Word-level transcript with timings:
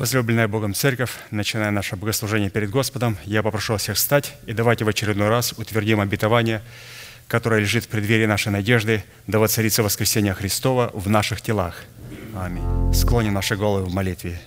Возлюбленная 0.00 0.48
Богом 0.48 0.72
Церковь, 0.72 1.10
начиная 1.30 1.70
наше 1.70 1.94
богослужение 1.94 2.48
перед 2.48 2.70
Господом, 2.70 3.18
я 3.26 3.42
попрошу 3.42 3.76
всех 3.76 3.98
встать 3.98 4.34
и 4.46 4.54
давайте 4.54 4.86
в 4.86 4.88
очередной 4.88 5.28
раз 5.28 5.52
утвердим 5.52 6.00
обетование, 6.00 6.62
которое 7.28 7.60
лежит 7.60 7.84
в 7.84 7.88
преддверии 7.88 8.24
нашей 8.24 8.50
надежды, 8.50 9.04
да 9.26 9.38
воцарится 9.38 9.82
воскресение 9.82 10.32
Христова 10.32 10.90
в 10.94 11.10
наших 11.10 11.42
телах. 11.42 11.82
Аминь. 12.34 12.94
Склоним 12.94 13.34
наши 13.34 13.56
головы 13.56 13.84
в 13.84 13.92
молитве. 13.92 14.40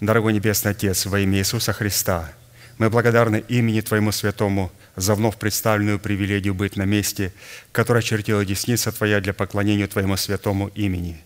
Дорогой 0.00 0.32
Небесный 0.32 0.70
Отец, 0.70 1.04
во 1.06 1.18
имя 1.18 1.38
Иисуса 1.38 1.72
Христа, 1.72 2.30
мы 2.78 2.88
благодарны 2.88 3.42
имени 3.48 3.80
Твоему 3.80 4.12
Святому 4.12 4.70
за 4.94 5.16
вновь 5.16 5.36
представленную 5.36 5.98
привилегию 5.98 6.54
быть 6.54 6.76
на 6.76 6.84
месте, 6.84 7.32
которое 7.72 8.02
чертила 8.02 8.44
десница 8.44 8.92
Твоя 8.92 9.20
для 9.20 9.34
поклонения 9.34 9.88
Твоему 9.88 10.16
святому 10.16 10.68
имени 10.76 11.20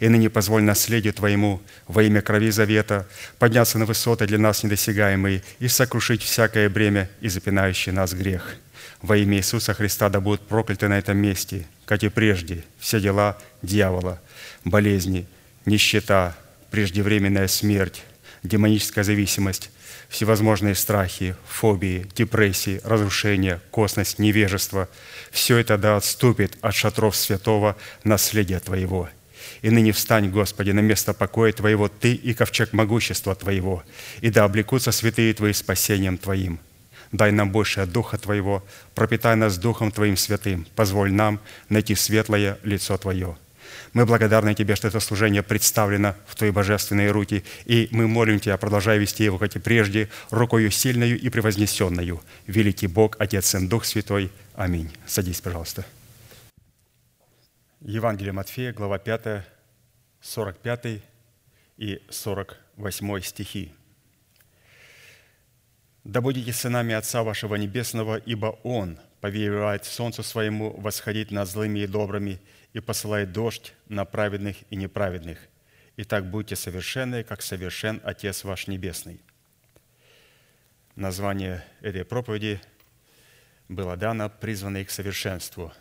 и 0.00 0.08
ныне 0.08 0.30
позволь 0.30 0.62
наследию 0.62 1.12
Твоему 1.12 1.62
во 1.86 2.02
имя 2.02 2.22
крови 2.22 2.50
завета 2.50 3.06
подняться 3.38 3.78
на 3.78 3.86
высоты 3.86 4.26
для 4.26 4.38
нас 4.38 4.62
недосягаемые 4.62 5.42
и 5.58 5.68
сокрушить 5.68 6.22
всякое 6.22 6.68
бремя 6.68 7.08
и 7.20 7.28
запинающий 7.28 7.92
нас 7.92 8.12
грех. 8.12 8.56
Во 9.02 9.16
имя 9.16 9.38
Иисуса 9.38 9.74
Христа 9.74 10.08
да 10.08 10.20
будут 10.20 10.46
прокляты 10.46 10.88
на 10.88 10.98
этом 10.98 11.18
месте, 11.18 11.66
как 11.84 12.02
и 12.02 12.08
прежде, 12.08 12.64
все 12.78 13.00
дела 13.00 13.38
дьявола, 13.62 14.20
болезни, 14.64 15.26
нищета, 15.64 16.36
преждевременная 16.70 17.48
смерть, 17.48 18.02
демоническая 18.42 19.04
зависимость, 19.04 19.70
всевозможные 20.08 20.74
страхи, 20.74 21.36
фобии, 21.48 22.06
депрессии, 22.14 22.80
разрушения, 22.84 23.60
косность, 23.70 24.18
невежество– 24.18 24.88
все 25.30 25.58
это 25.58 25.76
да 25.76 25.96
отступит 25.96 26.56
от 26.62 26.74
шатров 26.74 27.14
святого 27.16 27.76
наследия 28.04 28.60
Твоего– 28.60 29.08
и 29.62 29.70
ныне 29.70 29.92
встань, 29.92 30.30
Господи, 30.30 30.70
на 30.70 30.80
место 30.80 31.14
покоя 31.14 31.52
Твоего, 31.52 31.88
Ты 31.88 32.14
и 32.14 32.34
ковчег 32.34 32.72
могущества 32.72 33.34
Твоего, 33.34 33.82
и 34.20 34.30
да 34.30 34.44
облекутся 34.44 34.92
святые 34.92 35.34
Твои 35.34 35.52
спасением 35.52 36.18
Твоим. 36.18 36.58
Дай 37.12 37.32
нам 37.32 37.50
больше 37.50 37.80
от 37.80 37.92
Духа 37.92 38.18
Твоего, 38.18 38.64
пропитай 38.94 39.36
нас 39.36 39.58
Духом 39.58 39.90
Твоим 39.90 40.16
святым, 40.16 40.66
позволь 40.74 41.12
нам 41.12 41.40
найти 41.68 41.94
светлое 41.94 42.58
лицо 42.62 42.96
Твое. 42.98 43.36
Мы 43.92 44.04
благодарны 44.04 44.54
Тебе, 44.54 44.76
что 44.76 44.88
это 44.88 45.00
служение 45.00 45.42
представлено 45.42 46.14
в 46.26 46.34
Твои 46.34 46.50
божественные 46.50 47.10
руки, 47.10 47.44
и 47.64 47.88
мы 47.92 48.08
молим 48.08 48.40
Тебя, 48.40 48.56
продолжай 48.56 48.98
вести 48.98 49.24
его, 49.24 49.38
как 49.38 49.56
и 49.56 49.58
прежде, 49.58 50.08
рукою 50.30 50.70
сильною 50.70 51.18
и 51.18 51.28
превознесенную. 51.28 52.20
Великий 52.46 52.88
Бог, 52.88 53.16
Отец, 53.18 53.46
Сын, 53.46 53.68
Дух 53.68 53.84
Святой. 53.84 54.30
Аминь. 54.54 54.90
Садись, 55.06 55.40
пожалуйста. 55.40 55.84
Евангелие 57.88 58.32
Матфея, 58.32 58.72
глава 58.72 58.98
5, 58.98 59.44
45 60.20 61.02
и 61.76 62.02
48 62.10 63.20
стихи. 63.20 63.72
«Да 66.02 66.20
будете 66.20 66.52
сынами 66.52 66.94
Отца 66.94 67.22
вашего 67.22 67.54
Небесного, 67.54 68.16
ибо 68.16 68.58
Он 68.64 68.98
повелевает 69.20 69.84
солнцу 69.84 70.24
своему 70.24 70.72
восходить 70.80 71.30
над 71.30 71.48
злыми 71.48 71.78
и 71.78 71.86
добрыми 71.86 72.40
и 72.72 72.80
посылает 72.80 73.30
дождь 73.30 73.72
на 73.88 74.04
праведных 74.04 74.56
и 74.68 74.74
неправедных. 74.74 75.38
И 75.94 76.02
так 76.02 76.28
будьте 76.28 76.56
совершенны, 76.56 77.22
как 77.22 77.40
совершен 77.40 78.00
Отец 78.02 78.42
ваш 78.42 78.66
Небесный». 78.66 79.20
Название 80.96 81.64
этой 81.82 82.04
проповеди 82.04 82.60
было 83.68 83.96
дано 83.96 84.28
«Призванный 84.28 84.84
к 84.84 84.90
совершенству», 84.90 85.72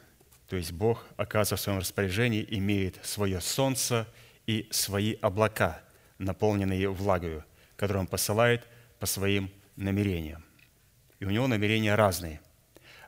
то 0.48 0.56
есть 0.56 0.72
Бог, 0.72 1.06
оказывая 1.18 1.58
в 1.58 1.62
своем 1.62 1.80
распоряжении, 1.80 2.46
имеет 2.50 3.04
свое 3.04 3.42
солнце 3.42 4.08
и 4.46 4.68
свои 4.72 5.16
облака, 5.22 5.82
наполненные 6.18 6.90
влагою, 6.90 7.44
которые 7.76 8.02
Он 8.02 8.08
посылает 8.08 8.68
по 9.00 9.06
своим 9.06 9.52
намерениям. 9.76 10.44
И 11.20 11.26
у 11.26 11.30
Него 11.30 11.48
намерения 11.48 11.96
разные. 11.96 12.42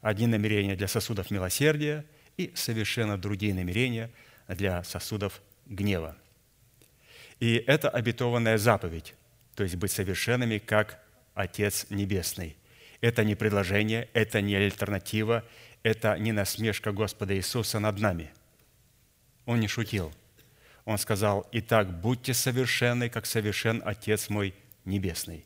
Одни 0.01 0.27
намерения 0.27 0.75
для 0.75 0.87
сосудов 0.87 1.31
милосердия 1.31 2.05
и 2.37 2.51
совершенно 2.55 3.17
другие 3.17 3.53
намерения 3.53 4.11
для 4.47 4.83
сосудов 4.83 5.41
гнева. 5.65 6.17
И 7.39 7.55
это 7.67 7.89
обетованная 7.89 8.57
заповедь, 8.57 9.13
то 9.55 9.63
есть 9.63 9.75
быть 9.75 9.91
совершенными, 9.91 10.57
как 10.57 10.99
Отец 11.33 11.85
Небесный. 11.89 12.57
Это 12.99 13.23
не 13.23 13.35
предложение, 13.35 14.09
это 14.13 14.41
не 14.41 14.55
альтернатива, 14.55 15.43
это 15.87 16.17
не 16.19 16.33
насмешка 16.33 16.91
Господа 16.91 17.33
Иисуса 17.33 17.79
над 17.79 17.97
нами. 17.99 18.29
Он 19.45 19.61
не 19.61 19.69
шутил. 19.69 20.11
Он 20.83 20.97
сказал, 20.97 21.47
«Итак, 21.53 22.01
будьте 22.01 22.33
совершенны, 22.33 23.09
как 23.09 23.25
совершен 23.25 23.81
Отец 23.85 24.27
мой 24.27 24.53
Небесный». 24.83 25.45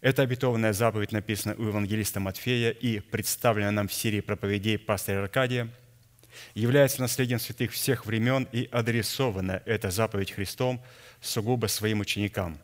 Эта 0.00 0.22
обетованная 0.22 0.72
заповедь 0.72 1.12
написана 1.12 1.54
у 1.56 1.62
евангелиста 1.62 2.18
Матфея 2.18 2.70
и 2.70 2.98
представлена 2.98 3.70
нам 3.70 3.86
в 3.86 3.92
серии 3.92 4.20
проповедей 4.20 4.78
пастыря 4.78 5.22
Аркадия, 5.22 5.68
является 6.54 7.00
наследием 7.00 7.38
святых 7.38 7.70
всех 7.70 8.04
времен 8.04 8.48
и 8.50 8.68
адресована 8.72 9.62
эта 9.64 9.92
заповедь 9.92 10.32
Христом 10.32 10.82
сугубо 11.20 11.68
своим 11.68 12.00
ученикам. 12.00 12.58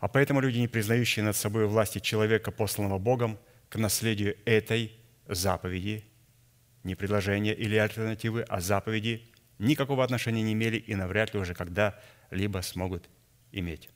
А 0.00 0.08
поэтому 0.08 0.40
люди, 0.40 0.58
не 0.58 0.68
признающие 0.68 1.24
над 1.24 1.36
собой 1.36 1.66
власти 1.66 2.00
человека, 2.00 2.50
посланного 2.50 2.98
Богом, 2.98 3.38
к 3.68 3.76
наследию 3.76 4.36
этой 4.44 4.99
заповеди, 5.34 6.04
не 6.82 6.94
предложения 6.94 7.54
или 7.54 7.76
альтернативы, 7.76 8.42
а 8.42 8.60
заповеди 8.60 9.30
никакого 9.58 10.02
отношения 10.02 10.42
не 10.42 10.52
имели 10.52 10.76
и 10.76 10.94
навряд 10.94 11.34
ли 11.34 11.40
уже 11.40 11.54
когда-либо 11.54 12.60
смогут 12.60 13.08
иметь. 13.52 13.88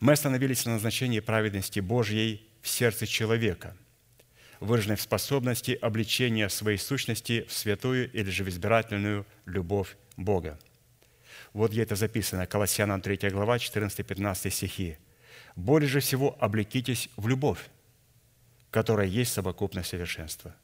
Мы 0.00 0.12
остановились 0.12 0.64
на 0.64 0.72
назначении 0.72 1.20
праведности 1.20 1.80
Божьей 1.80 2.48
в 2.60 2.68
сердце 2.68 3.06
человека, 3.06 3.76
выраженной 4.60 4.96
в 4.96 5.02
способности 5.02 5.72
обличения 5.72 6.48
своей 6.48 6.78
сущности 6.78 7.44
в 7.48 7.52
святую 7.52 8.10
или 8.12 8.30
же 8.30 8.44
в 8.44 8.48
избирательную 8.48 9.26
любовь 9.44 9.96
Бога. 10.16 10.58
Вот 11.52 11.70
где 11.70 11.82
это 11.82 11.96
записано, 11.96 12.46
Колоссянам 12.46 13.00
3 13.00 13.30
глава, 13.30 13.56
14-15 13.56 14.50
стихи. 14.50 14.98
«Более 15.54 15.88
же 15.88 16.00
всего 16.00 16.36
облекитесь 16.40 17.10
в 17.16 17.28
любовь, 17.28 17.68
которая 18.72 19.06
есть 19.06 19.32
совокупность 19.34 19.90
совершенства. 19.90 20.56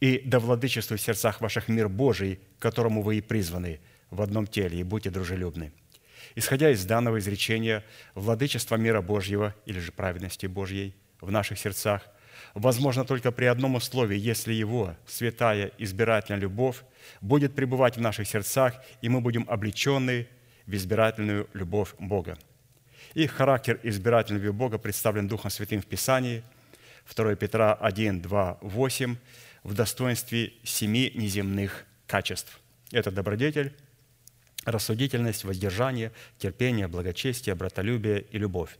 И 0.00 0.22
да 0.24 0.38
владычествует 0.38 1.00
в 1.00 1.04
сердцах 1.04 1.40
ваших 1.40 1.68
мир 1.68 1.88
Божий, 1.88 2.40
к 2.58 2.62
которому 2.62 3.02
вы 3.02 3.16
и 3.16 3.20
призваны 3.20 3.80
в 4.10 4.22
одном 4.22 4.46
теле, 4.46 4.78
и 4.78 4.84
будьте 4.84 5.10
дружелюбны. 5.10 5.72
Исходя 6.36 6.70
из 6.70 6.84
данного 6.84 7.18
изречения, 7.18 7.84
владычество 8.14 8.76
мира 8.76 9.02
Божьего 9.02 9.54
или 9.66 9.80
же 9.80 9.90
праведности 9.90 10.46
Божьей 10.46 10.94
в 11.20 11.32
наших 11.32 11.58
сердцах 11.58 12.02
возможно 12.54 13.04
только 13.04 13.32
при 13.32 13.46
одном 13.46 13.74
условии, 13.74 14.16
если 14.16 14.52
Его 14.52 14.96
святая 15.04 15.72
избирательная 15.78 16.40
любовь 16.40 16.84
будет 17.20 17.56
пребывать 17.56 17.96
в 17.96 18.00
наших 18.00 18.28
сердцах, 18.28 18.74
и 19.02 19.08
мы 19.08 19.20
будем 19.20 19.46
облечены 19.48 20.28
в 20.66 20.74
избирательную 20.74 21.48
любовь 21.54 21.94
Бога. 21.98 22.38
И 23.14 23.26
характер 23.26 23.80
избирательной 23.82 24.40
любви 24.40 24.56
Бога 24.56 24.78
представлен 24.78 25.26
Духом 25.26 25.50
Святым 25.50 25.82
в 25.82 25.86
Писании– 25.86 26.44
2 27.14 27.36
Петра 27.36 27.74
1, 27.74 28.22
2, 28.22 28.58
8 28.62 29.16
в 29.64 29.74
достоинстве 29.74 30.54
семи 30.64 31.12
неземных 31.14 31.84
качеств. 32.06 32.58
Это 32.90 33.10
добродетель, 33.10 33.74
рассудительность, 34.64 35.44
воздержание, 35.44 36.12
терпение, 36.38 36.88
благочестие, 36.88 37.54
братолюбие 37.54 38.22
и 38.30 38.38
любовь. 38.38 38.78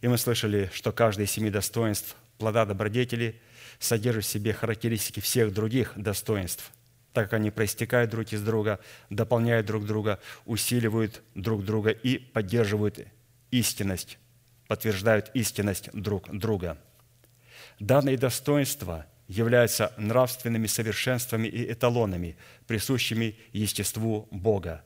И 0.00 0.08
мы 0.08 0.18
слышали, 0.18 0.70
что 0.72 0.92
каждое 0.92 1.24
из 1.26 1.30
семи 1.30 1.50
достоинств 1.50 2.16
плода 2.38 2.66
добродетели 2.66 3.40
содержит 3.78 4.24
в 4.24 4.28
себе 4.28 4.52
характеристики 4.52 5.20
всех 5.20 5.52
других 5.52 5.92
достоинств, 5.96 6.70
так 7.12 7.30
как 7.30 7.34
они 7.34 7.50
проистекают 7.50 8.10
друг 8.10 8.32
из 8.32 8.42
друга, 8.42 8.80
дополняют 9.10 9.66
друг 9.66 9.86
друга, 9.86 10.20
усиливают 10.44 11.22
друг 11.34 11.64
друга 11.64 11.90
и 11.90 12.18
поддерживают 12.18 13.06
истинность, 13.50 14.18
подтверждают 14.68 15.30
истинность 15.34 15.90
друг 15.92 16.30
друга– 16.30 16.78
Данные 17.80 18.16
достоинства 18.16 19.06
являются 19.26 19.92
нравственными 19.96 20.66
совершенствами 20.66 21.48
и 21.48 21.72
эталонами, 21.72 22.36
присущими 22.66 23.36
естеству 23.52 24.28
Бога, 24.30 24.84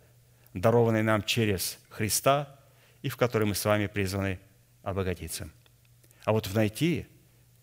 дарованные 0.55 1.03
нам 1.03 1.23
через 1.23 1.79
Христа 1.89 2.57
и 3.03 3.09
в 3.09 3.17
который 3.17 3.47
мы 3.47 3.55
с 3.55 3.65
вами 3.65 3.87
призваны 3.87 4.39
обогатиться. 4.83 5.51
А 6.25 6.33
вот 6.33 6.47
в 6.47 6.55
найти, 6.55 7.07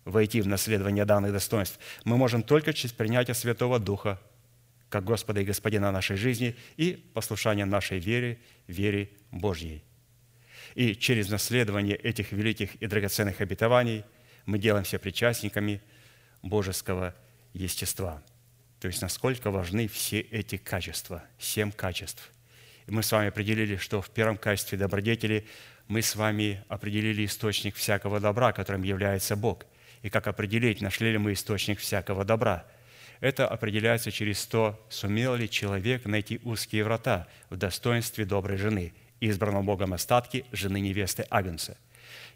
войти 0.04 0.42
в 0.42 0.48
наследование 0.48 1.06
данных 1.06 1.32
достоинств 1.32 1.80
мы 2.04 2.18
можем 2.18 2.44
только 2.44 2.74
через 2.74 2.94
принятие 2.94 3.36
Святого 3.36 3.80
Духа, 3.80 4.20
как 4.90 5.04
Господа 5.04 5.42
и 5.42 5.46
Господина 5.46 5.92
нашей 5.92 6.18
жизни 6.18 6.56
и 6.78 6.94
послушание 7.14 7.66
нашей 7.66 8.00
вере, 8.00 8.40
вере 8.68 9.10
Божьей. 9.32 9.84
И 10.76 10.96
через 10.96 11.30
наследование 11.30 11.96
этих 11.96 12.32
великих 12.32 12.76
и 12.76 12.86
драгоценных 12.86 13.42
обетований– 13.42 14.04
мы 14.46 14.60
делаемся 14.60 15.00
причастниками 15.00 15.82
божеского 16.42 17.16
естества. 17.54 18.24
То 18.80 18.88
есть 18.88 19.02
насколько 19.02 19.52
важны 19.52 19.88
все 19.88 20.20
эти 20.20 20.58
качества, 20.58 21.24
семь 21.40 21.72
качеств. 21.72 22.32
И 22.86 22.92
мы 22.92 23.02
с 23.02 23.12
вами 23.12 23.30
определили, 23.30 23.78
что 23.78 24.02
в 24.02 24.10
первом 24.10 24.38
качестве 24.38 24.78
добродетели 24.78 25.48
мы 25.88 26.02
с 26.02 26.16
вами 26.16 26.64
определили 26.68 27.26
источник 27.26 27.76
всякого 27.76 28.20
добра, 28.20 28.54
которым 28.54 28.84
является 28.84 29.36
Бог. 29.36 29.66
И 30.02 30.10
как 30.10 30.28
определить, 30.28 30.82
нашли 30.82 31.12
ли 31.12 31.18
мы 31.18 31.34
источник 31.34 31.80
всякого 31.80 32.26
добра? 32.26 32.66
Это 33.22 33.48
определяется 33.48 34.12
через 34.12 34.46
то, 34.46 34.86
сумел 34.90 35.36
ли 35.36 35.50
человек 35.50 36.06
найти 36.06 36.40
узкие 36.44 36.84
врата 36.84 37.28
в 37.50 37.56
достоинстве 37.56 38.26
доброй 38.26 38.58
жены, 38.58 38.94
избранного 39.20 39.64
Богом 39.64 39.94
остатки 39.94 40.46
жены 40.52 40.80
невесты 40.80 41.26
Агнца. 41.30 41.78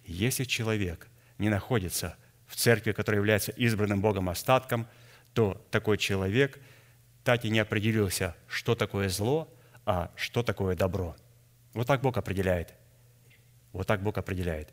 Если 0.06 0.46
человек 0.46 1.08
не 1.40 1.50
находится 1.50 2.16
в 2.46 2.56
церкви, 2.56 2.92
которая 2.92 3.20
является 3.20 3.52
избранным 3.52 4.02
Богом 4.02 4.30
остатком, 4.30 4.88
то 5.34 5.66
такой 5.72 5.98
человек 5.98 6.60
так 7.24 7.46
и 7.46 7.50
не 7.50 7.60
определился, 7.60 8.36
что 8.48 8.76
такое 8.76 9.10
зло, 9.10 9.52
а 9.86 10.12
что 10.16 10.44
такое 10.44 10.76
добро. 10.76 11.16
Вот 11.74 11.88
так 11.88 12.02
Бог 12.02 12.18
определяет. 12.18 12.74
Вот 13.72 13.88
так 13.88 14.02
Бог 14.02 14.18
определяет. 14.18 14.70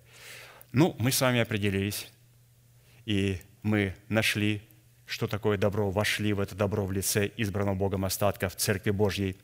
Ну, 0.73 0.97
мы 0.99 1.13
с 1.13 1.21
вами 1.21 1.41
определились, 1.41 2.11
и 3.05 3.41
мы 3.63 3.95
нашли, 4.09 4.63
что 5.07 5.27
такое 5.27 5.59
добро, 5.59 5.91
вошли 5.91 6.33
в 6.33 6.41
это 6.41 6.55
добро 6.55 6.85
в 6.85 6.93
лице 6.93 7.31
избранного 7.37 7.77
Богом 7.77 8.05
остатка 8.05 8.49
в 8.49 8.57
Церкви 8.57 8.91
Божьей. 8.91 9.37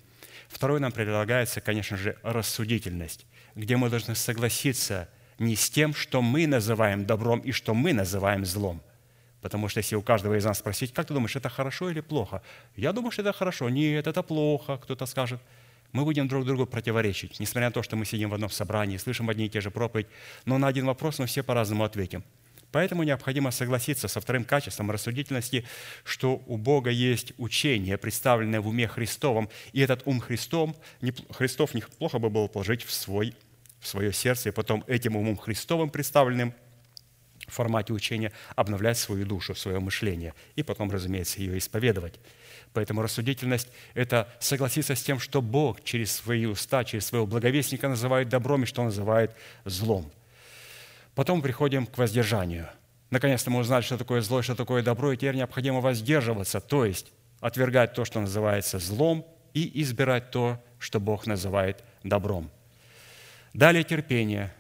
Второе 0.49 0.81
нам 0.81 0.93
предлагается, 0.93 1.61
конечно 1.61 1.97
же, 1.97 2.19
рассудительность, 2.23 3.27
где 3.55 3.77
мы 3.77 3.91
должны 3.91 4.15
согласиться 4.15 5.09
не 5.43 5.57
с 5.57 5.69
тем, 5.69 5.95
что 5.95 6.23
мы 6.23 6.47
называем 6.47 7.05
добром 7.05 7.41
и 7.41 7.53
что 7.53 7.75
мы 7.75 7.93
называем 7.93 8.45
злом– 8.45 8.81
Потому 9.43 9.69
что 9.69 9.79
если 9.79 9.97
у 9.97 10.03
каждого 10.03 10.39
из 10.39 10.45
нас 10.45 10.61
спросить, 10.61 10.95
как 10.95 11.09
ты 11.09 11.15
думаешь, 11.15 11.35
это 11.35 11.49
хорошо 11.49 11.91
или 11.91 12.01
плохо? 12.01 12.43
Я 12.77 12.93
думаю, 12.93 13.11
что 13.11 13.23
это 13.23 13.33
хорошо. 13.33 13.69
Нет, 13.69 14.07
это 14.07 14.23
плохо, 14.23 14.79
кто-то 14.79 15.05
скажет 15.05 15.41
мы 15.93 16.05
будем 16.05 16.27
друг 16.27 16.45
другу 16.45 16.67
противоречить, 16.67 17.39
несмотря 17.39 17.69
на 17.69 17.73
то, 17.73 17.83
что 17.83 17.97
мы 17.97 18.05
сидим 18.07 18.31
в 18.31 18.35
одном 18.35 18.51
собрании, 18.51 18.97
слышим 18.97 19.29
одни 19.29 19.47
и 19.47 19.49
те 19.49 19.61
же 19.61 19.71
проповеди, 19.71 20.09
но 20.47 20.59
на 20.59 20.67
один 20.67 20.87
вопрос 20.87 21.19
мы 21.19 21.27
все 21.27 21.43
по-разному 21.43 21.85
ответим. 21.85 22.25
Поэтому 22.71 23.03
необходимо 23.03 23.51
согласиться 23.51 24.09
со 24.09 24.19
вторым 24.23 24.45
качеством 24.45 24.91
рассудительности, 24.91 25.67
что 26.05 26.43
у 26.47 26.57
Бога 26.57 26.89
есть 26.89 27.35
учение, 27.37 27.99
представленное 27.99 28.63
в 28.63 28.69
уме 28.69 28.89
Христовом, 28.89 29.51
и 29.75 29.81
этот 29.81 30.03
ум 30.07 30.21
Христом, 30.21 30.75
Христов 31.31 31.75
неплохо 31.75 32.19
бы 32.19 32.31
было 32.31 32.49
положить 32.49 32.83
в, 32.83 32.91
свой, 32.91 33.35
в 33.83 33.87
свое 33.87 34.13
сердце, 34.13 34.49
и 34.49 34.53
потом 34.53 34.85
этим 34.87 35.17
умом 35.17 35.37
Христовым, 35.37 35.91
представленным 35.91 36.55
в 37.47 37.53
формате 37.53 37.93
учения, 37.93 38.33
обновлять 38.55 38.97
свою 38.97 39.27
душу, 39.27 39.55
свое 39.55 39.81
мышление, 39.81 40.35
и 40.55 40.63
потом, 40.63 40.91
разумеется, 40.91 41.41
ее 41.41 41.59
исповедовать. 41.59 42.21
Поэтому 42.73 43.03
рассудительность– 43.03 43.69
это 43.95 44.33
согласиться 44.39 44.95
с 44.95 45.03
тем, 45.03 45.19
что 45.19 45.43
Бог 45.43 45.83
через 45.85 46.13
свои 46.13 46.47
уста, 46.47 46.85
через 46.85 47.07
своего 47.07 47.27
благовестника 47.27 47.89
называет 47.89 48.29
добром 48.29 48.63
и 48.63 48.67
что 48.67 48.85
называет 48.85 49.33
злом. 49.65 50.11
Потом 51.15 51.43
приходим 51.43 51.85
к 51.87 51.99
воздержанию. 51.99 52.69
Наконец-то 53.11 53.51
мы 53.51 53.59
узнали, 53.61 53.83
что 53.83 53.99
такое 53.99 54.23
зло 54.23 54.41
что 54.41 54.55
такое 54.55 54.83
добро, 54.83 55.13
и 55.13 55.17
теперь 55.17 55.35
необходимо 55.35 55.81
воздерживаться, 55.81 56.61
то 56.61 56.87
есть 56.87 57.13
отвергать 57.41 57.93
то, 57.93 58.05
что 58.07 58.21
называется 58.21 58.79
злом, 58.79 59.27
и 59.53 59.83
избирать 59.83 60.31
то, 60.31 60.63
что 60.79 60.99
Бог 60.99 61.27
называет 61.27 61.85
добром. 62.03 62.51
Далее 63.55 63.85
терпение. 63.85 64.53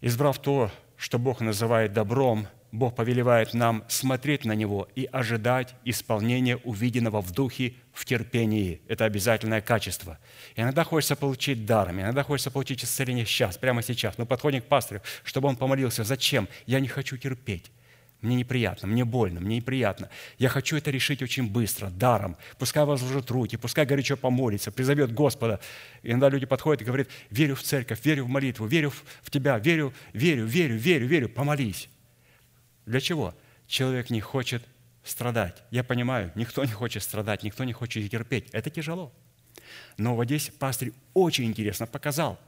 Избрав 0.00 0.38
то, 0.40 0.70
что 0.96 1.18
Бог 1.18 1.40
называет 1.40 1.92
добром– 1.92 2.46
Бог 2.70 2.94
повелевает 2.94 3.54
нам 3.54 3.84
смотреть 3.88 4.44
на 4.44 4.52
Него 4.52 4.88
и 4.94 5.08
ожидать 5.10 5.74
исполнения 5.84 6.56
увиденного 6.58 7.22
в 7.22 7.32
духе, 7.32 7.74
в 7.92 8.04
терпении. 8.04 8.82
Это 8.88 9.06
обязательное 9.06 9.62
качество. 9.62 10.18
иногда 10.54 10.84
хочется 10.84 11.16
получить 11.16 11.64
даром, 11.64 12.00
иногда 12.00 12.22
хочется 12.22 12.50
получить 12.50 12.84
исцеление 12.84 13.24
сейчас, 13.24 13.56
прямо 13.56 13.82
сейчас. 13.82 14.18
Мы 14.18 14.26
подходим 14.26 14.60
к 14.60 14.66
пастырю, 14.66 15.00
чтобы 15.24 15.48
он 15.48 15.56
помолился. 15.56 16.04
Зачем? 16.04 16.46
Я 16.66 16.80
не 16.80 16.88
хочу 16.88 17.16
терпеть. 17.16 17.70
Мне 18.20 18.34
неприятно, 18.34 18.88
мне 18.88 19.04
больно, 19.04 19.40
мне 19.40 19.56
неприятно. 19.56 20.10
Я 20.38 20.48
хочу 20.48 20.76
это 20.76 20.90
решить 20.90 21.22
очень 21.22 21.48
быстро, 21.48 21.88
даром. 21.88 22.36
Пускай 22.58 22.84
возложит 22.84 23.30
руки, 23.30 23.56
пускай 23.56 23.86
горячо 23.86 24.16
помолится, 24.16 24.72
призовет 24.72 25.12
Господа. 25.12 25.60
Иногда 26.02 26.28
люди 26.28 26.44
подходят 26.44 26.82
и 26.82 26.84
говорят, 26.84 27.08
верю 27.30 27.54
в 27.54 27.62
церковь, 27.62 28.04
верю 28.04 28.24
в 28.24 28.28
молитву, 28.28 28.66
верю 28.66 28.92
в 29.22 29.30
тебя, 29.30 29.58
верю, 29.58 29.94
верю, 30.12 30.46
верю, 30.46 30.76
верю, 30.76 31.06
верю, 31.06 31.28
помолись. 31.28 31.88
Для 32.86 33.00
чего? 33.00 33.34
Человек 33.68 34.10
не 34.10 34.20
хочет 34.20 34.64
страдать. 35.04 35.62
Я 35.70 35.84
понимаю, 35.84 36.32
никто 36.34 36.64
не 36.64 36.72
хочет 36.72 37.04
страдать, 37.04 37.44
никто 37.44 37.62
не 37.62 37.72
хочет 37.72 38.10
терпеть. 38.10 38.48
Это 38.50 38.68
тяжело. 38.68 39.12
Но 39.96 40.16
вот 40.16 40.24
здесь 40.24 40.50
пастырь 40.58 40.92
очень 41.14 41.44
интересно 41.44 41.86
показал, 41.86 42.38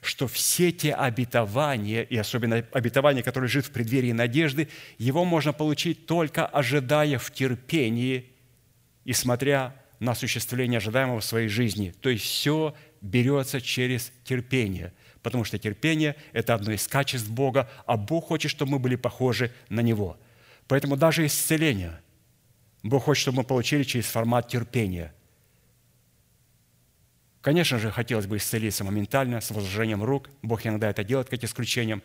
что 0.00 0.28
все 0.28 0.72
те 0.72 0.94
обетования, 0.94 2.02
и 2.02 2.16
особенно 2.16 2.64
обетования, 2.72 3.22
которые 3.22 3.48
живут 3.48 3.66
в 3.66 3.70
преддверии 3.70 4.12
надежды, 4.12 4.68
его 4.98 5.24
можно 5.24 5.52
получить 5.52 6.06
только 6.06 6.46
ожидая 6.46 7.18
в 7.18 7.30
терпении 7.32 8.30
и 9.04 9.12
смотря 9.12 9.74
на 10.00 10.12
осуществление 10.12 10.78
ожидаемого 10.78 11.20
в 11.20 11.24
своей 11.24 11.48
жизни. 11.48 11.94
То 12.00 12.10
есть 12.10 12.24
все 12.24 12.74
берется 13.00 13.60
через 13.60 14.12
терпение– 14.24 14.92
потому 15.22 15.44
что 15.44 15.58
терпение– 15.58 16.16
это 16.32 16.54
одно 16.54 16.72
из 16.72 16.86
качеств 16.86 17.28
Бога, 17.28 17.68
а 17.86 17.96
Бог 17.96 18.28
хочет, 18.28 18.50
чтобы 18.50 18.72
мы 18.72 18.78
были 18.78 18.96
похожи 18.96 19.52
на 19.68 19.80
Него. 19.80 20.16
Поэтому 20.66 20.96
даже 20.96 21.26
исцеление 21.26 22.00
Бог 22.82 23.04
хочет, 23.04 23.22
чтобы 23.22 23.38
мы 23.38 23.44
получили 23.44 23.82
через 23.82 24.06
формат 24.06 24.48
терпения. 24.48 25.12
Конечно 27.48 27.78
же, 27.78 27.90
хотелось 27.90 28.26
бы 28.26 28.36
исцелиться 28.36 28.84
моментально, 28.84 29.40
с 29.40 29.50
возложением 29.50 30.04
рук. 30.04 30.28
Бог 30.42 30.66
иногда 30.66 30.90
это 30.90 31.02
делает, 31.02 31.30
как 31.30 31.42
исключением. 31.42 32.02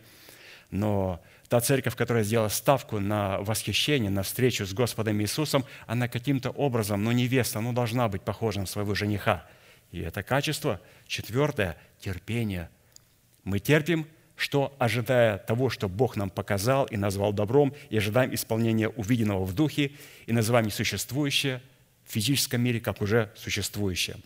Но 0.70 1.20
та 1.50 1.60
церковь, 1.60 1.94
которая 1.96 2.24
сделала 2.24 2.48
ставку 2.48 2.98
на 2.98 3.42
восхищение, 3.42 4.08
на 4.08 4.22
встречу 4.22 4.64
с 4.64 4.72
Господом 4.72 5.20
Иисусом, 5.20 5.66
она 5.86 6.08
каким-то 6.08 6.48
образом, 6.48 7.04
ну, 7.04 7.12
невеста, 7.12 7.60
ну, 7.60 7.74
должна 7.74 8.08
быть 8.08 8.22
похожа 8.22 8.60
на 8.60 8.64
своего 8.64 8.94
жениха. 8.94 9.46
И 9.92 10.00
это 10.00 10.22
качество. 10.22 10.80
Четвертое– 11.06 11.76
терпение– 12.00 12.70
мы 13.44 13.58
терпим, 13.58 14.06
что, 14.36 14.74
ожидая 14.78 15.36
того, 15.36 15.68
что 15.68 15.90
Бог 15.90 16.16
нам 16.16 16.30
показал 16.30 16.86
и 16.86 16.96
назвал 16.96 17.34
добром, 17.34 17.74
и 17.90 17.98
ожидаем 17.98 18.34
исполнения 18.34 18.88
увиденного 18.88 19.44
в 19.44 19.52
духе, 19.52 19.92
и 20.24 20.32
называем 20.32 20.64
несуществующее 20.64 21.60
в 22.06 22.12
физическом 22.12 22.62
мире 22.62 22.80
как 22.80 23.02
уже 23.02 23.30
существующее. 23.36 24.16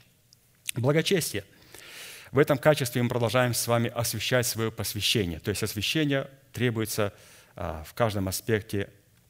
Благочестие. 0.78 1.44
В 2.30 2.38
этом 2.38 2.56
качестве 2.56 3.02
мы 3.02 3.08
продолжаем 3.08 3.52
с 3.52 3.66
вами 3.66 3.90
освещать 3.92 4.46
свое 4.46 4.70
посвящение. 4.70 5.40
То 5.40 5.48
есть 5.48 5.62
освящение 5.62 6.28
требуется 6.52 7.12
а, 7.56 7.82
в 7.84 7.94
каждом 7.94 8.28
аспекте 8.28 8.88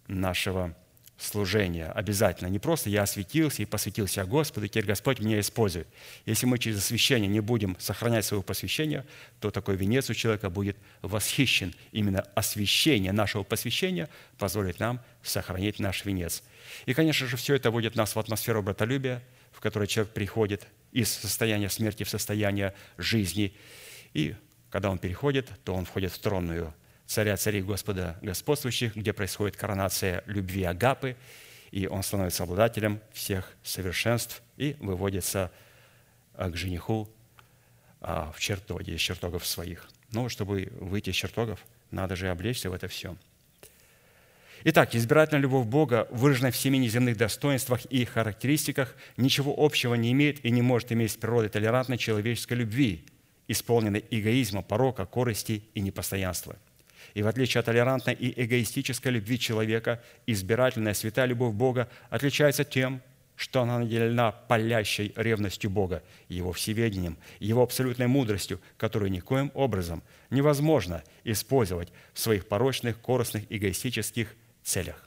нашего 0.09 0.77
служения 1.17 1.87
обязательно. 1.87 2.49
Не 2.49 2.59
просто 2.59 2.91
я 2.91 3.03
осветился 3.03 3.63
и 3.63 3.65
посвятил 3.65 4.07
себя 4.07 4.27
Господу, 4.27 4.67
и 4.67 4.69
теперь 4.69 4.85
Господь 4.85 5.21
меня 5.21 5.41
использует. 5.41 5.89
Если 6.27 6.45
мы 6.45 6.59
через 6.59 6.79
освящение 6.79 7.29
не 7.29 7.41
будем 7.41 7.77
сохранять 7.81 8.27
свое 8.27 8.43
посвящение, 8.43 9.07
то 9.41 9.51
такой 9.51 9.77
венец 9.77 10.11
у 10.11 10.15
человека 10.15 10.51
будет 10.51 10.77
восхищен. 11.01 11.75
Именно 11.93 12.27
освящение 12.35 13.13
нашего 13.13 13.43
посвящения 13.43 14.11
позволит 14.39 14.81
нам 14.81 15.01
сохранить 15.23 15.81
наш 15.81 16.05
венец. 16.05 16.43
И, 16.85 16.93
конечно 16.93 17.27
же, 17.27 17.37
все 17.39 17.55
это 17.55 17.71
вводит 17.71 17.97
нас 17.97 18.15
в 18.15 18.19
атмосферу 18.19 18.63
братолюбия, 18.63 19.23
в 19.51 19.61
которой 19.61 19.89
человек 19.89 20.13
приходит 20.13 20.69
из 20.93 21.11
состояния 21.11 21.69
смерти 21.69 22.05
в 22.05 22.11
состояние 22.11 22.75
жизни. 22.97 23.55
И 24.15 24.35
когда 24.71 24.91
он 24.91 24.99
переходит, 24.99 25.51
то 25.65 25.75
он 25.75 25.85
входит 25.85 26.13
в 26.13 26.19
тронную 26.19 26.75
царя 27.07 27.37
царей 27.37 27.63
Господа 27.63 28.19
господствующих, 28.23 28.95
где 28.95 29.13
происходит 29.13 29.57
коронация 29.57 30.23
любви 30.27 30.65
Агапы, 30.65 31.17
и 31.71 31.87
он 31.87 32.03
становится 32.03 32.45
обладателем 32.45 33.01
всех 33.13 33.53
совершенств 33.63 34.43
и 34.57 34.77
выводится 34.79 35.51
а, 36.35 36.51
к 36.51 36.57
жениху 36.57 37.09
а, 38.01 38.31
в 38.33 38.41
чертоге, 38.41 38.95
из 38.95 39.01
чертогов 39.01 39.47
своих. 39.47 39.89
Но 40.13 40.29
чтобы 40.29 40.69
выйти 40.81 41.11
из 41.11 41.17
чертогов, 41.17 41.65
надо 41.91 42.17
же 42.17 42.29
облечься 42.29 42.71
в 42.71 42.73
это 42.73 42.89
все. 42.89 43.17
Итак, 44.65 44.95
избирательная 44.95 45.43
любовь 45.43 45.67
Бога, 45.67 46.09
выраженная 46.11 46.51
в 46.51 46.57
семи 46.57 46.79
неземных 46.79 47.17
достоинствах 47.17 47.85
и 47.87 48.05
характеристиках, 48.05 48.97
ничего 49.17 49.55
общего 49.57 49.95
не 49.95 50.13
имеет 50.13 50.45
и 50.45 50.51
не 50.51 50.63
может 50.63 50.91
иметь 50.93 51.13
с 51.13 51.17
природой 51.17 51.49
толерантной 51.49 51.99
человеческой 51.99 52.55
любви, 52.55 53.05
исполненной 53.47 54.05
эгоизма, 54.11 54.63
порока, 54.63 55.07
корости 55.07 55.63
и 55.75 55.81
непостоянства– 55.81 56.57
и 57.15 57.23
в 57.23 57.27
отличие 57.27 57.61
от 57.61 57.67
толерантной 57.67 58.15
и 58.15 58.45
эгоистической 58.45 59.13
любви 59.13 59.39
человека, 59.39 60.03
избирательная 60.27 60.95
святая 60.95 61.27
любовь 61.27 61.55
Бога 61.55 61.89
отличается 62.11 62.65
тем, 62.65 63.03
что 63.37 63.63
она 63.63 63.79
наделена 63.79 64.33
палящей 64.33 65.13
ревностью 65.15 65.71
Бога, 65.71 66.03
Его 66.29 66.53
всеведением, 66.53 67.17
Его 67.39 67.63
абсолютной 67.63 68.09
мудростью, 68.09 68.61
которую 68.77 69.13
никоим 69.13 69.53
образом 69.55 70.03
невозможно 70.31 71.05
использовать 71.25 71.93
в 72.13 72.19
своих 72.19 72.49
порочных, 72.49 73.01
корыстных, 73.01 73.45
эгоистических 73.49 74.35
целях. 74.69 75.05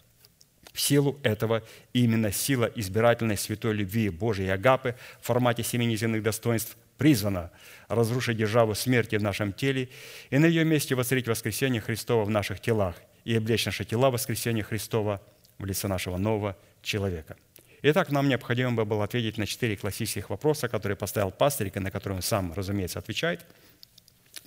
В 0.74 0.80
силу 0.80 1.20
этого 1.24 1.64
именно 1.94 2.32
сила 2.32 2.72
избирательной 2.76 3.38
святой 3.38 3.74
любви 3.74 4.10
Божией 4.10 4.50
Агапы 4.50 4.96
в 5.22 5.26
формате 5.26 5.64
семи 5.64 5.86
неземных 5.86 6.24
достоинств 6.24 6.78
призвана 6.98 7.52
разрушить 7.88 8.38
державу 8.38 8.74
смерти 8.76 9.18
в 9.18 9.24
нашем 9.24 9.54
теле 9.54 9.90
и 10.30 10.38
на 10.38 10.46
ее 10.46 10.64
месте 10.64 10.96
воцарить 10.96 11.28
воскресение 11.28 11.82
Христова 11.82 12.24
в 12.24 12.30
наших 12.30 12.62
телах 12.62 12.96
и 13.26 13.36
облечь 13.36 13.66
наши 13.66 13.86
тела 13.86 14.10
в 14.10 14.14
воскресение 14.14 14.64
Христова 14.64 15.22
в 15.58 15.66
лице 15.66 15.88
нашего 15.88 16.18
нового 16.18 16.56
человека. 16.82 17.36
Итак, 17.84 18.12
нам 18.12 18.30
необходимо 18.30 18.86
было 18.86 19.04
ответить 19.04 19.38
на 19.38 19.46
четыре 19.46 19.76
классических 19.76 20.30
вопроса, 20.30 20.70
которые 20.70 20.96
поставил 20.96 21.32
пастырик, 21.32 21.78
и 21.78 21.80
на 21.80 21.92
которые 21.92 22.18
он 22.18 22.22
сам, 22.22 22.54
разумеется, 22.54 23.00
отвечает. 23.00 23.46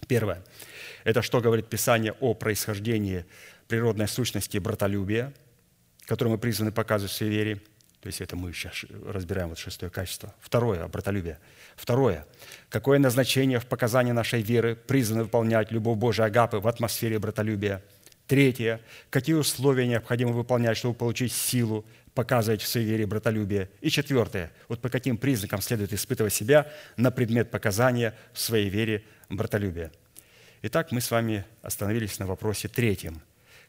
Первое. 0.07 0.43
Это 1.05 1.23
что 1.23 1.41
говорит 1.41 1.69
Писание 1.69 2.13
о 2.21 2.35
происхождении 2.35 3.27
природной 3.69 4.09
сущности 4.09 4.59
братолюбия, 4.59 5.33
которую 6.07 6.33
мы 6.33 6.39
призваны 6.39 6.73
показывать 6.73 7.13
в 7.13 7.17
своей 7.17 7.33
вере– 7.33 7.63
то 8.05 8.09
есть 8.09 8.21
это 8.21 8.37
мы 8.37 8.53
сейчас 8.53 8.85
разбираем 9.07 9.49
вот 9.49 9.57
шестое 9.57 9.91
качество. 9.91 10.35
Второе– 10.39 10.87
братолюбие. 10.89 11.39
Второе– 11.75 12.27
какое 12.69 12.99
назначение 12.99 13.59
в 13.59 13.65
показании 13.65 14.13
нашей 14.13 14.43
веры 14.43 14.77
призвано 14.77 15.23
выполнять 15.23 15.73
любовь 15.73 15.97
Божия 15.97 16.27
Агапы 16.27 16.59
в 16.59 16.69
атмосфере 16.69 17.19
братолюбия. 17.19 17.83
Третье– 18.27 18.83
какие 19.11 19.35
условия 19.35 19.87
необходимо 19.87 20.33
выполнять, 20.33 20.77
чтобы 20.77 20.95
получить 20.95 21.33
силу 21.33 21.87
показывать 22.13 22.61
в 22.61 22.69
своей 22.69 22.87
вере 22.87 23.07
братолюбие. 23.07 23.71
И 23.81 23.89
четвертое– 23.89 24.53
вот 24.69 24.83
по 24.83 24.91
каким 24.91 25.17
признакам 25.17 25.63
следует 25.63 25.95
испытывать 25.95 26.35
себя 26.35 26.71
на 26.99 27.11
предмет 27.11 27.51
показания 27.51 28.15
в 28.35 28.39
своей 28.39 28.69
вере 28.69 29.03
братолюбия. 29.31 29.91
Итак, 30.61 30.93
мы 30.93 31.01
с 31.01 31.11
вами 31.11 31.47
остановились 31.63 32.19
на 32.19 32.27
вопросе 32.27 32.69
третьем. 32.69 33.23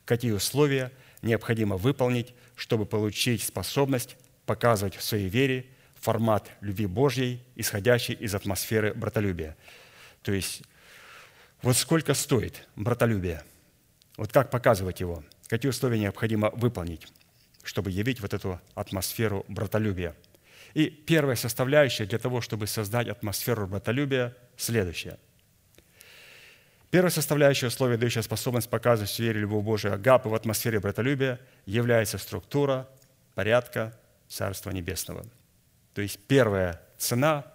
Какие 0.05 0.31
условия 0.31 0.91
необходимо 1.21 1.77
выполнить, 1.77 2.33
чтобы 2.55 2.85
получить 2.85 3.43
способность 3.43 4.15
показывать 4.45 4.95
в 4.95 5.01
своей 5.01 5.27
вере 5.27 5.65
формат 5.95 6.51
любви 6.61 6.85
Божьей, 6.85 7.43
исходящий 7.55 8.13
из 8.13 8.35
атмосферы 8.35 8.93
братолюбия. 8.93 9.57
То 10.21 10.31
есть, 10.31 10.61
вот 11.63 11.75
сколько 11.75 12.13
стоит 12.13 12.67
братолюбие? 12.75 13.43
Вот 14.17 14.31
как 14.31 14.51
показывать 14.51 14.99
его? 14.99 15.23
Какие 15.47 15.71
условия 15.71 15.99
необходимо 15.99 16.51
выполнить, 16.51 17.07
чтобы 17.63 17.89
явить 17.89 18.21
вот 18.21 18.33
эту 18.33 18.61
атмосферу 18.75 19.45
братолюбия? 19.47 20.15
И 20.75 20.89
первая 20.89 21.35
составляющая 21.35 22.05
для 22.05 22.19
того, 22.19 22.41
чтобы 22.41 22.67
создать 22.67 23.07
атмосферу 23.07 23.65
братолюбия, 23.65 24.35
следующая. 24.57 25.17
Первая 26.95 27.11
составляющая 27.11 27.67
условия, 27.67 27.97
дающая 27.97 28.21
способность 28.21 28.69
показывать 28.69 29.19
вере 29.19 29.41
любовь 29.41 29.65
Божию 29.65 29.95
агапы 29.95 30.29
в 30.29 30.33
атмосфере 30.33 30.79
братолюбия, 30.79 31.41
является 31.65 32.17
структура 32.17 32.87
порядка 33.33 33.93
Царства 34.29 34.69
Небесного. 34.71 35.25
То 35.93 36.01
есть 36.01 36.17
первая 36.25 36.81
цена, 36.97 37.51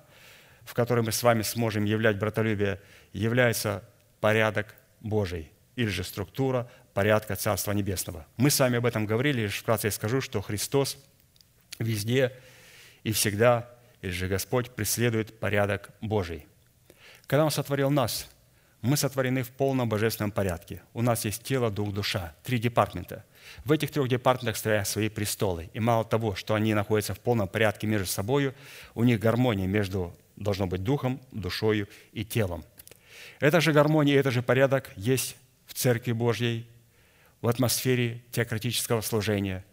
в 0.65 0.75
которой 0.75 1.01
мы 1.01 1.11
с 1.11 1.23
вами 1.23 1.41
сможем 1.41 1.85
являть 1.85 2.19
братолюбие, 2.19 2.83
является 3.15 3.83
порядок 4.21 4.75
Божий 5.01 5.51
или 5.75 5.89
же 5.89 6.05
структура 6.05 6.71
порядка 6.93 7.35
Царства 7.35 7.73
Небесного. 7.73 8.27
Мы 8.37 8.51
с 8.51 8.61
вами 8.61 8.77
об 8.77 8.85
этом 8.85 9.07
говорили, 9.07 9.45
лишь 9.45 9.61
вкратце 9.61 9.87
я 9.87 9.91
скажу, 9.91 10.21
что 10.21 10.43
Христос 10.43 10.99
везде 11.79 12.37
и 13.05 13.13
всегда, 13.13 13.71
или 14.03 14.11
же 14.11 14.29
Господь 14.29 14.71
преследует 14.73 15.41
порядок 15.41 15.89
Божий. 16.03 16.47
Когда 17.27 17.47
Он 17.47 17.51
сотворил 17.51 17.89
нас, 17.89 18.29
мы 18.83 18.97
сотворены 18.97 19.43
в 19.43 19.51
полном 19.51 19.89
божественном 19.89 20.31
порядке. 20.31 20.83
У 20.95 21.03
нас 21.03 21.25
есть 21.25 21.43
тело, 21.43 21.71
дух, 21.71 21.93
душа. 21.93 22.35
Три 22.43 22.59
департамента. 22.59 23.25
В 23.65 23.73
этих 23.73 23.91
трех 23.91 24.09
департаментах 24.09 24.57
стоят 24.57 24.89
свои 24.89 25.09
престолы. 25.09 25.71
И 25.75 25.81
мало 25.81 26.05
того, 26.05 26.35
что 26.35 26.55
они 26.55 26.73
находятся 26.73 27.15
в 27.15 27.21
полном 27.21 27.49
порядке 27.49 27.87
между 27.87 28.07
собой, 28.07 28.55
у 28.95 29.05
них 29.05 29.21
гармония 29.21 29.67
между, 29.67 30.17
должно 30.37 30.67
быть, 30.67 30.83
духом, 30.83 31.21
душою 31.31 31.89
и 32.13 32.25
телом. 32.25 32.65
Эта 33.39 33.61
же 33.61 33.73
гармония, 33.73 34.19
это 34.19 34.31
же 34.31 34.43
порядок 34.43 34.91
есть 34.97 35.37
в 35.67 35.75
Церкви 35.75 36.13
Божьей, 36.13 36.67
в 37.41 37.49
атмосфере 37.49 38.23
теократического 38.33 39.01
служения. 39.01 39.65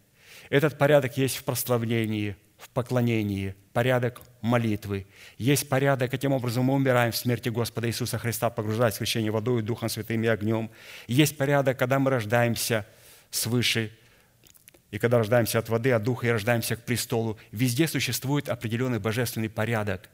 Этот 0.50 0.78
порядок 0.78 1.18
есть 1.18 1.38
в 1.38 1.44
прославлении, 1.44 2.36
в 2.70 2.74
поклонении, 2.74 3.56
порядок 3.74 4.22
молитвы. 4.42 5.08
Есть 5.38 5.68
порядок, 5.70 6.12
каким 6.12 6.32
образом 6.32 6.66
мы 6.66 6.74
умираем 6.74 7.12
в 7.12 7.18
смерти 7.18 7.50
Господа 7.50 7.88
Иисуса 7.88 8.18
Христа, 8.18 8.50
погружаясь 8.50 8.96
в 8.96 9.00
крещение 9.00 9.32
водой, 9.32 9.62
Духом 9.62 9.90
Святым 9.90 10.24
и 10.24 10.28
огнем. 10.28 10.70
Есть 11.08 11.38
порядок, 11.38 11.78
когда 11.78 12.00
мы 12.00 12.12
рождаемся– 12.12 12.86
свыше, 13.32 13.92
и 14.92 15.00
когда 15.00 15.18
рождаемся 15.18 15.60
от 15.60 15.70
воды, 15.70 15.92
от 15.92 16.04
духа 16.04 16.28
и 16.28 16.30
рождаемся 16.30 16.76
к 16.76 16.86
престолу, 16.86 17.38
везде 17.52 17.88
существует 17.88 18.50
определенный 18.50 19.00
божественный 19.00 19.50
порядок. 19.50 20.10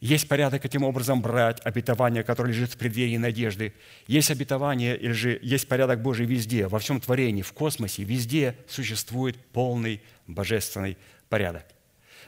Есть 0.00 0.28
порядок 0.28 0.62
каким 0.62 0.82
образом 0.82 1.22
брать 1.22 1.60
обетование, 1.64 2.22
которое 2.22 2.50
лежит 2.50 2.72
в 2.72 2.76
преддверии 2.76 3.16
надежды. 3.16 3.72
Есть 4.06 4.30
обетование, 4.30 4.96
или 4.96 5.12
же 5.12 5.38
есть 5.42 5.68
порядок 5.68 6.02
Божий 6.02 6.26
везде, 6.26 6.68
во 6.68 6.78
всем 6.78 7.00
творении, 7.00 7.42
в 7.42 7.52
космосе, 7.52 8.04
везде 8.04 8.56
существует 8.68 9.36
полный 9.52 10.02
божественный 10.26 10.98
порядок. 11.28 11.64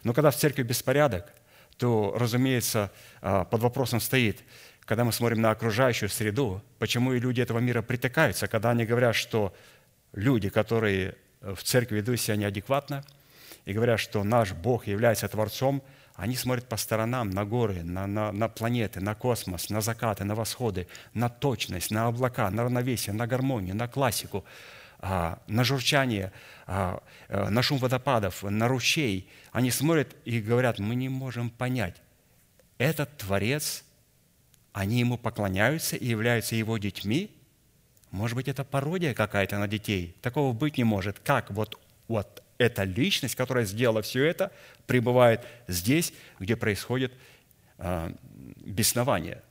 Но 0.05 0.12
когда 0.12 0.31
в 0.31 0.37
церкви 0.37 0.62
беспорядок, 0.62 1.33
то, 1.76 2.14
разумеется, 2.17 2.90
а, 3.21 3.45
под 3.45 3.62
вопросом 3.62 4.00
стоит, 4.00 4.43
когда 4.85 5.05
мы 5.05 5.12
смотрим 5.12 5.40
на 5.40 5.50
окружающую 5.50 6.09
среду, 6.09 6.62
почему 6.78 7.12
и 7.12 7.21
люди 7.21 7.40
этого 7.40 7.59
мира 7.59 7.83
притыкаются, 7.83 8.49
когда 8.49 8.71
они 8.71 8.85
говорят, 8.85 9.14
что 9.14 9.55
люди, 10.12 10.49
которые 10.49 11.14
в 11.40 11.62
церкви 11.62 11.97
ведут 11.97 12.21
себя 12.21 12.37
неадекватно 12.37 13.05
и 13.64 13.73
говорят, 13.73 14.00
что 14.00 14.25
наш 14.25 14.52
Бог 14.52 14.87
является 14.87 15.28
Творцом, 15.28 15.83
они 16.14 16.35
смотрят 16.35 16.69
по 16.69 16.76
сторонам, 16.76 17.31
на 17.31 17.45
горы, 17.45 17.85
на, 17.85 18.07
на, 18.07 18.33
на 18.33 18.49
планеты, 18.49 19.00
на 19.00 19.14
космос, 19.14 19.71
на 19.71 19.81
закаты, 19.81 20.25
на 20.25 20.35
восходы, 20.35 20.88
на 21.14 21.28
точность, 21.28 21.93
на 21.93 22.09
облака, 22.09 22.50
на 22.50 22.64
равновесие, 22.64 23.14
на 23.14 23.28
гармонию, 23.28 23.76
на 23.76 23.87
классику, 23.87 24.45
на 25.00 25.64
журчание, 25.64 26.33
а, 26.67 27.02
э, 27.28 27.49
на 27.49 27.62
шум 27.62 27.78
водопадов, 27.78 28.43
на 28.43 28.69
ручей. 28.69 29.31
Они 29.52 29.71
смотрят 29.71 30.17
и 30.25 30.40
говорят, 30.40 30.78
мы 30.78 30.95
не 30.95 31.09
можем 31.09 31.50
понять, 31.50 31.97
этот 32.78 33.17
Творец, 33.17 33.85
они 34.73 35.00
ему 35.00 35.19
поклоняются 35.19 35.97
и 35.97 36.07
являются 36.07 36.57
его 36.57 36.78
детьми– 36.78 37.35
может 38.11 38.37
быть, 38.37 38.49
это 38.49 38.64
пародия 38.64 39.14
какая-то 39.14 39.59
на 39.59 39.69
детей. 39.69 40.17
Такого 40.23 40.52
быть 40.52 40.78
не 40.78 40.85
может. 40.85 41.19
Как 41.19 41.50
вот, 41.50 41.78
вот 42.09 42.43
эта 42.57 42.85
личность, 42.85 43.35
которая 43.35 43.64
сделала 43.64 44.02
все 44.02 44.25
это, 44.25 44.50
пребывает 44.87 45.47
здесь, 45.67 46.12
где 46.38 46.57
происходит 46.57 47.12
э, 47.78 48.12
беснование. 48.57 49.43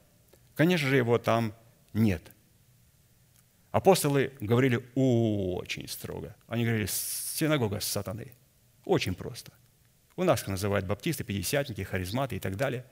Конечно 0.56 0.88
же, 0.88 0.98
его 0.98 1.20
там 1.20 1.54
нет. 1.94 2.24
Апостолы 3.77 4.34
говорили 4.39 4.84
очень 4.96 5.88
строго. 5.88 6.36
Они 6.48 6.65
говорили, 6.65 6.88
синагога 6.88 7.79
сатаны. 7.79 8.34
Очень 8.86 9.13
просто. 9.13 9.51
У 10.15 10.24
нас 10.24 10.41
их 10.41 10.48
называют 10.48 10.88
баптисты, 10.88 11.24
пятидесятники, 11.24 11.84
харизматы 11.84 12.38
и 12.38 12.39
так 12.39 12.57
далее. 12.57 12.84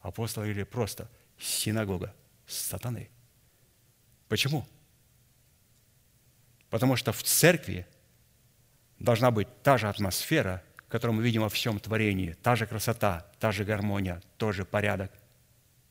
Апостолы 0.00 0.46
говорили 0.46 0.64
просто 0.64 1.10
синагога 1.38 2.14
сатаны. 2.46 3.10
Почему? 4.28 4.66
Потому 6.70 6.96
что 6.96 7.12
в 7.12 7.22
церкви 7.22 7.86
должна 8.98 9.30
быть 9.30 9.48
та 9.62 9.76
же 9.76 9.90
атмосфера, 9.90 10.62
которую 10.88 11.18
мы 11.18 11.22
видим 11.22 11.42
во 11.42 11.50
всем 11.50 11.78
творении, 11.78 12.32
та 12.42 12.56
же 12.56 12.66
красота, 12.66 13.30
та 13.38 13.52
же 13.52 13.66
гармония, 13.66 14.22
тот 14.38 14.54
же 14.54 14.64
порядок. 14.64 15.12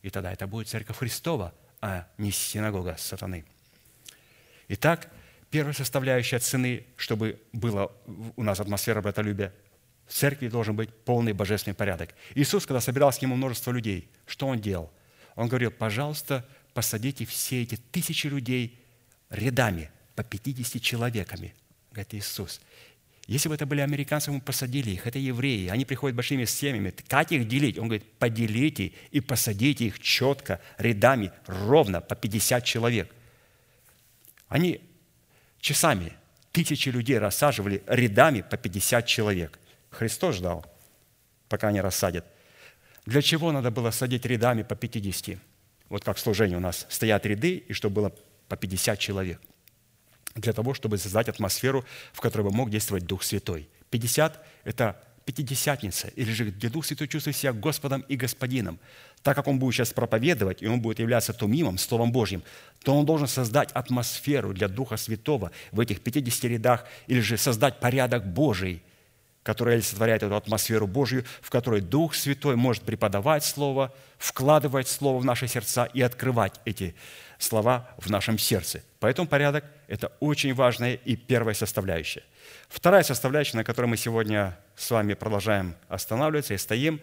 И 0.01 0.09
тогда 0.09 0.33
это 0.33 0.47
будет 0.47 0.69
церковь 0.69 0.97
Христова, 0.97 1.53
а 1.81 2.07
не 2.17 2.31
синагога 2.31 2.95
сатаны. 2.97 3.45
Итак, 4.69 5.09
первая 5.51 5.73
составляющая 5.73 6.39
цены, 6.39 6.85
чтобы 6.95 7.41
была 7.51 7.89
у 8.37 8.43
нас 8.43 8.59
атмосфера 8.59 9.01
братолюбия, 9.01 9.53
в 10.07 10.13
церкви 10.13 10.47
должен 10.47 10.75
быть 10.75 10.89
полный 11.03 11.33
божественный 11.33 11.75
порядок. 11.75 12.15
Иисус, 12.33 12.65
когда 12.65 12.79
собирал 12.79 13.11
с 13.11 13.21
ним 13.21 13.31
множество 13.31 13.71
людей, 13.71 14.09
что 14.25 14.47
Он 14.47 14.59
делал? 14.59 14.91
Он 15.35 15.47
говорил, 15.47 15.71
пожалуйста, 15.71 16.45
посадите 16.73 17.25
все 17.25 17.61
эти 17.61 17.75
тысячи 17.75 18.27
людей 18.27 18.79
рядами– 19.29 19.91
по 20.19 20.23
50 20.23 20.81
человеками, 20.81 21.53
говорит 21.91 22.13
Иисус. 22.13 22.59
Если 23.25 23.47
бы 23.47 23.55
это 23.55 23.65
были 23.65 23.79
американцы, 23.79 24.31
мы 24.31 24.41
посадили 24.41 24.89
их, 24.89 25.07
это 25.07 25.17
евреи, 25.17 25.69
они 25.69 25.85
приходят 25.85 26.13
большими 26.13 26.43
семьями. 26.43 26.93
Как 27.07 27.31
их 27.31 27.47
делить? 27.47 27.77
Он 27.77 27.85
говорит, 27.85 28.03
поделите 28.17 28.91
и 29.11 29.21
посадите 29.21 29.85
их 29.85 29.99
четко, 29.99 30.59
рядами, 30.77 31.31
ровно, 31.45 32.01
по 32.01 32.15
50 32.15 32.65
человек. 32.65 33.15
Они 34.49 34.81
часами 35.59 36.13
тысячи 36.51 36.89
людей 36.89 37.17
рассаживали 37.17 37.83
рядами 37.87 38.41
по 38.41 38.57
50 38.57 39.05
человек. 39.05 39.59
Христос 39.91 40.35
ждал, 40.35 40.65
пока 41.47 41.69
они 41.69 41.79
рассадят. 41.81 42.25
Для 43.05 43.21
чего 43.21 43.51
надо 43.51 43.71
было 43.71 43.91
садить 43.91 44.25
рядами 44.25 44.63
по 44.63 44.75
50? 44.75 45.37
Вот 45.87 46.03
как 46.03 46.17
в 46.17 46.19
служении 46.19 46.55
у 46.55 46.59
нас 46.59 46.85
стоят 46.89 47.25
ряды, 47.25 47.55
и 47.55 47.73
чтобы 47.73 47.95
было 47.95 48.15
по 48.47 48.57
50 48.57 48.99
человек 48.99 49.39
для 50.35 50.53
того, 50.53 50.73
чтобы 50.73 50.97
создать 50.97 51.29
атмосферу, 51.29 51.85
в 52.13 52.21
которой 52.21 52.43
бы 52.43 52.51
мог 52.51 52.69
действовать 52.69 53.05
Дух 53.05 53.23
Святой. 53.23 53.69
50– 53.89 54.45
это 54.63 55.01
Пятидесятница, 55.25 56.07
или 56.15 56.31
же 56.31 56.45
где 56.45 56.69
Дух 56.69 56.85
Святой 56.85 57.07
чувствует 57.07 57.35
себя 57.35 57.53
Господом 57.53 58.01
и 58.01 58.15
Господином, 58.15 58.79
так 59.21 59.35
как 59.35 59.47
он 59.47 59.59
будет 59.59 59.75
сейчас 59.75 59.93
проповедовать, 59.93 60.61
и 60.61 60.67
он 60.67 60.81
будет 60.81 60.99
являться 60.99 61.33
тумимом, 61.33 61.77
Словом 61.77 62.11
Божьим, 62.11 62.43
то 62.83 62.95
он 62.95 63.05
должен 63.05 63.27
создать 63.27 63.71
атмосферу 63.73 64.53
для 64.53 64.67
Духа 64.67 64.97
Святого 64.97 65.51
в 65.71 65.79
этих 65.79 66.01
50 66.01 66.43
рядах, 66.45 66.85
или 67.07 67.19
же 67.19 67.37
создать 67.37 67.79
порядок 67.79 68.25
Божий, 68.25 68.81
который 69.43 69.75
олицетворяет 69.75 70.23
эту 70.23 70.35
атмосферу 70.35 70.87
Божью, 70.87 71.25
в 71.41 71.49
которой 71.49 71.81
Дух 71.81 72.15
Святой 72.15 72.55
может 72.55 72.83
преподавать 72.83 73.43
Слово, 73.43 73.93
вкладывать 74.17 74.87
Слово 74.87 75.19
в 75.19 75.25
наши 75.25 75.47
сердца 75.47 75.85
и 75.85 76.01
открывать 76.01 76.59
эти 76.65 76.95
слова 77.39 77.89
в 77.97 78.09
нашем 78.09 78.37
сердце. 78.37 78.83
Поэтому 78.99 79.27
порядок– 79.27 79.63
это 79.87 80.11
очень 80.19 80.53
важная 80.53 80.95
и 80.95 81.15
первая 81.15 81.55
составляющая. 81.55 82.23
Вторая 82.67 83.03
составляющая, 83.03 83.57
на 83.57 83.63
которой 83.63 83.87
мы 83.87 83.97
сегодня 83.97 84.57
с 84.79 84.91
вами 84.91 85.13
продолжаем 85.13 85.75
останавливаться 85.89 86.53
и 86.53 86.57
стоим, 86.57 87.01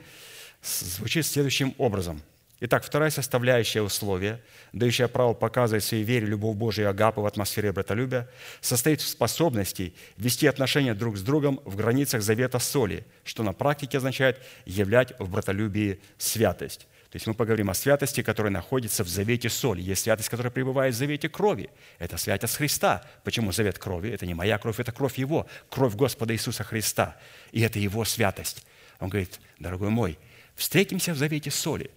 звучит 0.62 1.26
следующим 1.26 1.74
образом. 1.76 2.22
Итак, 2.60 2.82
вторая 2.82 3.10
составляющая 3.10 3.82
условия, 3.82 4.42
дающая 4.72 5.08
право 5.08 5.34
показывать 5.34 5.84
своей 5.84 6.02
вере 6.02 6.26
любовь 6.26 6.56
Божию 6.56 6.86
и 6.86 6.90
агапу 6.90 7.20
в 7.20 7.26
атмосфере 7.26 7.70
братолюбия, 7.72 8.30
состоит 8.62 9.02
в 9.02 9.08
способности 9.08 9.92
вести 10.16 10.46
отношения 10.46 10.94
друг 10.94 11.18
с 11.18 11.20
другом 11.20 11.60
в 11.66 11.76
границах 11.76 12.22
завета 12.22 12.58
соли, 12.58 13.04
что 13.24 13.42
на 13.42 13.52
практике 13.52 13.98
означает 13.98 14.40
являть 14.64 15.12
в 15.18 15.28
братолюбии 15.28 16.00
святость. 16.16 16.86
То 17.10 17.16
есть 17.16 17.26
мы 17.26 17.34
поговорим 17.34 17.70
о 17.70 17.74
святости, 17.74 18.22
которая 18.22 18.52
находится 18.52 19.04
в 19.04 19.08
завете 19.08 19.48
соли. 19.48 19.80
Есть 19.80 20.02
святость, 20.02 20.28
которая 20.28 20.50
пребывает 20.50 20.94
в 20.94 20.98
завете 20.98 21.28
крови. 21.28 21.70
Это 21.98 22.16
святость 22.16 22.56
Христа. 22.56 23.04
Почему 23.22 23.52
завет 23.52 23.78
крови? 23.78 24.10
Это 24.10 24.26
не 24.26 24.34
моя 24.34 24.58
кровь, 24.58 24.80
это 24.80 24.90
кровь 24.90 25.16
Его, 25.16 25.46
кровь 25.70 25.94
Господа 25.94 26.34
Иисуса 26.34 26.64
Христа. 26.64 27.16
И 27.52 27.60
это 27.60 27.78
Его 27.78 28.04
святость. 28.04 28.66
Он 28.98 29.08
говорит, 29.08 29.40
дорогой 29.58 29.90
мой, 29.90 30.18
встретимся 30.56 31.12
в 31.12 31.16
завете 31.16 31.50
соли. 31.50 31.90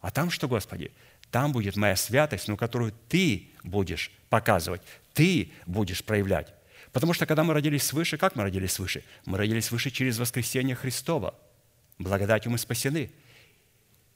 А 0.00 0.10
там 0.10 0.30
что, 0.30 0.48
Господи? 0.48 0.90
Там 1.30 1.52
будет 1.52 1.76
моя 1.76 1.94
святость, 1.94 2.48
но 2.48 2.56
которую 2.56 2.92
Ты 3.08 3.50
будешь 3.62 4.10
показывать, 4.28 4.82
Ты 5.14 5.52
будешь 5.66 6.02
проявлять. 6.02 6.52
Потому 6.92 7.12
что 7.12 7.26
когда 7.26 7.44
мы 7.44 7.54
родились 7.54 7.84
свыше, 7.84 8.16
как 8.16 8.34
мы 8.34 8.42
родились 8.42 8.72
свыше? 8.72 9.04
Мы 9.26 9.38
родились 9.38 9.66
свыше 9.66 9.90
через 9.90 10.18
воскресение 10.18 10.74
Христова. 10.74 11.36
Благодатью 11.98 12.50
мы 12.50 12.58
спасены– 12.58 13.12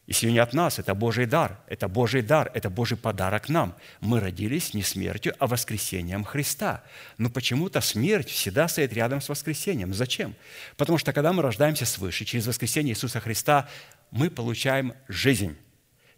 и 0.06 0.12
сие 0.12 0.32
не 0.32 0.38
от 0.38 0.54
нас, 0.54 0.78
это 0.78 0.94
Божий 0.94 1.26
дар, 1.26 1.60
это 1.68 1.86
Божий 1.86 2.22
дар, 2.22 2.50
это 2.52 2.68
Божий 2.68 2.96
подарок 2.96 3.48
нам. 3.48 3.76
Мы 4.00 4.18
родились 4.18 4.74
не 4.74 4.82
смертью, 4.82 5.34
а 5.38 5.46
воскресением 5.46 6.24
Христа. 6.24 6.82
Но 7.16 7.30
почему-то 7.30 7.80
смерть 7.80 8.28
всегда 8.28 8.66
стоит 8.66 8.92
рядом 8.92 9.20
с 9.20 9.28
воскресением. 9.28 9.94
Зачем? 9.94 10.34
Потому 10.76 10.98
что 10.98 11.12
когда 11.12 11.32
мы 11.32 11.42
рождаемся 11.42 11.86
свыше, 11.86 12.24
через 12.24 12.46
воскресение 12.46 12.92
Иисуса 12.92 13.20
Христа, 13.20 13.68
мы 14.10 14.30
получаем 14.30 14.94
жизнь. 15.06 15.56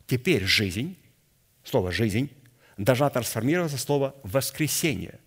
Теперь 0.06 0.44
жизнь, 0.44 0.96
слово 1.62 1.92
«жизнь», 1.92 2.30
должна 2.78 3.10
трансформироваться 3.10 3.76
в 3.76 3.80
слово 3.80 4.14
«воскресение». 4.22 5.20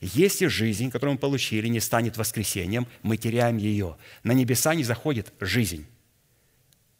Если 0.00 0.46
жизнь, 0.46 0.90
которую 0.90 1.14
мы 1.14 1.18
получили, 1.18 1.66
не 1.68 1.80
станет 1.80 2.16
воскресением, 2.16 2.86
мы 3.02 3.16
теряем 3.16 3.56
ее. 3.56 3.96
На 4.22 4.32
небеса 4.32 4.74
не 4.74 4.84
заходит 4.84 5.32
жизнь. 5.40 5.86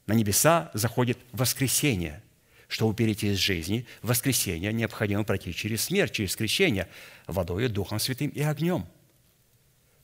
На 0.06 0.14
небеса 0.14 0.70
заходит 0.74 1.18
воскресение. 1.32 2.22
Чтобы 2.68 2.94
перейти 2.94 3.32
из 3.32 3.36
жизни 3.36 3.86
воскресение, 4.00 4.72
необходимо 4.72 5.24
пройти 5.24 5.54
через 5.54 5.82
смерть, 5.82 6.12
через 6.12 6.34
крещение 6.34 6.88
водой, 7.26 7.68
Духом 7.68 7.98
Святым 7.98 8.30
и 8.30 8.40
огнем. 8.40 8.86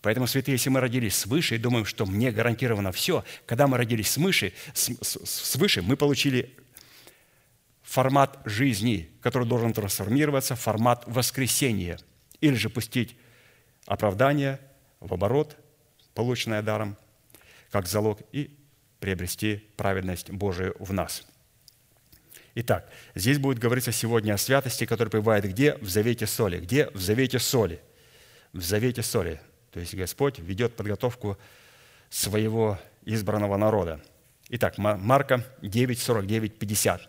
Поэтому, 0.03 0.27
святые, 0.27 0.55
если 0.55 0.71
мы 0.71 0.81
родились 0.81 1.17
свыше 1.17 1.57
и 1.57 1.59
думаем, 1.59 1.85
что 1.85 2.07
мне 2.07 2.31
гарантировано 2.31 2.93
все, 2.93 3.25
когда 3.47 3.67
мы 3.67 3.79
родились 3.79 4.11
свыше, 4.11 4.53
свыше 4.75 5.83
мы 5.83 5.97
получили 5.97 6.55
формат 7.83 8.39
жизни, 8.45 9.11
который 9.23 9.49
должен 9.49 9.73
трансформироваться 9.73 10.55
в 10.55 10.61
формат 10.61 11.05
воскресения, 11.07 11.99
или 12.41 12.55
же 12.55 12.69
пустить 12.69 13.17
оправдание 13.87 14.61
в 15.01 15.15
оборот, 15.15 15.57
полученное 16.15 16.63
даром, 16.63 16.97
как 17.71 17.87
залог, 17.87 18.21
и 18.33 18.58
приобрести 19.01 19.65
праведность 19.77 20.31
Божию 20.31 20.75
в 20.79 20.93
нас. 20.93 21.27
Итак, 22.55 22.91
здесь 23.15 23.39
будет 23.39 23.59
говориться 23.59 23.93
сегодня 23.93 24.35
о 24.35 24.39
святости, 24.39 24.85
которая 24.85 25.11
пребывает 25.11 25.45
где? 25.45 25.75
В 25.77 25.89
завете 25.89 26.27
соли. 26.27 26.59
Где? 26.59 26.91
В 26.91 27.01
завете 27.01 27.39
соли. 27.39 27.81
В 28.53 28.63
завете 28.63 29.03
соли. 29.03 29.41
То 29.71 29.81
есть 29.81 29.95
Господь 29.95 30.39
ведет 30.39 30.75
подготовку 30.75 31.39
своего 32.11 32.79
избранного 33.05 33.57
народа. 33.57 34.01
Итак, 34.49 34.79
Марка 34.79 35.45
9, 35.63 35.99
49, 35.99 36.59
50. 36.59 37.09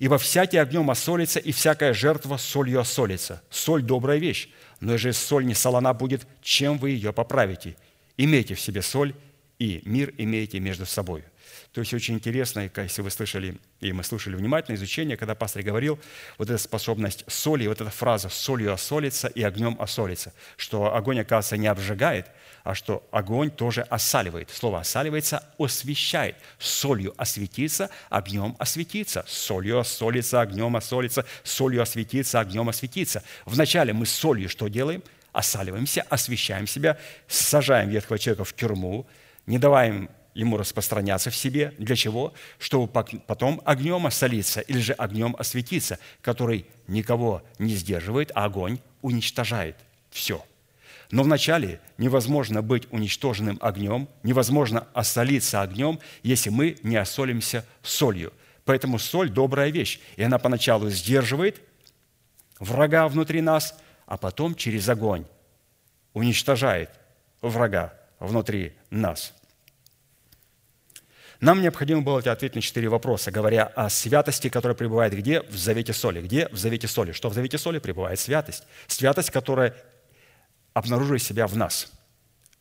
«Ибо 0.00 0.18
всякий 0.18 0.58
огнем 0.58 0.90
осолится, 0.90 1.38
и 1.38 1.52
всякая 1.52 1.94
жертва 1.94 2.36
солью 2.36 2.80
осолится. 2.80 3.42
Соль– 3.48 3.82
добрая 3.84 4.18
вещь, 4.18 4.50
но 4.80 4.92
если 4.92 5.12
соль 5.12 5.46
не 5.46 5.54
солона 5.54 5.94
будет, 5.94 6.26
чем 6.42 6.78
вы 6.78 6.90
ее 6.90 7.12
поправите? 7.12 7.76
Имейте 8.16 8.54
в 8.54 8.60
себе 8.60 8.82
соль, 8.82 9.14
и 9.58 9.82
мир 9.84 10.14
имеете 10.18 10.60
между 10.60 10.86
собой. 10.86 11.24
То 11.72 11.80
есть 11.80 11.92
очень 11.92 12.14
интересно, 12.14 12.70
если 12.76 13.02
вы 13.02 13.10
слышали, 13.10 13.58
и 13.80 13.92
мы 13.92 14.02
слушали 14.02 14.36
внимательно 14.36 14.76
изучение, 14.76 15.16
когда 15.16 15.34
пастор 15.34 15.62
говорил, 15.62 15.98
вот 16.38 16.48
эта 16.48 16.58
способность 16.58 17.24
соли, 17.26 17.66
вот 17.66 17.80
эта 17.80 17.90
фраза 17.90 18.28
«солью 18.28 18.72
осолится 18.72 19.28
и 19.28 19.42
огнем 19.42 19.76
осолится», 19.78 20.32
что 20.56 20.94
огонь, 20.94 21.20
оказывается, 21.20 21.56
не 21.56 21.66
обжигает, 21.66 22.26
а 22.64 22.74
что 22.74 23.06
огонь 23.10 23.50
тоже 23.50 23.82
осаливает. 23.82 24.50
Слово 24.50 24.80
«осаливается» 24.80 25.44
освещает. 25.58 26.36
Солью 26.58 27.14
осветиться, 27.16 27.90
огнем 28.08 28.56
осветиться. 28.58 29.24
Солью 29.26 29.78
осолится, 29.78 30.40
огнем 30.40 30.76
осолится, 30.76 31.24
солью 31.44 31.82
осветиться, 31.82 32.40
огнем 32.40 32.68
осветиться. 32.68 33.22
Вначале 33.46 33.92
мы 33.92 34.06
солью 34.06 34.48
что 34.48 34.68
делаем? 34.68 35.02
Осаливаемся, 35.32 36.02
освещаем 36.08 36.66
себя, 36.66 36.98
сажаем 37.28 37.90
ветхого 37.90 38.18
человека 38.18 38.44
в 38.44 38.54
тюрьму, 38.54 39.06
не 39.48 39.58
даваем 39.58 40.10
ему 40.34 40.58
распространяться 40.58 41.30
в 41.30 41.36
себе. 41.36 41.74
Для 41.78 41.96
чего? 41.96 42.34
Чтобы 42.58 42.86
потом 42.86 43.62
огнем 43.64 44.06
осолиться 44.06 44.60
или 44.60 44.78
же 44.78 44.92
огнем 44.92 45.34
осветиться, 45.38 45.98
который 46.20 46.66
никого 46.86 47.42
не 47.58 47.74
сдерживает, 47.74 48.30
а 48.34 48.44
огонь 48.44 48.78
уничтожает 49.00 49.76
все. 50.10 50.44
Но 51.10 51.22
вначале 51.22 51.80
невозможно 51.96 52.60
быть 52.60 52.86
уничтоженным 52.90 53.58
огнем, 53.62 54.06
невозможно 54.22 54.86
осолиться 54.92 55.62
огнем, 55.62 55.98
если 56.22 56.50
мы 56.50 56.76
не 56.82 56.96
осолимся 56.96 57.64
солью. 57.82 58.34
Поэтому 58.66 58.98
соль– 58.98 59.30
добрая 59.30 59.70
вещь, 59.70 59.98
и 60.16 60.22
она 60.22 60.38
поначалу 60.38 60.90
сдерживает 60.90 61.62
врага 62.60 63.08
внутри 63.08 63.40
нас, 63.40 63.74
а 64.04 64.18
потом 64.18 64.54
через 64.54 64.90
огонь 64.90 65.24
уничтожает 66.12 66.90
врага 67.40 67.94
внутри 68.20 68.74
нас– 68.90 69.32
нам 71.40 71.62
необходимо 71.62 72.02
было 72.02 72.18
ответить 72.18 72.56
на 72.56 72.62
четыре 72.62 72.88
вопроса, 72.88 73.30
говоря 73.30 73.64
о 73.64 73.88
святости, 73.90 74.48
которая 74.48 74.74
пребывает 74.74 75.14
где? 75.14 75.42
В 75.42 75.56
завете 75.56 75.92
соли. 75.92 76.20
Где? 76.20 76.48
В 76.48 76.56
завете 76.56 76.88
соли. 76.88 77.12
Что 77.12 77.28
в 77.28 77.34
завете 77.34 77.58
соли 77.58 77.78
пребывает 77.78 78.18
святость? 78.18 78.64
Святость, 78.88 79.30
которая 79.30 79.74
обнаруживает 80.74 81.22
себя 81.22 81.46
в 81.46 81.56
нас. 81.56 81.92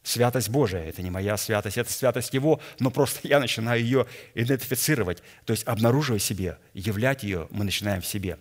Святость 0.04 0.50
Божия– 0.50 0.84
это 0.86 1.02
не 1.02 1.10
моя 1.10 1.36
святость, 1.36 1.78
это 1.78 1.92
святость 1.92 2.34
Его, 2.34 2.62
но 2.80 2.92
просто 2.92 3.28
я 3.28 3.42
начинаю 3.42 3.82
ее 3.82 4.06
идентифицировать, 4.36 5.22
то 5.44 5.52
есть 5.52 5.68
обнаруживая 5.68 6.20
себе, 6.20 6.58
являть 6.74 7.24
ее 7.24 7.48
мы 7.50 7.66
начинаем 7.66 8.02
в 8.02 8.06
себе. 8.06 8.38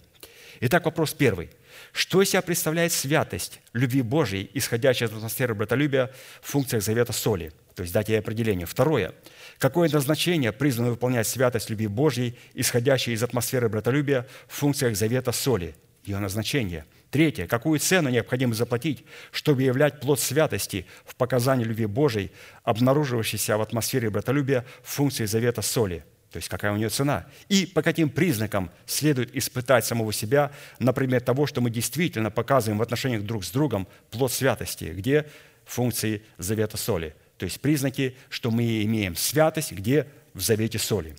Итак, 0.61 0.85
вопрос 0.85 1.13
первый. 1.13 1.51
Что 1.93 2.23
из 2.23 2.31
себя 2.31 2.43
представляет 2.43 2.93
святость 2.93 3.61
любви 3.73 4.03
Божьей, 4.03 4.49
исходящая 4.55 5.09
из 5.09 5.15
атмосферы 5.15 5.55
братолюбия 5.55 6.13
в 6.41 6.51
функциях 6.51 6.85
завета 6.85 7.13
соли? 7.13 7.53
То 7.75 7.83
есть 7.83 7.93
дать 7.93 8.09
ей 8.09 8.21
определение. 8.21 8.67
Второе. 8.67 9.13
Какое 9.59 9.89
назначение 9.89 10.53
призвано 10.53 10.91
выполнять 10.91 11.27
святость 11.27 11.71
любви 11.71 11.87
Божьей, 11.87 12.39
исходящей 12.55 13.15
из 13.15 13.23
атмосферы 13.23 13.69
братолюбия 13.69 14.27
в 14.49 14.55
функциях 14.57 14.97
завета 14.97 15.33
соли? 15.33 15.75
Ее 16.05 16.19
назначение. 16.19 16.85
Третье. 17.11 17.47
Какую 17.47 17.81
цену 17.81 18.11
необходимо 18.11 18.55
заплатить, 18.55 19.05
чтобы 19.33 19.63
являть 19.63 20.01
плод 20.01 20.21
святости 20.21 20.87
в 21.05 21.17
показании 21.17 21.65
любви 21.65 21.87
Божьей, 21.87 22.31
обнаруживающейся 22.65 23.57
в 23.57 23.63
атмосфере 23.63 24.11
братолюбия 24.11 24.65
в 24.83 24.91
функции 24.91 25.25
завета 25.25 25.63
соли? 25.63 26.05
То 26.31 26.37
есть 26.37 26.49
какая 26.49 26.73
у 26.73 26.77
нее 26.77 26.91
цена? 26.91 27.27
И 27.49 27.65
по 27.67 27.83
каким 27.83 28.11
признакам 28.11 28.71
следует 28.85 29.35
испытать 29.35 29.87
самого 29.87 30.13
себя, 30.13 30.53
например, 30.79 31.23
того, 31.23 31.47
что 31.47 31.61
мы 31.61 31.71
действительно 31.71 32.31
показываем 32.31 32.79
в 32.79 32.83
отношениях 32.83 33.23
друг 33.23 33.45
с 33.45 33.51
другом 33.51 33.89
плод 34.11 34.33
святости, 34.33 34.85
где 34.85 35.27
функции 35.65 36.23
завета 36.37 36.77
соли– 36.77 37.15
то 37.39 37.45
есть 37.45 37.61
признаки, 37.61 38.17
что 38.29 38.51
мы 38.51 38.83
имеем 38.85 39.17
святость, 39.17 39.73
где 39.73 40.07
в 40.35 40.41
завете 40.41 40.79
соли. 40.79 41.17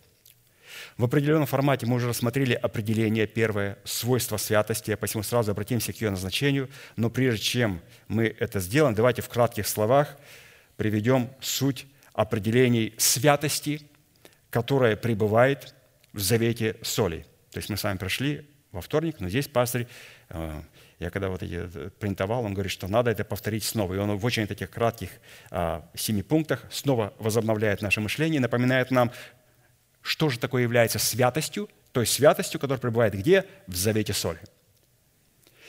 В 0.97 1.03
определенном 1.03 1.45
формате 1.45 1.86
мы 1.86 1.95
уже 1.95 2.08
рассмотрели 2.08 2.53
определение 2.53 3.27
первое, 3.27 3.77
свойства 3.84 4.38
святости, 4.38 4.91
а 4.91 4.97
посему 4.97 5.23
сразу 5.23 5.51
обратимся 5.51 5.93
к 5.93 5.97
ее 5.97 6.10
назначению. 6.10 6.69
Но 6.95 7.10
прежде 7.10 7.41
чем 7.41 7.82
мы 8.08 8.36
это 8.39 8.60
сделаем, 8.60 8.95
давайте 8.95 9.21
в 9.21 9.30
кратких 9.30 9.67
словах 9.67 10.17
приведем 10.75 11.30
суть 11.39 11.86
определений 12.13 12.95
святости, 12.97 13.82
которая 14.49 14.95
пребывает 14.95 15.75
в 16.13 16.19
завете 16.19 16.77
соли. 16.82 17.25
То 17.51 17.60
есть 17.60 17.69
мы 17.69 17.77
с 17.77 17.84
вами 17.84 17.97
прошли 17.97 18.49
во 18.71 18.82
вторник, 18.82 19.17
но 19.19 19.30
здесь 19.30 19.47
пастырь, 19.47 19.88
э, 20.30 20.62
я 20.99 21.12
когда 21.12 21.29
вот 21.29 21.43
эти 21.43 21.69
э, 21.73 21.89
принтовал, 21.99 22.43
он 22.45 22.53
говорит, 22.53 22.71
что 22.71 22.88
надо 22.88 23.12
это 23.12 23.23
повторить 23.23 23.63
снова. 23.63 23.93
И 23.93 23.97
он 23.97 24.17
в 24.17 24.25
очень 24.25 24.47
таких 24.47 24.71
кратких 24.71 25.10
а, 25.51 25.88
семи 25.93 26.23
пунктах 26.23 26.65
снова 26.71 27.13
возобновляет 27.19 27.81
наше 27.81 28.01
мышление, 28.01 28.41
напоминает 28.41 28.89
нам, 28.89 29.12
что 30.01 30.29
же 30.29 30.39
такое 30.39 30.63
является 30.63 30.97
святостью, 30.97 31.69
той 31.91 32.07
святостью, 32.07 32.60
которая 32.60 32.79
пребывает 32.79 33.13
где? 33.13 33.45
В 33.67 33.75
завете 33.75 34.13
соли. 34.13 34.39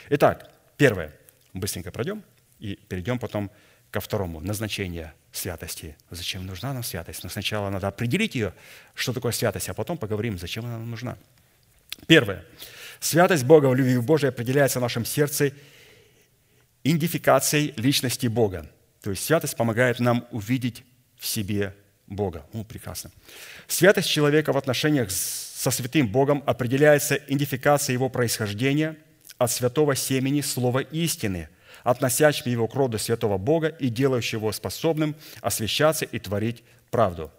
Итак, 0.09 0.51
первое. 0.77 1.13
Быстренько 1.53 1.91
пройдем 1.91 2.23
и 2.59 2.77
перейдем 2.89 3.19
потом 3.19 3.51
ко 3.91 4.01
второму. 4.01 4.41
Назначение 4.41 5.13
святости. 5.33 5.97
Зачем 6.11 6.47
нужна 6.47 6.73
нам 6.73 6.83
святость? 6.83 7.23
Но 7.23 7.29
сначала 7.29 7.69
надо 7.69 7.89
определить 7.89 8.35
ее, 8.35 8.55
что 8.95 9.13
такое 9.13 9.33
святость, 9.33 9.69
а 9.69 9.75
потом 9.75 9.99
поговорим, 9.99 10.39
зачем 10.39 10.65
она 10.65 10.79
нам 10.79 10.91
нужна. 10.91 11.19
Первое. 12.07 12.45
Святость 13.01 13.45
Бога 13.45 13.67
в 13.67 13.75
любви 13.75 13.99
Божией 13.99 14.31
определяется 14.31 14.79
в 14.79 14.83
нашем 14.83 15.05
сердце 15.05 15.53
идентификацией 16.85 17.75
личности 17.77 18.27
Бога. 18.27 18.71
То 19.03 19.11
есть 19.11 19.25
святость 19.25 19.57
помогает 19.57 20.01
нам 20.01 20.27
увидеть 20.31 20.85
в 21.17 21.27
себе 21.27 21.75
Бога. 22.07 22.47
Ну, 22.53 22.65
прекрасно. 22.65 23.11
Святость 23.67 24.09
человека 24.09 24.53
в 24.53 24.57
отношениях 24.57 25.11
со 25.11 25.71
святым 25.71 26.09
Богом 26.09 26.43
определяется 26.47 27.17
идентификацией 27.17 27.95
его 27.95 28.09
происхождения 28.09 28.97
от 29.37 29.51
святого 29.51 29.95
семени 29.95 30.41
слова 30.41 30.81
истины, 30.81 31.49
относящим 31.85 32.51
его 32.51 32.67
к 32.67 32.75
роду 32.75 32.99
святого 32.99 33.39
Бога 33.39 33.69
и 33.69 33.89
делающим 33.89 34.39
его 34.39 34.53
способным 34.53 35.15
освящаться 35.41 36.05
и 36.05 36.19
творить 36.19 36.65
правду. 36.91 37.31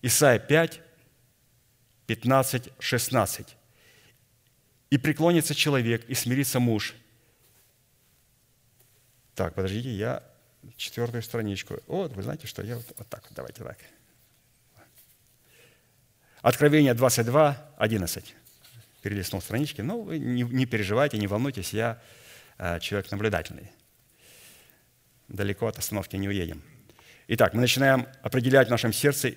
Исайя 0.00 0.38
5, 0.38 0.80
15, 2.06 2.68
16 2.78 3.56
и 4.94 4.98
преклонится 4.98 5.56
человек, 5.56 6.04
и 6.08 6.14
смирится 6.14 6.60
муж. 6.60 6.94
Так, 9.34 9.56
подождите, 9.56 9.90
я 9.90 10.22
четвертую 10.76 11.20
страничку. 11.24 11.80
Вот, 11.88 12.12
вы 12.12 12.22
знаете, 12.22 12.46
что 12.46 12.62
я 12.62 12.76
вот, 12.76 12.86
вот 12.96 13.08
так, 13.08 13.24
давайте 13.30 13.64
так. 13.64 13.78
Откровение 16.42 16.94
22, 16.94 17.72
11. 17.76 18.36
Перелистнул 19.02 19.42
странички. 19.42 19.80
Ну, 19.80 20.12
не, 20.12 20.42
не 20.42 20.64
переживайте, 20.64 21.18
не 21.18 21.26
волнуйтесь, 21.26 21.72
я 21.72 22.00
э, 22.58 22.78
человек 22.78 23.10
наблюдательный. 23.10 23.72
Далеко 25.26 25.66
от 25.66 25.76
остановки 25.76 26.14
не 26.14 26.28
уедем. 26.28 26.62
Итак, 27.26 27.52
мы 27.54 27.62
начинаем 27.62 28.06
определять 28.22 28.68
в 28.68 28.70
нашем 28.70 28.92
сердце 28.92 29.34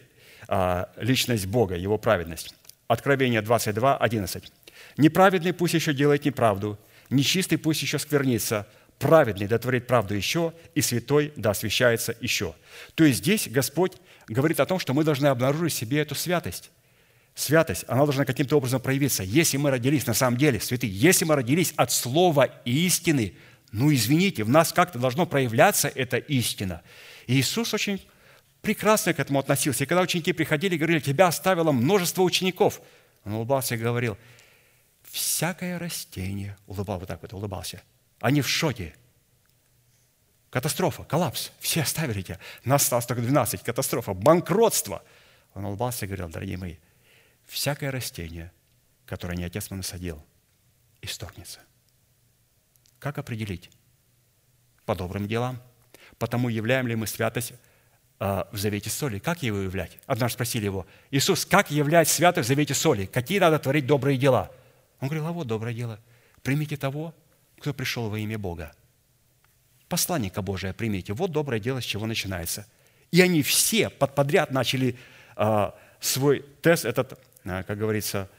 э, 0.48 0.86
личность 0.98 1.48
Бога, 1.48 1.76
Его 1.76 1.98
праведность. 1.98 2.54
Откровение 2.88 3.42
22, 3.42 3.98
11. 3.98 4.54
Неправедный 4.98 5.54
пусть 5.54 5.74
еще 5.74 5.94
делает 5.94 6.26
неправду, 6.26 6.80
нечистый 7.10 7.58
пусть 7.58 7.82
еще 7.82 8.00
сквернится, 8.00 8.68
праведный 9.00 9.48
да 9.48 9.58
творит 9.60 9.88
правду 9.88 10.14
еще, 10.14 10.54
и 10.76 10.82
святой 10.82 11.34
да 11.36 11.52
освящается 11.52 12.16
еще. 12.20 12.56
То 12.96 13.04
есть 13.04 13.20
здесь 13.20 13.48
Господь 13.48 13.94
говорит 14.28 14.60
о 14.60 14.66
том, 14.66 14.80
что 14.80 14.94
мы 14.94 15.04
должны 15.04 15.28
обнаружить 15.28 15.74
себе 15.74 16.00
эту 16.00 16.16
святость. 16.16 16.72
Святость, 17.36 17.86
она 17.88 18.04
должна 18.04 18.26
каким-то 18.26 18.58
образом 18.58 18.82
проявиться. 18.82 19.22
Если 19.22 19.58
мы 19.58 19.70
родились 19.70 20.08
на 20.08 20.16
самом 20.16 20.38
деле, 20.38 20.60
святые, 20.60 20.92
если 20.92 21.24
мы 21.24 21.36
родились 21.36 21.72
от 21.76 21.92
слова 21.92 22.46
истины, 22.66 23.36
ну, 23.72 23.94
извините, 23.94 24.44
в 24.44 24.50
нас 24.50 24.74
как-то 24.74 24.98
должно 24.98 25.28
проявляться 25.28 25.88
эта 25.94 26.18
истина. 26.18 26.82
И 27.28 27.40
Иисус 27.40 27.74
очень 27.74 28.02
прекрасно 28.62 29.14
к 29.14 29.20
этому 29.20 29.40
относился. 29.40 29.84
И 29.84 29.88
когда 29.88 30.02
ученики 30.02 30.34
приходили 30.34 30.78
говорили, 30.78 31.00
тебя 31.00 31.28
оставило 31.28 31.72
множество 31.72 32.24
учеников, 32.24 32.82
он 33.24 33.34
улыбался 33.34 33.76
и 33.76 33.78
говорил, 33.78 34.18
всякое 35.12 35.80
растение, 35.80 36.58
улыбал 36.68 37.00
вот 37.00 37.08
так 37.08 37.22
вот, 37.22 37.34
улыбался. 37.34 37.82
Они 38.20 38.42
в 38.42 38.48
шоке. 38.48 38.96
Катастрофа, 40.50 41.04
коллапс. 41.04 41.52
Все 41.60 41.82
оставили 41.82 42.22
тебя. 42.22 42.40
Нас 42.64 42.84
осталось 42.84 43.06
только 43.06 43.22
12. 43.22 43.64
Катастрофа, 43.64 44.14
банкротство. 44.14 45.04
Он 45.54 45.66
улыбался 45.66 46.06
и 46.06 46.08
говорил, 46.08 46.30
дорогие 46.30 46.58
мои, 46.58 46.78
всякое 47.46 47.92
растение, 47.92 48.52
которое 49.06 49.36
не 49.36 49.44
Отец 49.44 49.70
мой 49.70 49.78
насадил, 49.78 50.24
исторгнется. 51.02 51.60
Как 53.00 53.18
определить? 53.18 53.70
По 54.86 54.96
добрым 54.96 55.28
делам. 55.28 55.62
Потому 56.18 56.50
являем 56.50 56.88
ли 56.88 56.96
мы 56.96 57.08
святость 57.08 57.54
а, 58.20 58.48
в 58.52 58.58
завете 58.58 58.90
соли. 58.90 59.20
Как 59.20 59.44
его 59.44 59.60
являть? 59.60 60.00
Однажды 60.08 60.34
спросили 60.34 60.66
его, 60.66 60.88
Иисус, 61.12 61.46
как 61.46 61.70
являть 61.70 62.08
святость 62.08 62.46
в 62.46 62.48
завете 62.48 62.74
соли? 62.74 63.06
Какие 63.06 63.40
надо 63.40 63.60
творить 63.60 63.86
добрые 63.86 64.18
дела? 64.18 64.52
Он 65.00 65.08
говорил, 65.08 65.28
а 65.28 65.32
вот 65.32 65.48
доброе 65.48 65.74
дело. 65.74 66.00
Примите 66.44 66.78
того, 66.78 67.14
кто 67.60 67.74
пришел 67.74 68.10
во 68.10 68.18
имя 68.20 68.38
Бога. 68.38 68.74
Посланника 69.90 70.42
Божия 70.42 70.74
примите. 70.74 71.14
Вот 71.14 71.32
доброе 71.32 71.60
дело, 71.60 71.82
с 71.82 71.86
чего 71.86 72.06
начинается. 72.06 72.68
И 73.12 73.22
они 73.22 73.42
все 73.42 73.90
под 73.90 74.16
подряд 74.16 74.52
начали 74.52 74.98
а, 75.36 75.78
свой 76.00 76.44
тест 76.62 76.86
этот, 76.86 77.20
а, 77.46 77.64
как 77.64 77.78
говорится, 77.78 78.30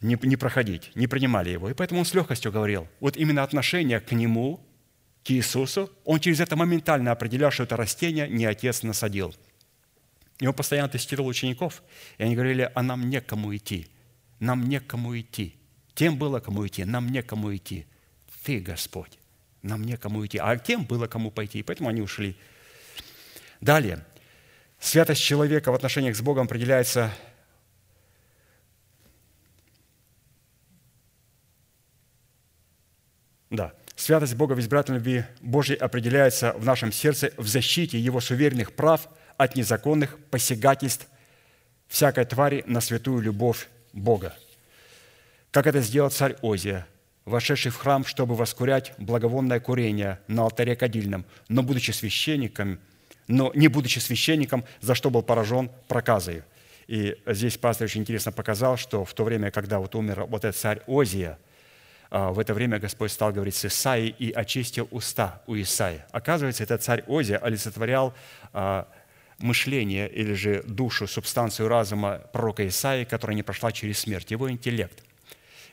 не, 0.00 0.18
не 0.22 0.36
проходить, 0.36 0.92
не 0.94 1.06
принимали 1.06 1.50
его. 1.50 1.68
И 1.68 1.74
поэтому 1.74 2.00
он 2.00 2.06
с 2.06 2.14
легкостью 2.14 2.52
говорил, 2.52 2.88
вот 3.00 3.16
именно 3.16 3.42
отношение 3.42 4.00
к 4.00 4.12
нему, 4.12 4.60
к 5.24 5.30
Иисусу, 5.30 5.90
он 6.04 6.20
через 6.20 6.40
это 6.40 6.56
моментально 6.56 7.12
определял, 7.12 7.50
что 7.50 7.64
это 7.64 7.76
растение 7.76 8.28
не 8.28 8.46
отец 8.46 8.82
насадил. 8.82 9.34
И 10.38 10.46
он 10.46 10.54
постоянно 10.54 10.88
тестировал 10.88 11.28
учеников, 11.28 11.82
и 12.18 12.22
они 12.22 12.34
говорили, 12.34 12.70
а 12.74 12.82
нам 12.82 13.10
некому 13.10 13.54
идти– 13.54 13.88
нам 14.38 14.68
некому 14.68 15.18
идти. 15.18 15.56
Тем 15.94 16.18
было 16.18 16.40
кому 16.40 16.66
идти, 16.66 16.84
нам 16.84 17.08
некому 17.08 17.54
идти. 17.54 17.86
Ты, 18.44 18.60
Господь, 18.60 19.18
нам 19.62 19.82
некому 19.82 20.24
идти. 20.24 20.38
А 20.38 20.56
тем 20.56 20.84
было 20.84 21.06
кому 21.06 21.30
пойти, 21.30 21.62
поэтому 21.62 21.88
они 21.88 22.00
ушли. 22.00 22.36
Далее. 23.60 24.04
Святость 24.78 25.22
человека 25.22 25.72
в 25.72 25.74
отношениях 25.74 26.16
с 26.16 26.20
Богом 26.20 26.44
определяется 26.46 27.12
Да. 33.50 33.72
Святость 33.94 34.34
Бога 34.34 34.52
в 34.52 34.60
избирательной 34.60 34.98
любви 34.98 35.24
Божьей 35.40 35.76
определяется 35.76 36.52
в 36.58 36.64
нашем 36.64 36.92
сердце 36.92 37.32
в 37.36 37.46
защите 37.46 37.98
Его 37.98 38.20
суверенных 38.20 38.72
прав 38.72 39.08
от 39.36 39.56
незаконных 39.56 40.18
посягательств 40.30 41.06
всякой 41.88 42.26
твари 42.26 42.64
на 42.66 42.80
святую 42.80 43.22
любовь 43.22 43.68
Бога. 43.96 44.36
Как 45.50 45.66
это 45.66 45.80
сделал 45.80 46.10
царь 46.10 46.36
Озия, 46.42 46.86
вошедший 47.24 47.72
в 47.72 47.76
храм, 47.76 48.04
чтобы 48.04 48.36
воскурять 48.36 48.92
благовонное 48.98 49.58
курение 49.58 50.20
на 50.28 50.42
алтаре 50.42 50.76
кадильном, 50.76 51.24
но 51.48 51.62
будучи 51.62 51.90
священником, 51.90 52.78
но 53.26 53.50
не 53.54 53.68
будучи 53.68 53.98
священником, 53.98 54.64
за 54.80 54.94
что 54.94 55.10
был 55.10 55.22
поражен 55.22 55.70
проказой. 55.88 56.42
И 56.86 57.16
здесь 57.26 57.56
пастор 57.56 57.86
очень 57.86 58.02
интересно 58.02 58.30
показал, 58.30 58.76
что 58.76 59.04
в 59.04 59.12
то 59.12 59.24
время, 59.24 59.50
когда 59.50 59.80
вот 59.80 59.94
умер 59.96 60.26
вот 60.28 60.44
этот 60.44 60.60
царь 60.60 60.82
Озия, 60.86 61.38
а, 62.10 62.30
в 62.30 62.38
это 62.38 62.54
время 62.54 62.78
Господь 62.78 63.10
стал 63.10 63.32
говорить 63.32 63.56
с 63.56 63.64
Исаией 63.64 64.14
и 64.16 64.30
очистил 64.30 64.86
уста 64.92 65.42
у 65.46 65.56
Исаи. 65.56 66.04
Оказывается, 66.12 66.62
этот 66.62 66.82
царь 66.82 67.02
Озия 67.08 67.38
олицетворял 67.38 68.14
а, 68.52 68.86
мышление 69.38 70.08
или 70.08 70.34
же 70.34 70.62
душу, 70.66 71.06
субстанцию 71.06 71.68
разума 71.68 72.22
пророка 72.32 72.66
Исаии, 72.66 73.04
которая 73.04 73.34
не 73.36 73.42
прошла 73.42 73.72
через 73.72 73.98
смерть, 74.00 74.30
его 74.30 74.50
интеллект. 74.50 75.05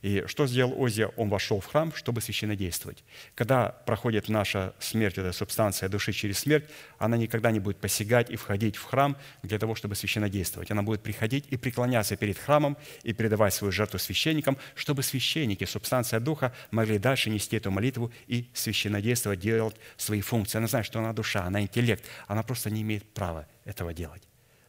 И 0.03 0.25
что 0.27 0.45
сделал 0.47 0.73
Озия? 0.83 1.07
Он 1.15 1.29
вошел 1.29 1.61
в 1.61 1.65
храм, 1.65 1.93
чтобы 1.95 2.19
священно 2.19 2.57
действовать. 2.57 3.05
Когда 3.35 3.69
проходит 3.69 4.27
наша 4.27 4.75
смерть, 4.77 5.17
эта 5.17 5.31
субстанция 5.31 5.87
души 5.87 6.11
через 6.11 6.39
смерть, 6.39 6.65
она 6.99 7.15
никогда 7.15 7.51
не 7.51 7.61
будет 7.61 7.77
посягать 7.77 8.29
и 8.29 8.35
входить 8.35 8.75
в 8.75 8.83
храм 8.83 9.15
для 9.43 9.57
того, 9.57 9.75
чтобы 9.75 9.95
священно 9.95 10.29
действовать. 10.29 10.69
Она 10.71 10.83
будет 10.83 11.01
приходить 11.03 11.45
и 11.49 11.55
преклоняться 11.55 12.17
перед 12.17 12.37
храмом 12.37 12.77
и 13.03 13.13
передавать 13.13 13.53
свою 13.53 13.71
жертву 13.71 13.97
священникам, 13.97 14.57
чтобы 14.75 15.03
священники, 15.03 15.63
субстанция 15.63 16.19
духа, 16.19 16.53
могли 16.71 16.99
дальше 16.99 17.29
нести 17.29 17.55
эту 17.55 17.71
молитву 17.71 18.11
и 18.27 18.49
священно 18.53 19.01
действовать, 19.01 19.39
делать 19.39 19.77
свои 19.95 20.19
функции. 20.19 20.57
Она 20.57 20.67
знает, 20.67 20.85
что 20.85 20.99
она 20.99 21.13
душа, 21.13 21.45
она 21.45 21.61
интеллект, 21.61 22.03
она 22.27 22.43
просто 22.43 22.69
не 22.69 22.81
имеет 22.81 23.13
права 23.13 23.47
этого 23.63 23.93
делать. 23.93 24.23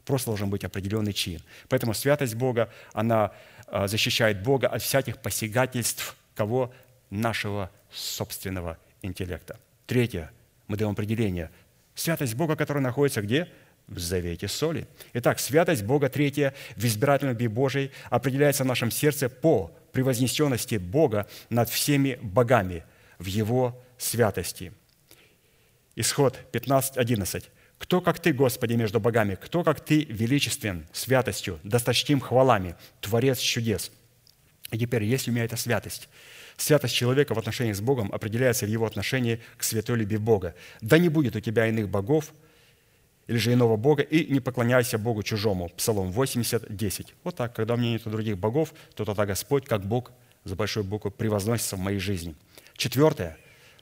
Просто 0.05 0.31
должен 0.31 0.51
быть 0.51 0.65
определенный 0.65 1.13
чин. 1.13 1.41
Поэтому 1.69 1.95
святость 1.95 2.35
Бога, 2.35 2.71
она 2.93 3.33
а, 3.67 3.89
защищает 3.89 4.43
Бога 4.43 4.69
от 4.69 4.83
всяких 4.83 5.19
посягательств 5.19 6.17
кого? 6.35 6.73
Нашего 7.11 7.71
собственного 7.93 8.79
интеллекта. 9.03 9.59
Третье, 9.87 10.31
мы 10.67 10.77
даем 10.77 10.91
определение. 10.91 11.51
Святость 11.95 12.35
Бога, 12.35 12.57
которая 12.57 12.83
находится 12.83 13.23
где? 13.23 13.49
В 13.87 13.99
завете 13.99 14.49
соли. 14.49 14.89
Итак, 15.13 15.39
святость 15.39 15.85
Бога, 15.85 16.09
третье, 16.09 16.55
в 16.75 16.85
избирательной 16.85 17.33
любви 17.33 17.49
Божией 17.49 17.93
определяется 18.11 18.65
в 18.65 18.67
нашем 18.67 18.91
сердце 18.91 19.29
по 19.29 19.71
превознесенности 19.93 20.77
Бога 20.77 21.29
над 21.51 21.69
всеми 21.69 22.19
богами 22.21 22.83
в 23.19 23.27
Его 23.27 23.81
святости. 23.99 24.73
Исход 25.95 26.37
15.11. 26.53 27.45
Кто, 27.85 28.01
как 28.01 28.19
Ты, 28.19 28.33
Господи, 28.33 28.73
между 28.73 28.99
богами? 28.99 29.35
Кто, 29.39 29.63
как 29.63 29.79
Ты, 29.79 30.05
величествен, 30.05 30.87
святостью, 30.95 31.61
досточтим 31.65 32.19
хвалами, 32.19 32.77
Творец 33.03 33.39
чудес? 33.39 33.93
И 34.71 34.79
теперь, 34.79 35.05
есть 35.05 35.29
у 35.29 35.33
меня 35.33 35.45
эта 35.45 35.59
святость, 35.59 36.09
святость 36.57 36.95
человека 36.95 37.35
в 37.35 37.39
отношениях 37.39 37.77
с 37.77 37.83
Богом 37.83 38.11
определяется 38.11 38.65
в 38.65 38.71
его 38.71 38.87
отношении 38.87 39.43
к 39.59 39.65
святой 39.65 39.99
любви 39.99 40.17
Бога. 40.17 40.55
Да 40.81 40.97
не 40.97 41.11
будет 41.11 41.37
у 41.37 41.41
тебя 41.41 41.67
иных 41.67 41.91
богов, 41.91 42.33
или 43.27 43.37
же 43.37 43.53
иного 43.53 43.77
Бога, 43.77 44.03
и 44.03 44.33
не 44.33 44.41
поклоняйся 44.41 44.97
Богу 44.97 45.23
чужому. 45.23 45.69
Псалом 45.69 46.11
80, 46.11 46.75
10. 46.75 47.15
Вот 47.23 47.37
так, 47.37 47.55
когда 47.55 47.75
у 47.75 47.77
меня 47.77 47.91
нет 47.93 48.05
других 48.05 48.39
богов, 48.39 48.73
то 48.95 49.05
тогда 49.05 49.27
Господь, 49.27 49.67
как 49.67 49.85
Бог, 49.85 50.11
за 50.45 50.57
большую 50.57 50.85
букву, 50.85 51.11
превозносится 51.11 51.77
в 51.77 51.81
моей 51.81 51.99
жизни. 51.99 52.35
Четвертое. 52.79 53.37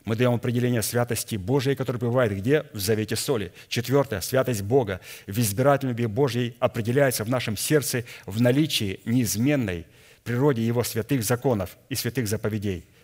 Мы 0.04 0.16
даем 0.16 0.34
определение 0.34 0.82
святости 0.82 1.36
Божией, 1.36 1.76
которая 1.76 2.00
пребывает 2.00 2.36
где? 2.36 2.66
В 2.72 2.78
завете 2.80 3.16
соли. 3.16 3.52
Четвертое. 3.68 4.20
Святость 4.20 4.62
Бога 4.62 5.00
в 5.26 5.38
избирательной 5.38 5.92
любви 5.92 6.06
Божьей 6.06 6.56
определяется 6.58 7.24
в 7.24 7.28
нашем 7.28 7.56
сердце 7.56 8.04
в 8.26 8.40
наличии 8.40 9.00
неизменной 9.04 9.86
природе 10.24 10.66
Его 10.66 10.82
святых 10.82 11.22
законов 11.24 11.76
и 11.88 11.94
святых 11.94 12.26
заповедей– 12.26 12.84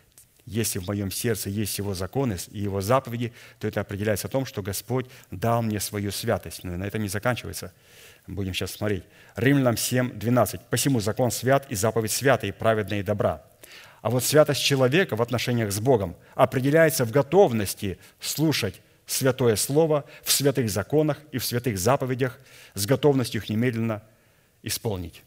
если 0.51 0.79
в 0.79 0.87
моем 0.87 1.11
сердце 1.11 1.51
есть 1.51 1.77
Его 1.77 1.93
законы 1.93 2.39
и 2.51 2.61
Его 2.61 2.81
заповеди, 2.81 3.35
то 3.59 3.69
это 3.69 3.83
определяется 3.83 4.29
о 4.29 4.31
том, 4.31 4.47
что 4.47 4.63
Господь 4.63 5.05
дал 5.31 5.61
мне 5.61 5.79
свою 5.79 6.11
святость. 6.11 6.65
Но 6.65 6.75
на 6.79 6.85
это 6.85 6.99
не 6.99 7.09
заканчивается. 7.09 7.75
Будем 8.27 8.55
сейчас 8.55 8.71
смотреть. 8.71 9.05
Римлянам 9.37 9.77
7, 9.77 10.19
12. 10.19 10.63
«Посему 10.71 11.01
закон 11.01 11.31
свят 11.31 11.67
и 11.69 11.75
заповедь 11.75 12.13
свята 12.13 12.47
и 12.47 12.53
праведная 12.53 13.01
и 13.01 13.03
добра». 13.03 13.43
А 14.09 14.11
вот 14.11 14.25
святость 14.25 14.63
человека 14.63 15.17
в 15.17 15.21
отношениях 15.21 15.71
с 15.71 15.81
Богом 15.81 16.17
определяется 16.35 17.05
в 17.05 17.11
готовности 17.11 17.99
слушать 18.21 18.81
святое 19.05 19.55
Слово 19.55 20.07
в 20.23 20.33
святых 20.33 20.71
законах 20.71 21.19
и 21.31 21.37
в 21.37 21.45
святых 21.45 21.79
заповедях 21.79 22.39
с 22.73 22.87
готовностью 22.87 23.43
их 23.43 23.51
немедленно 23.51 24.03
исполнить. 24.63 25.23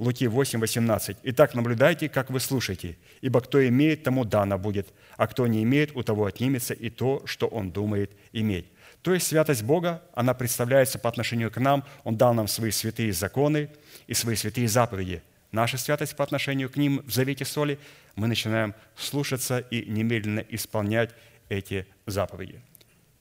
Луки 0.00 0.26
8, 0.26 0.58
18. 0.58 1.18
«Итак, 1.22 1.54
наблюдайте, 1.54 2.08
как 2.08 2.30
вы 2.30 2.40
слушаете, 2.40 2.98
ибо 3.20 3.40
кто 3.40 3.64
имеет, 3.68 4.02
тому 4.02 4.24
дано 4.24 4.58
будет, 4.58 4.88
а 5.16 5.28
кто 5.28 5.46
не 5.46 5.62
имеет, 5.62 5.94
у 5.94 6.02
того 6.02 6.26
отнимется 6.26 6.74
и 6.74 6.90
то, 6.90 7.22
что 7.26 7.46
он 7.46 7.70
думает 7.70 8.10
иметь». 8.32 8.66
То 9.02 9.14
есть 9.14 9.28
святость 9.28 9.62
Бога, 9.62 10.02
она 10.14 10.34
представляется 10.34 10.98
по 10.98 11.08
отношению 11.08 11.52
к 11.52 11.58
нам. 11.58 11.84
Он 12.02 12.16
дал 12.16 12.34
нам 12.34 12.48
свои 12.48 12.72
святые 12.72 13.12
законы 13.12 13.70
и 14.08 14.14
свои 14.14 14.34
святые 14.34 14.66
заповеди. 14.66 15.22
Наша 15.52 15.78
святость 15.78 16.14
по 16.14 16.24
отношению 16.24 16.68
к 16.68 16.76
ним 16.76 17.02
в 17.06 17.12
завете 17.12 17.44
соли, 17.44 17.78
мы 18.16 18.26
начинаем 18.26 18.74
слушаться 18.96 19.58
и 19.58 19.90
немедленно 19.90 20.40
исполнять 20.48 21.10
эти 21.48 21.86
заповеди. 22.06 22.60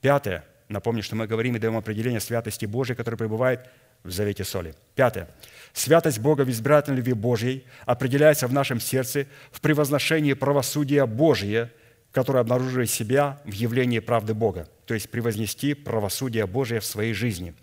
Пятое. 0.01 0.43
Напомню, 0.67 1.01
что 1.01 1.15
мы 1.15 1.27
говорим 1.27 1.55
и 1.55 1.59
даем 1.59 1.77
определение 1.77 2.19
святости 2.19 2.65
Божией, 2.65 2.97
которая 2.97 3.17
пребывает 3.17 3.69
в 4.03 4.11
завете 4.11 4.43
соли. 4.43 4.75
Пятое. 4.95 5.29
Святость 5.73 6.19
Бога 6.19 6.41
в 6.41 6.49
избирательной 6.49 6.97
любви 6.97 7.13
Божьей 7.13 7.65
определяется 7.85 8.47
в 8.47 8.53
нашем 8.53 8.79
сердце 8.79 9.27
в 9.51 9.61
превозношении 9.61 10.33
правосудия 10.33 11.05
Божия, 11.05 11.71
которое 12.11 12.39
обнаруживает 12.39 12.89
себя 12.89 13.39
в 13.45 13.51
явлении 13.51 13.99
правды 13.99 14.33
Бога, 14.33 14.67
то 14.85 14.93
есть 14.93 15.09
превознести 15.09 15.73
правосудие 15.73 16.45
Божие 16.47 16.79
в 16.79 16.85
своей 16.85 17.13
жизни. 17.13 17.53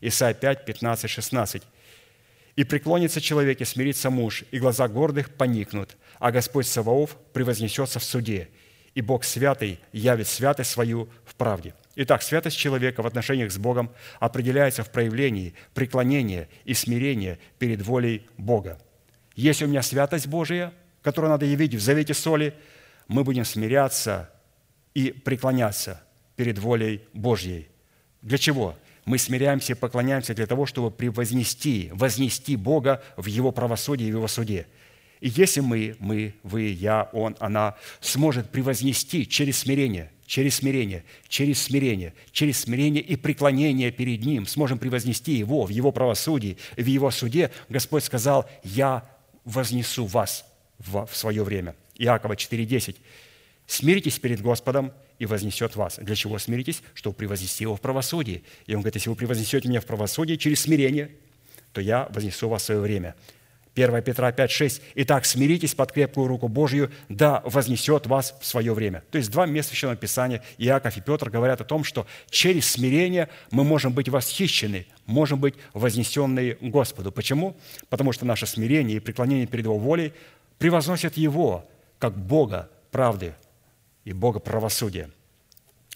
Исайя 0.00 0.34
5, 0.34 0.64
15, 0.64 1.10
16. 1.10 1.62
«И 2.56 2.64
преклонится 2.64 3.20
человек, 3.20 3.60
и 3.60 3.64
смирится 3.64 4.10
муж, 4.10 4.44
и 4.50 4.58
глаза 4.58 4.88
гордых 4.88 5.30
поникнут, 5.30 5.96
а 6.18 6.30
Господь 6.30 6.66
Саваоф 6.66 7.16
превознесется 7.32 7.98
в 7.98 8.04
суде, 8.04 8.48
и 8.94 9.00
Бог 9.00 9.24
святый 9.24 9.80
явит 9.92 10.28
святость 10.28 10.70
свою 10.70 11.08
в 11.24 11.34
правде». 11.34 11.74
Итак, 11.94 12.22
святость 12.22 12.56
человека 12.56 13.02
в 13.02 13.06
отношениях 13.06 13.52
с 13.52 13.58
Богом 13.58 13.90
определяется 14.18 14.82
в 14.82 14.90
проявлении 14.90 15.54
преклонения 15.74 16.48
и 16.64 16.72
смирения 16.72 17.38
перед 17.58 17.82
волей 17.82 18.26
Бога. 18.38 18.80
Если 19.34 19.66
у 19.66 19.68
меня 19.68 19.82
святость 19.82 20.26
Божия, 20.26 20.72
которую 21.02 21.30
надо 21.30 21.44
явить 21.44 21.74
в 21.74 21.80
завете 21.80 22.14
соли, 22.14 22.54
мы 23.08 23.24
будем 23.24 23.44
смиряться 23.44 24.30
и 24.94 25.10
преклоняться 25.10 26.02
перед 26.36 26.58
волей 26.58 27.02
Божьей. 27.12 27.68
Для 28.22 28.38
чего? 28.38 28.76
Мы 29.04 29.18
смиряемся 29.18 29.72
и 29.72 29.76
поклоняемся 29.76 30.34
для 30.34 30.46
того, 30.46 30.66
чтобы 30.66 30.90
превознести, 30.90 31.90
вознести 31.92 32.56
Бога 32.56 33.02
в 33.16 33.26
Его 33.26 33.50
правосудии 33.52 34.06
и 34.06 34.12
в 34.12 34.16
Его 34.16 34.28
суде. 34.28 34.66
И 35.20 35.28
если 35.28 35.60
мы, 35.60 35.96
мы, 35.98 36.34
вы, 36.42 36.68
я, 36.68 37.08
он, 37.12 37.36
она, 37.38 37.76
сможет 38.00 38.50
превознести 38.50 39.26
через 39.28 39.58
смирение– 39.58 40.10
через 40.32 40.54
смирение, 40.54 41.04
через 41.28 41.62
смирение, 41.62 42.14
через 42.30 42.60
смирение 42.60 43.02
и 43.02 43.16
преклонение 43.16 43.90
перед 43.90 44.24
Ним 44.24 44.46
сможем 44.46 44.78
превознести 44.78 45.32
Его 45.32 45.66
в 45.66 45.68
Его 45.68 45.92
правосудии, 45.92 46.56
в 46.74 46.86
Его 46.86 47.10
суде. 47.10 47.50
Господь 47.68 48.02
сказал, 48.02 48.48
«Я 48.64 49.04
вознесу 49.44 50.06
вас 50.06 50.46
в 50.78 51.06
свое 51.12 51.44
время». 51.44 51.76
Иакова 51.96 52.32
4,10. 52.32 52.96
«Смиритесь 53.66 54.18
перед 54.18 54.40
Господом, 54.40 54.92
и 55.22 55.26
вознесет 55.26 55.76
вас». 55.76 56.00
Для 56.02 56.16
чего 56.16 56.36
смиритесь? 56.38 56.82
Чтобы 56.94 57.14
превознести 57.14 57.62
Его 57.62 57.76
в 57.76 57.80
правосудии. 57.80 58.42
И 58.66 58.74
Он 58.74 58.80
говорит, 58.80 58.96
если 58.96 59.08
вы 59.08 59.14
превознесете 59.14 59.68
меня 59.68 59.80
в 59.80 59.86
правосудии 59.86 60.34
через 60.34 60.62
смирение, 60.62 61.12
то 61.72 61.80
я 61.80 62.08
вознесу 62.10 62.48
вас 62.48 62.62
в 62.62 62.64
свое 62.64 62.80
время. 62.80 63.14
1 63.76 64.02
Петра 64.02 64.32
5, 64.32 64.50
6. 64.50 64.82
«Итак, 64.96 65.24
смиритесь 65.24 65.76
под 65.76 65.92
крепкую 65.92 66.26
руку 66.26 66.48
Божью, 66.48 66.90
да 67.08 67.40
вознесет 67.44 68.08
вас 68.08 68.34
в 68.40 68.44
свое 68.44 68.74
время». 68.74 69.04
То 69.12 69.18
есть 69.18 69.30
два 69.30 69.46
места 69.46 69.70
Священного 69.70 69.96
Писания, 69.96 70.42
Иаков 70.58 70.96
и 70.96 71.00
Петр, 71.00 71.30
говорят 71.30 71.60
о 71.60 71.64
том, 71.64 71.84
что 71.84 72.04
через 72.30 72.68
смирение 72.68 73.28
мы 73.52 73.62
можем 73.62 73.92
быть 73.92 74.08
восхищены, 74.08 74.86
можем 75.06 75.38
быть 75.38 75.54
вознесенные 75.72 76.58
Господу. 76.60 77.12
Почему? 77.12 77.56
Потому 77.88 78.10
что 78.10 78.26
наше 78.26 78.46
смирение 78.46 78.96
и 78.96 79.00
преклонение 79.00 79.46
перед 79.46 79.64
Его 79.66 79.78
волей 79.78 80.12
превозносят 80.58 81.16
Его 81.16 81.64
как 82.00 82.18
Бога 82.18 82.68
правды 82.90 83.34
и 84.04 84.12
Бога 84.12 84.38
правосудия. 84.40 85.10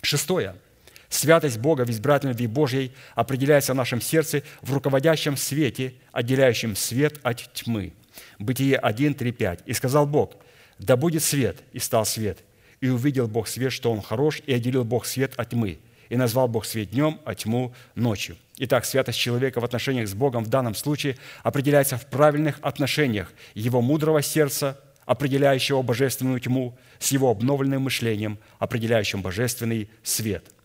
Шестое– 0.02 0.54
Святость 1.08 1.58
Бога 1.58 1.84
в 1.84 1.90
избирательной 1.90 2.32
любви 2.32 2.46
Божьей 2.46 2.92
определяется 3.14 3.72
в 3.72 3.76
нашем 3.76 4.00
сердце 4.00 4.42
в 4.60 4.72
руководящем 4.72 5.36
свете, 5.36 5.94
отделяющем 6.12 6.74
свет 6.74 7.20
от 7.22 7.52
тьмы. 7.52 7.92
Бытие 8.38 8.76
1, 8.76 9.14
3, 9.14 9.32
5. 9.32 9.60
«И 9.66 9.72
сказал 9.72 10.06
Бог, 10.06 10.34
да 10.78 10.96
будет 10.96 11.22
свет, 11.22 11.58
и 11.72 11.78
стал 11.78 12.04
свет. 12.04 12.38
И 12.80 12.88
увидел 12.88 13.28
Бог 13.28 13.48
свет, 13.48 13.72
что 13.72 13.92
он 13.92 14.02
хорош, 14.02 14.42
и 14.46 14.52
отделил 14.52 14.84
Бог 14.84 15.06
свет 15.06 15.34
от 15.36 15.50
тьмы. 15.50 15.78
И 16.08 16.16
назвал 16.16 16.48
Бог 16.48 16.64
свет 16.64 16.90
днем, 16.90 17.20
а 17.24 17.34
тьму 17.34 17.74
ночью». 17.94 18.36
Итак, 18.58 18.84
святость 18.84 19.18
человека 19.18 19.60
в 19.60 19.64
отношениях 19.64 20.08
с 20.08 20.14
Богом 20.14 20.44
в 20.44 20.48
данном 20.48 20.74
случае 20.74 21.16
определяется 21.42 21.98
в 21.98 22.06
правильных 22.06 22.58
отношениях 22.62 23.32
его 23.54 23.82
мудрого 23.82 24.22
сердца, 24.22 24.80
определяющего 25.06 25.80
божественную 25.80 26.40
тьму, 26.40 26.76
с 26.98 27.12
его 27.12 27.30
обновленным 27.30 27.82
мышлением, 27.82 28.38
определяющим 28.58 29.22
божественный 29.22 29.88
свет– 30.02 30.50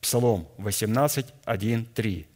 Псалом 0.00 0.48
18, 0.58 1.26
1, 1.44 1.86
3. 1.94 2.26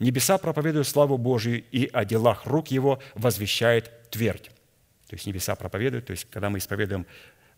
«Небеса 0.00 0.38
проповедуют 0.38 0.88
славу 0.88 1.18
Божию, 1.18 1.62
и 1.70 1.88
о 1.92 2.04
делах 2.04 2.46
рук 2.46 2.68
Его 2.68 3.00
возвещает 3.14 4.10
твердь». 4.10 4.50
То 5.08 5.16
есть 5.16 5.26
небеса 5.26 5.54
проповедуют, 5.54 6.06
то 6.06 6.12
есть 6.12 6.26
когда 6.30 6.48
мы 6.48 6.58
исповедуем 6.58 7.06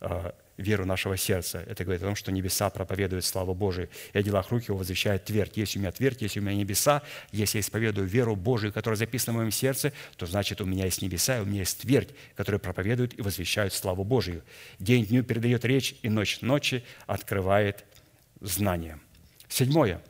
э, 0.00 0.32
веру 0.56 0.84
нашего 0.86 1.16
сердца, 1.16 1.64
это 1.66 1.84
говорит 1.84 2.02
о 2.02 2.06
том, 2.06 2.16
что 2.16 2.30
небеса 2.32 2.70
проповедуют 2.70 3.24
славу 3.24 3.54
Божию, 3.54 3.88
и 4.12 4.18
о 4.18 4.22
делах 4.22 4.50
рук 4.50 4.64
Его 4.64 4.78
возвещает 4.78 5.24
твердь. 5.24 5.56
Если 5.56 5.78
у 5.78 5.82
меня 5.82 5.92
твердь, 5.92 6.22
если 6.22 6.40
у 6.40 6.42
меня 6.42 6.54
небеса, 6.54 7.02
если 7.32 7.58
я 7.58 7.60
исповедую 7.60 8.06
веру 8.06 8.36
Божию, 8.36 8.72
которая 8.72 8.96
записана 8.96 9.34
в 9.34 9.36
моем 9.38 9.50
сердце, 9.50 9.92
то 10.16 10.26
значит 10.26 10.60
у 10.60 10.64
меня 10.64 10.84
есть 10.84 11.02
небеса, 11.02 11.38
и 11.38 11.40
у 11.40 11.44
меня 11.44 11.60
есть 11.60 11.80
твердь, 11.80 12.10
которая 12.36 12.58
проповедует 12.58 13.18
и 13.18 13.22
возвещает 13.22 13.72
славу 13.72 14.04
Божию. 14.04 14.42
День 14.78 15.06
дню 15.06 15.24
передает 15.24 15.64
речь, 15.64 15.96
и 16.02 16.08
ночь 16.08 16.40
ночи 16.40 16.84
открывает 17.06 17.84
знание. 18.40 19.00
Седьмое. 19.48 20.00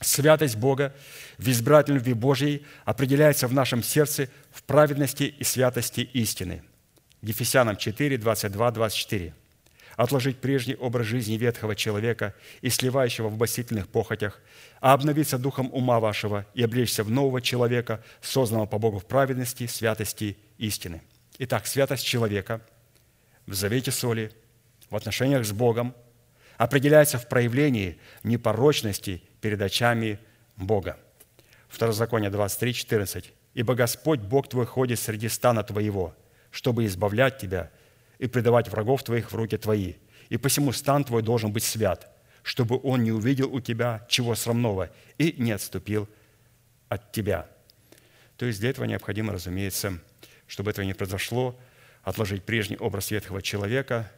Святость 0.00 0.56
Бога 0.56 0.94
в 1.36 1.46
избирательной 1.48 1.98
любви 1.98 2.14
Божьей 2.14 2.64
определяется 2.86 3.46
в 3.46 3.52
нашем 3.52 3.82
сердце 3.82 4.30
в 4.50 4.62
праведности 4.62 5.24
и 5.24 5.44
святости 5.44 6.00
истины. 6.00 6.62
Ефесянам 7.20 7.76
4, 7.76 8.16
22, 8.16 8.70
24. 8.70 9.34
«Отложить 10.02 10.40
прежний 10.40 10.76
образ 10.76 11.06
жизни 11.06 11.36
ветхого 11.36 11.76
человека 11.76 12.34
и 12.62 12.70
сливающего 12.70 13.28
в 13.28 13.36
басительных 13.36 13.88
похотях, 13.88 14.40
а 14.80 14.94
обновиться 14.94 15.36
духом 15.36 15.68
ума 15.72 16.00
вашего 16.00 16.46
и 16.54 16.62
облечься 16.62 17.04
в 17.04 17.10
нового 17.10 17.42
человека, 17.42 18.02
созданного 18.22 18.66
по 18.66 18.78
Богу 18.78 18.98
в 18.98 19.06
праведности, 19.06 19.66
святости 19.66 20.38
истины». 20.58 21.02
Итак, 21.38 21.66
святость 21.66 22.04
человека 22.04 22.62
в 23.46 23.54
завете 23.54 23.90
соли, 23.90 24.32
в 24.88 24.96
отношениях 24.96 25.44
с 25.44 25.52
Богом– 25.52 25.94
определяется 26.60 27.16
в 27.16 27.26
проявлении 27.26 27.98
непорочности 28.22 29.22
перед 29.40 29.62
очами 29.62 30.18
Бога. 30.56 30.98
Второзаконие 31.70 32.28
23, 32.28 32.74
14. 32.74 33.32
«Ибо 33.54 33.74
Господь, 33.74 34.20
Бог 34.20 34.46
твой, 34.46 34.66
ходит 34.66 35.00
среди 35.00 35.30
стана 35.30 35.62
твоего, 35.62 36.14
чтобы 36.50 36.84
избавлять 36.84 37.38
тебя 37.38 37.70
и 38.20 38.28
предавать 38.28 38.68
врагов 38.68 39.02
твоих 39.02 39.32
в 39.32 39.34
руки 39.34 39.56
твои. 39.56 39.94
И 40.28 40.36
посему 40.36 40.72
стан 40.72 41.04
твой 41.04 41.22
должен 41.22 41.52
быть 41.52 41.64
свят. 41.64 42.08
чтобы 42.42 42.80
он 42.82 43.02
не 43.02 43.12
увидел 43.12 43.52
у 43.52 43.60
тебя 43.60 44.06
чего 44.08 44.34
срамного 44.34 44.90
и 45.18 45.34
не 45.38 45.52
отступил 45.52 46.08
от 46.88 47.12
тебя». 47.12 47.46
То 48.36 48.46
есть 48.46 48.60
для 48.60 48.70
этого 48.70 48.86
необходимо, 48.86 49.32
разумеется, 49.32 49.98
чтобы 50.46 50.70
этого 50.70 50.84
не 50.84 50.94
произошло, 50.94 51.58
отложить 52.02 52.44
прежний 52.44 52.78
образ 52.78 53.10
ветхого 53.10 53.42
человека, 53.42 54.10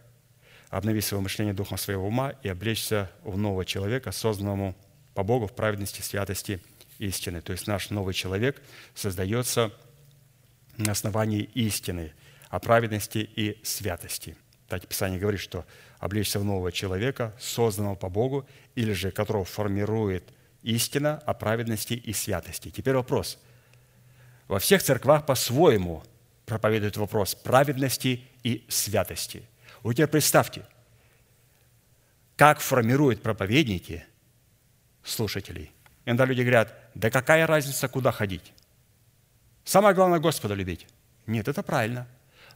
обновить 0.69 1.05
свое 1.05 1.23
мышление 1.23 1.53
духом 1.53 1.77
своего 1.77 2.07
ума 2.07 2.31
и 2.43 2.49
облечься 2.49 3.11
в 3.25 3.37
нового 3.37 3.65
человека, 3.65 4.12
созданному 4.12 4.77
по 5.15 5.25
Богу 5.25 5.47
в 5.47 5.55
праведности, 5.55 6.01
святости 6.01 6.62
истины. 6.99 7.41
То 7.41 7.53
есть 7.53 7.67
наш 7.67 7.91
новый 7.91 8.15
человек 8.15 8.62
создается 8.95 9.73
на 10.77 10.93
основании 10.93 11.43
истины, 11.43 12.15
о 12.53 12.61
праведности 12.61 13.19
и 13.35 13.59
святости. 13.65 14.37
Так 14.69 14.87
Писание 14.87 15.19
говорит, 15.19 15.41
что 15.41 15.65
облечься 15.99 16.38
в 16.38 16.45
нового 16.45 16.71
человека, 16.71 17.35
созданного 17.41 17.95
по 17.95 18.11
Богу, 18.11 18.47
или 18.75 18.93
же 18.93 19.11
которого 19.11 19.47
формирует 19.47 20.23
истина 20.62 21.17
о 21.25 21.33
праведности 21.33 21.95
и 21.95 22.12
святости. 22.12 22.69
Теперь 22.69 22.95
вопрос. 22.95 23.38
Во 24.49 24.59
всех 24.59 24.83
церквах 24.83 25.25
по-своему 25.25 26.05
проповедуют 26.45 26.99
вопрос 26.99 27.35
праведности 27.35 28.23
и 28.43 28.67
святости. 28.69 29.45
Вот 29.83 29.95
теперь 29.95 30.09
представьте, 30.09 30.67
как 32.37 32.61
формируют 32.61 33.23
проповедники 33.23 34.05
слушателей. 35.03 35.73
Иногда 36.05 36.27
люди 36.27 36.43
говорят, 36.43 36.75
да 36.95 37.09
какая 37.09 37.47
разница, 37.47 37.88
куда 37.88 38.12
ходить? 38.12 38.53
Самое 39.65 39.95
главное– 39.95 40.19
Господа 40.21 40.53
любить. 40.53 40.87
Нет, 41.27 41.49
это 41.49 41.62
правильно. 41.62 42.07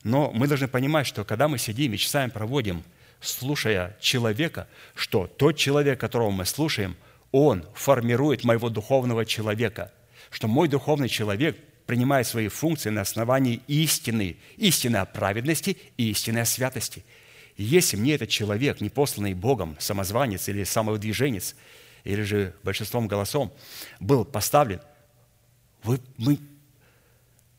Но 0.03 0.31
мы 0.33 0.47
должны 0.47 0.69
понимать, 0.69 1.07
что 1.07 1.25
когда 1.25 1.49
мы 1.49 1.59
сидим 1.59 1.93
и 1.93 1.99
часами 1.99 2.31
проводим, 2.31 2.85
слушая 3.21 3.97
человека, 4.01 4.69
что 4.95 5.27
тот 5.27 5.57
человек, 5.57 6.01
которого 6.01 6.31
мы 6.31 6.45
слушаем, 6.45 6.97
он 7.33 7.67
формирует 7.75 8.45
моего 8.45 8.69
духовного 8.69 9.25
человека, 9.25 9.93
что 10.31 10.49
мой 10.49 10.69
духовный 10.69 11.09
человек 11.09 11.59
принимает 11.87 12.27
свои 12.27 12.49
функции 12.49 12.91
на 12.91 13.03
основании 13.03 13.63
истины, 13.69 14.37
истины 14.57 14.97
о 14.97 15.05
праведности 15.05 15.77
и 15.97 16.11
истины 16.11 16.41
о 16.41 16.45
святости. 16.45 17.05
И 17.57 17.63
если 17.65 17.97
мне 17.97 18.15
этот 18.15 18.29
человек, 18.29 18.81
не 18.81 18.91
посланный 18.91 19.35
Богом, 19.35 19.77
самозванец 19.79 20.49
или 20.49 20.65
самовыдвиженец, 20.65 21.55
или 22.05 22.23
же 22.23 22.55
большинством 22.63 23.09
голосом, 23.09 23.53
был 23.99 24.25
поставлен, 24.25 24.81
вы, 25.83 26.01
мы 26.17 26.39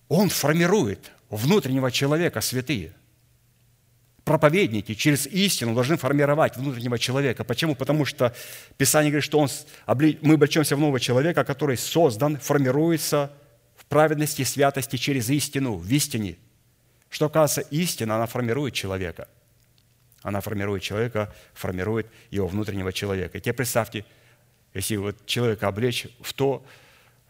он 0.10 0.30
формирует 0.30 1.12
внутреннего 1.30 1.92
человека, 1.92 2.42
святые. 2.42 2.94
Проповедники 4.24 4.94
через 4.94 5.26
истину 5.28 5.74
должны 5.74 5.96
формировать 5.96 6.58
внутреннего 6.58 7.00
человека. 7.00 7.44
Почему? 7.44 7.76
Потому 7.76 8.04
что 8.04 8.36
Писание 8.78 9.10
говорит, 9.10 9.24
что 9.24 9.40
он, 9.40 9.50
мы 10.22 10.34
облечемся 10.34 10.76
в 10.76 10.80
нового 10.80 11.00
человека, 11.00 11.46
который 11.46 11.78
создан, 11.78 12.38
формируется 12.38 13.32
в 13.76 13.86
праведности 13.86 14.44
святости 14.44 14.98
через 14.98 15.30
истину, 15.30 15.76
в 15.76 15.90
истине. 15.90 16.38
Что 17.10 17.30
касается 17.30 17.62
истины, 17.72 18.12
она 18.12 18.26
формирует 18.26 18.74
человека. 18.74 19.30
Она 20.24 20.42
формирует 20.42 20.84
человека, 20.84 21.34
формирует 21.54 22.08
его 22.30 22.48
внутреннего 22.48 22.92
человека. 22.92 23.38
И 23.38 23.42
теперь 23.42 23.54
представьте, 23.54 24.04
если 24.74 24.98
вот 24.98 25.26
человека 25.26 25.70
облечь 25.70 26.08
в 26.20 26.34
то, 26.34 26.66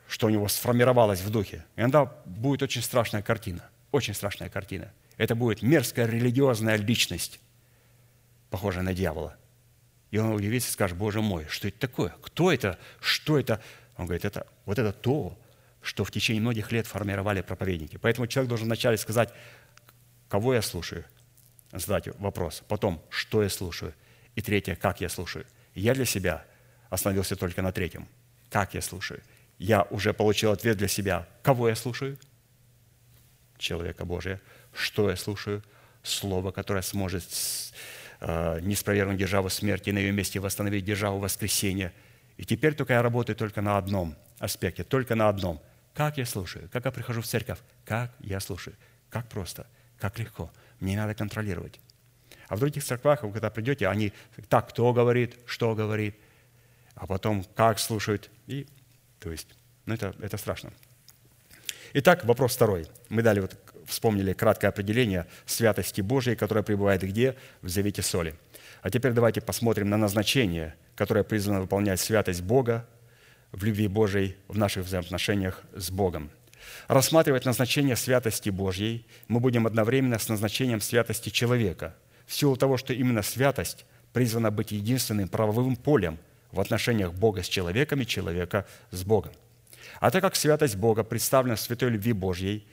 что 0.08 0.28
у 0.28 0.30
него 0.30 0.48
сформировалось 0.48 1.22
в 1.22 1.30
духе. 1.30 1.64
Иногда 1.76 2.06
будет 2.26 2.64
очень 2.64 2.82
страшная 2.82 3.22
картина. 3.22 3.70
Очень 3.98 4.14
страшная 4.14 4.48
картина. 4.48 4.94
Это 5.18 5.34
будет 5.34 5.64
мерзкая 5.64 6.06
религиозная 6.06 6.76
личность, 6.76 7.40
похожая 8.52 8.84
на 8.84 8.94
дьявола. 8.94 9.36
И 10.12 10.20
он 10.20 10.34
удивится 10.34 10.70
и 10.70 10.72
скажет, 10.72 10.96
Боже 10.96 11.24
мой, 11.24 11.48
что 11.50 11.68
это 11.68 11.80
такое? 11.80 12.14
Кто 12.22 12.52
это? 12.52 12.78
Что 13.00 13.40
это? 13.40 13.60
Он 13.96 14.06
говорит, 14.06 14.24
это, 14.24 14.46
вот 14.66 14.78
это 14.78 14.94
то, 14.94 15.36
что 15.82 16.04
в 16.04 16.12
течение 16.12 16.42
многих 16.42 16.72
лет 16.72 16.86
формировали 16.86 17.42
проповедники. 17.42 17.98
Поэтому 17.98 18.28
человек 18.28 18.50
должен 18.50 18.68
вначале 18.68 18.98
сказать, 18.98 19.34
кого 20.30 20.54
я 20.54 20.62
слушаю, 20.62 21.04
задать 21.72 22.08
вопрос. 22.20 22.62
Потом, 22.68 23.04
что 23.10 23.42
я 23.42 23.50
слушаю. 23.50 23.96
И 24.36 24.44
третье, 24.44 24.76
как 24.76 25.02
я 25.02 25.10
слушаю. 25.10 25.48
Я 25.74 25.96
для 25.96 26.06
себя 26.06 26.46
остановился 26.92 27.36
только 27.36 27.64
на 27.64 27.72
третьем. 27.72 28.08
Как 28.52 28.76
я 28.76 28.82
слушаю 28.84 29.24
я 29.60 29.84
уже 29.84 30.14
получил 30.14 30.52
ответ 30.52 30.78
для 30.78 30.88
себя. 30.88 31.28
Кого 31.42 31.70
я 31.70 31.76
слушаю? 31.76 32.18
Человека 33.58 34.06
Божия. 34.06 34.42
Что 34.74 35.10
я 35.10 35.16
слушаю? 35.16 35.64
Слово, 36.04 36.52
которое 36.52 36.82
сможет 36.82 37.24
э, 38.22 38.60
не 38.62 38.76
спровергнуть 38.76 39.18
державу 39.18 39.50
смерти 39.50 39.90
и 39.90 39.92
на 39.92 39.98
ее 40.00 40.12
месте 40.12 40.40
восстановить 40.40 40.86
державу 40.86 41.20
воскресения. 41.20 41.94
И 42.38 42.46
теперь 42.46 42.76
только 42.76 42.94
я 42.94 43.02
работаю 43.02 43.36
только 43.36 43.62
на 43.62 43.78
одном 43.78 44.16
аспекте, 44.40 44.84
только 44.84 45.16
на 45.16 45.28
одном. 45.28 45.62
Как 45.94 46.18
я 46.18 46.26
слушаю? 46.26 46.70
Как 46.72 46.86
я 46.86 46.92
прихожу 46.92 47.22
в 47.22 47.28
церковь? 47.28 47.60
Как 47.84 48.12
я 48.20 48.40
слушаю? 48.40 48.76
Как 49.10 49.28
просто? 49.28 49.66
Как 49.98 50.20
легко? 50.20 50.52
Мне 50.80 50.92
не 50.92 50.98
надо 50.98 51.16
контролировать. 51.16 51.80
А 52.48 52.56
в 52.56 52.60
других 52.60 52.84
церквах, 52.84 53.24
вы 53.24 53.32
когда 53.32 53.50
придете, 53.50 53.88
они 53.88 54.14
так, 54.48 54.70
кто 54.70 54.94
говорит, 54.94 55.38
что 55.46 55.76
говорит, 55.76 56.16
а 56.96 57.06
потом 57.06 57.44
как 57.56 57.80
слушают, 57.80 58.30
и 58.46 58.68
то 59.20 59.32
есть, 59.32 59.48
ну 59.86 59.94
это, 59.94 60.16
это 60.22 60.38
страшно. 60.38 60.72
Итак, 61.94 62.26
вопрос 62.26 62.56
второй. 62.56 62.88
Мы 63.10 63.22
дали, 63.22 63.40
вот, 63.40 63.56
вспомнили 63.86 64.34
краткое 64.34 64.68
определение 64.68 65.26
святости 65.46 66.02
Божией, 66.02 66.36
которая 66.36 66.64
пребывает 66.64 67.02
где? 67.02 67.36
В 67.62 67.70
завете 67.70 68.02
соли. 68.02 68.36
А 68.82 68.90
теперь 68.90 69.14
давайте 69.14 69.42
посмотрим 69.42 69.90
на 69.90 69.98
назначение, 69.98 70.76
которое 70.96 71.24
призвано 71.24 71.62
выполнять 71.62 72.00
святость 72.00 72.42
Бога 72.42 72.86
в 73.52 73.64
любви 73.64 73.88
Божией 73.88 74.36
в 74.48 74.58
наших 74.58 74.86
взаимоотношениях 74.86 75.62
с 75.76 75.90
Богом. 75.90 76.30
Рассматривать 76.88 77.46
назначение 77.46 77.96
святости 77.96 78.50
Божьей 78.50 79.06
мы 79.28 79.40
будем 79.40 79.66
одновременно 79.66 80.20
с 80.20 80.28
назначением 80.28 80.82
святости 80.82 81.30
человека, 81.30 81.96
в 82.26 82.34
силу 82.34 82.58
того, 82.58 82.78
что 82.78 82.94
именно 82.94 83.22
святость 83.22 83.86
призвана 84.12 84.52
быть 84.52 84.72
единственным 84.72 85.30
правовым 85.30 85.76
полем, 85.76 86.18
в 86.52 86.60
отношениях 86.60 87.14
Бога 87.14 87.44
с 87.44 87.48
человеком 87.48 88.02
и 88.02 88.06
человека 88.06 88.66
с 88.92 89.04
Богом. 89.04 89.32
А 90.00 90.12
так 90.12 90.22
как 90.22 90.36
святость 90.36 90.76
Бога 90.76 91.04
представлена 91.04 91.56
в 91.56 91.60
святой 91.60 91.90
любви 91.90 92.14
Божьей, 92.14 92.68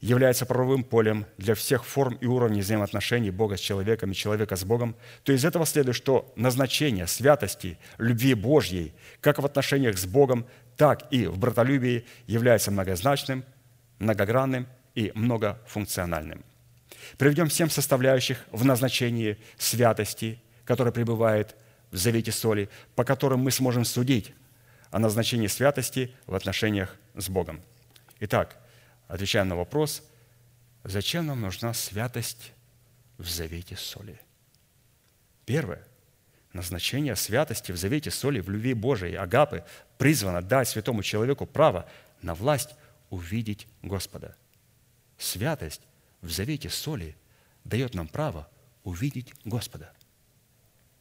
является 0.00 0.46
правовым 0.46 0.82
полем 0.82 1.26
для 1.36 1.54
всех 1.54 1.84
форм 1.84 2.14
и 2.20 2.26
уровней 2.26 2.60
взаимоотношений 2.60 3.30
Бога 3.30 3.56
с 3.56 3.60
человеком 3.60 4.12
и 4.12 4.14
человека 4.14 4.56
с 4.56 4.64
Богом, 4.64 4.96
то 5.24 5.32
из 5.32 5.44
этого 5.44 5.66
следует, 5.66 5.96
что 5.96 6.32
назначение 6.36 7.06
святости, 7.06 7.78
любви 7.98 8.34
Божьей, 8.34 8.94
как 9.20 9.38
в 9.38 9.44
отношениях 9.44 9.98
с 9.98 10.06
Богом, 10.06 10.46
так 10.76 11.06
и 11.10 11.26
в 11.26 11.38
братолюбии 11.38 12.06
является 12.26 12.70
многозначным, 12.70 13.44
многогранным 13.98 14.66
и 14.94 15.12
многофункциональным. 15.14 16.44
Приведем 17.18 17.48
всем 17.48 17.68
составляющих 17.68 18.38
в 18.50 18.64
назначении 18.64 19.36
святости, 19.58 20.40
которая 20.64 20.92
пребывает 20.92 21.54
в 21.90 21.96
завете 21.96 22.32
соли, 22.32 22.70
по 22.94 23.04
которым 23.04 23.40
мы 23.40 23.50
сможем 23.50 23.84
судить 23.84 24.32
о 24.90 24.98
назначении 24.98 25.46
святости 25.46 26.14
в 26.26 26.34
отношениях 26.34 26.96
с 27.14 27.28
Богом. 27.28 27.60
Итак, 28.20 28.56
отвечаем 29.08 29.48
на 29.48 29.56
вопрос, 29.56 30.02
зачем 30.84 31.26
нам 31.26 31.40
нужна 31.40 31.74
святость 31.74 32.52
в 33.18 33.28
завете 33.28 33.76
соли? 33.76 34.20
Первое. 35.46 35.86
Назначение 36.52 37.14
святости 37.14 37.70
в 37.72 37.76
завете 37.76 38.10
соли, 38.10 38.40
в 38.40 38.50
любви 38.50 38.74
Божией, 38.74 39.14
агапы, 39.14 39.64
призвано 39.98 40.42
дать 40.42 40.68
святому 40.68 41.02
человеку 41.02 41.46
право 41.46 41.88
на 42.22 42.34
власть 42.34 42.74
увидеть 43.08 43.68
Господа. 43.82 44.34
Святость 45.16 45.82
в 46.22 46.30
завете 46.30 46.68
соли 46.68 47.16
дает 47.64 47.94
нам 47.94 48.08
право 48.08 48.48
увидеть 48.82 49.32
Господа– 49.44 49.92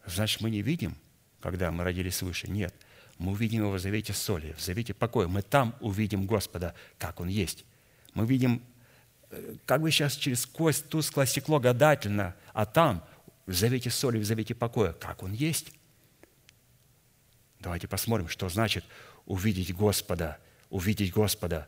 Значит, 0.10 0.42
мы 0.42 0.50
не 0.50 0.62
видим, 0.62 0.98
когда 1.40 1.72
мы 1.72 1.84
родились 1.84 2.18
свыше. 2.18 2.50
Нет. 2.50 2.74
Мы 3.20 3.34
увидим 3.34 3.62
Его 3.64 3.74
в 3.74 3.80
завете 3.80 4.14
соли, 4.14 4.54
в 4.58 4.62
завете 4.62 4.94
покоя. 4.94 5.28
Мы 5.28 5.42
там 5.42 5.76
увидим 5.82 6.26
Господа, 6.26 6.74
как 6.98 7.20
Он 7.20 7.28
есть. 7.28 7.66
Мы 8.14 8.26
видим, 8.26 8.64
э, 9.30 9.56
как 9.66 9.82
бы 9.82 9.92
сейчас 9.92 10.16
через 10.16 10.46
кость 10.46 10.88
тусклое 10.90 11.28
стекло 11.28 11.60
гадательно, 11.60 12.36
а 12.54 12.66
там, 12.66 13.04
в 13.46 13.54
завете 13.54 13.90
соли, 13.90 14.20
в 14.20 14.26
завете 14.26 14.56
покоя, 14.56 14.94
как 14.94 15.22
Он 15.22 15.34
есть. 15.34 15.72
Давайте 17.60 17.90
посмотрим, 17.90 18.30
что 18.30 18.48
значит 18.48 18.86
увидеть 19.26 19.76
Господа, 19.76 20.38
увидеть 20.70 21.12
Господа 21.14 21.68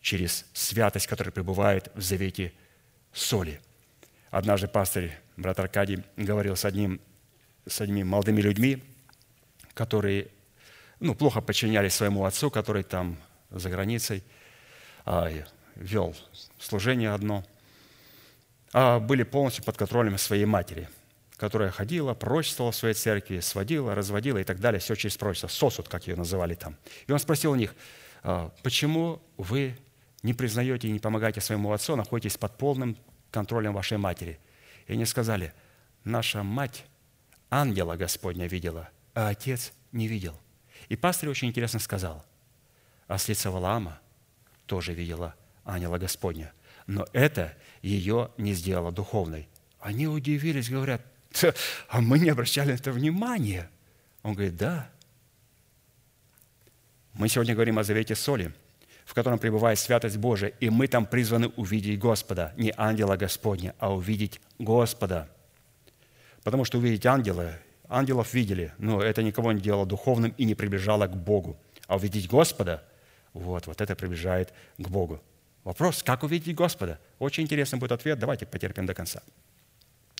через 0.00 0.46
святость, 0.52 1.08
которая 1.08 1.32
пребывает 1.32 1.90
в 1.96 2.00
завете 2.00 2.52
соли. 3.12 3.60
Однажды 4.30 4.68
пастор, 4.68 5.10
брат 5.36 5.58
Аркадий, 5.58 6.04
говорил 6.16 6.54
с 6.54 6.64
одним 6.64 7.00
с 7.66 7.80
одними 7.80 8.02
молодыми 8.02 8.40
людьми, 8.40 8.82
которые 9.78 10.26
ну, 10.98 11.14
плохо 11.14 11.40
подчинялись 11.40 11.94
своему 11.94 12.24
отцу, 12.24 12.50
который 12.50 12.82
там 12.82 13.16
за 13.48 13.70
границей 13.70 14.24
а, 15.04 15.30
вел 15.76 16.16
служение 16.58 17.12
одно, 17.12 17.44
а 18.72 18.98
были 18.98 19.22
полностью 19.22 19.62
под 19.62 19.76
контролем 19.76 20.18
своей 20.18 20.46
матери, 20.46 20.88
которая 21.36 21.70
ходила, 21.70 22.14
пророчествовала 22.14 22.72
в 22.72 22.76
своей 22.76 22.94
церкви, 22.94 23.38
сводила, 23.38 23.94
разводила 23.94 24.38
и 24.38 24.44
так 24.44 24.58
далее, 24.58 24.80
все 24.80 24.96
через 24.96 25.16
пророчество, 25.16 25.46
сосуд, 25.46 25.88
как 25.88 26.08
ее 26.08 26.16
называли 26.16 26.56
там. 26.56 26.76
И 27.06 27.12
он 27.12 27.20
спросил 27.20 27.52
у 27.52 27.54
них, 27.54 27.76
«А, 28.24 28.52
почему 28.64 29.22
вы 29.36 29.78
не 30.24 30.34
признаете 30.34 30.88
и 30.88 30.90
не 30.90 30.98
помогаете 30.98 31.40
своему 31.40 31.72
отцу, 31.72 31.94
находитесь 31.94 32.36
под 32.36 32.58
полным 32.58 32.96
контролем 33.30 33.74
вашей 33.74 33.96
матери? 33.96 34.40
И 34.88 34.94
они 34.94 35.04
сказали, 35.04 35.52
наша 36.02 36.42
мать 36.42 36.84
ангела 37.48 37.94
Господня 37.94 38.48
видела, 38.48 38.88
а 39.18 39.30
отец 39.30 39.72
не 39.90 40.06
видел. 40.06 40.38
И 40.88 40.94
пастор 40.94 41.28
очень 41.28 41.48
интересно 41.48 41.80
сказал, 41.80 42.24
а 43.08 43.18
с 43.18 43.26
лица 43.26 43.50
Валаама 43.50 43.98
тоже 44.66 44.94
видела 44.94 45.34
ангела 45.64 45.98
Господня, 45.98 46.52
но 46.86 47.04
это 47.12 47.56
ее 47.82 48.30
не 48.38 48.52
сделало 48.52 48.92
духовной. 48.92 49.48
Они 49.80 50.06
удивились, 50.06 50.70
говорят, 50.70 51.04
а 51.88 52.00
мы 52.00 52.20
не 52.20 52.28
обращали 52.28 52.70
на 52.70 52.74
это 52.76 52.92
внимания. 52.92 53.68
Он 54.22 54.34
говорит, 54.34 54.56
да. 54.56 54.88
Мы 57.14 57.28
сегодня 57.28 57.54
говорим 57.54 57.80
о 57.80 57.82
завете 57.82 58.14
соли, 58.14 58.54
в 59.04 59.14
котором 59.14 59.40
пребывает 59.40 59.80
святость 59.80 60.16
Божия, 60.16 60.52
и 60.60 60.70
мы 60.70 60.86
там 60.86 61.06
призваны 61.06 61.48
увидеть 61.56 61.98
Господа, 61.98 62.54
не 62.56 62.72
ангела 62.76 63.16
Господня, 63.16 63.74
а 63.80 63.92
увидеть 63.92 64.40
Господа. 64.60 65.28
Потому 66.44 66.64
что 66.64 66.78
увидеть 66.78 67.04
ангела, 67.04 67.58
ангелов 67.88 68.34
видели, 68.34 68.72
но 68.78 69.02
это 69.02 69.22
никого 69.22 69.52
не 69.52 69.60
делало 69.60 69.86
духовным 69.86 70.34
и 70.36 70.44
не 70.44 70.54
приближало 70.54 71.06
к 71.06 71.16
Богу. 71.16 71.58
А 71.86 71.96
увидеть 71.96 72.28
Господа, 72.28 72.84
вот, 73.32 73.66
вот 73.66 73.80
это 73.80 73.94
приближает 73.96 74.52
к 74.76 74.88
Богу. 74.88 75.22
Вопрос, 75.64 76.02
как 76.02 76.22
увидеть 76.22 76.54
Господа? 76.54 76.98
Очень 77.18 77.44
интересный 77.44 77.78
будет 77.78 77.92
ответ, 77.92 78.18
давайте 78.18 78.46
потерпим 78.46 78.86
до 78.86 78.94
конца. 78.94 79.22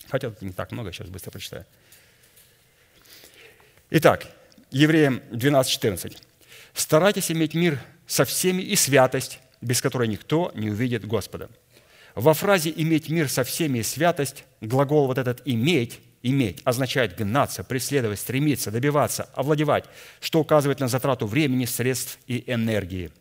Хотя 0.09 0.33
не 0.41 0.53
так 0.53 0.73
много, 0.73 0.93
сейчас 0.93 1.09
быстро 1.09 1.31
прочитаю. 1.31 1.67
Итак, 3.91 4.27
Евреям 4.71 5.23
12:14. 5.31 6.19
«Старайтесь 6.75 7.31
иметь 7.31 7.55
мир 7.55 7.81
со 8.07 8.25
всеми 8.25 8.63
и 8.63 8.77
святость, 8.77 9.41
без 9.61 9.81
которой 9.81 10.09
никто 10.09 10.53
не 10.55 10.71
увидит 10.71 11.07
Господа». 11.07 11.49
Во 12.15 12.35
фразе 12.35 12.73
«иметь 12.77 13.09
мир 13.09 13.29
со 13.29 13.45
всеми 13.45 13.79
и 13.79 13.83
святость» 13.83 14.45
глагол 14.61 15.07
вот 15.07 15.19
этот 15.19 15.41
«иметь» 15.47 16.01
иметь 16.23 16.61
означает 16.65 17.17
гнаться, 17.17 17.65
преследовать, 17.65 18.21
стремиться, 18.21 18.71
добиваться, 18.71 19.29
овладевать, 19.35 19.85
что 20.21 20.41
указывает 20.41 20.81
на 20.81 20.89
затрату 20.89 21.27
времени, 21.27 21.65
средств 21.65 22.19
и 22.27 22.45
энергии– 22.47 23.11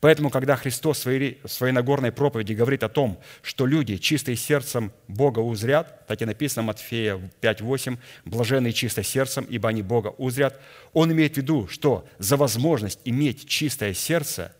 Поэтому, 0.00 0.28
когда 0.30 0.56
Христос 0.56 0.98
в 0.98 1.02
своей, 1.02 1.40
в 1.42 1.48
своей 1.48 1.72
Нагорной 1.72 2.12
проповеди 2.12 2.52
говорит 2.52 2.82
о 2.82 2.88
том, 2.88 3.18
что 3.42 3.64
люди, 3.64 3.96
чистые 3.96 4.36
сердцем 4.36 4.92
Бога 5.08 5.40
узрят, 5.40 6.06
так 6.06 6.20
и 6.20 6.26
написано 6.26 6.62
в 6.62 6.66
Матфея 6.66 7.30
5.8, 7.40 7.98
«блаженные 8.24 8.72
чисто 8.72 9.02
сердцем, 9.02 9.46
ибо 9.48 9.68
они 9.70 9.82
Бога 9.82 10.08
узрят», 10.18 10.60
он 10.92 11.12
имеет 11.12 11.34
в 11.34 11.36
виду, 11.38 11.66
что 11.68 12.06
за 12.18 12.36
возможность 12.36 13.00
иметь 13.04 13.48
чистое 13.48 13.94
сердце 13.94 14.54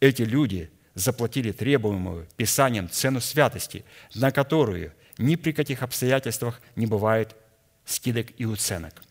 эти 0.00 0.22
люди 0.22 0.70
заплатили 0.94 1.52
требуемую 1.52 2.26
Писанием 2.36 2.90
цену 2.90 3.20
святости, 3.20 3.84
на 4.14 4.32
которую 4.32 4.92
ни 5.20 5.36
при 5.36 5.52
каких 5.52 5.82
обстоятельствах 5.82 6.60
не 6.74 6.86
бывает 6.86 7.36
скидок 7.84 8.28
и 8.38 8.44
уценок. 8.44 9.02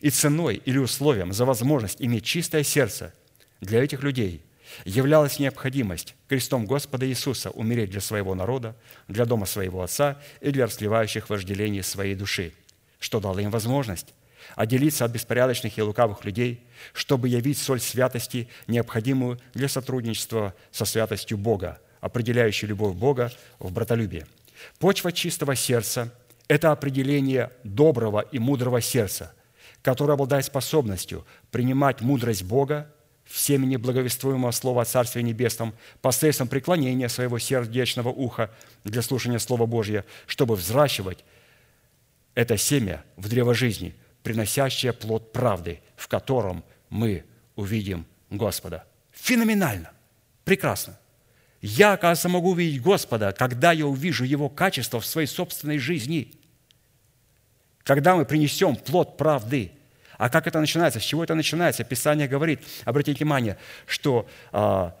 И 0.00 0.10
ценой 0.10 0.62
или 0.64 0.78
условием 0.78 1.32
за 1.32 1.44
возможность 1.44 2.00
иметь 2.00 2.24
чистое 2.24 2.62
сердце– 2.62 3.12
для 3.60 3.84
этих 3.84 4.02
людей 4.02 4.42
являлась 4.84 5.38
необходимость 5.38 6.14
крестом 6.28 6.64
Господа 6.64 7.06
Иисуса 7.06 7.50
умереть 7.50 7.90
для 7.90 8.00
своего 8.00 8.34
народа, 8.34 8.76
для 9.08 9.24
дома 9.26 9.46
своего 9.46 9.82
Отца 9.82 10.20
и 10.40 10.50
для 10.50 10.66
расливающих 10.66 11.28
вожделений 11.28 11.82
своей 11.82 12.14
души, 12.14 12.52
что 12.98 13.20
дало 13.20 13.38
им 13.40 13.50
возможность 13.50 14.14
отделиться 14.56 15.04
от 15.04 15.12
беспорядочных 15.12 15.76
и 15.76 15.82
лукавых 15.82 16.24
людей, 16.24 16.64
чтобы 16.94 17.28
явить 17.28 17.58
соль 17.58 17.80
святости, 17.80 18.48
необходимую 18.66 19.38
для 19.52 19.68
сотрудничества 19.68 20.54
со 20.72 20.86
святостью 20.86 21.36
Бога, 21.36 21.78
определяющей 22.00 22.66
любовь 22.66 22.94
Бога 22.94 23.32
в 23.58 23.70
братолюбие. 23.70 24.26
Почва 24.78 25.12
чистого 25.12 25.54
сердца– 25.54 26.12
это 26.48 26.72
определение 26.72 27.50
доброго 27.64 28.20
и 28.20 28.38
мудрого 28.38 28.80
сердца, 28.80 29.32
которое 29.82 30.14
обладает 30.14 30.44
способностью 30.44 31.26
принимать 31.50 32.00
мудрость 32.00 32.42
Бога 32.42 32.92
в 33.24 33.38
семени 33.38 33.76
благовествуемого 33.76 34.50
Слова 34.50 34.82
о 34.82 34.84
Царстве 34.84 35.22
Небесном 35.22 35.74
посредством 36.02 36.48
преклонения 36.48 37.08
своего 37.08 37.38
сердечного 37.38 38.08
уха 38.08 38.50
для 38.82 39.02
слушания 39.02 39.38
Слова 39.38 39.66
Божьего, 39.66 40.04
чтобы 40.26 40.56
взращивать 40.56 41.24
это 42.34 42.56
семя 42.56 43.04
в 43.16 43.28
древо 43.28 43.54
жизни, 43.54 43.94
приносящее 44.22 44.92
плод 44.92 45.32
правды, 45.32 45.80
в 45.96 46.08
котором 46.08 46.64
мы 46.88 47.24
увидим 47.54 48.06
Господа. 48.30 48.84
Феноменально! 49.12 49.92
Прекрасно! 50.44 50.99
Я, 51.60 51.92
оказывается, 51.92 52.28
могу 52.28 52.50
увидеть 52.50 52.82
Господа, 52.82 53.32
когда 53.32 53.72
я 53.72 53.86
увижу 53.86 54.24
Его 54.24 54.48
качество 54.48 55.00
в 55.00 55.06
своей 55.06 55.26
собственной 55.26 55.78
жизни. 55.78 56.32
Когда 57.82 58.16
мы 58.16 58.24
принесем 58.24 58.76
плод 58.76 59.16
правды– 59.16 59.72
а 60.20 60.28
как 60.28 60.46
это 60.46 60.60
начинается? 60.60 61.00
С 61.00 61.02
чего 61.02 61.24
это 61.24 61.34
начинается? 61.34 61.82
Писание 61.82 62.28
говорит, 62.28 62.60
обратите 62.84 63.16
внимание, 63.16 63.56
что 63.86 64.28
а, 64.52 64.94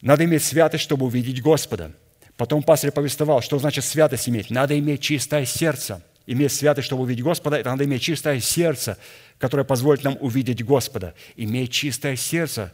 надо 0.00 0.24
иметь 0.24 0.44
святость, 0.44 0.84
чтобы 0.84 1.06
увидеть 1.06 1.42
Господа. 1.42 1.90
Потом 2.36 2.62
пастор 2.62 2.92
повествовал, 2.92 3.40
что 3.40 3.58
значит 3.58 3.84
святость 3.84 4.28
иметь. 4.28 4.50
Надо 4.50 4.78
иметь 4.78 5.00
чистое 5.00 5.44
сердце. 5.44 6.00
Иметь 6.26 6.52
святость, 6.52 6.86
чтобы 6.86 7.02
увидеть 7.02 7.24
Господа, 7.24 7.56
это 7.56 7.70
надо 7.70 7.84
иметь 7.84 8.02
чистое 8.02 8.40
сердце, 8.40 8.98
которое 9.38 9.64
позволит 9.64 10.04
нам 10.04 10.16
увидеть 10.20 10.64
Господа. 10.64 11.14
Иметь 11.36 11.72
чистое 11.72 12.16
сердце 12.16 12.72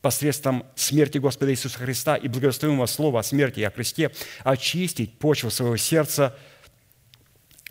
посредством 0.00 0.64
смерти 0.76 1.18
Господа 1.18 1.52
Иисуса 1.52 1.78
Христа 1.78 2.16
и 2.16 2.26
благословимого 2.28 2.86
слова 2.86 3.20
о 3.20 3.22
смерти 3.22 3.60
и 3.60 3.64
о 3.64 3.70
кресте, 3.70 4.10
очистить 4.44 5.18
почву 5.18 5.50
своего 5.50 5.76
сердца– 5.76 6.36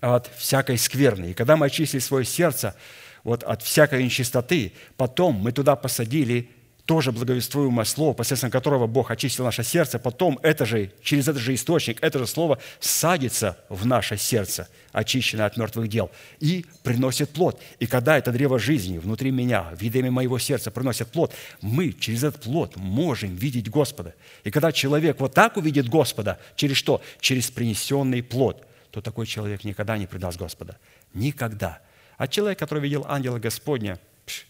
от 0.01 0.29
всякой 0.37 0.77
скверны. 0.77 1.31
И 1.31 1.33
когда 1.33 1.57
мы 1.57 1.65
очистили 1.65 1.99
свое 1.99 2.25
сердце 2.25 2.75
вот 3.23 3.43
от 3.43 3.61
всякой 3.61 4.03
нечистоты, 4.03 4.73
потом 4.97 5.35
мы 5.35 5.51
туда 5.51 5.75
посадили 5.75 6.49
тоже 6.89 7.11
благовествуемое 7.11 7.85
слово, 7.85 8.13
посредством 8.13 8.49
которого 8.49 8.87
Бог 8.87 9.11
очистил 9.11 9.45
наше 9.45 9.63
сердце, 9.63 9.99
потом 9.99 10.39
это 10.41 10.65
же, 10.65 10.91
через 11.03 11.27
этот 11.27 11.39
же 11.39 11.53
источник, 11.53 12.01
это 12.01 12.17
же 12.17 12.25
слово 12.25 12.57
садится 12.79 13.59
в 13.69 13.85
наше 13.85 14.17
сердце, 14.17 14.67
очищенное 14.91 15.45
от 15.45 15.55
мертвых 15.55 15.87
дел, 15.87 16.09
и 16.39 16.65
приносит 16.81 17.29
плод. 17.29 17.61
И 17.77 17.85
когда 17.85 18.17
это 18.17 18.31
древо 18.31 18.57
жизни 18.57 18.97
внутри 18.97 19.29
меня, 19.29 19.67
видами 19.79 20.09
моего 20.09 20.39
сердца 20.39 20.71
приносит 20.71 21.09
плод, 21.09 21.31
мы 21.61 21.91
через 21.91 22.23
этот 22.23 22.41
плод 22.41 22.75
можем 22.75 23.35
видеть 23.35 23.69
Господа. 23.69 24.15
И 24.43 24.49
когда 24.49 24.71
человек 24.71 25.19
вот 25.19 25.35
так 25.35 25.57
увидит 25.57 25.87
Господа, 25.89 26.39
через 26.55 26.77
что? 26.77 27.03
Через 27.19 27.51
принесенный 27.51 28.23
плод– 28.23 28.65
то 28.89 28.99
такой 29.01 29.27
человек 29.27 29.63
никогда 29.63 29.95
не 29.95 30.07
предаст 30.07 30.39
Господа. 30.39 30.79
Никогда. 31.13 31.81
А 32.17 32.27
человек, 32.27 32.57
который 32.57 32.81
видел 32.81 33.05
ангела 33.07 33.37
Господня, 33.37 33.99
пш, 34.25 34.47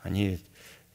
они 0.00 0.40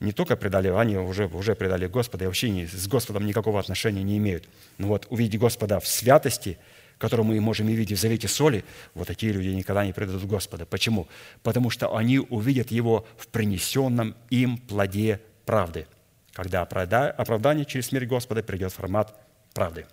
не 0.01 0.11
только 0.11 0.35
предали, 0.35 0.67
они 0.67 0.97
уже, 0.97 1.27
уже 1.27 1.55
предали 1.55 1.87
Господа 1.87 2.25
и 2.25 2.27
вообще 2.27 2.49
не, 2.49 2.65
с 2.67 2.87
Господом 2.87 3.25
никакого 3.25 3.59
отношения 3.59 4.03
не 4.03 4.17
имеют. 4.17 4.49
Но 4.77 4.87
вот 4.87 5.07
увидеть 5.09 5.39
Господа 5.39 5.79
в 5.79 5.87
святости, 5.87 6.57
которую 6.97 7.25
мы 7.25 7.39
можем 7.39 7.69
и 7.69 7.73
видеть 7.73 7.97
в 7.97 8.01
завете 8.01 8.27
соли, 8.27 8.65
вот 8.93 9.07
такие 9.07 9.31
люди 9.31 9.47
никогда 9.49 9.85
не 9.85 9.93
предадут 9.93 10.25
Господа. 10.25 10.65
Почему? 10.65 11.07
Потому 11.43 11.69
что 11.69 11.95
они 11.95 12.19
увидят 12.19 12.71
Его 12.71 13.07
в 13.17 13.27
принесенном 13.27 14.15
им 14.29 14.57
плоде 14.57 15.21
правды, 15.45 15.87
когда 16.33 16.61
оправдание 16.61 17.65
через 17.65 17.87
смерть 17.87 18.07
Господа 18.07 18.43
придет 18.43 18.73
в 18.73 18.75
формат 18.75 19.15
правды. 19.53 19.85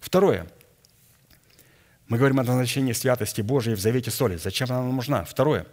Второе– 0.00 0.46
мы 2.12 2.18
говорим 2.18 2.40
о 2.40 2.42
назначении 2.42 2.92
святости 2.92 3.40
Божией 3.40 3.74
в 3.74 3.80
завете 3.80 4.10
соли. 4.10 4.36
Зачем 4.36 4.70
она 4.70 4.82
нам 4.82 4.94
нужна? 4.94 5.24
Второе. 5.24 5.64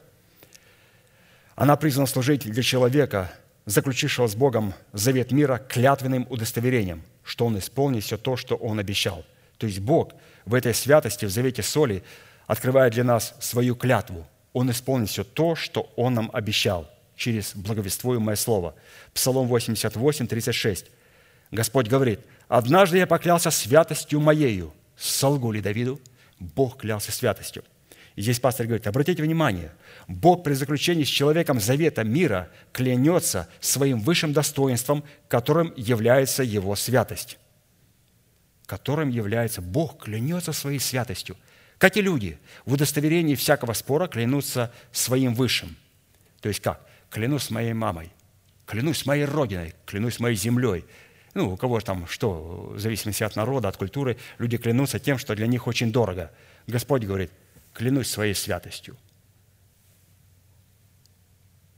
Она 1.56 1.76
призвана 1.76 2.08
служить 2.08 2.50
для 2.50 2.64
человека, 2.64 3.30
заключившего 3.70 4.28
с 4.28 4.36
Богом 4.36 4.74
завет 4.94 5.32
мира 5.32 5.62
клятвенным 5.70 6.26
удостоверением, 6.30 7.04
что 7.24 7.46
он 7.46 7.60
исполнит 7.60 8.04
все 8.04 8.18
то, 8.18 8.36
что 8.36 8.56
он 8.56 8.80
обещал. 8.80 9.24
То 9.58 9.68
есть 9.68 9.80
Бог 9.80 10.14
в 10.46 10.56
этой 10.56 10.74
святости, 10.74 11.26
в 11.26 11.30
завете 11.30 11.62
соли, 11.62 12.04
открывает 12.48 12.94
для 12.94 13.04
нас 13.04 13.36
свою 13.40 13.76
клятву. 13.76 14.26
Он 14.54 14.72
исполнит 14.72 15.10
все 15.10 15.24
то, 15.24 15.56
что 15.56 15.92
Он 15.96 16.16
нам 16.16 16.32
обещал 16.34 16.90
через 17.16 17.56
благовествуемое 17.56 18.36
слово. 18.36 18.74
Псалом 19.14 19.48
88, 19.48 20.26
36. 20.26 20.86
Господь 21.52 21.88
говорит, 21.88 22.22
«Однажды 22.48 22.98
я 22.98 23.06
поклялся 23.06 23.52
святостью 23.52 24.20
Моею, 24.20 24.74
солгу 24.98 25.52
ли 25.52 25.62
Давиду? 25.62 26.02
Бог 26.40 26.78
клялся 26.78 27.12
святостью. 27.12 27.64
Здесь 28.20 28.42
пастор 28.42 28.66
говорит, 28.66 28.86
обратите 28.86 29.24
внимание, 29.24 29.72
Бог 30.10 30.44
при 30.44 30.52
заключении 30.52 31.06
с 31.06 31.08
человеком 31.08 31.62
завета 31.62 32.04
мира 32.04 32.50
клянется 32.74 33.48
своим 33.62 34.02
высшим 34.02 34.34
достоинством, 34.34 35.06
которым 35.30 35.74
является 35.78 36.44
его 36.44 36.76
святость. 36.76 37.38
которым 38.66 39.10
является 39.10 39.62
Бог, 39.64 40.04
клянется 40.04 40.54
своей 40.54 40.80
святостью. 40.80 41.36
Как 41.80 41.98
и 41.98 42.02
люди, 42.02 42.38
в 42.66 42.74
удостоверении 42.74 43.34
всякого 43.34 43.74
спора 43.74 44.08
клянутся 44.08 44.72
своим 44.92 45.34
высшим. 45.34 45.76
То 46.42 46.50
есть 46.50 46.60
как? 46.60 46.86
Клянусь 47.10 47.50
моей 47.50 47.74
мамой, 47.74 48.12
клянусь 48.68 49.08
моей 49.08 49.26
родиной, 49.26 49.74
клянусь 49.88 50.20
моей 50.20 50.36
землей. 50.36 50.86
Ну, 51.34 51.54
у 51.54 51.58
кого 51.58 51.80
там 51.80 52.06
что, 52.06 52.74
в 52.76 52.80
зависимости 52.80 53.24
от 53.24 53.36
народа, 53.36 53.70
от 53.70 53.78
культуры, 53.78 54.18
люди 54.38 54.58
клянутся 54.58 55.00
тем, 55.00 55.18
что 55.18 55.36
для 55.36 55.48
них 55.48 55.66
очень 55.66 55.92
дорого. 55.92 56.32
Господь 56.68 57.06
говорит, 57.06 57.32
клянусь 57.80 58.10
своей 58.10 58.34
святостью. 58.34 58.98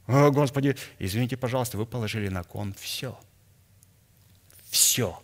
О, 0.08 0.32
Господи, 0.32 0.76
извините, 0.98 1.38
пожалуйста, 1.38 1.78
вы 1.78 1.86
положили 1.86 2.28
на 2.28 2.44
кон 2.44 2.74
все. 2.74 3.20
Все. 4.72 5.22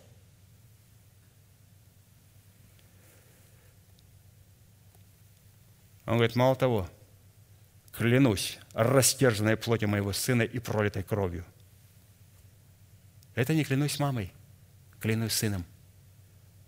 Он 6.06 6.14
говорит, 6.14 6.36
мало 6.36 6.54
того, 6.54 6.88
клянусь 7.90 8.60
растерзанной 8.72 9.56
плоти 9.56 9.86
моего 9.86 10.12
сына 10.12 10.42
и 10.42 10.60
пролитой 10.60 11.02
кровью. 11.02 11.44
Это 13.34 13.52
не 13.52 13.64
клянусь 13.64 13.98
мамой, 13.98 14.32
клянусь 15.00 15.32
сыном. 15.32 15.64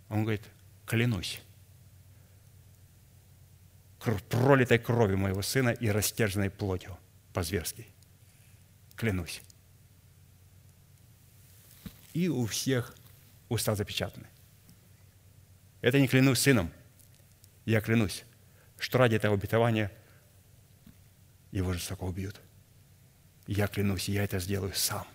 Он 0.09 0.23
говорит, 0.23 0.43
клянусь 0.85 1.41
пролитой 4.29 4.79
кровью 4.79 5.19
моего 5.19 5.43
сына 5.43 5.71
и 5.71 5.89
растерзанной 5.89 6.51
плотью 6.51 6.99
по-зверски. 7.33 7.87
Клянусь. 8.97 9.43
И 12.13 12.29
у 12.29 12.47
всех 12.47 12.95
уста 13.49 13.75
запечатаны. 13.75 14.27
Это 15.81 16.01
не 16.01 16.09
клянусь 16.09 16.41
сыном. 16.41 16.71
Я 17.65 17.81
клянусь 17.81 18.25
что 18.81 18.99
ради 18.99 19.17
этого 19.17 19.35
обетования 19.35 19.93
его 21.53 21.73
жестоко 21.73 22.05
убьют. 22.05 22.41
Я 23.47 23.67
клянусь, 23.67 24.09
я 24.09 24.25
это 24.25 24.39
сделаю 24.39 24.73
сам. 24.75 25.07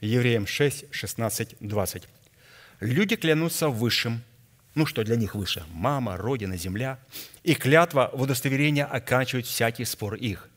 Евреям 0.00 0.46
6, 0.46 0.86
16, 0.90 1.56
20. 1.60 2.08
Люди 2.80 3.16
клянутся 3.16 3.68
высшим, 3.68 4.22
ну 4.74 4.86
что 4.86 5.04
для 5.04 5.16
них 5.16 5.34
выше, 5.34 5.62
мама, 5.72 6.16
родина, 6.16 6.56
земля, 6.56 6.98
и 7.44 7.54
клятва 7.54 8.10
в 8.14 8.22
удостоверение 8.22 8.86
оканчивает 8.86 9.46
всякий 9.46 9.84
спор 9.84 10.14
их. 10.14 10.48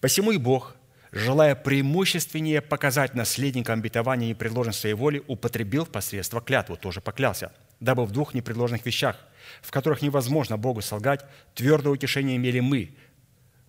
Посему 0.00 0.30
и 0.32 0.38
Бог, 0.38 0.74
желая 1.12 1.54
преимущественнее 1.54 2.62
показать 2.62 3.14
наследникам 3.14 3.80
обетования 3.80 4.28
непредложенной 4.30 4.74
своей 4.74 4.94
воли, 4.94 5.22
употребил 5.26 5.84
посредство 5.84 6.40
клятву, 6.40 6.76
тоже 6.76 7.02
поклялся, 7.02 7.52
дабы 7.80 8.06
в 8.06 8.12
двух 8.12 8.32
непредложенных 8.32 8.86
вещах, 8.86 9.16
в 9.60 9.70
которых 9.70 10.00
невозможно 10.00 10.56
Богу 10.56 10.80
солгать, 10.80 11.26
твердое 11.54 11.92
утешение 11.92 12.36
имели 12.36 12.60
мы, 12.60 12.96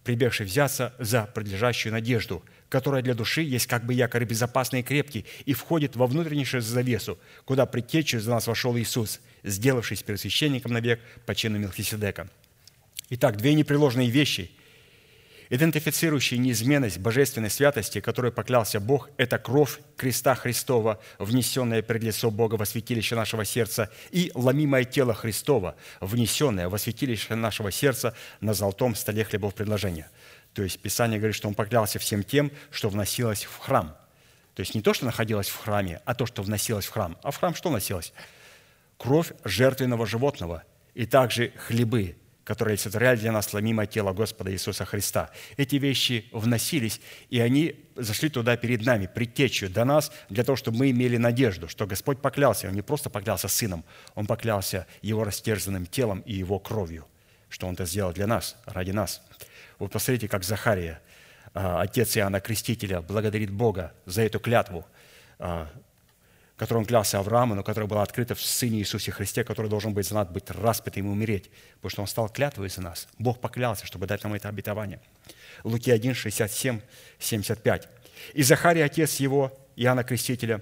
прибегшие 0.04 0.48
взяться 0.48 0.94
за 1.00 1.26
предлежащую 1.26 1.94
надежду, 1.94 2.44
которая 2.70 3.02
для 3.02 3.14
души 3.14 3.42
есть 3.42 3.68
как 3.68 3.86
бы 3.86 3.94
якорь 3.94 4.26
безопасный 4.26 4.82
и 4.82 4.84
крепкий 4.84 5.26
и 5.46 5.54
входит 5.54 5.96
во 5.96 6.08
внутреннейшую 6.08 6.62
завесу, 6.62 7.20
куда 7.46 7.66
предтечью 7.66 8.22
за 8.22 8.32
нас 8.32 8.48
вошел 8.48 8.78
Иисус, 8.78 9.20
сделавшись 9.44 10.04
первосвященником 10.04 10.72
навек 10.72 11.00
по 11.26 11.36
чину 11.36 11.58
Мелхиседека. 11.60 12.30
Итак, 13.10 13.38
две 13.38 13.54
непреложные 13.54 14.10
вещи– 14.10 14.52
идентифицирующий 15.50 16.38
неизменность 16.38 17.00
божественной 17.00 17.50
святости, 17.50 18.02
которой 18.02 18.32
поклялся 18.32 18.80
Бог, 18.80 19.10
это 19.18 19.40
кровь 19.40 19.80
креста 19.98 20.36
Христова, 20.36 21.00
внесенная 21.18 21.82
пред 21.82 22.04
лицо 22.04 22.30
Бога 22.30 22.56
во 22.56 22.66
святилище 22.66 23.16
нашего 23.16 23.46
сердца, 23.46 23.90
и 24.12 24.32
ломимое 24.36 24.84
тело 24.84 25.14
Христова, 25.14 25.76
внесенное 26.00 26.70
во 26.70 26.78
святилище 26.78 27.36
нашего 27.36 27.72
сердца 27.72 28.16
на 28.42 28.54
золотом 28.54 28.96
столе 28.96 29.24
хлебов 29.24 29.56
предложения. 29.56 30.10
То 30.54 30.64
есть 30.64 30.80
Писание 30.80 31.20
говорит, 31.20 31.36
что 31.36 31.48
он 31.48 31.56
поклялся 31.56 32.00
всем 32.00 32.24
тем, 32.24 32.52
что 32.72 32.90
вносилось 32.90 33.46
в 33.46 33.58
храм. 33.58 33.96
То 34.56 34.62
есть 34.62 34.76
не 34.76 34.82
то, 34.82 34.94
что 34.94 35.06
находилось 35.06 35.48
в 35.48 35.56
храме, 35.56 36.02
а 36.06 36.14
то, 36.14 36.26
что 36.26 36.44
вносилось 36.44 36.86
в 36.86 36.92
храм. 36.92 37.18
А 37.24 37.32
в 37.32 37.38
храм 37.38 37.56
что 37.56 37.70
носилось? 37.70 38.14
Кровь 38.98 39.32
жертвенного 39.46 40.06
животного 40.06 40.64
и 40.94 41.06
также 41.06 41.54
хлебы, 41.68 42.18
которые 42.50 42.74
олицетворяли 42.74 43.20
для 43.20 43.32
нас 43.32 43.54
ломимое 43.54 43.86
тело 43.86 44.12
Господа 44.12 44.52
Иисуса 44.52 44.84
Христа. 44.84 45.30
Эти 45.56 45.76
вещи 45.76 46.28
вносились, 46.32 47.00
и 47.30 47.40
они 47.40 47.76
зашли 47.96 48.28
туда 48.28 48.58
перед 48.58 48.84
нами, 48.84 49.06
предтечью 49.06 49.70
до 49.70 49.86
нас, 49.86 50.12
для 50.30 50.44
того, 50.44 50.56
чтобы 50.56 50.80
мы 50.80 50.90
имели 50.90 51.18
надежду, 51.18 51.68
что 51.68 51.86
Господь 51.86 52.24
поклялся. 52.24 52.68
Он 52.68 52.74
не 52.74 52.82
просто 52.82 53.12
поклялся 53.12 53.48
Сыном, 53.48 53.86
Он 54.16 54.26
поклялся 54.26 54.88
Его 55.04 55.24
растерзанным 55.26 55.86
телом 55.86 56.22
и 56.22 56.34
Его 56.34 56.58
кровью, 56.58 57.06
что 57.50 57.68
Он 57.68 57.76
это 57.76 57.86
сделал 57.86 58.14
для 58.14 58.26
нас, 58.26 58.56
ради 58.66 58.90
нас. 58.90 59.22
Вот 59.78 59.92
посмотрите, 59.92 60.28
как 60.28 60.44
Захария, 60.44 61.04
а, 61.54 61.82
отец 61.82 62.18
Иоанна 62.18 62.40
Крестителя, 62.40 63.02
благодарит 63.02 63.52
Бога 63.52 63.94
за 64.08 64.24
эту 64.24 64.40
клятву, 64.40 64.88
а, 65.38 65.70
которой 66.60 66.80
он 66.80 66.86
клялся 66.86 67.20
Аврааму, 67.20 67.56
но 67.56 67.64
которая 67.64 67.88
была 67.88 68.04
открыта 68.04 68.36
в 68.36 68.42
Сыне 68.42 68.80
Иисусе 68.80 69.14
Христе, 69.14 69.46
который 69.46 69.70
должен 69.70 69.94
быть 69.94 70.06
за 70.06 70.16
нас, 70.16 70.28
быть 70.28 70.52
распятым 70.52 71.08
и 71.08 71.10
умереть, 71.10 71.50
потому 71.76 71.90
что 71.90 72.02
он 72.02 72.08
стал 72.08 72.28
клятвой 72.28 72.68
за 72.68 72.82
нас. 72.82 73.08
Бог 73.18 73.40
поклялся, 73.40 73.86
чтобы 73.86 74.08
дать 74.08 74.26
нам 74.26 74.34
это 74.34 74.50
обетование. 74.50 75.00
Луки 75.64 75.90
1, 75.90 76.14
67, 76.14 76.82
75. 77.18 77.88
«И 78.34 78.44
Захарий, 78.44 78.84
отец 78.84 79.22
его, 79.22 79.58
Иоанна 79.78 80.04
Крестителя, 80.04 80.62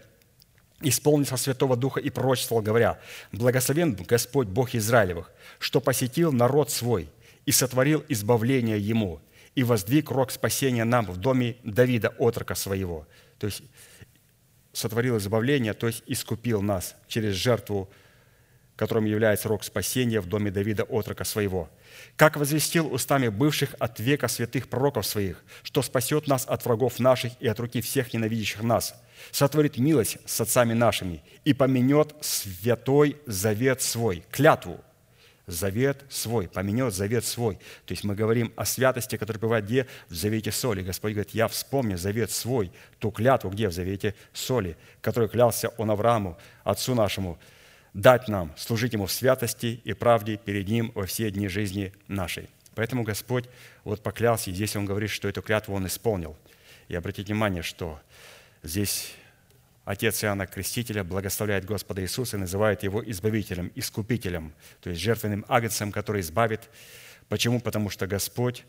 исполнился 0.81 1.35
Святого 1.35 1.75
Духа 1.75 1.99
и 1.99 2.11
пророчествовал, 2.11 2.61
говоря, 2.61 2.99
«Благословен 3.31 3.95
Господь 3.95 4.47
Бог 4.47 4.75
Израилевых, 4.75 5.31
что 5.57 5.81
посетил 5.81 6.31
народ 6.31 6.69
свой 6.69 7.09
и 7.47 7.51
сотворил 7.51 8.05
избавление 8.07 8.79
ему, 8.79 9.19
и 9.55 9.63
воздвиг 9.63 10.11
рог 10.11 10.29
спасения 10.29 10.83
нам 10.83 11.07
в 11.07 11.17
доме 11.17 11.55
Давида, 11.63 12.09
отрока 12.19 12.53
своего». 12.53 13.07
То 13.39 13.47
есть 13.47 13.63
сотворил 14.77 15.17
избавление, 15.17 15.73
то 15.73 15.87
есть 15.87 16.03
искупил 16.05 16.61
нас 16.61 16.95
через 17.07 17.33
жертву, 17.33 17.89
которым 18.75 19.05
является 19.05 19.49
рог 19.49 19.63
спасения 19.63 20.21
в 20.21 20.27
доме 20.27 20.51
Давида, 20.51 20.83
отрока 20.83 21.23
своего. 21.23 21.67
Как 22.15 22.37
возвестил 22.37 22.93
устами 22.93 23.29
бывших 23.29 23.73
от 23.79 23.99
века 23.99 24.27
святых 24.27 24.69
пророков 24.69 25.07
своих, 25.07 25.43
что 25.63 25.81
спасет 25.81 26.27
нас 26.27 26.45
от 26.45 26.63
врагов 26.63 26.99
наших 26.99 27.33
и 27.39 27.47
от 27.47 27.59
руки 27.59 27.81
всех 27.81 28.13
ненавидящих 28.13 28.61
нас, 28.61 28.93
сотворит 29.31 29.79
милость 29.79 30.19
с 30.27 30.39
отцами 30.39 30.73
нашими 30.73 31.23
и 31.43 31.53
поменет 31.53 32.13
святой 32.21 33.17
завет 33.25 33.81
свой, 33.81 34.23
клятву, 34.29 34.79
завет 35.47 36.03
свой, 36.09 36.47
поменет 36.49 36.93
завет 36.93 37.25
свой. 37.25 37.55
То 37.85 37.93
есть 37.93 38.03
мы 38.03 38.15
говорим 38.15 38.51
о 38.55 38.65
святости, 38.65 39.15
которая 39.15 39.39
бывает 39.39 39.65
где? 39.65 39.87
В 40.09 40.13
завете 40.13 40.51
соли. 40.51 40.81
Господь 40.81 41.13
говорит, 41.13 41.31
я 41.31 41.47
вспомню 41.47 41.97
завет 41.97 42.31
свой, 42.31 42.71
ту 42.99 43.11
клятву, 43.11 43.49
где? 43.49 43.69
В 43.69 43.71
завете 43.71 44.13
соли, 44.33 44.77
который 45.01 45.29
клялся 45.29 45.69
он 45.77 45.89
Аврааму, 45.89 46.37
отцу 46.63 46.95
нашему, 46.95 47.39
дать 47.93 48.27
нам, 48.27 48.53
служить 48.57 48.93
Ему 48.93 49.05
в 49.05 49.11
святости 49.11 49.81
и 49.83 49.93
правде 49.93 50.37
перед 50.37 50.67
Ним 50.67 50.91
во 50.93 51.05
все 51.05 51.31
дни 51.31 51.47
жизни 51.47 51.93
нашей. 52.07 52.49
Поэтому 52.75 53.03
Господь 53.03 53.45
вот 53.85 54.03
поклялся, 54.03 54.51
и 54.51 54.53
здесь 54.53 54.75
Он 54.75 54.85
говорит, 54.85 55.09
что 55.09 55.27
эту 55.27 55.41
клятву 55.41 55.73
Он 55.73 55.87
исполнил. 55.87 56.37
И 56.89 56.95
обратите 56.95 57.33
внимание, 57.33 57.63
что 57.63 57.99
здесь 58.63 59.13
отец 59.87 60.21
Иоанна 60.21 60.47
Крестителя 60.47 61.05
благословляет 61.05 61.63
Господа 61.63 62.01
Иисуса 62.01 62.35
и 62.35 62.39
называет 62.41 62.83
его 62.83 63.01
избавителем, 63.09 63.71
искупителем, 63.73 64.53
то 64.81 64.89
есть 64.89 65.01
жертвенным 65.01 65.45
агнцем, 65.47 65.93
который 65.93 66.19
избавит. 66.19 66.69
Почему? 67.29 67.61
Потому 67.61 67.89
что 67.89 68.05
Господь 68.05 68.65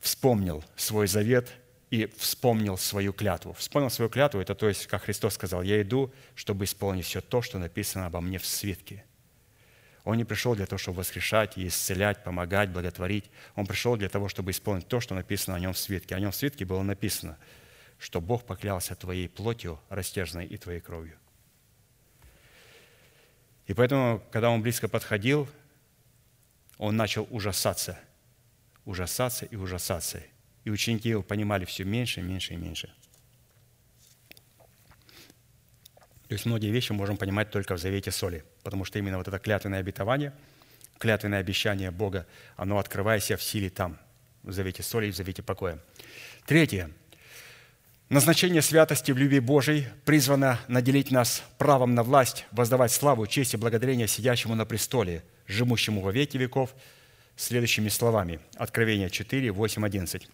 вспомнил 0.00 0.64
свой 0.74 1.06
завет 1.06 1.52
и 1.90 2.06
вспомнил 2.16 2.76
свою 2.76 3.12
клятву. 3.12 3.52
Вспомнил 3.52 3.90
свою 3.90 4.10
клятву, 4.10 4.40
это 4.40 4.56
то 4.56 4.68
есть, 4.68 4.88
как 4.88 5.04
Христос 5.04 5.34
сказал, 5.34 5.62
«Я 5.62 5.80
иду, 5.80 6.12
чтобы 6.34 6.64
исполнить 6.64 7.06
все 7.06 7.20
то, 7.20 7.40
что 7.40 7.60
написано 7.60 8.06
обо 8.06 8.20
мне 8.20 8.38
в 8.38 8.46
свитке». 8.46 9.04
Он 10.02 10.16
не 10.16 10.24
пришел 10.24 10.56
для 10.56 10.66
того, 10.66 10.78
чтобы 10.78 10.98
воскрешать 10.98 11.56
исцелять, 11.56 12.24
помогать, 12.24 12.70
благотворить. 12.70 13.30
Он 13.54 13.66
пришел 13.66 13.96
для 13.96 14.08
того, 14.08 14.28
чтобы 14.28 14.50
исполнить 14.50 14.88
то, 14.88 14.98
что 14.98 15.14
написано 15.14 15.56
о 15.56 15.60
нем 15.60 15.74
в 15.74 15.78
свитке. 15.78 16.16
О 16.16 16.18
нем 16.18 16.32
в 16.32 16.36
свитке 16.36 16.64
было 16.64 16.82
написано– 16.82 17.38
что 18.02 18.20
Бог 18.20 18.44
поклялся 18.44 18.96
твоей 18.96 19.28
плотью, 19.28 19.78
растяженной 19.88 20.44
и 20.44 20.56
твоей 20.56 20.80
кровью. 20.80 21.16
И 23.66 23.74
поэтому, 23.74 24.20
когда 24.32 24.50
он 24.50 24.60
близко 24.60 24.88
подходил, 24.88 25.48
он 26.78 26.96
начал 26.96 27.28
ужасаться, 27.30 27.96
ужасаться 28.84 29.44
и 29.46 29.54
ужасаться. 29.54 30.20
И 30.64 30.70
ученики 30.70 31.10
его 31.10 31.22
понимали 31.22 31.64
все 31.64 31.84
меньше, 31.84 32.22
меньше 32.22 32.54
и 32.54 32.56
меньше. 32.56 32.92
То 36.26 36.34
есть 36.34 36.44
многие 36.44 36.72
вещи 36.72 36.90
можем 36.90 37.16
понимать 37.16 37.52
только 37.52 37.76
в 37.76 37.78
завете 37.78 38.10
соли, 38.10 38.44
потому 38.64 38.84
что 38.84 38.98
именно 38.98 39.18
вот 39.18 39.28
это 39.28 39.38
клятвенное 39.38 39.78
обетование, 39.78 40.34
клятвенное 40.98 41.38
обещание 41.38 41.92
Бога, 41.92 42.26
оно 42.56 42.78
открывая 42.78 43.20
себя 43.20 43.36
в 43.36 43.44
силе 43.44 43.70
там, 43.70 43.96
в 44.42 44.50
завете 44.50 44.82
соли 44.82 45.06
и 45.06 45.12
в 45.12 45.16
завете 45.16 45.44
покоя. 45.44 45.78
Третье. 46.46 46.90
Назначение 48.12 48.60
святости 48.60 49.10
в 49.10 49.16
любви 49.16 49.40
Божией 49.40 49.86
призвано 50.04 50.60
наделить 50.68 51.10
нас 51.10 51.42
правом 51.56 51.94
на 51.94 52.02
власть, 52.02 52.44
воздавать 52.52 52.92
славу, 52.92 53.26
честь 53.26 53.54
и 53.54 53.56
благодарение 53.56 54.06
сидящему 54.06 54.54
на 54.54 54.66
престоле, 54.66 55.24
живущему 55.46 56.02
во 56.02 56.12
веки 56.12 56.36
веков, 56.36 56.74
следующими 57.36 57.88
словами. 57.88 58.40
Откровение 58.56 59.08
4, 59.08 59.50
8, 59.50 59.86
11. 59.86 60.28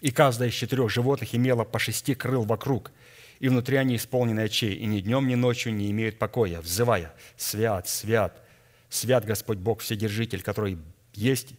«И 0.00 0.10
каждая 0.12 0.48
из 0.48 0.54
четырех 0.54 0.88
животных 0.88 1.34
имела 1.34 1.64
по 1.64 1.78
шести 1.78 2.14
крыл 2.14 2.44
вокруг, 2.44 2.90
и 3.38 3.50
внутри 3.50 3.76
они 3.76 3.96
исполнены 3.96 4.40
очей, 4.40 4.72
и 4.72 4.86
ни 4.86 5.00
днем, 5.00 5.28
ни 5.28 5.34
ночью 5.34 5.74
не 5.74 5.90
имеют 5.90 6.18
покоя, 6.18 6.62
взывая, 6.62 7.12
«Свят, 7.36 7.86
свят, 7.86 8.42
свят 8.88 9.26
Господь 9.26 9.58
Бог 9.58 9.82
Вседержитель, 9.82 10.40
который 10.40 10.78
есть, 11.12 11.50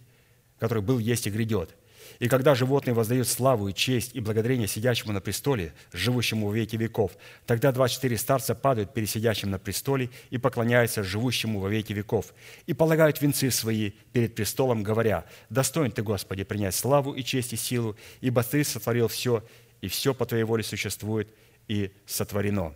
который 0.58 0.82
был, 0.82 0.98
есть 0.98 1.28
и 1.28 1.30
грядет». 1.30 1.76
И 2.20 2.28
когда 2.28 2.56
животные 2.56 2.94
воздают 2.94 3.28
славу 3.28 3.68
и 3.68 3.74
честь 3.74 4.12
и 4.16 4.20
благодарение 4.20 4.68
сидящему 4.68 5.12
на 5.12 5.22
престоле, 5.22 5.74
живущему 5.92 6.48
в 6.48 6.56
веки 6.56 6.76
веков, 6.76 7.12
тогда 7.46 7.72
24 7.72 8.18
старца 8.18 8.56
падают 8.56 8.94
перед 8.94 9.10
сидящим 9.10 9.50
на 9.50 9.60
престоле 9.60 10.10
и 10.30 10.38
поклоняются 10.38 11.04
живущему 11.04 11.60
во 11.60 11.70
веки 11.70 11.94
веков, 11.94 12.34
и 12.68 12.74
полагают 12.74 13.22
венцы 13.22 13.52
свои 13.52 13.92
перед 14.14 14.36
престолом, 14.36 14.84
говоря, 14.84 15.26
«Достоин 15.50 15.92
Ты, 15.92 16.04
Господи, 16.04 16.44
принять 16.44 16.76
славу 16.76 17.14
и 17.14 17.24
честь 17.24 17.54
и 17.54 17.58
силу, 17.58 17.96
ибо 18.22 18.44
Ты 18.44 18.64
сотворил 18.64 19.08
все, 19.08 19.44
и 19.82 19.88
все 19.88 20.14
по 20.14 20.26
Твоей 20.26 20.44
воле 20.44 20.64
существует 20.64 21.30
и 21.68 21.92
сотворено». 22.06 22.74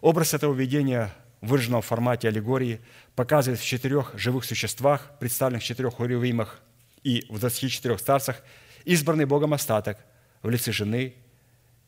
Образ 0.00 0.34
этого 0.34 0.52
видения 0.52 1.14
выраженного 1.40 1.82
в 1.82 1.86
формате 1.86 2.28
аллегории, 2.28 2.80
показывает 3.16 3.60
в 3.60 3.64
четырех 3.64 4.12
живых 4.16 4.44
существах, 4.44 5.10
представленных 5.18 5.62
в 5.62 5.66
четырех 5.66 5.94
хуревимах– 5.94 6.60
и 7.02 7.26
в 7.28 7.38
24 7.38 7.98
старцах 7.98 8.42
избранный 8.84 9.24
Богом 9.24 9.54
остаток 9.54 9.98
в 10.42 10.48
лице 10.48 10.72
жены 10.72 11.14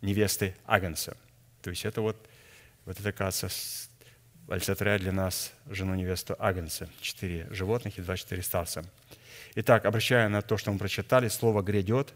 невесты 0.00 0.54
Агнца. 0.66 1.16
То 1.62 1.70
есть 1.70 1.84
это 1.84 2.00
вот, 2.00 2.16
вот 2.84 2.98
это, 2.98 3.12
кажется, 3.12 3.48
олицетворяет 4.48 5.02
для 5.02 5.12
нас 5.12 5.52
жену-невесту 5.66 6.36
Агнца. 6.38 6.88
Четыре 7.00 7.46
животных 7.50 7.98
и 7.98 8.02
два 8.02 8.16
четыре 8.16 8.42
старца. 8.42 8.84
Итак, 9.54 9.84
обращая 9.84 10.28
на 10.28 10.42
то, 10.42 10.56
что 10.56 10.72
мы 10.72 10.78
прочитали, 10.78 11.28
слово 11.28 11.62
«грядет» 11.62 12.12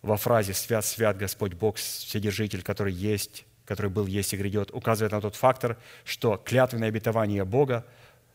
во 0.00 0.16
фразе 0.16 0.54
«Свят, 0.54 0.84
свят 0.84 1.16
Господь 1.18 1.54
Бог, 1.54 1.76
Вседержитель, 1.76 2.62
который 2.62 2.92
есть, 2.92 3.44
который 3.64 3.90
был, 3.90 4.06
есть 4.06 4.32
и 4.32 4.36
грядет», 4.36 4.70
указывает 4.72 5.12
на 5.12 5.20
тот 5.20 5.34
фактор, 5.34 5.76
что 6.04 6.36
клятвенное 6.36 6.88
обетование 6.88 7.44
Бога, 7.44 7.84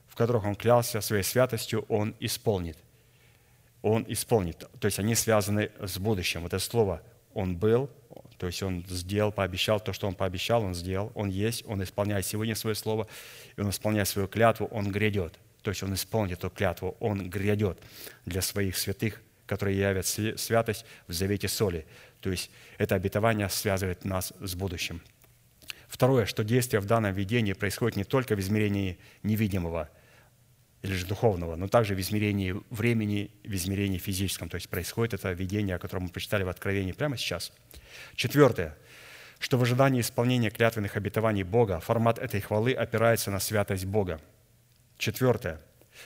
в 0.09 0.15
которых 0.15 0.43
Он 0.43 0.55
клялся 0.55 0.99
своей 0.99 1.23
святостью, 1.23 1.85
Он 1.87 2.13
исполнит– 2.19 2.77
он 3.81 4.05
исполнит. 4.07 4.67
То 4.79 4.85
есть 4.85 4.99
они 4.99 5.15
связаны 5.15 5.71
с 5.79 5.97
будущим. 5.97 6.41
Вот 6.41 6.53
это 6.53 6.63
слово 6.63 7.01
«он 7.33 7.57
был», 7.57 7.89
то 8.37 8.47
есть 8.47 8.63
он 8.63 8.83
сделал, 8.89 9.31
пообещал 9.31 9.79
то, 9.79 9.93
что 9.93 10.07
он 10.07 10.15
пообещал, 10.15 10.63
он 10.63 10.73
сделал, 10.73 11.11
он 11.13 11.29
есть, 11.29 11.63
он 11.67 11.83
исполняет 11.83 12.25
сегодня 12.25 12.55
свое 12.55 12.75
слово, 12.75 13.07
и 13.55 13.61
он 13.61 13.69
исполняет 13.69 14.07
свою 14.07 14.27
клятву, 14.27 14.65
он 14.65 14.91
грядет. 14.91 15.39
То 15.61 15.69
есть 15.69 15.83
он 15.83 15.93
исполнит 15.93 16.39
эту 16.39 16.49
клятву, 16.49 16.97
он 16.99 17.29
грядет 17.29 17.79
для 18.25 18.41
своих 18.41 18.77
святых, 18.77 19.21
которые 19.45 19.77
явят 19.77 20.07
святость 20.07 20.85
в 21.07 21.13
завете 21.13 21.47
соли. 21.47 21.85
То 22.19 22.31
есть 22.31 22.49
это 22.79 22.95
обетование 22.95 23.47
связывает 23.47 24.05
нас 24.05 24.33
с 24.39 24.55
будущим. 24.55 25.01
Второе, 25.87 26.25
что 26.25 26.43
действие 26.43 26.79
в 26.79 26.85
данном 26.85 27.13
видении 27.13 27.53
происходит 27.53 27.95
не 27.95 28.05
только 28.05 28.35
в 28.35 28.39
измерении 28.39 28.97
невидимого– 29.21 29.89
или 30.81 30.93
же 30.93 31.05
духовного, 31.05 31.55
но 31.55 31.67
также 31.67 31.93
в 31.93 31.99
измерении 31.99 32.55
времени, 32.69 33.31
в 33.43 33.53
измерении 33.53 33.99
физическом. 33.99 34.49
То 34.49 34.55
есть 34.55 34.69
происходит 34.69 35.13
это 35.13 35.31
видение, 35.31 35.75
о 35.75 35.79
котором 35.79 36.03
мы 36.03 36.09
прочитали 36.09 36.43
в 36.43 36.49
Откровении 36.49 36.91
прямо 36.91 37.17
сейчас. 37.17 37.51
Четвертое, 38.15 38.75
что 39.39 39.57
в 39.57 39.63
ожидании 39.63 40.01
исполнения 40.01 40.49
клятвенных 40.49 40.95
обетований 40.97 41.43
Бога 41.43 41.79
формат 41.79 42.17
этой 42.17 42.41
хвалы 42.41 42.73
опирается 42.73 43.29
на 43.29 43.39
святость 43.39 43.85
Бога. 43.85 44.19
Четвертое, 44.97 45.61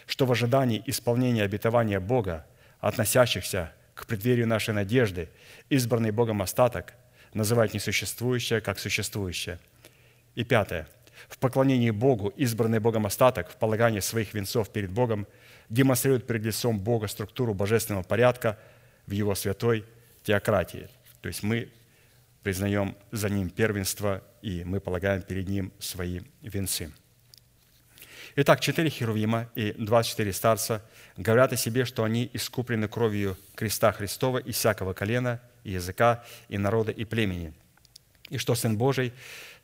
что 0.08 0.26
в 0.26 0.32
ожидании 0.32 0.84
исполнения 0.86 1.44
обетования 1.44 2.00
Бога, 2.02 2.46
относящихся 2.80 3.74
к 3.94 4.06
преддверию 4.06 4.48
нашей 4.48 4.74
надежды, 4.74 5.30
избранный 5.70 6.12
Богом 6.12 6.42
остаток 6.42 6.94
называет 7.34 7.74
несуществующее 7.74 8.60
как 8.60 8.80
существующее. 8.80 9.60
И 10.36 10.44
пятое– 10.44 10.88
в 11.28 11.38
поклонении 11.38 11.92
Богу, 11.92 12.30
избранный 12.30 12.80
Богом 12.80 13.06
остаток, 13.06 13.50
в 13.50 13.56
полагании 13.56 14.00
своих 14.00 14.34
венцов 14.34 14.72
перед 14.72 14.92
Богом, 14.92 15.28
демонстрирует 15.70 16.28
перед 16.28 16.44
лицом 16.44 16.80
Бога 16.80 17.08
структуру 17.08 17.54
божественного 17.54 18.04
порядка 18.04 18.60
в 19.08 19.12
Его 19.12 19.36
святой 19.36 19.86
теократии. 20.24 20.90
То 21.22 21.28
есть 21.28 21.44
мы 21.44 21.70
признаем 22.44 22.96
за 23.12 23.30
Ним 23.30 23.50
первенство, 23.50 24.24
и 24.42 24.64
мы 24.64 24.80
полагаем 24.80 25.22
перед 25.22 25.48
Ним 25.48 25.74
свои 25.80 26.22
венцы. 26.42 26.92
Итак, 28.38 28.60
четыре 28.60 28.90
херувима 28.90 29.50
и 29.56 29.72
24 29.72 30.34
старца 30.34 30.84
говорят 31.16 31.54
о 31.54 31.58
себе, 31.58 31.86
что 31.86 32.04
они 32.04 32.30
искуплены 32.34 32.90
кровью 32.90 33.38
креста 33.56 33.94
Христова 33.94 34.40
и 34.40 34.52
всякого 34.52 34.94
колена, 34.94 35.42
и 35.64 35.72
языка, 35.72 36.24
и 36.50 36.58
народа, 36.58 36.92
и 36.92 37.06
племени, 37.06 37.54
и 38.30 38.38
что 38.38 38.54
Сын 38.54 38.78
Божий 38.78 39.14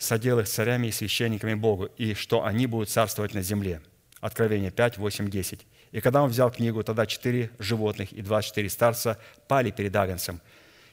содел 0.02 0.40
их 0.40 0.48
царями 0.48 0.88
и 0.88 0.92
священниками 0.92 1.54
Богу, 1.54 1.86
и 1.98 2.16
что 2.16 2.44
они 2.44 2.66
будут 2.66 2.90
царствовать 2.90 3.34
на 3.34 3.42
земле. 3.42 3.82
Откровение 4.20 4.72
5, 4.72 4.98
8, 4.98 5.30
10. 5.30 5.68
И 5.92 6.02
когда 6.02 6.24
он 6.24 6.30
взял 6.30 6.52
книгу, 6.52 6.84
тогда 6.84 7.06
четыре 7.06 7.52
животных 7.60 8.12
и 8.12 8.22
двадцать 8.22 8.50
четыре 8.50 8.70
старца 8.70 9.18
пали 9.48 9.72
перед 9.72 9.96
Агнцем, 9.96 10.42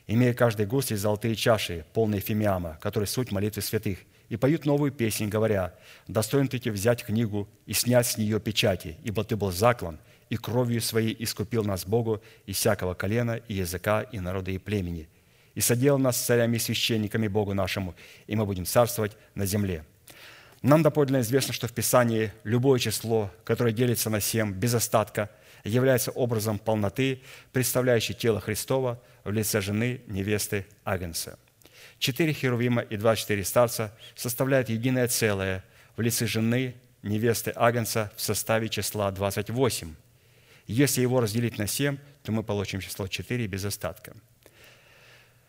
имея 0.07 0.35
каждый 0.35 0.67
гусли 0.67 0.97
золотые 0.97 1.37
чаши, 1.37 1.85
полные 1.95 2.21
фимиама, 2.21 2.79
которые 2.81 3.07
суть 3.07 3.31
молитвы 3.31 3.63
святых, 3.63 3.99
и 4.29 4.37
поют 4.37 4.67
новую 4.67 4.93
песнь, 4.93 5.29
говоря, 5.29 5.75
«Достоин 6.07 6.49
ты 6.49 6.71
взять 6.71 7.05
книгу 7.05 7.49
и 7.65 7.73
снять 7.73 8.07
с 8.07 8.19
нее 8.19 8.41
печати, 8.41 8.97
ибо 9.05 9.25
ты 9.25 9.37
был 9.37 9.53
заклан, 9.53 9.99
и 10.29 10.37
кровью 10.37 10.83
своей 10.83 11.17
искупил 11.19 11.65
нас 11.65 11.87
Богу 11.87 12.21
из 12.45 12.57
всякого 12.57 12.93
колена, 12.93 13.41
и 13.49 13.55
языка, 13.55 14.03
и 14.03 14.21
народа, 14.21 14.51
и 14.51 14.59
племени, 14.59 15.09
и 15.59 15.61
соделал 15.61 15.99
нас 15.99 16.17
царями 16.17 16.55
и 16.55 16.61
священниками 16.61 17.27
Богу 17.27 17.53
нашему, 17.53 17.97
и 18.29 18.37
мы 18.37 18.47
будем 18.47 18.65
царствовать 18.65 19.17
на 19.35 19.45
земле». 19.45 19.85
Нам 20.63 20.85
доподлинно 20.85 21.21
известно, 21.23 21.53
что 21.53 21.67
в 21.67 21.73
Писании 21.73 22.33
любое 22.45 22.79
число, 22.79 23.33
которое 23.43 23.73
делится 23.73 24.09
на 24.09 24.21
семь 24.21 24.53
без 24.53 24.75
остатка, 24.75 25.31
является 25.65 26.13
образом 26.13 26.61
полноты, 26.61 27.23
представляющей 27.53 28.15
тело 28.15 28.41
Христова 28.41 29.03
в 29.25 29.33
лице 29.33 29.61
жены, 29.61 30.01
невесты 30.07 30.65
Агнца. 30.85 31.41
Четыре 31.99 32.33
херувима 32.33 32.83
и 32.83 32.97
два 32.97 33.17
четыре 33.17 33.43
старца 33.43 33.93
составляют 34.15 34.69
единое 34.69 35.09
целое 35.09 35.65
в 35.97 36.01
лице 36.01 36.27
жены, 36.27 36.77
невесты 37.03 37.53
Агнца 37.57 38.13
в 38.15 38.21
составе 38.21 38.69
числа 38.69 39.11
28. 39.11 39.93
Если 40.69 41.03
его 41.03 41.21
разделить 41.21 41.59
на 41.59 41.67
семь, 41.67 41.99
то 42.23 42.31
мы 42.31 42.45
получим 42.45 42.79
число 42.79 43.09
4 43.09 43.45
без 43.49 43.65
остатка– 43.65 44.15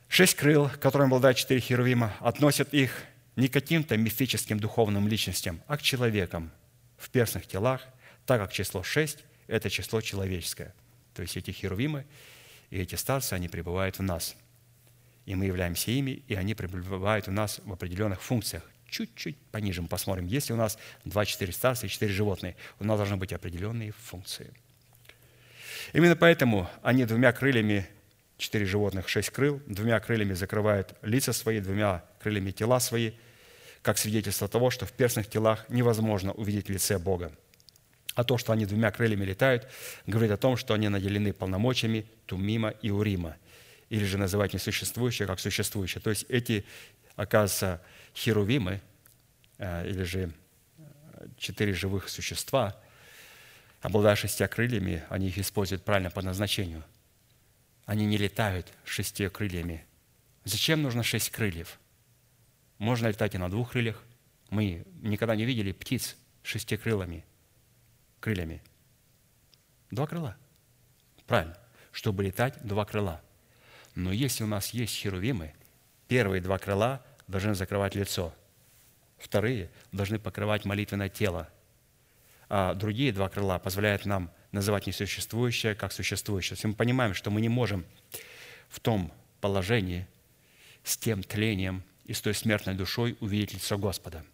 Шесть 0.09 0.35
крыл, 0.35 0.69
которыми 0.81 1.07
обладают 1.07 1.37
четыре 1.37 1.61
херувима, 1.61 2.15
относят 2.19 2.73
их 2.73 2.91
не 3.35 3.47
к 3.47 3.53
каким-то 3.53 3.95
мифическим 3.95 4.59
духовным 4.59 5.07
личностям, 5.07 5.61
а 5.67 5.77
к 5.77 5.83
человекам 5.83 6.51
в 6.97 7.09
перстных 7.11 7.47
телах, 7.47 7.85
так 8.25 8.41
как 8.41 8.51
число 8.51 8.81
шесть– 8.83 9.23
это 9.47 9.69
число 9.69 10.01
человеческое. 10.01 10.73
То 11.13 11.21
есть 11.21 11.37
эти 11.37 11.51
херувимы 11.51 12.05
и 12.71 12.79
эти 12.79 12.95
старцы, 12.95 13.33
они 13.33 13.49
пребывают 13.49 13.99
в 13.99 14.01
нас. 14.01 14.35
И 15.27 15.35
мы 15.35 15.45
являемся 15.45 15.91
ими, 15.91 16.23
и 16.27 16.33
они 16.33 16.55
пребывают 16.55 17.27
у 17.27 17.31
нас 17.31 17.61
в 17.63 17.71
определенных 17.71 18.21
функциях. 18.21 18.63
Чуть-чуть 18.89 19.37
пониже 19.51 19.83
мы 19.83 19.87
посмотрим. 19.87 20.25
Если 20.25 20.53
у 20.53 20.55
нас 20.55 20.79
два-четыре 21.05 21.53
старца 21.53 21.85
и 21.85 21.89
четыре 21.89 22.11
животные, 22.11 22.55
у 22.79 22.83
нас 22.83 22.97
должны 22.97 23.17
быть 23.17 23.31
определенные 23.31 23.91
функции. 23.91 24.51
Именно 25.93 26.15
поэтому 26.15 26.67
они 26.81 27.05
двумя 27.05 27.31
крыльями 27.31 27.87
четыре 28.39 28.65
животных, 28.65 29.09
шесть 29.09 29.29
крыл, 29.29 29.61
двумя 29.67 29.99
крыльями 29.99 30.33
закрывают 30.33 30.95
лица 31.03 31.33
свои, 31.33 31.59
двумя 31.59 32.03
крыльями 32.23 32.51
тела 32.51 32.79
свои, 32.79 33.11
как 33.81 33.97
свидетельство 33.97 34.47
того, 34.47 34.71
что 34.71 34.85
в 34.85 34.93
перстных 34.93 35.29
телах 35.29 35.69
невозможно 35.69 36.31
увидеть 36.31 36.69
лице 36.69 36.97
Бога. 36.97 37.31
А 38.15 38.23
то, 38.23 38.37
что 38.37 38.53
они 38.53 38.65
двумя 38.65 38.91
крыльями 38.91 39.25
летают, 39.25 39.67
говорит 40.07 40.31
о 40.31 40.37
том, 40.37 40.57
что 40.57 40.73
они 40.73 40.89
наделены 40.89 41.33
полномочиями 41.33 42.05
Тумима 42.25 42.69
и 42.69 42.89
Урима, 42.89 43.35
или 43.89 44.05
же 44.05 44.17
называть 44.17 44.53
несуществующее 44.53 45.27
как 45.27 45.39
существующее. 45.39 46.01
То 46.01 46.09
есть 46.09 46.25
эти, 46.29 46.65
оказывается, 47.15 47.81
херувимы, 48.15 48.81
э, 49.57 49.89
или 49.89 50.03
же 50.03 50.31
четыре 51.37 51.73
живых 51.73 52.07
существа, 52.07 52.77
обладая 53.81 54.15
шестя 54.15 54.47
крыльями, 54.47 55.03
они 55.09 55.27
их 55.27 55.37
используют 55.37 55.83
правильно 55.83 56.09
по 56.09 56.21
назначению– 56.21 56.85
они 57.89 58.05
не 58.05 58.17
летают 58.17 58.71
шестью 58.85 59.31
крыльями. 59.31 59.83
Зачем 60.43 60.83
нужно 60.83 61.01
шесть 61.01 61.31
крыльев? 61.31 61.79
Можно 62.77 63.07
летать 63.07 63.33
и 63.33 63.39
на 63.39 63.49
двух 63.49 63.71
крыльях. 63.71 64.03
Мы 64.51 64.85
никогда 65.01 65.35
не 65.35 65.43
видели 65.43 65.71
птиц 65.71 66.15
шести 66.43 66.77
крыльями, 66.77 67.25
крыльями. 68.19 68.61
Два 69.89 70.05
крыла. 70.05 70.37
Правильно. 71.25 71.57
чтобы 71.91 72.23
летать 72.23 72.59
два 72.61 72.85
крыла. 72.85 73.23
Но 73.95 74.11
если 74.11 74.43
у 74.43 74.47
нас 74.47 74.69
есть 74.69 74.95
херувимы, 74.95 75.55
первые 76.07 76.43
два 76.43 76.59
крыла 76.59 77.03
должны 77.27 77.55
закрывать 77.55 77.95
лицо, 77.95 78.35
вторые 79.17 79.71
должны 79.91 80.19
покрывать 80.19 80.63
молитвенное 80.63 81.09
тело, 81.09 81.49
а 82.49 82.75
другие 82.75 83.11
два 83.11 83.29
крыла 83.29 83.57
позволяют 83.57 84.05
нам 84.05 84.29
называть 84.51 84.87
несуществующее 84.87 85.75
как 85.75 85.91
существующее. 85.91 86.55
Если 86.55 86.67
мы 86.67 86.73
понимаем, 86.73 87.13
что 87.13 87.31
мы 87.31 87.41
не 87.41 87.49
можем 87.49 87.85
в 88.69 88.79
том 88.79 89.11
положении 89.41 90.07
с 90.83 90.97
тем 90.97 91.23
тлением 91.23 91.83
и 92.05 92.13
с 92.13 92.21
той 92.21 92.33
смертной 92.33 92.75
душой 92.75 93.17
увидеть 93.19 93.53
лицо 93.53 93.77
Господа. 93.77 94.25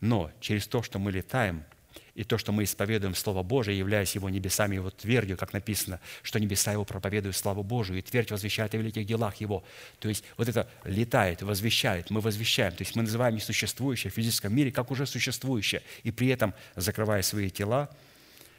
Но 0.00 0.30
через 0.40 0.66
то, 0.66 0.82
что 0.82 0.98
мы 0.98 1.12
летаем– 1.12 1.64
и 2.14 2.24
то, 2.24 2.36
что 2.36 2.52
мы 2.52 2.64
исповедуем 2.64 3.14
Слово 3.14 3.42
Божие, 3.42 3.78
являясь 3.78 4.14
Его 4.14 4.28
небесами, 4.28 4.74
Его 4.74 4.90
твердью, 4.90 5.36
как 5.36 5.52
написано, 5.52 6.00
что 6.22 6.38
небеса 6.38 6.72
Его 6.72 6.84
проповедуют 6.84 7.36
славу 7.36 7.62
Божию, 7.62 7.98
и 7.98 8.02
твердь 8.02 8.30
возвещает 8.30 8.74
о 8.74 8.76
великих 8.76 9.06
делах 9.06 9.36
Его. 9.36 9.64
То 9.98 10.08
есть 10.08 10.24
вот 10.36 10.48
это 10.48 10.68
летает, 10.84 11.42
возвещает, 11.42 12.10
мы 12.10 12.20
возвещаем. 12.20 12.74
То 12.74 12.82
есть 12.82 12.94
мы 12.96 13.02
называем 13.02 13.34
несуществующее 13.34 14.10
в 14.10 14.14
физическом 14.14 14.54
мире 14.54 14.70
как 14.70 14.90
уже 14.90 15.06
существующее, 15.06 15.82
и 16.02 16.10
при 16.10 16.28
этом 16.28 16.54
закрывая 16.76 17.22
свои 17.22 17.50
тела 17.50 17.88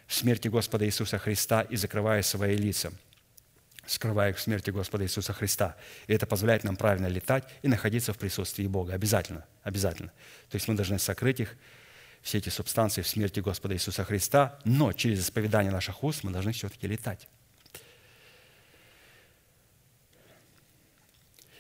смерти 0.08 0.48
Господа 0.48 0.86
Иисуса 0.86 1.18
Христа 1.18 1.62
и 1.62 1.76
закрывая 1.76 2.22
свои 2.22 2.56
лица 2.56 2.92
скрывая 3.86 4.30
их 4.30 4.38
в 4.38 4.42
смерти 4.42 4.70
Господа 4.70 5.04
Иисуса 5.04 5.34
Христа. 5.34 5.76
И 6.08 6.14
это 6.14 6.26
позволяет 6.26 6.64
нам 6.64 6.76
правильно 6.76 7.08
летать 7.08 7.44
и 7.62 7.68
находиться 7.68 8.14
в 8.14 8.18
присутствии 8.18 8.66
Бога. 8.68 8.94
Обязательно, 8.94 9.46
обязательно. 9.64 10.10
То 10.50 10.56
есть 10.56 10.68
мы 10.68 10.76
должны 10.76 11.00
сокрыть 11.00 11.42
их 11.42 11.56
все 12.22 12.38
эти 12.38 12.50
субстанции 12.50 13.02
в 13.02 13.08
смерти 13.08 13.42
Господа 13.42 13.74
Иисуса 13.74 14.06
Христа, 14.06 14.58
но 14.64 14.94
через 14.94 15.22
исповедание 15.22 15.72
наших 15.72 16.04
уст 16.04 16.24
мы 16.24 16.32
должны 16.32 16.54
все-таки 16.54 16.88
летать. 16.88 17.28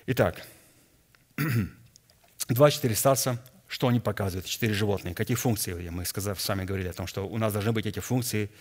Итак, 0.05 0.45
два 2.47 2.71
четыре 2.71 2.95
старца, 2.95 3.43
что 3.73 3.87
они 3.87 3.99
показывают? 3.99 4.45
Четыре 4.45 4.75
животные. 4.75 5.15
Какие 5.15 5.35
функции? 5.35 5.73
Мы 5.89 6.05
сказав, 6.05 6.39
сами 6.39 6.63
говорили 6.63 6.89
о 6.89 6.93
том, 6.93 7.07
что 7.07 7.27
у 7.27 7.39
нас 7.39 7.51
должны 7.51 7.71
быть 7.71 7.87
эти 7.87 7.99
функции. 7.99 8.51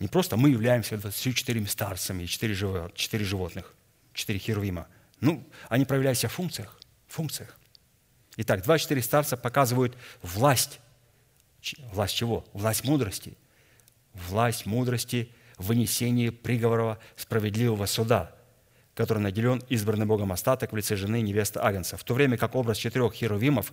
Не 0.00 0.08
просто 0.08 0.36
мы 0.36 0.50
являемся 0.50 0.96
24 0.96 1.64
старцами, 1.68 2.26
четыре, 2.26 2.56
четыре 2.96 3.24
животных, 3.24 3.72
четыре 4.14 4.40
херувима. 4.40 4.88
Ну, 5.20 5.48
они 5.68 5.84
проявляют 5.84 6.18
себя 6.18 6.28
в 6.28 6.32
функциях. 6.32 6.76
функциях. 7.06 7.56
Итак, 8.36 8.64
два 8.64 8.78
четыре 8.78 9.00
старца 9.00 9.36
показывают 9.36 9.96
власть 10.22 10.80
Власть 11.92 12.16
чего? 12.16 12.44
Власть 12.52 12.84
мудрости. 12.84 13.36
Власть 14.14 14.66
мудрости 14.66 15.30
в 15.56 15.66
вынесении 15.66 16.30
приговора 16.30 16.98
справедливого 17.14 17.86
суда, 17.86 18.34
который 18.94 19.18
наделен 19.18 19.62
избранный 19.68 20.06
Богом 20.06 20.32
остаток 20.32 20.72
в 20.72 20.76
лице 20.76 20.96
жены 20.96 21.20
невесты 21.20 21.60
Агнца. 21.60 21.96
В 21.96 22.02
то 22.02 22.14
время 22.14 22.36
как 22.36 22.56
образ 22.56 22.78
четырех 22.78 23.12
херувимов, 23.12 23.72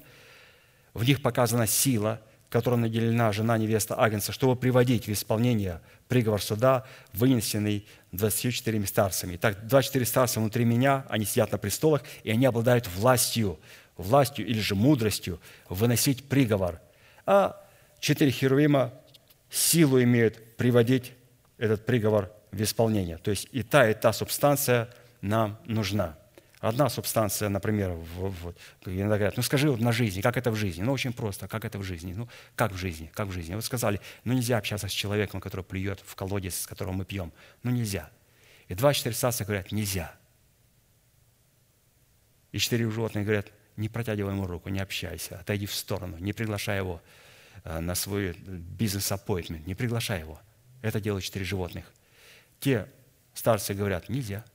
в 0.96 1.04
них 1.04 1.22
показана 1.22 1.68
сила, 1.68 2.22
которой 2.50 2.78
наделена 2.78 3.32
жена 3.34 3.58
невеста 3.58 4.00
Агнца, 4.00 4.32
чтобы 4.32 4.56
приводить 4.56 5.08
в 5.08 5.12
исполнение 5.12 5.82
приговор 6.08 6.42
суда, 6.42 6.86
вынесенный 7.12 7.86
24 8.14 8.86
старцами. 8.88 9.36
Итак, 9.36 9.68
24 9.68 10.06
старца 10.06 10.40
внутри 10.40 10.64
меня, 10.64 11.06
они 11.10 11.26
сидят 11.26 11.52
на 11.52 11.58
престолах, 11.58 12.02
и 12.24 12.32
они 12.32 12.46
обладают 12.46 12.88
властью, 12.88 13.60
властью 13.98 14.48
или 14.48 14.60
же 14.60 14.74
мудростью 14.74 15.42
выносить 15.68 16.30
приговор. 16.30 16.80
А 17.26 17.62
четыре 18.00 18.32
херувима 18.32 18.94
силу 19.50 20.02
имеют 20.02 20.56
приводить 20.56 21.12
этот 21.58 21.86
приговор 21.86 22.32
в 22.52 22.62
исполнение. 22.62 23.18
То 23.18 23.32
есть 23.32 23.50
и 23.52 23.64
та, 23.64 23.90
и 23.90 23.94
та 23.94 24.14
субстанция 24.14 24.90
нам 25.20 25.60
нужна. 25.66 26.18
Одна 26.68 26.90
субстанция, 26.90 27.50
например, 27.50 27.92
в, 27.92 28.30
в, 28.30 28.54
иногда 28.86 29.18
говорят, 29.18 29.38
ну 29.38 29.44
скажи 29.44 29.70
вот 29.70 29.80
на 29.80 29.92
жизни, 29.92 30.22
как 30.22 30.38
это 30.38 30.52
в 30.52 30.56
жизни? 30.56 30.82
Ну 30.84 30.92
очень 30.92 31.14
просто, 31.14 31.48
как 31.48 31.64
это 31.66 31.78
в 31.78 31.84
жизни? 31.84 32.14
Ну 32.14 32.28
как 32.56 32.72
в 32.72 32.78
жизни, 32.78 33.12
как 33.14 33.28
в 33.28 33.32
жизни? 33.32 33.56
Вот 33.56 33.64
сказали, 33.64 34.02
ну 34.24 34.34
нельзя 34.34 34.58
общаться 34.58 34.88
с 34.88 34.92
человеком, 34.92 35.42
который 35.42 35.64
плюет 35.64 36.02
в 36.06 36.16
колодец, 36.16 36.62
с 36.62 36.68
которого 36.68 36.94
мы 36.94 37.06
пьем. 37.06 37.32
Ну 37.64 37.72
нельзя. 37.72 38.10
И 38.68 38.74
два 38.74 38.94
четыре 38.94 39.14
субстанции 39.14 39.44
говорят, 39.44 39.72
нельзя. 39.72 40.16
И 42.52 42.58
четыре 42.58 42.90
животных 42.90 43.26
говорят, 43.26 43.52
не 43.78 43.90
протягивай 43.90 44.32
ему 44.32 44.48
руку, 44.48 44.70
не 44.70 44.80
общайся, 44.80 45.40
отойди 45.40 45.66
в 45.66 45.74
сторону, 45.74 46.18
не 46.18 46.34
приглашай 46.34 46.78
его 46.78 47.02
Э, 47.66 47.80
на 47.80 47.96
свой 47.96 48.34
бизнес-аппойтмент, 48.34 49.66
не 49.66 49.74
приглашай 49.74 50.20
его. 50.20 50.40
Это 50.82 51.02
делают 51.02 51.26
четыре 51.26 51.46
животных. 51.46 51.92
Те 52.60 52.88
старцы 53.34 53.74
говорят, 53.74 54.08
нельзя. 54.08 54.46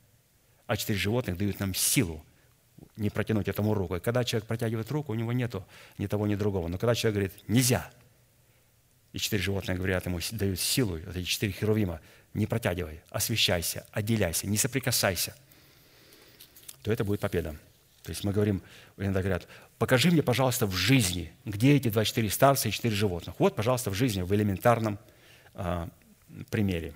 А 0.70 0.76
четыре 0.76 1.00
животных 1.00 1.36
дают 1.36 1.58
нам 1.58 1.74
силу 1.74 2.24
не 2.96 3.10
протянуть 3.10 3.48
этому 3.48 3.74
руку. 3.74 3.96
И 3.96 3.98
когда 3.98 4.22
человек 4.22 4.46
протягивает 4.46 4.88
руку, 4.92 5.10
у 5.10 5.16
него 5.16 5.32
нету 5.32 5.66
ни 5.98 6.06
того, 6.06 6.28
ни 6.28 6.36
другого. 6.36 6.68
Но 6.68 6.78
когда 6.78 6.94
человек 6.94 7.14
говорит, 7.16 7.48
нельзя, 7.48 7.90
и 9.12 9.18
четыре 9.18 9.42
животных 9.42 9.78
говорят 9.78 10.06
ему, 10.06 10.20
дают 10.30 10.60
силу, 10.60 11.00
вот 11.04 11.16
эти 11.16 11.26
четыре 11.26 11.50
херувима, 11.50 12.00
не 12.34 12.46
протягивай, 12.46 13.00
освещайся, 13.10 13.84
отделяйся, 13.90 14.46
не 14.46 14.56
соприкасайся, 14.56 15.34
то 16.84 16.92
это 16.92 17.02
будет 17.02 17.18
победа. 17.18 17.56
То 18.04 18.10
есть 18.10 18.22
мы 18.22 18.30
говорим, 18.32 18.62
иногда 18.96 19.22
говорят, 19.22 19.48
покажи 19.76 20.12
мне, 20.12 20.22
пожалуйста, 20.22 20.66
в 20.66 20.76
жизни, 20.76 21.32
где 21.44 21.74
эти 21.74 21.88
24 21.88 22.30
старца 22.30 22.68
и 22.68 22.70
4 22.70 22.94
животных. 22.94 23.34
Вот, 23.40 23.56
пожалуйста, 23.56 23.90
в 23.90 23.94
жизни, 23.94 24.22
в 24.22 24.32
элементарном 24.32 25.00
а, 25.52 25.88
примере. 26.48 26.94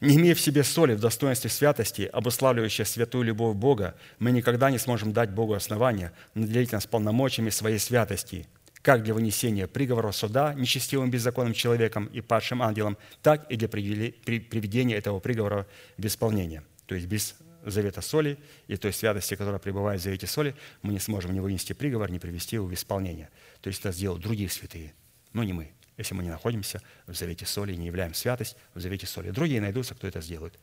Не 0.00 0.16
имея 0.16 0.34
в 0.34 0.40
себе 0.40 0.64
соли 0.64 0.94
в 0.94 1.00
достоинстве 1.00 1.50
святости, 1.50 2.02
обуславливающей 2.12 2.84
святую 2.84 3.24
любовь 3.24 3.56
Бога, 3.56 3.94
мы 4.18 4.30
никогда 4.30 4.70
не 4.70 4.78
сможем 4.78 5.12
дать 5.12 5.30
Богу 5.30 5.54
основания 5.54 6.12
наделить 6.34 6.72
нас 6.72 6.86
полномочиями 6.86 7.50
своей 7.50 7.78
святости, 7.78 8.46
как 8.82 9.02
для 9.02 9.14
вынесения 9.14 9.66
приговора 9.66 10.12
суда 10.12 10.52
нечестивым 10.54 11.10
беззаконным 11.10 11.54
человеком 11.54 12.06
и 12.06 12.20
падшим 12.20 12.62
ангелом, 12.62 12.98
так 13.22 13.50
и 13.50 13.56
для 13.56 13.68
приведения 13.68 14.96
этого 14.96 15.20
приговора 15.20 15.66
в 15.96 16.04
исполнение, 16.04 16.62
то 16.86 16.94
есть 16.94 17.06
без 17.06 17.34
завета 17.64 18.02
соли 18.02 18.38
и 18.66 18.76
той 18.76 18.92
святости, 18.92 19.36
которая 19.36 19.58
пребывает 19.58 20.00
в 20.00 20.04
завете 20.04 20.26
соли, 20.26 20.54
мы 20.82 20.92
не 20.92 21.00
сможем 21.00 21.32
не 21.32 21.40
вынести 21.40 21.72
приговор, 21.72 22.10
не 22.10 22.18
привести 22.18 22.56
его 22.56 22.66
в 22.66 22.74
исполнение. 22.74 23.30
То 23.62 23.68
есть 23.68 23.80
это 23.80 23.92
сделают 23.92 24.22
другие 24.22 24.50
святые, 24.50 24.92
но 25.32 25.44
не 25.44 25.54
мы, 25.54 25.72
если 25.96 26.14
мы 26.14 26.22
не 26.22 26.30
находимся 26.30 26.80
в 27.06 27.14
завете 27.14 27.46
соли 27.46 27.72
и 27.72 27.76
не 27.76 27.86
являем 27.86 28.14
святость 28.14 28.56
в 28.74 28.80
завете 28.80 29.06
соли. 29.06 29.30
Другие 29.30 29.60
найдутся, 29.60 29.94
кто 29.94 30.06
это 30.06 30.20
сделает. 30.20 30.58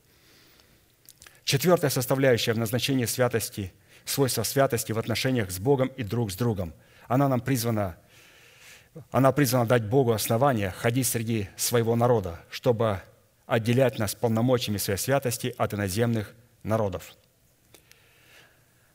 Четвертая 1.43 1.89
составляющая 1.89 2.53
в 2.53 2.57
назначении 2.57 3.05
святости, 3.05 3.73
свойства 4.05 4.43
святости 4.43 4.91
в 4.91 4.99
отношениях 4.99 5.51
с 5.51 5.59
Богом 5.59 5.87
и 5.97 6.03
друг 6.03 6.31
с 6.31 6.35
другом. 6.35 6.73
Она 7.07 7.27
нам 7.27 7.41
призвана 7.41 7.97
она 9.11 9.31
призвана 9.31 9.65
дать 9.65 9.85
Богу 9.85 10.11
основание 10.11 10.71
ходить 10.71 11.07
среди 11.07 11.47
своего 11.55 11.95
народа, 11.95 12.41
чтобы 12.49 13.01
отделять 13.45 13.99
нас 13.99 14.15
полномочиями 14.15 14.77
своей 14.77 14.99
святости 14.99 15.55
от 15.57 15.73
иноземных 15.73 16.33
народов, 16.63 17.13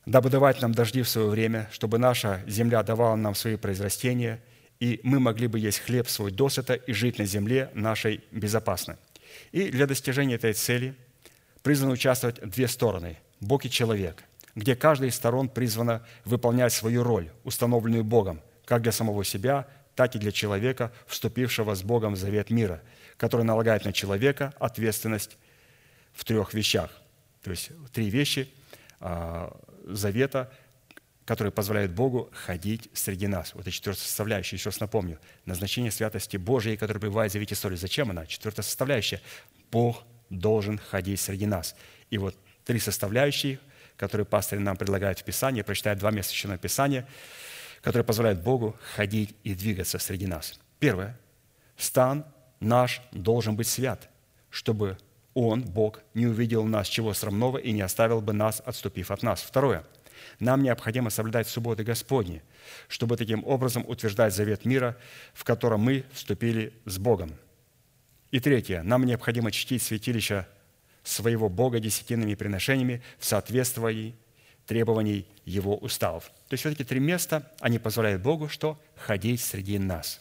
дабы 0.05 0.31
давать 0.31 0.61
нам 0.61 0.73
дожди 0.73 1.03
в 1.03 1.09
свое 1.09 1.29
время, 1.29 1.69
чтобы 1.73 1.99
наша 1.99 2.43
земля 2.47 2.83
давала 2.83 3.17
нам 3.17 3.35
свои 3.35 3.57
произрастения, 3.57 4.41
и 4.81 5.01
мы 5.03 5.21
могли 5.21 5.47
бы 5.47 5.59
есть 5.59 5.81
хлеб 5.81 6.09
свой 6.09 6.31
досыта 6.31 6.75
и 6.75 6.93
жить 6.93 7.19
на 7.19 7.25
земле 7.25 7.71
нашей 7.75 8.23
безопасно. 8.31 8.99
И 9.53 9.71
для 9.71 9.87
достижения 9.87 10.35
этой 10.35 10.53
цели 10.53 10.95
призваны 11.63 11.93
участвовать 11.93 12.41
две 12.41 12.69
стороны– 12.69 13.19
Бог 13.41 13.65
и 13.65 13.71
человек, 13.71 14.23
где 14.55 14.75
каждая 14.75 15.11
из 15.11 15.15
сторон 15.15 15.49
призвана 15.49 16.07
выполнять 16.25 16.73
свою 16.73 17.03
роль, 17.03 17.31
установленную 17.45 18.05
Богом, 18.05 18.41
как 18.65 18.83
для 18.83 18.93
самого 18.93 19.25
себя, 19.25 19.67
так 19.95 20.15
и 20.17 20.19
для 20.19 20.33
человека, 20.33 20.93
вступившего 21.07 21.75
с 21.75 21.83
Богом 21.83 22.15
в 22.15 22.17
завет 22.17 22.51
мира, 22.51 22.83
который 23.17 23.45
налагает 23.45 23.85
на 23.85 23.93
человека 23.93 24.55
ответственность 24.59 25.37
в 26.15 26.25
трех 26.25 26.55
вещах– 26.55 26.91
то 27.47 27.53
есть 27.53 27.71
три 27.93 28.11
вещи 28.11 28.53
а, 28.99 29.57
завета, 29.85 30.53
которые 31.27 31.53
позволяют 31.53 31.91
Богу 31.91 32.31
ходить 32.33 32.89
среди 32.95 33.27
нас. 33.27 33.53
Вот 33.53 33.63
эта 33.63 33.73
четвертая 33.73 34.05
составляющая, 34.05 34.57
еще 34.57 34.71
раз 34.71 34.79
напомню, 34.79 35.19
назначение 35.45 35.91
святости 35.91 36.37
Божией, 36.37 36.77
которая 36.77 37.01
пребывает 37.01 37.33
в 37.33 37.35
завете 37.35 37.57
соли. 37.57 37.75
Зачем 37.75 38.11
она? 38.11 38.27
Четвертая 38.27 38.63
составляющая. 38.63 39.21
Бог 39.73 40.05
должен 40.31 40.79
ходить 40.79 41.21
среди 41.21 41.47
нас. 41.47 41.75
И 42.11 42.19
вот 42.19 42.37
три 42.65 42.79
составляющие, 42.79 43.59
которые 43.97 44.25
пастырь 44.25 44.61
нам 44.61 44.77
предлагают 44.77 45.19
в 45.19 45.25
Писании, 45.25 45.63
прочитаю 45.63 45.97
два 45.97 46.13
места 46.13 46.31
Священного 46.31 46.59
Писания, 46.59 47.09
которые 47.83 48.05
позволяют 48.05 48.41
Богу 48.43 48.77
ходить 48.95 49.35
и 49.43 49.55
двигаться 49.55 49.99
среди 49.99 50.29
нас. 50.29 50.61
Первое. 50.79 51.19
Стан 51.77 52.25
наш 52.61 53.03
должен 53.11 53.57
быть 53.57 53.67
свят, 53.67 54.09
чтобы 54.49 54.97
он, 55.35 55.63
Бог, 55.63 56.03
не 56.15 56.27
увидел 56.29 56.65
нас 56.65 56.87
чего 56.87 57.13
срамного 57.15 57.59
и 57.59 57.73
не 57.73 57.83
оставил 57.83 58.21
бы 58.21 58.33
нас, 58.33 58.63
отступив 58.65 59.11
от 59.11 59.25
нас. 59.25 59.43
Второе. 59.43 59.85
Нам 60.39 60.63
необходимо 60.63 61.11
соблюдать 61.11 61.49
субботы 61.49 61.83
Господни, 61.83 62.43
чтобы 62.89 63.17
таким 63.17 63.45
образом 63.45 63.85
утверждать 63.87 64.35
завет 64.35 64.65
мира, 64.65 64.97
в 65.33 65.45
котором 65.45 65.81
мы 65.81 66.05
вступили 66.13 66.75
с 66.85 66.99
Богом. 66.99 67.35
И 68.31 68.41
третье. 68.41 68.83
Нам 68.83 69.07
необходимо 69.07 69.51
чтить 69.51 69.83
святилище 69.83 70.47
своего 71.03 71.49
Бога 71.49 71.79
десятинными 71.79 72.35
приношениями 72.35 73.03
в 73.19 73.25
соответствии 73.25 74.15
требований 74.67 75.27
Его 75.45 75.77
уставов. 75.77 76.25
То 76.49 76.55
есть 76.55 76.65
вот 76.65 76.73
эти 76.73 76.83
три 76.83 77.01
места, 77.01 77.51
они 77.61 77.79
позволяют 77.79 78.23
Богу 78.23 78.49
что? 78.49 78.81
Ходить 78.97 79.41
среди 79.41 79.79
нас. 79.79 80.21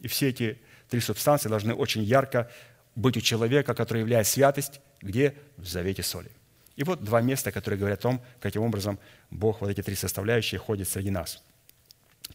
И 0.00 0.08
все 0.08 0.28
эти 0.28 0.60
три 0.90 1.00
субстанции 1.00 1.48
должны 1.48 1.74
очень 1.74 2.02
ярко 2.02 2.50
быть 2.94 3.16
у 3.16 3.20
человека, 3.20 3.74
который 3.74 4.00
является 4.00 4.34
святость, 4.34 4.80
где? 5.00 5.34
В 5.56 5.66
завете 5.66 6.02
соли. 6.02 6.30
И 6.76 6.82
вот 6.82 7.04
два 7.04 7.20
места, 7.20 7.52
которые 7.52 7.78
говорят 7.78 8.00
о 8.00 8.02
том, 8.02 8.22
каким 8.40 8.62
образом 8.62 8.98
Бог, 9.30 9.60
вот 9.60 9.70
эти 9.70 9.82
три 9.82 9.94
составляющие, 9.94 10.58
ходит 10.58 10.88
среди 10.88 11.10
нас. 11.10 11.42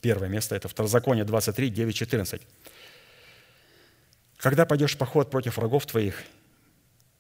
Первое 0.01 0.29
место– 0.29 0.55
это 0.57 0.67
Второзаконие 0.67 1.25
23, 1.25 1.69
9, 1.69 1.95
14. 1.95 2.41
«Когда 4.37 4.65
пойдешь 4.65 4.95
в 4.95 4.97
поход 4.97 5.29
против 5.29 5.57
врагов 5.57 5.85
твоих, 5.85 6.23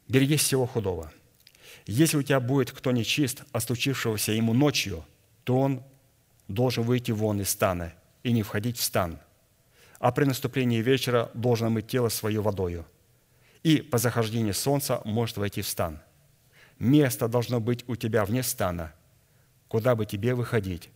берегись 0.07 0.41
всего 0.41 0.65
худого. 0.65 1.11
Если 1.85 2.17
у 2.17 2.23
тебя 2.23 2.39
будет 2.39 2.71
кто 2.71 2.91
нечист, 2.91 3.43
а 3.51 3.59
случившегося 3.59 4.31
ему 4.31 4.53
ночью, 4.53 5.03
то 5.43 5.59
он 5.59 5.83
должен 6.47 6.83
выйти 6.83 7.11
вон 7.11 7.41
из 7.41 7.49
стана 7.49 7.93
и 8.23 8.31
не 8.31 8.43
входить 8.43 8.77
в 8.77 8.83
стан. 8.83 9.19
А 9.99 10.11
при 10.11 10.23
наступлении 10.23 10.81
вечера 10.81 11.29
должен 11.33 11.71
мыть 11.71 11.87
тело 11.87 12.09
свое 12.09 12.41
водою. 12.41 12.85
И 13.63 13.81
по 13.81 13.97
захождении 13.97 14.53
солнца 14.53 15.01
может 15.03 15.37
войти 15.37 15.61
в 15.61 15.67
стан. 15.67 15.99
Место 16.79 17.27
должно 17.27 17.59
быть 17.59 17.83
у 17.87 17.95
тебя 17.97 18.23
вне 18.23 18.41
стана, 18.41 18.93
куда 19.67 19.95
бы 19.95 20.05
тебе 20.05 20.33
выходить. 20.33 20.89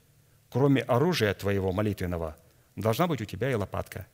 Кроме 0.50 0.82
оружия 0.82 1.34
твоего 1.34 1.74
молитвенного, 1.74 2.38
должна 2.78 3.08
быть 3.08 3.22
у 3.22 3.26
тебя 3.26 3.52
и 3.52 3.56
лопатка. 3.56 4.08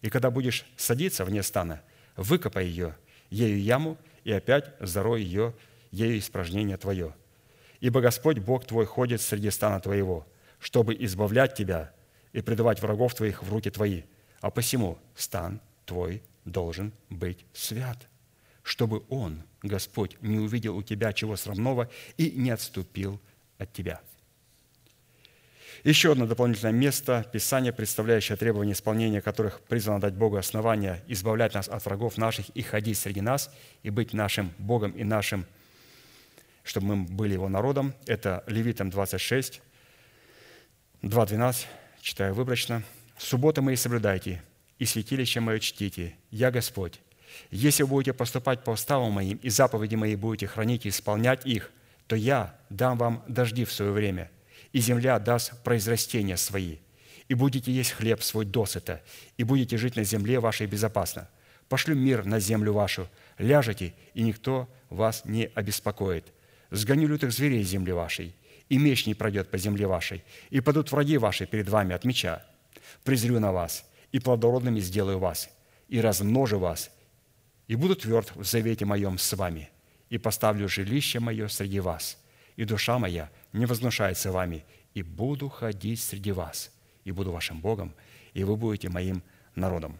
И 0.00 0.10
когда 0.10 0.30
будешь 0.30 0.64
садиться 0.76 1.24
вне 1.24 1.42
стана, 1.42 1.82
выкопай 2.16 2.66
ее, 2.66 2.94
ею 3.30 3.60
яму, 3.60 3.98
и 4.22 4.32
опять 4.32 4.72
зарой 4.78 5.22
ее, 5.22 5.54
ею 5.90 6.18
испражнение 6.18 6.76
твое. 6.76 7.14
Ибо 7.80 8.00
Господь 8.00 8.38
Бог 8.38 8.64
твой 8.64 8.86
ходит 8.86 9.20
среди 9.20 9.50
стана 9.50 9.80
твоего, 9.80 10.26
чтобы 10.60 10.94
избавлять 10.94 11.54
тебя 11.54 11.92
и 12.32 12.42
предавать 12.42 12.80
врагов 12.80 13.14
твоих 13.14 13.42
в 13.42 13.52
руки 13.52 13.70
твои. 13.70 14.02
А 14.40 14.50
посему 14.50 14.98
стан 15.16 15.60
твой 15.84 16.22
должен 16.44 16.92
быть 17.10 17.44
свят, 17.52 18.06
чтобы 18.62 19.04
Он, 19.08 19.42
Господь, 19.62 20.16
не 20.20 20.38
увидел 20.38 20.76
у 20.76 20.82
тебя 20.82 21.12
чего 21.12 21.36
срамного 21.36 21.90
и 22.16 22.30
не 22.30 22.50
отступил 22.50 23.20
от 23.58 23.72
тебя». 23.72 24.00
Еще 25.84 26.12
одно 26.12 26.26
дополнительное 26.26 26.72
место 26.72 27.24
Писания, 27.32 27.72
представляющее 27.72 28.36
требования 28.36 28.72
исполнения 28.72 29.20
которых 29.20 29.60
призвано 29.60 30.00
дать 30.00 30.14
Богу 30.14 30.36
основания 30.36 31.02
избавлять 31.06 31.54
нас 31.54 31.68
от 31.68 31.84
врагов 31.84 32.16
наших 32.16 32.48
и 32.50 32.62
ходить 32.62 32.98
среди 32.98 33.20
нас, 33.20 33.50
и 33.84 33.90
быть 33.90 34.12
нашим 34.12 34.52
Богом 34.58 34.90
и 34.92 35.04
нашим, 35.04 35.46
чтобы 36.64 36.96
мы 36.96 37.04
были 37.04 37.34
Его 37.34 37.48
народом. 37.48 37.94
Это 38.06 38.42
Левитам 38.48 38.90
26, 38.90 39.60
2.12, 41.02 41.66
читаю 42.00 42.34
выборочно. 42.34 42.82
«Субботы 43.16 43.62
мои 43.62 43.76
соблюдайте, 43.76 44.42
и 44.78 44.84
святилище 44.84 45.40
мое 45.40 45.60
чтите. 45.60 46.16
Я 46.30 46.50
Господь. 46.50 47.00
Если 47.50 47.82
будете 47.82 48.12
поступать 48.12 48.64
по 48.64 48.70
уставам 48.70 49.12
моим, 49.12 49.38
и 49.38 49.48
заповеди 49.50 49.94
мои 49.94 50.16
будете 50.16 50.46
хранить 50.46 50.86
и 50.86 50.88
исполнять 50.88 51.46
их, 51.46 51.70
то 52.06 52.16
я 52.16 52.54
дам 52.70 52.98
вам 52.98 53.24
дожди 53.28 53.64
в 53.64 53.72
свое 53.72 53.92
время, 53.92 54.30
и 54.72 54.80
земля 54.80 55.18
даст 55.18 55.62
произрастения 55.62 56.36
свои, 56.36 56.78
и 57.28 57.34
будете 57.34 57.70
есть 57.70 57.92
хлеб 57.92 58.22
свой 58.22 58.44
досыта, 58.44 59.02
и 59.36 59.44
будете 59.44 59.76
жить 59.76 59.96
на 59.96 60.04
земле 60.04 60.40
вашей 60.40 60.66
безопасно. 60.66 61.28
Пошлю 61.68 61.94
мир 61.94 62.24
на 62.24 62.40
землю 62.40 62.72
вашу, 62.72 63.08
ляжете, 63.36 63.94
и 64.14 64.22
никто 64.22 64.68
вас 64.88 65.24
не 65.26 65.50
обеспокоит. 65.54 66.24
Сгоню 66.70 67.08
лютых 67.08 67.32
зверей 67.32 67.62
земли 67.62 67.92
вашей, 67.92 68.34
и 68.68 68.78
меч 68.78 69.06
не 69.06 69.14
пройдет 69.14 69.50
по 69.50 69.58
земле 69.58 69.86
вашей, 69.86 70.24
и 70.50 70.60
падут 70.60 70.90
враги 70.92 71.18
ваши 71.18 71.46
перед 71.46 71.68
вами 71.68 71.94
от 71.94 72.04
меча. 72.04 72.42
Презрю 73.04 73.38
на 73.38 73.52
вас, 73.52 73.84
и 74.12 74.18
плодородными 74.18 74.80
сделаю 74.80 75.18
вас, 75.18 75.50
и 75.88 76.00
размножу 76.00 76.58
вас, 76.58 76.90
и 77.68 77.76
буду 77.76 77.94
тверд 77.94 78.34
в 78.34 78.44
завете 78.44 78.84
моем 78.84 79.18
с 79.18 79.32
вами, 79.34 79.70
и 80.08 80.18
поставлю 80.18 80.68
жилище 80.68 81.20
мое 81.20 81.48
среди 81.48 81.80
вас, 81.80 82.18
и 82.56 82.64
душа 82.64 82.98
моя 82.98 83.30
не 83.52 83.66
вознушается 83.66 84.32
вами, 84.32 84.64
и 84.94 85.02
буду 85.02 85.48
ходить 85.48 86.00
среди 86.00 86.32
вас, 86.32 86.72
и 87.04 87.12
буду 87.12 87.30
вашим 87.30 87.60
Богом, 87.60 87.94
и 88.32 88.42
вы 88.42 88.56
будете 88.56 88.88
моим 88.88 89.22
народом». 89.54 89.98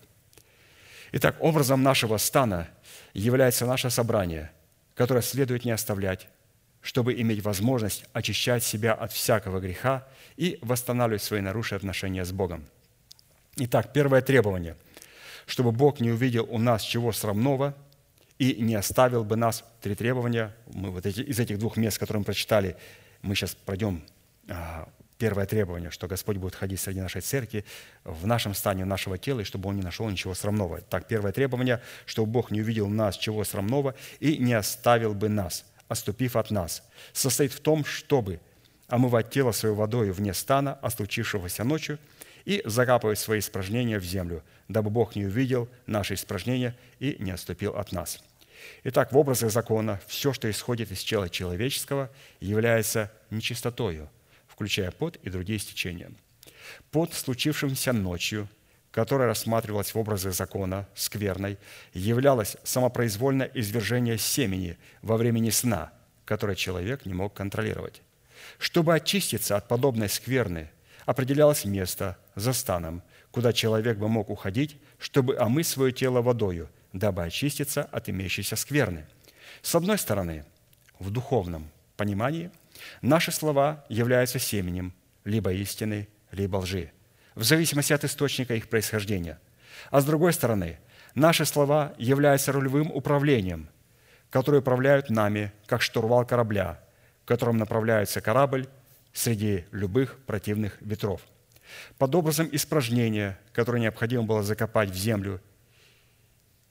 Итак, 1.12 1.36
образом 1.40 1.82
нашего 1.82 2.18
стана 2.18 2.68
является 3.14 3.64
наше 3.64 3.88
собрание, 3.88 4.50
которое 4.94 5.22
следует 5.22 5.64
не 5.64 5.70
оставлять, 5.70 6.28
чтобы 6.82 7.18
иметь 7.20 7.42
возможность 7.42 8.04
очищать 8.12 8.62
себя 8.62 8.92
от 8.92 9.12
всякого 9.12 9.58
греха 9.58 10.06
и 10.36 10.58
восстанавливать 10.60 11.22
свои 11.22 11.40
нарушенные 11.40 11.78
отношения 11.78 12.24
с 12.24 12.32
Богом– 12.32 12.66
Итак, 13.60 13.92
первое 13.92 14.20
требование, 14.20 14.76
чтобы 15.48 15.72
Бог 15.72 15.98
не 16.00 16.10
увидел 16.10 16.46
у 16.50 16.58
нас 16.58 16.82
чего 16.82 17.10
срамного 17.10 17.74
и 18.38 18.56
не 18.60 18.74
оставил 18.74 19.24
бы 19.24 19.34
нас. 19.34 19.64
Три 19.80 19.94
требования, 19.94 20.54
мы 20.72 20.90
вот 20.90 21.06
эти, 21.06 21.20
из 21.20 21.40
этих 21.40 21.58
двух 21.58 21.76
мест, 21.76 21.98
которые 21.98 22.20
мы 22.20 22.24
прочитали, 22.26 22.76
мы 23.22 23.34
сейчас 23.34 23.54
пройдем 23.54 24.04
а, 24.48 24.88
первое 25.16 25.46
требование, 25.46 25.90
что 25.90 26.06
Господь 26.06 26.36
будет 26.36 26.54
ходить 26.54 26.80
среди 26.80 27.00
нашей 27.00 27.22
церкви, 27.22 27.64
в 28.04 28.26
нашем 28.26 28.54
стане 28.54 28.84
нашего 28.84 29.16
тела, 29.16 29.40
и 29.40 29.44
чтобы 29.44 29.70
Он 29.70 29.76
не 29.76 29.82
нашел 29.82 30.08
ничего 30.08 30.34
срамного. 30.34 30.82
Так, 30.82 31.08
первое 31.08 31.32
требование, 31.32 31.80
чтобы 32.04 32.30
Бог 32.30 32.50
не 32.50 32.60
увидел 32.60 32.86
нас 32.88 33.16
чего 33.16 33.42
срамного 33.42 33.94
и 34.20 34.36
не 34.36 34.52
оставил 34.52 35.14
бы 35.14 35.30
нас, 35.30 35.64
оступив 35.88 36.36
от 36.36 36.50
нас, 36.50 36.82
состоит 37.14 37.52
в 37.52 37.60
том, 37.60 37.86
чтобы 37.86 38.38
омывать 38.86 39.30
тело 39.30 39.52
свое 39.52 39.74
водой 39.74 40.10
вне 40.12 40.34
стана, 40.34 40.78
а 40.82 40.90
случившегося 40.90 41.64
ночью– 41.64 41.98
и 42.48 42.62
закапывать 42.64 43.18
свои 43.18 43.40
испражнения 43.40 43.98
в 43.98 44.04
землю, 44.04 44.42
дабы 44.68 44.88
Бог 44.88 45.14
не 45.16 45.26
увидел 45.26 45.68
наши 45.84 46.14
испражнения 46.14 46.74
и 46.98 47.14
не 47.18 47.30
отступил 47.30 47.76
от 47.76 47.92
нас. 47.92 48.24
Итак, 48.84 49.12
в 49.12 49.18
образах 49.18 49.52
закона 49.52 50.00
все, 50.06 50.32
что 50.32 50.50
исходит 50.50 50.90
из 50.90 51.04
тела 51.04 51.28
человеческого, 51.28 52.10
является 52.40 53.12
нечистотою, 53.28 54.08
включая 54.46 54.90
пот 54.92 55.16
и 55.16 55.28
другие 55.28 55.58
стечения. 55.58 56.10
Под 56.90 57.12
случившимся 57.12 57.92
ночью, 57.92 58.48
которая 58.92 59.28
рассматривалась 59.28 59.92
в 59.92 59.98
образах 59.98 60.32
закона 60.32 60.88
скверной, 60.94 61.58
являлось 61.92 62.56
самопроизвольное 62.64 63.50
извержение 63.52 64.16
семени 64.16 64.78
во 65.02 65.18
времени 65.18 65.50
сна, 65.50 65.92
которое 66.24 66.56
человек 66.56 67.04
не 67.04 67.12
мог 67.12 67.34
контролировать. 67.34 68.00
Чтобы 68.56 68.94
очиститься 68.94 69.54
от 69.54 69.68
подобной 69.68 70.08
скверны, 70.08 70.70
определялось 71.08 71.64
место 71.64 72.18
за 72.34 72.52
станом, 72.52 73.02
куда 73.30 73.54
человек 73.54 73.96
бы 73.96 74.08
мог 74.08 74.28
уходить, 74.28 74.76
чтобы 74.98 75.38
омыть 75.38 75.66
свое 75.66 75.90
тело 75.90 76.20
водою, 76.20 76.68
дабы 76.92 77.24
очиститься 77.24 77.82
от 77.82 78.10
имеющейся 78.10 78.56
скверны. 78.56 79.06
С 79.62 79.74
одной 79.74 79.96
стороны, 79.96 80.44
в 80.98 81.08
духовном 81.10 81.70
понимании 81.96 82.50
наши 83.00 83.32
слова 83.32 83.86
являются 83.88 84.38
семенем 84.38 84.92
либо 85.24 85.50
истины, 85.54 86.08
либо 86.30 86.58
лжи, 86.58 86.92
в 87.34 87.42
зависимости 87.42 87.94
от 87.94 88.04
источника 88.04 88.54
их 88.54 88.68
происхождения. 88.68 89.40
А 89.90 90.02
с 90.02 90.04
другой 90.04 90.34
стороны, 90.34 90.78
наши 91.14 91.46
слова 91.46 91.94
являются 91.96 92.52
рулевым 92.52 92.90
управлением, 92.92 93.70
которое 94.28 94.58
управляют 94.58 95.08
нами, 95.08 95.52
как 95.64 95.80
штурвал 95.80 96.26
корабля, 96.26 96.78
которым 97.24 97.56
направляется 97.56 98.20
корабль 98.20 98.68
среди 99.12 99.64
любых 99.72 100.18
противных 100.26 100.80
ветров. 100.80 101.20
Под 101.98 102.14
образом 102.14 102.48
испражнения, 102.52 103.38
которое 103.52 103.80
необходимо 103.80 104.22
было 104.22 104.42
закопать 104.42 104.90
в 104.90 104.96
землю, 104.96 105.40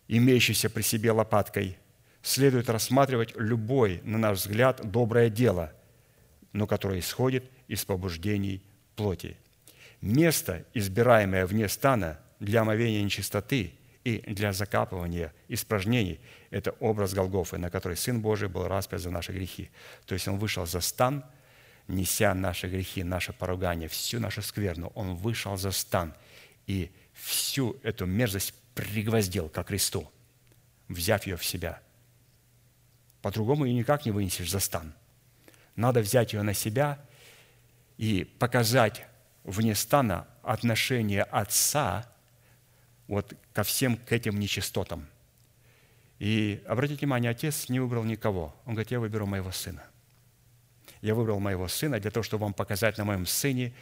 имеющейся 0.08 0.70
при 0.70 0.82
себе 0.82 1.12
лопаткой, 1.12 1.78
следует 2.22 2.70
рассматривать 2.70 3.34
любой, 3.36 4.02
на 4.04 4.18
наш 4.18 4.40
взгляд, 4.40 4.82
доброе 4.90 5.30
дело, 5.30 5.74
но 6.54 6.68
которое 6.68 7.00
исходит 7.00 7.46
из 7.68 7.86
побуждений 7.86 8.64
плоти. 8.96 9.38
Место, 10.02 10.66
избираемое 10.74 11.46
вне 11.46 11.68
стана 11.68 12.20
для 12.40 12.62
омовения 12.62 13.04
нечистоты 13.04 13.74
и 14.04 14.20
для 14.20 14.54
закапывания 14.54 15.34
испражнений, 15.48 16.20
это 16.50 16.72
образ 16.80 17.14
Голгофы, 17.14 17.58
на 17.58 17.70
который 17.70 17.98
Сын 17.98 18.22
Божий 18.22 18.48
был 18.48 18.68
распят 18.68 19.02
за 19.02 19.10
наши 19.10 19.34
грехи. 19.34 19.70
То 20.06 20.14
есть 20.14 20.28
Он 20.28 20.38
вышел 20.40 20.66
за 20.66 20.80
стан– 20.80 21.24
неся 21.88 22.34
наши 22.34 22.68
грехи, 22.68 23.04
наше 23.04 23.34
поругание, 23.34 23.88
всю 23.88 24.20
нашу 24.20 24.42
скверну, 24.42 24.92
Он 24.96 25.16
вышел 25.16 25.58
за 25.58 25.72
стан 25.72 26.14
и 26.66 26.92
всю 27.14 27.80
эту 27.84 28.06
мерзость 28.06 28.54
пригвоздил 28.76 29.50
ко 29.50 29.64
кресту, 29.64 30.12
взяв 30.88 31.26
ее 31.26 31.38
в 31.38 31.46
себя. 31.46 31.82
По-другому 33.22 33.66
ее 33.66 33.74
никак 33.74 34.06
не 34.06 34.12
вынесешь 34.12 34.52
за 34.52 34.60
стан. 34.60 34.94
Надо 35.76 36.02
взять 36.02 36.34
ее 36.34 36.44
на 36.44 36.54
себя 36.54 37.00
и 37.98 38.24
показать 38.24 39.06
вне 39.44 39.76
стана 39.76 40.28
отношение 40.44 41.24
Отца 41.24 42.10
вот 43.08 43.34
ко 43.54 43.64
всем 43.64 43.98
к 43.98 44.12
этим 44.12 44.40
нечистотам. 44.40 45.08
И 46.20 46.64
обратите 46.68 47.00
внимание, 47.00 47.32
отец 47.32 47.70
не 47.70 47.80
выбрал 47.80 48.04
никого. 48.04 48.56
Он 48.66 48.74
говорит, 48.74 48.92
я 48.92 49.00
выберу 49.00 49.26
моего 49.26 49.52
сына. 49.52 49.84
Я 51.02 51.16
выбрал 51.16 51.40
моего 51.40 51.68
сына 51.68 52.00
для 52.00 52.12
того, 52.12 52.24
чтобы 52.24 52.44
вам 52.44 52.54
показать 52.54 52.98
на 52.98 53.06
моем 53.06 53.26
сыне, 53.26 53.74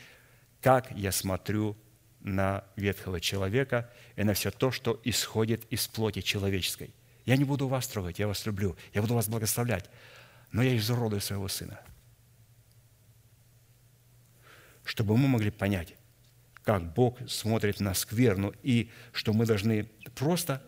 как 0.62 0.92
я 0.92 1.12
смотрю 1.12 1.78
на 2.20 2.64
ветхого 2.76 3.22
человека 3.22 3.90
и 4.16 4.24
на 4.24 4.34
все 4.34 4.52
то, 4.52 4.72
что 4.72 5.00
исходит 5.04 5.66
из 5.70 5.88
плоти 5.88 6.22
человеческой. 6.22 6.94
Я 7.26 7.38
не 7.38 7.44
буду 7.44 7.68
вас 7.68 7.88
трогать, 7.88 8.20
я 8.20 8.28
вас 8.28 8.46
люблю, 8.46 8.76
я 8.94 9.02
буду 9.02 9.14
вас 9.14 9.28
благословлять, 9.28 9.90
но 10.52 10.64
я 10.64 10.76
изуродую 10.78 11.22
своего 11.22 11.48
сына. 11.48 11.80
Чтобы 14.84 15.18
мы 15.18 15.28
могли 15.28 15.52
понять, 15.52 15.96
как 16.64 16.94
Бог 16.94 17.18
смотрит 17.30 17.80
на 17.80 17.94
скверну, 17.94 18.54
и 18.64 18.92
что 19.12 19.34
мы 19.34 19.46
должны 19.46 19.86
просто... 20.16 20.62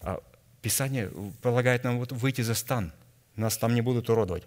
А, 0.00 0.22
Писание 0.64 1.10
предлагает 1.42 1.84
нам 1.84 1.98
вот 1.98 2.12
выйти 2.12 2.40
за 2.40 2.54
стан. 2.54 2.94
Нас 3.36 3.58
там 3.58 3.74
не 3.74 3.82
будут 3.82 4.08
уродовать, 4.08 4.44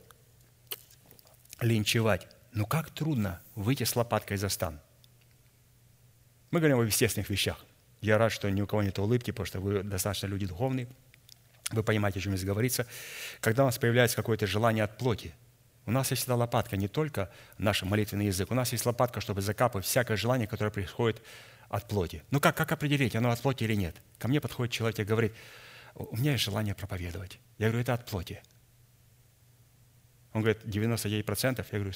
линчевать. 1.61 2.27
Но 2.51 2.65
как 2.65 2.89
трудно 2.89 3.41
выйти 3.55 3.83
с 3.83 3.95
лопаткой 3.95 4.37
за 4.37 4.49
стан. 4.49 4.79
Мы 6.51 6.59
говорим 6.59 6.79
о 6.79 6.83
естественных 6.83 7.29
вещах. 7.29 7.63
Я 8.01 8.17
рад, 8.17 8.31
что 8.31 8.49
ни 8.49 8.61
у 8.61 8.67
кого 8.67 8.83
нет 8.83 8.97
улыбки, 8.99 9.31
потому 9.31 9.45
что 9.45 9.59
вы 9.59 9.83
достаточно 9.83 10.27
люди 10.27 10.45
духовные. 10.45 10.87
Вы 11.71 11.83
понимаете, 11.83 12.19
о 12.19 12.21
чем 12.21 12.37
здесь 12.37 12.45
говорится. 12.47 12.87
Когда 13.41 13.63
у 13.63 13.65
нас 13.65 13.77
появляется 13.77 14.15
какое-то 14.15 14.47
желание 14.47 14.83
от 14.83 14.97
плоти, 14.97 15.33
у 15.85 15.91
нас 15.91 16.11
есть 16.11 16.21
всегда 16.21 16.35
лопатка, 16.35 16.77
не 16.77 16.87
только 16.87 17.31
наш 17.57 17.81
молитвенный 17.83 18.27
язык. 18.27 18.51
У 18.51 18.53
нас 18.53 18.71
есть 18.71 18.85
лопатка, 18.85 19.21
чтобы 19.21 19.41
закапывать 19.41 19.85
всякое 19.85 20.17
желание, 20.17 20.47
которое 20.47 20.71
приходит 20.71 21.21
от 21.69 21.87
плоти. 21.87 22.23
Ну 22.31 22.39
как, 22.39 22.55
как 22.55 22.71
определить, 22.71 23.15
оно 23.15 23.31
от 23.31 23.41
плоти 23.41 23.63
или 23.63 23.73
нет? 23.75 23.95
Ко 24.19 24.27
мне 24.27 24.39
подходит 24.39 24.73
человек 24.73 24.99
и 24.99 25.03
говорит, 25.03 25.33
у 25.95 26.15
меня 26.15 26.33
есть 26.33 26.43
желание 26.43 26.75
проповедовать. 26.75 27.39
Я 27.57 27.67
говорю, 27.67 27.81
это 27.81 27.93
от 27.93 28.05
плоти. 28.05 28.41
Он 30.37 30.43
говорит, 30.43 30.63
99%. 30.65 31.65
Я 31.71 31.79
говорю, 31.79 31.95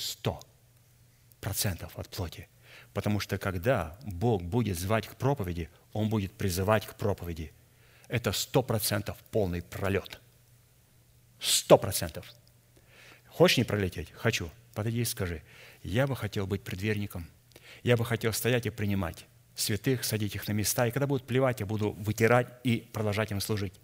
100% 1.41 1.91
от 1.93 2.09
плоти. 2.09 2.47
Потому 2.91 3.19
что 3.19 3.37
когда 3.37 3.99
Бог 4.03 4.41
будет 4.41 4.79
звать 4.79 5.07
к 5.07 5.15
проповеди, 5.15 5.69
Он 5.93 6.09
будет 6.09 6.33
призывать 6.33 6.87
к 6.87 6.95
проповеди. 6.95 7.53
Это 8.07 8.31
сто 8.31 8.63
процентов 8.63 9.15
полный 9.29 9.61
пролет. 9.61 10.19
Сто 11.39 11.77
процентов. 11.77 12.25
Хочешь 13.27 13.57
не 13.57 13.63
пролететь? 13.63 14.11
Хочу. 14.11 14.49
Подойди 14.73 15.01
и 15.01 15.05
скажи, 15.05 15.43
я 15.83 16.07
бы 16.07 16.15
хотел 16.15 16.47
быть 16.47 16.63
предверником. 16.63 17.27
Я 17.83 17.95
бы 17.95 18.03
хотел 18.03 18.33
стоять 18.33 18.65
и 18.65 18.71
принимать 18.71 19.27
святых, 19.53 20.03
садить 20.03 20.33
их 20.33 20.47
на 20.47 20.53
места. 20.53 20.87
И 20.87 20.91
когда 20.91 21.05
будут 21.05 21.27
плевать, 21.27 21.59
я 21.59 21.67
буду 21.67 21.91
вытирать 21.91 22.47
и 22.63 22.89
продолжать 22.91 23.29
им 23.29 23.39
служить. 23.39 23.79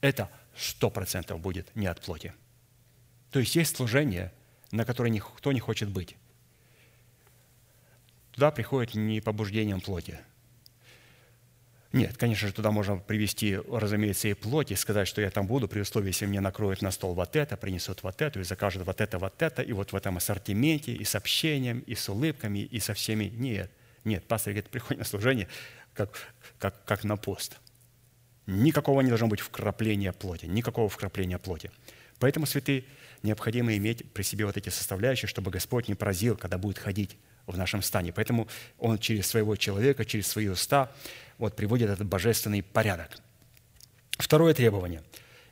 Это 0.00 0.28
сто 0.56 0.90
процентов 0.90 1.38
будет 1.38 1.70
не 1.76 1.86
от 1.86 2.00
плоти. 2.00 2.34
То 3.32 3.40
есть 3.40 3.56
есть 3.56 3.76
служение, 3.76 4.30
на 4.70 4.84
которое 4.84 5.10
никто 5.10 5.52
не 5.52 5.60
хочет 5.60 5.88
быть. 5.88 6.16
Туда 8.30 8.50
приходит 8.50 8.94
не 8.94 9.20
побуждением 9.20 9.80
плоти. 9.80 10.20
Нет, 11.92 12.16
конечно 12.16 12.48
же, 12.48 12.54
туда 12.54 12.70
можно 12.70 12.96
привести, 12.96 13.56
разумеется, 13.56 14.28
и 14.28 14.34
плоть, 14.34 14.70
и 14.70 14.76
сказать, 14.76 15.06
что 15.06 15.20
я 15.20 15.30
там 15.30 15.46
буду, 15.46 15.68
при 15.68 15.80
условии, 15.80 16.08
если 16.08 16.24
мне 16.24 16.40
накроют 16.40 16.80
на 16.80 16.90
стол 16.90 17.12
вот 17.12 17.36
это, 17.36 17.58
принесут 17.58 18.02
вот 18.02 18.22
это, 18.22 18.40
и 18.40 18.44
закажут 18.44 18.86
вот 18.86 19.00
это, 19.02 19.18
вот 19.18 19.42
это, 19.42 19.60
и 19.60 19.72
вот 19.72 19.92
в 19.92 19.96
этом 19.96 20.16
ассортименте, 20.16 20.92
и 20.92 21.04
с 21.04 21.14
общением, 21.14 21.80
и 21.80 21.94
с 21.94 22.08
улыбками, 22.08 22.60
и 22.60 22.80
со 22.80 22.94
всеми. 22.94 23.24
Нет, 23.24 23.70
нет, 24.04 24.24
пастор 24.24 24.54
говорит, 24.54 24.70
приходит 24.70 25.00
на 25.00 25.04
служение, 25.04 25.48
как, 25.92 26.32
как, 26.58 26.82
как 26.86 27.04
на 27.04 27.18
пост. 27.18 27.58
Никакого 28.46 29.02
не 29.02 29.08
должно 29.08 29.28
быть 29.28 29.40
вкрапления 29.40 30.12
плоти, 30.12 30.46
никакого 30.46 30.88
вкрапления 30.88 31.38
плоти. 31.38 31.70
Поэтому, 32.22 32.46
святые, 32.46 32.84
необходимо 33.24 33.76
иметь 33.76 34.08
при 34.12 34.22
себе 34.22 34.46
вот 34.46 34.56
эти 34.56 34.68
составляющие, 34.68 35.28
чтобы 35.28 35.50
Господь 35.50 35.88
не 35.88 35.96
поразил, 35.96 36.36
когда 36.36 36.56
будет 36.56 36.78
ходить 36.78 37.16
в 37.48 37.58
нашем 37.58 37.82
стане. 37.82 38.12
Поэтому 38.12 38.46
Он 38.78 38.96
через 38.96 39.26
своего 39.26 39.56
человека, 39.56 40.04
через 40.04 40.28
свои 40.28 40.46
уста 40.46 40.92
вот, 41.38 41.56
приводит 41.56 41.90
этот 41.90 42.06
божественный 42.06 42.62
порядок. 42.62 43.18
Второе 44.18 44.54
требование. 44.54 45.02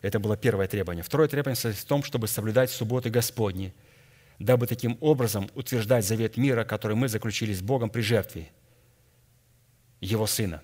Это 0.00 0.20
было 0.20 0.36
первое 0.36 0.68
требование. 0.68 1.02
Второе 1.02 1.26
требование 1.26 1.56
состоит 1.56 1.74
в 1.74 1.84
том, 1.86 2.04
чтобы 2.04 2.28
соблюдать 2.28 2.70
субботы 2.70 3.10
Господни, 3.10 3.74
дабы 4.38 4.68
таким 4.68 4.96
образом 5.00 5.50
утверждать 5.56 6.06
завет 6.06 6.36
мира, 6.36 6.62
который 6.62 6.94
мы 6.96 7.08
заключили 7.08 7.52
с 7.52 7.62
Богом 7.62 7.90
при 7.90 8.02
жертве 8.02 8.48
Его 10.00 10.28
Сына. 10.28 10.62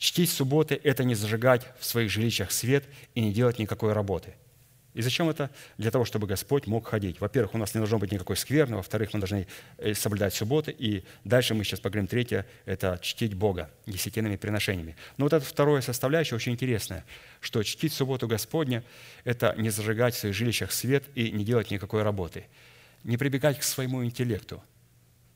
Чтить 0.00 0.30
субботы– 0.30 0.80
это 0.82 1.04
не 1.04 1.14
зажигать 1.14 1.68
в 1.78 1.84
своих 1.84 2.10
жилищах 2.10 2.50
свет 2.50 2.88
и 3.14 3.20
не 3.20 3.32
делать 3.32 3.60
никакой 3.60 3.92
работы– 3.92 4.34
и 4.92 5.02
зачем 5.02 5.28
это? 5.28 5.50
Для 5.78 5.90
того, 5.90 6.04
чтобы 6.04 6.26
Господь 6.26 6.66
мог 6.66 6.88
ходить. 6.88 7.20
Во-первых, 7.20 7.54
у 7.54 7.58
нас 7.58 7.74
не 7.74 7.78
должно 7.78 7.98
быть 7.98 8.10
никакой 8.10 8.36
скверны, 8.36 8.76
во-вторых, 8.76 9.12
мы 9.12 9.20
должны 9.20 9.46
э, 9.78 9.94
соблюдать 9.94 10.34
субботы, 10.34 10.74
и 10.76 11.04
дальше 11.24 11.54
мы 11.54 11.62
сейчас 11.62 11.78
поговорим 11.78 12.08
третье– 12.08 12.44
это 12.64 12.98
чтить 13.00 13.34
Бога 13.34 13.70
десятинными 13.86 14.36
приношениями. 14.36 14.96
Но 15.16 15.26
вот 15.26 15.32
это 15.32 15.44
второе 15.44 15.80
составляющее 15.80 16.34
очень 16.34 16.52
интересное, 16.52 17.04
что 17.40 17.62
чтить 17.62 17.92
субботу 17.92 18.26
Господня– 18.26 18.82
это 19.24 19.54
не 19.56 19.70
зажигать 19.70 20.14
в 20.14 20.18
своих 20.18 20.34
жилищах 20.34 20.72
свет 20.72 21.04
и 21.14 21.30
не 21.30 21.44
делать 21.44 21.70
никакой 21.70 22.02
работы, 22.02 22.46
не 23.04 23.16
прибегать 23.16 23.60
к 23.60 23.62
своему 23.62 24.04
интеллекту, 24.04 24.62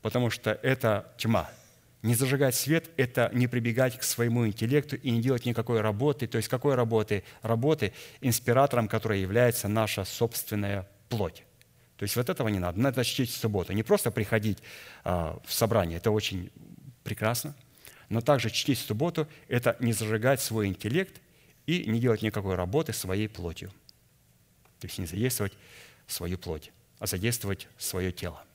потому 0.03 0.31
что 0.31 0.59
это 0.63 1.13
тьма– 1.17 1.49
не 2.05 2.15
зажигать 2.15 2.55
свет– 2.55 2.91
это 2.99 3.31
не 3.33 3.49
прибегать 3.49 3.99
к 3.99 4.03
своему 4.03 4.47
интеллекту 4.47 4.97
и 4.97 5.11
не 5.11 5.23
делать 5.23 5.47
никакой 5.47 5.81
работы. 5.81 6.27
То 6.27 6.37
есть 6.37 6.51
какой 6.51 6.75
работы? 6.75 7.25
Работы, 7.41 7.95
инспиратором 8.21 8.89
которой 8.89 9.23
является 9.23 9.69
наша 9.69 10.05
собственная 10.05 10.87
плоть. 11.09 11.45
То 11.97 12.03
есть 12.03 12.15
вот 12.17 12.29
этого 12.29 12.49
не 12.49 12.59
надо. 12.59 12.79
Надо 12.79 13.03
чтить 13.05 13.31
субботу. 13.31 13.73
Не 13.73 13.83
просто 13.83 14.11
приходить 14.11 14.59
а, 15.03 15.41
в 15.47 15.53
собрание, 15.55 15.97
это 15.97 16.11
очень 16.11 16.51
прекрасно, 17.05 17.57
но 18.11 18.21
также 18.21 18.51
чтить 18.51 18.81
субботу– 18.81 19.27
это 19.49 19.75
не 19.81 19.95
зажигать 19.95 20.43
свой 20.43 20.67
интеллект 20.67 21.23
и 21.65 21.87
не 21.87 22.01
делать 22.01 22.21
никакой 22.21 22.55
работы 22.55 22.93
своей 22.93 23.29
плотью. 23.31 23.71
То 24.79 24.89
есть 24.89 24.99
не 24.99 25.07
задействовать 25.07 25.55
свою 26.07 26.37
плоть, 26.37 26.71
а 26.99 27.07
задействовать 27.07 27.67
свое 27.79 28.13
тело– 28.13 28.45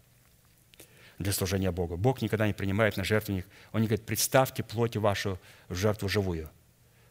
для 1.19 1.33
служения 1.33 1.71
Богу. 1.71 1.97
Бог 1.97 2.21
никогда 2.21 2.47
не 2.47 2.53
принимает 2.53 2.97
на 2.97 3.03
жертвенник. 3.03 3.45
Он 3.73 3.81
не 3.81 3.87
говорит, 3.87 4.05
представьте 4.05 4.63
плоть 4.63 4.95
вашу 4.95 5.37
в 5.67 5.75
жертву 5.75 6.07
живую. 6.07 6.49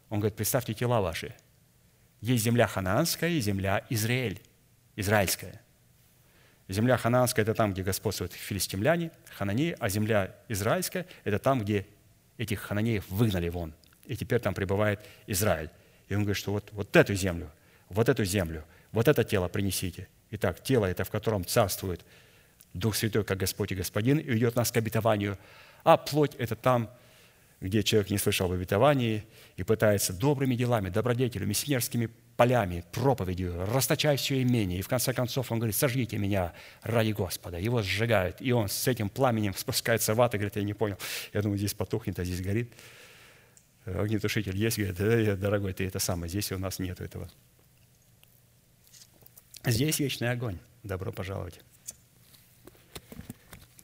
Он 0.09 0.19
говорит, 0.19 0.35
представьте 0.35 0.73
тела 0.73 0.99
ваши. 0.99 1.33
Есть 2.19 2.43
земля 2.43 2.67
ханаанская 2.67 3.29
и 3.29 3.39
земля 3.39 3.85
Израиль, 3.89 4.41
израильская. 4.95 5.61
Земля 6.67 6.97
ханаанская– 6.97 7.43
это 7.45 7.53
там, 7.53 7.71
где 7.71 7.83
господствуют 7.83 8.33
филистимляне, 8.33 9.11
хананеи, 9.37 9.75
а 9.79 9.89
земля 9.89 10.35
израильская– 10.49 11.05
это 11.23 11.39
там, 11.39 11.61
где 11.61 11.87
этих 12.37 12.59
хананеев 12.59 13.07
выгнали 13.09 13.49
вон. 13.49 13.73
И 14.05 14.15
теперь 14.15 14.39
там 14.39 14.53
пребывает 14.53 14.99
Израиль. 15.27 15.69
И 16.09 16.15
он 16.15 16.21
говорит, 16.21 16.37
что 16.37 16.51
вот, 16.51 16.69
вот 16.71 16.95
эту 16.95 17.13
землю, 17.13 17.51
вот 17.89 18.09
эту 18.09 18.25
землю, 18.25 18.65
вот 18.91 19.07
это 19.07 19.23
тело 19.23 19.47
принесите. 19.47 20.07
Итак, 20.31 20.61
тело– 20.61 20.85
это 20.87 21.03
в 21.03 21.09
котором 21.09 21.45
царствует 21.45 22.05
Дух 22.73 22.95
Святой, 22.95 23.23
как 23.23 23.37
Господь 23.37 23.71
и 23.71 23.75
Господин, 23.75 24.19
и 24.19 24.23
ведет 24.23 24.55
нас 24.55 24.71
к 24.71 24.77
обетованию. 24.77 25.37
А 25.83 25.97
плоть– 25.97 26.35
это 26.37 26.55
там, 26.55 26.89
где 27.61 27.83
человек 27.83 28.09
не 28.09 28.17
слышал 28.17 28.47
об 28.47 28.53
обетовании 28.53 29.25
и 29.57 29.63
пытается 29.63 30.13
добрыми 30.13 30.55
делами, 30.55 30.89
добродетелями, 30.89 31.49
миссионерскими 31.49 32.09
полями, 32.37 32.85
проповедью, 32.93 33.65
расточая 33.65 34.15
все 34.15 34.41
имение. 34.41 34.79
И 34.79 34.81
в 34.81 34.87
конце 34.87 35.13
концов 35.13 35.51
он 35.51 35.59
говорит, 35.59 35.75
сожгите 35.75 36.17
меня 36.17 36.53
ради 36.83 37.11
Господа. 37.11 37.57
Его 37.57 37.81
сжигают, 37.81 38.37
и 38.39 38.53
он 38.53 38.69
с 38.69 38.87
этим 38.87 39.09
пламенем 39.09 39.53
спускается 39.57 40.13
в 40.13 40.21
ад 40.21 40.35
и 40.35 40.37
говорит, 40.37 40.55
я 40.55 40.63
не 40.63 40.73
понял, 40.73 40.97
я 41.33 41.41
думаю, 41.41 41.57
здесь 41.57 41.73
потухнет, 41.73 42.17
а 42.19 42.23
здесь 42.23 42.41
горит. 42.41 42.71
Огнетушитель 43.85 44.55
есть, 44.55 44.77
говорит, 44.77 44.99
«Э, 44.99 45.35
дорогой, 45.35 45.73
ты 45.73 45.85
это 45.85 45.99
самое, 45.99 46.29
здесь 46.29 46.51
у 46.51 46.59
нас 46.59 46.79
нет 46.79 47.01
этого. 47.01 47.29
Здесь 49.65 49.99
вечный 49.99 50.31
огонь. 50.31 50.59
Добро 50.83 51.11
пожаловать. 51.11 51.59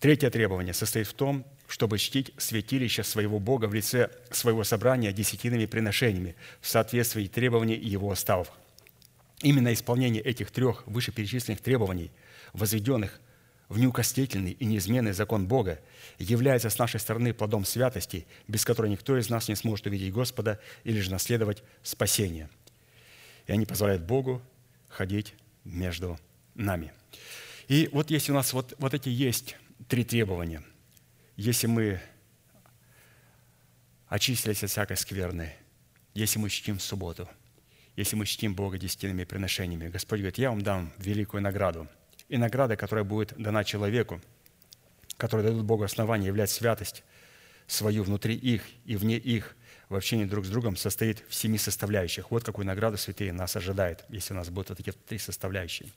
Третье 0.06 0.30
требование 0.30 0.76
состоит 0.76 1.08
в 1.08 1.16
том, 1.16 1.44
чтобы 1.68 1.98
чтить 1.98 2.32
святилище 2.38 3.02
своего 3.02 3.40
Бога 3.40 3.66
в 3.66 3.74
лице 3.74 4.12
своего 4.30 4.64
собрания 4.64 5.12
десятинными 5.12 5.66
приношениями 5.66 6.36
в 6.62 6.68
соответствии 6.68 7.26
требований 7.26 7.74
его 7.74 8.10
уставов. 8.10 8.52
Именно 9.42 9.74
исполнение 9.74 10.22
этих 10.22 10.52
трех 10.52 10.86
вышеперечисленных 10.86 11.60
требований, 11.60 12.12
возведенных 12.54 13.20
в 13.68 13.80
неукостительный 13.80 14.52
и 14.52 14.66
неизменный 14.66 15.12
закон 15.12 15.48
Бога, 15.48 15.80
является 16.20 16.70
с 16.70 16.78
нашей 16.78 17.00
стороны 17.00 17.34
плодом 17.34 17.66
святости, 17.66 18.28
без 18.48 18.64
которой 18.64 18.92
никто 18.92 19.18
из 19.18 19.32
нас 19.32 19.48
не 19.48 19.56
сможет 19.56 19.88
увидеть 19.88 20.14
Господа 20.14 20.60
или 20.84 21.00
же 21.00 21.10
наследовать 21.10 21.64
спасение. 21.82 22.48
И 23.48 23.54
они 23.54 23.66
позволяют 23.66 24.04
Богу 24.04 24.40
ходить 24.88 25.34
между 25.64 26.20
нами. 26.54 26.94
И 27.68 27.90
вот 27.92 28.12
если 28.12 28.32
у 28.32 28.36
нас 28.36 28.54
вот, 28.54 28.76
вот 28.78 28.94
эти 28.94 29.10
есть 29.10 29.56
три 29.88 30.04
требования. 30.04 30.64
Если 31.36 31.68
мы 31.68 32.00
очистились 34.08 34.64
от 34.64 34.70
всякой 34.70 34.98
скверны, 34.98 35.54
если 36.14 36.40
мы 36.40 36.50
чтим 36.50 36.80
субботу, 36.80 37.28
если 37.96 38.16
мы 38.16 38.26
чтим 38.26 38.56
Бога 38.56 38.78
десятинными 38.78 39.24
приношениями. 39.24 39.88
Господь 39.88 40.20
говорит, 40.20 40.38
я 40.38 40.50
вам 40.50 40.62
дам 40.62 40.92
великую 40.98 41.42
награду. 41.42 41.88
И 42.28 42.38
награда, 42.38 42.76
которая 42.76 43.06
будет 43.06 43.34
дана 43.38 43.64
человеку, 43.64 44.22
которая 45.18 45.48
дадут 45.48 45.64
Богу 45.64 45.84
основание 45.84 46.28
являть 46.28 46.50
святость 46.50 47.04
свою 47.68 48.04
внутри 48.04 48.36
их 48.36 48.64
и 48.86 48.96
вне 48.96 49.18
их 49.18 49.56
в 49.90 49.96
общении 49.96 50.26
друг 50.26 50.46
с 50.46 50.50
другом, 50.50 50.76
состоит 50.76 51.24
в 51.30 51.36
семи 51.36 51.58
составляющих. 51.58 52.32
Вот 52.32 52.44
какую 52.44 52.66
награду 52.66 52.98
святые 52.98 53.32
нас 53.32 53.56
ожидает, 53.56 54.04
если 54.10 54.34
у 54.34 54.38
нас 54.38 54.50
будут 54.50 54.70
вот 54.70 54.78
такие 54.78 54.94
три 54.94 55.18
составляющие. 55.18 55.90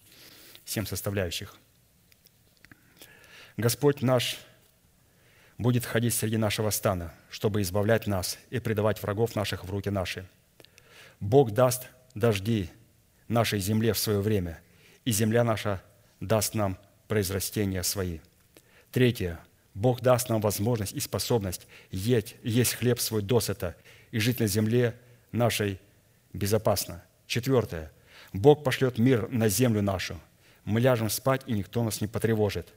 Семь 0.64 0.86
составляющих. 0.86 1.56
Господь 3.58 4.02
наш 4.02 4.38
будет 5.58 5.84
ходить 5.84 6.14
среди 6.14 6.36
нашего 6.36 6.70
стана, 6.70 7.12
чтобы 7.28 7.60
избавлять 7.60 8.06
нас 8.06 8.38
и 8.50 8.60
предавать 8.60 9.02
врагов 9.02 9.34
наших 9.34 9.64
в 9.64 9.70
руки 9.70 9.90
наши. 9.90 10.28
Бог 11.18 11.50
даст 11.50 11.88
дожди 12.14 12.70
нашей 13.26 13.58
земле 13.58 13.94
в 13.94 13.98
свое 13.98 14.20
время, 14.20 14.60
и 15.04 15.10
земля 15.10 15.42
наша 15.42 15.82
даст 16.20 16.54
нам 16.54 16.78
произрастения 17.08 17.82
свои. 17.82 18.20
Третье. 18.92 19.40
Бог 19.74 20.02
даст 20.02 20.28
нам 20.28 20.40
возможность 20.40 20.92
и 20.92 21.00
способность 21.00 21.66
есть, 21.90 22.36
есть 22.44 22.74
хлеб 22.74 23.00
свой 23.00 23.22
досыта 23.22 23.74
и 24.12 24.20
жить 24.20 24.38
на 24.38 24.46
земле 24.46 24.94
нашей 25.32 25.80
безопасно. 26.32 27.02
Четвертое. 27.26 27.90
Бог 28.32 28.62
пошлет 28.62 28.98
мир 28.98 29.28
на 29.30 29.48
землю 29.48 29.82
нашу. 29.82 30.20
Мы 30.64 30.78
ляжем 30.78 31.10
спать, 31.10 31.42
и 31.46 31.52
никто 31.52 31.82
нас 31.82 32.00
не 32.00 32.06
потревожит 32.06 32.72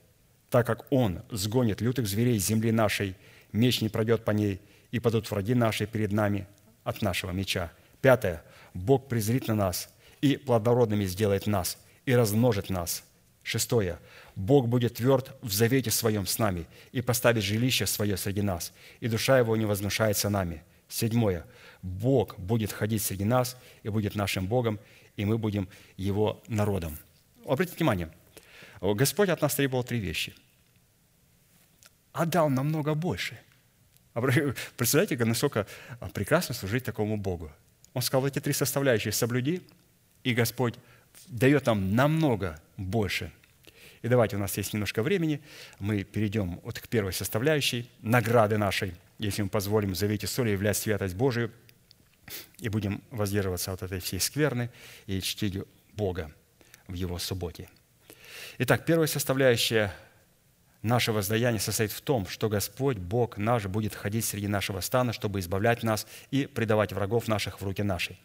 так 0.52 0.66
как 0.66 0.84
Он 0.92 1.22
сгонит 1.30 1.80
лютых 1.80 2.06
зверей 2.06 2.38
с 2.38 2.46
земли 2.46 2.72
нашей, 2.72 3.16
меч 3.52 3.80
не 3.80 3.88
пройдет 3.88 4.22
по 4.22 4.32
ней, 4.32 4.60
и 4.90 5.00
падут 5.00 5.30
враги 5.30 5.54
наши 5.54 5.86
перед 5.86 6.12
нами 6.12 6.46
от 6.84 7.00
нашего 7.00 7.30
меча. 7.30 7.72
Пятое. 8.02 8.44
Бог 8.74 9.08
презрит 9.08 9.48
на 9.48 9.54
нас 9.54 9.88
и 10.20 10.36
плодородными 10.36 11.06
сделает 11.06 11.46
нас, 11.46 11.78
и 12.04 12.14
размножит 12.14 12.68
нас. 12.68 13.02
Шестое. 13.42 13.98
Бог 14.36 14.68
будет 14.68 14.96
тверд 14.96 15.34
в 15.40 15.50
завете 15.50 15.90
своем 15.90 16.26
с 16.26 16.38
нами 16.38 16.66
и 16.92 17.00
поставит 17.00 17.42
жилище 17.42 17.86
свое 17.86 18.18
среди 18.18 18.42
нас, 18.42 18.74
и 19.00 19.08
душа 19.08 19.38
его 19.38 19.56
не 19.56 19.64
вознушается 19.64 20.28
нами. 20.28 20.62
Седьмое. 20.86 21.46
Бог 21.80 22.38
будет 22.38 22.72
ходить 22.72 23.02
среди 23.02 23.24
нас 23.24 23.56
и 23.82 23.88
будет 23.88 24.14
нашим 24.16 24.46
Богом, 24.46 24.78
и 25.16 25.24
мы 25.24 25.38
будем 25.38 25.70
Его 25.96 26.42
народом. 26.46 26.98
Обратите 27.46 27.78
внимание, 27.78 28.12
Господь 28.82 29.30
от 29.30 29.40
нас 29.40 29.54
требовал 29.54 29.82
три 29.82 29.98
вещи 29.98 30.34
отдал 32.12 32.50
намного 32.50 32.94
больше. 32.94 33.38
Представляете, 34.76 35.24
насколько 35.24 35.66
а, 36.00 36.08
прекрасно 36.08 36.54
служить 36.54 36.84
такому 36.84 37.16
Богу. 37.16 37.50
Он 37.94 38.02
сказал, 38.02 38.26
эти 38.26 38.40
три 38.40 38.52
составляющие 38.52 39.12
соблюди, 39.12 39.62
и 40.24 40.34
Господь 40.34 40.74
дает 41.26 41.66
нам 41.66 41.94
намного 41.94 42.60
больше. 42.76 43.32
И 44.02 44.08
давайте, 44.08 44.36
у 44.36 44.38
нас 44.38 44.56
есть 44.56 44.72
немножко 44.72 45.02
времени, 45.02 45.40
мы 45.78 46.02
перейдем 46.02 46.60
вот 46.62 46.80
к 46.80 46.88
первой 46.88 47.12
составляющей, 47.12 47.88
награды 48.00 48.58
нашей, 48.58 48.94
если 49.18 49.42
мы 49.42 49.48
позволим 49.48 49.94
завете 49.94 50.26
соли 50.26 50.50
являть 50.50 50.76
святость 50.76 51.14
Божию, 51.14 51.52
и 52.58 52.68
будем 52.68 53.02
воздерживаться 53.10 53.72
от 53.72 53.82
этой 53.82 54.00
всей 54.00 54.20
скверны 54.20 54.70
и 55.06 55.20
чтить 55.20 55.58
Бога 55.92 56.32
в 56.88 56.94
Его 56.94 57.18
субботе. 57.18 57.68
Итак, 58.58 58.84
первая 58.84 59.06
составляющая 59.06 59.92
Наше 60.82 61.12
воздаяние 61.12 61.60
состоит 61.60 61.92
в 61.92 62.00
том, 62.00 62.26
что 62.26 62.48
Господь, 62.48 62.98
Бог 62.98 63.38
наш, 63.38 63.66
будет 63.66 63.94
ходить 63.94 64.24
среди 64.24 64.48
нашего 64.48 64.80
стана, 64.80 65.12
чтобы 65.12 65.38
избавлять 65.38 65.84
нас 65.84 66.08
и 66.32 66.46
предавать 66.46 66.92
врагов 66.92 67.28
наших 67.28 67.60
в 67.60 67.64
руки 67.64 67.84
наши. 67.84 68.18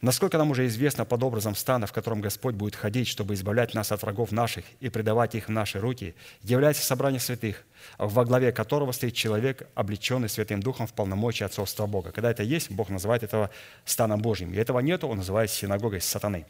Насколько 0.00 0.38
нам 0.38 0.52
уже 0.52 0.66
известно 0.66 1.04
под 1.04 1.22
образом 1.24 1.54
стана, 1.54 1.86
в 1.86 1.92
котором 1.92 2.20
Господь 2.22 2.54
будет 2.54 2.74
ходить, 2.74 3.08
чтобы 3.08 3.34
избавлять 3.34 3.74
нас 3.74 3.92
от 3.92 4.00
врагов 4.02 4.30
наших 4.32 4.64
и 4.78 4.88
предавать 4.88 5.34
их 5.34 5.48
в 5.48 5.50
наши 5.50 5.78
руки, 5.78 6.14
является 6.42 6.82
собрание 6.82 7.20
святых, 7.20 7.64
во 7.98 8.24
главе 8.24 8.52
которого 8.52 8.92
стоит 8.92 9.14
человек, 9.14 9.68
облеченный 9.74 10.30
Святым 10.30 10.62
Духом 10.62 10.86
в 10.86 10.94
полномочии 10.94 11.44
отцовства 11.44 11.86
Бога. 11.86 12.12
Когда 12.12 12.30
это 12.30 12.44
есть, 12.44 12.70
Бог 12.70 12.88
называет 12.88 13.24
этого 13.24 13.50
станом 13.84 14.22
Божьим. 14.22 14.54
И 14.54 14.56
этого 14.56 14.78
нету, 14.78 15.08
он 15.08 15.18
называет 15.18 15.50
синагогой 15.50 16.00
сатаны. 16.00 16.46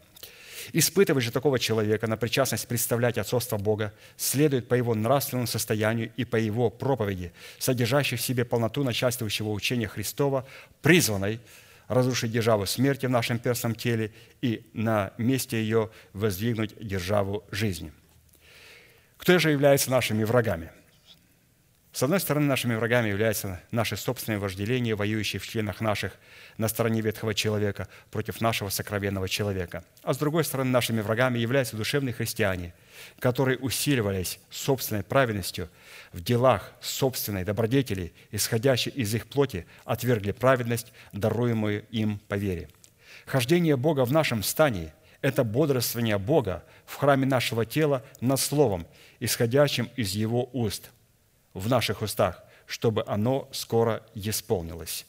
Испытывать 0.73 1.25
же 1.25 1.33
такого 1.33 1.59
человека 1.59 2.07
на 2.07 2.17
причастность 2.17 2.69
представлять 2.69 3.19
отцовство 3.19 3.57
Бога 3.57 3.93
следует 4.17 4.69
по 4.69 4.75
его 4.75 4.95
нравственному 4.95 5.47
состоянию 5.47 6.13
и 6.17 6.25
по 6.25 6.37
его 6.37 6.71
проповеди, 6.71 7.33
содержащей 7.59 8.17
в 8.17 8.23
себе 8.23 8.45
полноту 8.45 8.85
начальствующего 8.85 9.51
учения 9.51 9.89
Христова, 9.89 10.47
призванной 10.83 11.41
разрушить 11.89 12.31
державу 12.31 12.67
смерти 12.67 13.07
в 13.07 13.11
нашем 13.11 13.39
перстном 13.39 13.75
теле 13.75 14.13
и 14.41 14.65
на 14.73 15.13
месте 15.19 15.61
ее 15.61 15.91
воздвигнуть 16.13 16.75
державу 16.79 17.45
жизни. 17.51 17.93
Кто 19.17 19.39
же 19.39 19.51
является 19.51 19.91
нашими 19.91 20.25
врагами– 20.25 20.71
с 21.93 22.05
одной 22.05 22.21
стороны, 22.21 22.47
нашими 22.47 22.77
врагами 22.77 23.09
являются 23.09 23.61
наши 23.73 23.97
собственные 23.97 24.39
вожделения, 24.39 24.95
воюющие 24.95 25.41
в 25.41 25.47
членах 25.47 25.81
наших 25.81 26.13
на 26.57 26.69
стороне 26.69 27.01
ветхого 27.01 27.35
человека 27.35 27.89
против 28.13 28.41
нашего 28.41 28.69
сокровенного 28.69 29.29
человека. 29.29 29.83
А 30.05 30.15
с 30.15 30.19
другой 30.19 30.45
стороны, 30.45 30.71
нашими 30.71 31.01
врагами 31.01 31.41
являются 31.41 31.77
душевные 31.77 32.13
христиане, 32.13 32.75
которые 33.19 33.59
усиливались 33.59 34.39
собственной 34.51 35.03
праведностью 35.03 35.69
в 36.13 36.23
делах 36.23 36.73
собственной 36.81 37.43
добродетели, 37.43 38.13
исходящей 38.31 38.93
из 38.93 39.13
их 39.13 39.27
плоти, 39.27 39.67
отвергли 39.85 40.31
праведность, 40.31 40.93
даруемую 41.13 41.85
им 41.91 42.21
по 42.29 42.37
вере. 42.37 42.69
Хождение 43.27 43.77
Бога 43.77 44.05
в 44.05 44.13
нашем 44.13 44.45
стане– 44.45 44.95
это 45.23 45.43
бодрствование 45.43 46.19
Бога 46.19 46.63
в 46.87 46.95
храме 46.95 47.27
нашего 47.27 47.67
тела 47.67 48.05
над 48.21 48.39
Словом, 48.39 48.87
исходящим 49.19 49.91
из 49.97 50.13
Его 50.13 50.49
уст– 50.53 50.93
в 51.55 51.69
наших 51.69 52.03
устах, 52.03 52.43
чтобы 52.67 53.05
оно 53.07 53.49
скоро 53.53 54.03
исполнилось. 54.15 55.07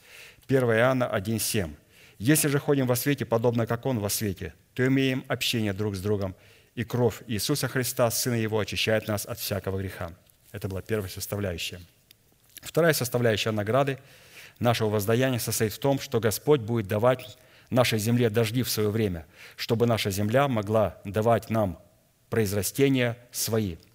1 0.48 0.64
Иоанна 0.64 1.10
1,7. 1.14 1.76
«Если 2.18 2.48
же 2.48 2.60
ходим 2.60 2.88
во 2.88 2.96
свете, 2.96 3.26
подобно 3.26 3.66
как 3.66 3.86
Он 3.86 4.00
во 4.00 4.10
свете, 4.10 4.54
то 4.74 4.86
имеем 4.86 5.24
общение 5.28 5.74
друг 5.74 5.96
с 5.96 6.02
другом, 6.02 6.36
и 6.76 6.84
кровь 6.84 7.22
Иисуса 7.28 7.68
Христа, 7.68 8.10
Сына 8.12 8.36
Его, 8.36 8.60
очищает 8.60 9.08
нас 9.08 9.26
от 9.26 9.40
всякого 9.40 9.78
греха». 9.78 10.12
Это 10.52 10.68
была 10.68 10.82
первая 10.82 11.10
составляющая. 11.10 11.82
Вторая 12.62 12.94
составляющая 12.94 13.52
награды 13.52 13.98
нашего 14.60 14.90
воздаяния 14.90 15.40
состоит 15.40 15.74
в 15.74 15.80
том, 15.80 16.00
что 16.00 16.20
Господь 16.20 16.62
будет 16.62 16.88
давать 16.88 17.38
нашей 17.70 18.00
земле 18.00 18.30
дожди 18.30 18.64
в 18.64 18.70
свое 18.70 18.90
время, 18.90 19.26
чтобы 19.56 19.88
наша 19.88 20.12
земля 20.12 20.48
могла 20.48 20.98
давать 21.06 21.50
нам 21.50 21.80
произрастения 22.30 23.18
свои– 23.32 23.78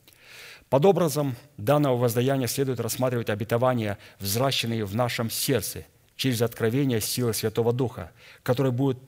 под 0.69 0.85
образом 0.85 1.37
данного 1.57 1.97
воздаяния 1.97 2.49
следует 2.49 2.81
рассматривать 2.81 3.31
обетования, 3.31 3.99
взращенные 4.19 4.85
в 4.85 4.95
нашем 4.95 5.31
сердце 5.31 5.85
через 6.17 6.43
откровение 6.43 7.01
силы 7.01 7.35
Святого 7.35 7.73
Духа, 7.73 8.11
который 8.43 8.73
будет 8.73 8.99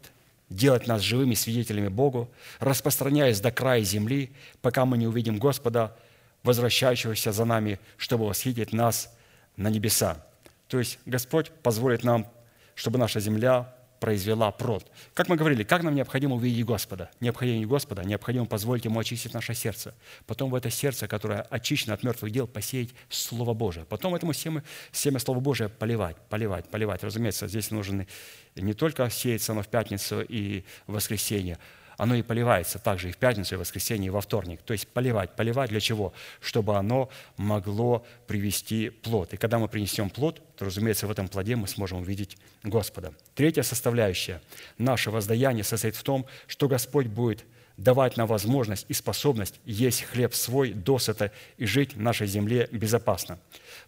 делать 0.51 0.87
нас 0.87 1.03
живыми 1.03 1.35
свидетелями 1.35 1.89
Богу, 1.89 2.31
распространяясь 2.61 3.41
до 3.41 3.51
края 3.51 3.83
земли, 3.83 4.31
пока 4.63 4.85
мы 4.85 4.97
не 4.99 5.07
увидим 5.07 5.39
Господа, 5.39 5.97
возвращающегося 6.43 7.33
за 7.33 7.45
нами, 7.45 7.81
чтобы 7.97 8.27
восхитить 8.27 8.73
нас 8.73 9.13
на 9.57 9.69
небеса. 9.69 10.25
То 10.69 10.79
есть 10.79 10.99
Господь 11.05 11.51
позволит 11.51 12.05
нам, 12.05 12.27
чтобы 12.75 12.99
наша 12.99 13.21
земля 13.21 13.75
произвела 14.01 14.51
плод. 14.51 14.87
Как 15.15 15.29
мы 15.29 15.37
говорили, 15.37 15.63
как 15.63 15.83
нам 15.83 15.95
необходимо 15.95 16.37
увидеть 16.37 16.65
Господа? 16.65 17.11
Необходимо 17.21 17.67
Господа, 17.67 18.03
необходимо 18.05 18.47
позволить 18.47 18.85
Ему 18.85 19.01
очистить 19.01 19.35
наше 19.35 19.55
сердце. 19.55 19.95
Потом 20.27 20.51
в 20.51 20.55
это 20.55 20.71
сердце, 20.71 21.09
которое 21.09 21.43
очищено 21.43 21.95
от 21.95 22.03
мертвых 22.03 22.33
дел, 22.33 22.47
посеять 22.47 22.91
Слово 23.09 23.55
Божие. 23.55 23.85
Потом 23.85 24.15
этому 24.15 24.33
семя, 24.33 24.63
семя 24.93 25.19
Слова 25.19 25.41
Божия 25.41 25.69
поливать, 25.69 26.17
поливать, 26.29 26.69
поливать. 26.69 27.03
Разумеется, 27.03 27.49
здесь 27.49 27.71
нужно 27.71 28.07
не 28.55 28.73
только 28.73 29.09
сеяться 29.11 29.53
оно 29.53 29.63
в 29.63 29.69
пятницу 29.69 30.21
и 30.21 30.65
в 30.87 30.95
воскресенье, 30.95 31.59
оно 31.99 32.15
и 32.15 32.23
поливается 32.23 32.79
также 32.79 33.09
и 33.09 33.13
в 33.13 33.19
пятницу, 33.19 33.55
и 33.55 33.57
в 33.57 33.61
воскресенье, 33.61 34.07
и 34.07 34.11
во 34.11 34.21
вторник. 34.21 34.61
То 34.65 34.73
есть 34.73 34.87
поливать. 34.87 35.35
Поливать 35.35 35.69
для 35.71 35.81
чего? 35.81 36.15
Чтобы 36.41 36.77
оно 36.77 37.11
могло 37.37 38.07
привести 38.29 38.89
плод. 38.89 39.35
И 39.35 39.37
когда 39.37 39.59
мы 39.59 39.69
принесем 39.69 40.09
плод, 40.09 40.41
то, 40.57 40.65
разумеется, 40.65 41.09
в 41.09 41.11
этом 41.11 41.29
плоде 41.29 41.57
мы 41.57 41.67
сможем 41.67 41.99
увидеть 41.99 42.39
Господа. 42.63 43.13
Третья 43.35 43.63
составляющая 43.63 44.41
нашего 44.79 45.17
воздаяния 45.17 45.65
состоит 45.65 45.97
в 45.97 46.03
том, 46.05 46.25
что 46.47 46.69
Господь 46.69 47.09
будет 47.09 47.45
давать 47.77 48.17
нам 48.17 48.29
возможность 48.29 48.87
и 48.89 48.93
способность 48.93 49.61
есть 49.65 50.05
хлеб 50.05 50.35
свой 50.35 50.73
досыта 50.73 51.33
и 51.57 51.67
жить 51.67 51.95
в 51.95 52.01
нашей 52.01 52.29
земле 52.29 52.69
безопасно. 52.71 53.41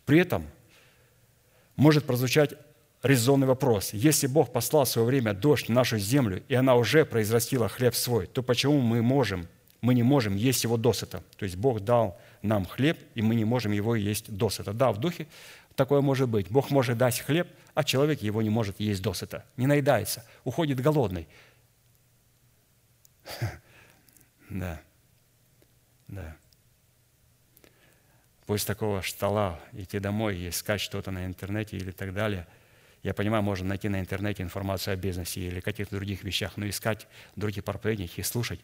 При 0.04 0.18
этом 0.18 0.48
может 1.76 2.06
прозвучать 2.06 2.54
резонный 3.02 3.46
вопрос. 3.46 3.92
Если 3.92 4.26
Бог 4.26 4.52
послал 4.52 4.84
в 4.84 4.88
свое 4.88 5.06
время 5.06 5.32
дождь 5.32 5.68
в 5.68 5.72
нашу 5.72 5.98
землю, 5.98 6.42
и 6.48 6.54
она 6.54 6.74
уже 6.76 7.04
произрастила 7.04 7.68
хлеб 7.68 7.94
свой, 7.94 8.26
то 8.26 8.42
почему 8.42 8.80
мы 8.80 9.02
можем, 9.02 9.48
мы 9.80 9.94
не 9.94 10.02
можем 10.02 10.36
есть 10.36 10.64
его 10.64 10.76
досыта? 10.76 11.22
То 11.36 11.44
есть 11.44 11.56
Бог 11.56 11.80
дал 11.80 12.18
нам 12.42 12.66
хлеб, 12.66 12.98
и 13.14 13.22
мы 13.22 13.34
не 13.34 13.44
можем 13.44 13.72
его 13.72 13.94
есть 13.94 14.30
досыта. 14.34 14.72
Да, 14.72 14.92
в 14.92 14.98
духе 14.98 15.26
такое 15.76 16.00
может 16.00 16.28
быть. 16.28 16.50
Бог 16.50 16.70
может 16.70 16.98
дать 16.98 17.20
хлеб, 17.20 17.48
а 17.74 17.84
человек 17.84 18.20
его 18.22 18.42
не 18.42 18.50
может 18.50 18.80
есть 18.80 19.02
досыта. 19.02 19.44
Не 19.56 19.66
наедается, 19.66 20.24
уходит 20.44 20.80
голодный. 20.80 21.26
Да. 24.50 24.80
Да. 26.08 26.36
После 28.46 28.66
такого 28.66 29.00
стола 29.02 29.60
идти 29.72 30.00
домой 30.00 30.48
искать 30.48 30.80
что-то 30.80 31.12
на 31.12 31.24
интернете 31.24 31.76
или 31.76 31.92
так 31.92 32.12
далее. 32.12 32.48
Я 33.02 33.14
понимаю, 33.14 33.42
можно 33.42 33.68
найти 33.68 33.88
на 33.88 34.00
интернете 34.00 34.42
информацию 34.42 34.94
о 34.94 34.96
бизнесе 34.96 35.40
или 35.40 35.60
каких-то 35.60 35.96
других 35.96 36.22
вещах, 36.22 36.56
но 36.56 36.68
искать 36.68 37.06
других 37.36 37.64
проповедников 37.64 38.18
и 38.18 38.22
слушать. 38.22 38.60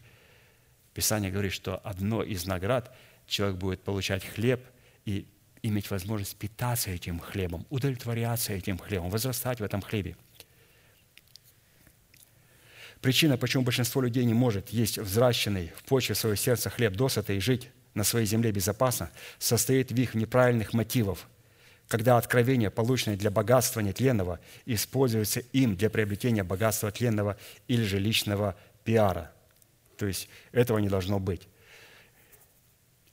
Писание 0.93 1.31
говорит, 1.31 1.53
что 1.53 1.77
одно 1.77 2.23
из 2.23 2.45
наград 2.45 2.95
человек 3.25 3.57
будет 3.57 3.83
получать 3.83 4.25
хлеб 4.25 4.63
и 5.05 5.27
иметь 5.63 5.89
возможность 5.89 6.37
питаться 6.37 6.91
этим 6.91 7.19
хлебом, 7.19 7.65
удовлетворяться 7.69 8.53
этим 8.53 8.77
хлебом, 8.77 9.09
возрастать 9.09 9.59
в 9.59 9.63
этом 9.63 9.81
хлебе– 9.81 10.15
Причина, 13.01 13.37
почему 13.37 13.63
большинство 13.63 14.01
людей 14.01 14.25
не 14.25 14.33
может 14.33 14.69
есть 14.69 14.97
взращенный 14.97 15.71
в 15.75 15.83
почве 15.83 16.15
своего 16.15 16.35
сердца 16.35 16.69
хлеб 16.69 16.93
досыта 16.93 17.33
и 17.33 17.39
жить 17.39 17.69
на 17.93 18.03
своей 18.03 18.25
земле 18.25 18.51
безопасно, 18.51 19.11
состоит 19.39 19.91
в 19.91 19.95
их 19.95 20.13
неправильных 20.13 20.73
мотивах, 20.73 21.19
когда 21.87 22.17
откровение, 22.17 22.69
полученное 22.69 23.17
для 23.17 23.31
богатства 23.31 23.79
нетленного, 23.79 24.39
используется 24.65 25.39
им 25.53 25.75
для 25.75 25.89
приобретения 25.89 26.43
богатства 26.43 26.91
тленного 26.91 27.37
или 27.67 27.83
же 27.83 27.99
личного 27.99 28.55
пиара. 28.83 29.31
То 29.97 30.05
есть 30.05 30.27
этого 30.51 30.79
не 30.79 30.89
должно 30.89 31.19
быть. 31.19 31.47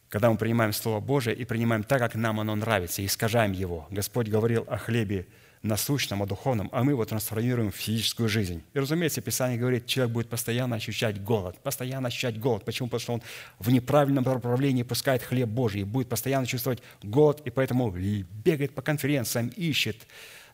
Когда 0.08 0.30
мы 0.30 0.36
принимаем 0.36 0.72
Слово 0.72 1.00
Божие 1.00 1.34
и 1.34 1.44
принимаем 1.44 1.82
так, 1.82 1.98
как 1.98 2.14
нам 2.14 2.38
оно 2.40 2.54
нравится, 2.54 3.02
и 3.02 3.06
искажаем 3.06 3.52
его. 3.52 3.86
Господь 3.90 4.28
говорил 4.28 4.64
о 4.68 4.76
хлебе 4.76 5.26
насущном, 5.64 6.22
о 6.22 6.26
духовном, 6.26 6.68
а 6.72 6.84
мы 6.84 6.92
его 6.92 7.04
трансформируем 7.04 7.72
в 7.72 7.76
физическую 7.76 8.28
жизнь. 8.28 8.62
И, 8.74 8.78
разумеется, 8.78 9.20
Писание 9.20 9.58
говорит, 9.58 9.86
человек 9.86 10.12
будет 10.12 10.28
постоянно 10.28 10.76
ощущать 10.76 11.22
голод, 11.22 11.58
постоянно 11.62 12.08
ощущать 12.08 12.38
голод. 12.38 12.64
Почему? 12.64 12.88
Потому 12.88 13.00
что 13.00 13.12
он 13.14 13.22
в 13.58 13.70
неправильном 13.70 14.24
направлении 14.24 14.82
пускает 14.82 15.22
хлеб 15.22 15.48
Божий, 15.48 15.84
будет 15.84 16.08
постоянно 16.08 16.46
чувствовать 16.46 16.82
голод, 17.02 17.40
и 17.44 17.50
поэтому 17.50 17.90
бегает 17.90 18.74
по 18.74 18.82
конференциям, 18.82 19.48
ищет, 19.48 20.06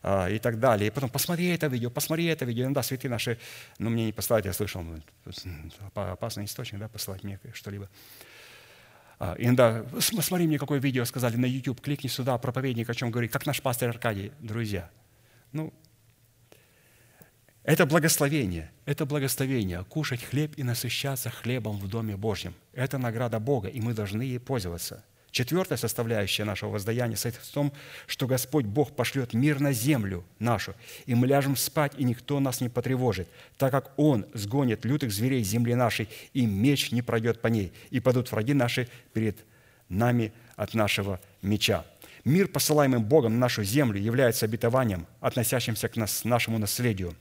а, 0.03 0.29
и 0.29 0.39
так 0.39 0.59
далее. 0.59 0.87
И 0.87 0.91
потом, 0.91 1.09
посмотри 1.09 1.47
это 1.47 1.67
видео, 1.67 1.89
посмотри 1.91 2.25
это 2.25 2.45
видео. 2.45 2.63
Иногда 2.63 2.81
святые 2.81 3.11
наши, 3.11 3.37
ну, 3.77 3.89
мне 3.89 4.05
не 4.05 4.13
посылают, 4.13 4.45
я 4.45 4.53
слышал, 4.53 4.81
ну, 4.81 4.99
опасный 5.93 6.45
источник, 6.45 6.79
да, 6.79 6.87
посылать 6.87 7.23
мне 7.23 7.39
что-либо. 7.53 7.87
А, 9.19 9.35
иногда, 9.37 9.85
смотри 9.99 10.47
мне, 10.47 10.57
какое 10.57 10.79
видео 10.79 11.05
сказали 11.05 11.35
на 11.35 11.45
YouTube, 11.45 11.79
кликни 11.81 12.07
сюда, 12.07 12.37
проповедник 12.39 12.89
о 12.89 12.95
чем 12.95 13.11
говорит, 13.11 13.31
как 13.31 13.45
наш 13.45 13.61
пастор 13.61 13.89
Аркадий. 13.89 14.31
Друзья, 14.39 14.89
ну, 15.51 15.73
это 17.63 17.85
благословение, 17.85 18.71
это 18.85 19.05
благословение, 19.05 19.83
кушать 19.83 20.23
хлеб 20.23 20.53
и 20.57 20.63
насыщаться 20.63 21.29
хлебом 21.29 21.77
в 21.77 21.87
Доме 21.87 22.17
Божьем. 22.17 22.55
Это 22.73 22.97
награда 22.97 23.39
Бога, 23.39 23.67
и 23.67 23.79
мы 23.79 23.93
должны 23.93 24.23
ей 24.23 24.39
пользоваться. 24.39 25.03
Четвертая 25.29 25.77
составляющая 25.77 26.43
нашего 26.43 26.71
воздаяния 26.71 27.15
состоит 27.15 27.35
в 27.35 27.53
том, 27.53 27.71
что 28.07 28.27
Господь 28.27 28.65
Бог 28.65 28.95
пошлет 28.95 29.33
мир 29.33 29.61
на 29.61 29.71
землю 29.71 30.25
нашу, 30.39 30.73
и 31.05 31.15
мы 31.15 31.27
ляжем 31.27 31.55
спать, 31.55 31.93
и 31.97 32.03
никто 32.03 32.39
нас 32.39 32.59
не 32.61 32.67
потревожит, 32.67 33.29
так 33.57 33.71
как 33.71 33.93
Он 33.95 34.25
сгонит 34.33 34.83
лютых 34.83 35.13
зверей 35.13 35.43
земли 35.43 35.73
нашей, 35.73 36.09
и 36.33 36.45
меч 36.45 36.91
не 36.91 37.01
пройдет 37.01 37.41
по 37.41 37.47
ней, 37.47 37.71
и 37.91 38.01
падут 38.01 38.29
враги 38.31 38.53
наши 38.53 38.89
перед 39.13 39.37
нами 39.87 40.33
от 40.57 40.73
нашего 40.73 41.21
меча. 41.41 41.85
Мир, 42.23 42.47
посылаемый 42.47 42.99
Богом 42.99 43.33
на 43.33 43.39
нашу 43.39 43.63
землю, 43.63 43.99
является 43.99 44.45
обетованием, 44.45 45.07
относящимся 45.21 45.87
к 45.87 45.95
нас, 45.95 46.23
нашему 46.23 46.59
наследию, 46.59 47.15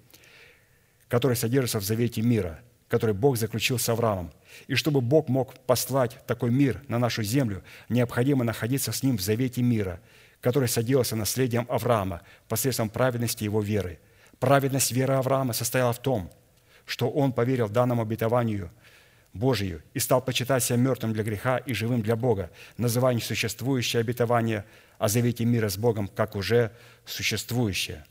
которое 1.09 1.36
содержится 1.36 1.81
в 1.81 1.85
завете 1.85 2.20
мира, 2.20 2.60
который 2.89 3.14
Бог 3.14 3.39
заключил 3.39 3.78
с 3.78 3.89
Авраамом. 3.89 4.31
И 4.66 4.74
чтобы 4.74 5.01
Бог 5.01 5.28
мог 5.28 5.55
послать 5.60 6.18
такой 6.27 6.51
мир 6.51 6.82
на 6.89 6.98
нашу 6.98 7.22
землю, 7.22 7.62
необходимо 7.89 8.44
находиться 8.44 8.93
с 8.93 9.02
Ним 9.02 9.16
в 9.16 9.22
завете 9.22 9.62
мира, 9.62 10.01
который 10.43 10.68
содержался 10.68 11.16
наследием 11.16 11.66
Авраама 11.70 12.20
посредством 12.48 12.90
праведности 12.90 13.44
его 13.44 13.62
веры. 13.62 13.98
Праведность 14.39 14.93
веры 14.93 15.14
Авраама 15.14 15.55
состояла 15.55 15.93
в 15.94 15.98
том, 16.01 16.31
что 16.85 17.09
он 17.09 17.32
поверил 17.32 17.68
данному 17.68 18.02
обетованию– 18.02 18.70
Божию 19.32 19.82
и 19.94 19.98
стал 19.98 20.20
почитать 20.20 20.64
себя 20.64 20.77
мертвым 20.77 21.12
для 21.12 21.22
греха 21.22 21.59
и 21.59 21.72
живым 21.72 22.02
для 22.02 22.16
Бога, 22.16 22.51
называя 22.77 23.14
несуществующее 23.14 24.01
обетование 24.01 24.64
о 25.01 25.09
завете 25.09 25.44
мира 25.44 25.68
с 25.68 25.77
Богом, 25.77 26.06
как 26.06 26.36
уже 26.36 26.70
существующее. 27.05 28.05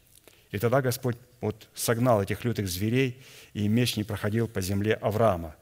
И 0.51 0.59
тогда 0.59 0.81
Господь 0.81 1.15
вот 1.39 1.69
согнал 1.73 2.21
этих 2.21 2.43
лютых 2.43 2.67
зверей, 2.67 3.23
и 3.53 3.69
меч 3.69 3.95
не 3.95 4.03
проходил 4.03 4.49
по 4.49 4.59
земле 4.59 4.95
Авраама. 4.95 5.55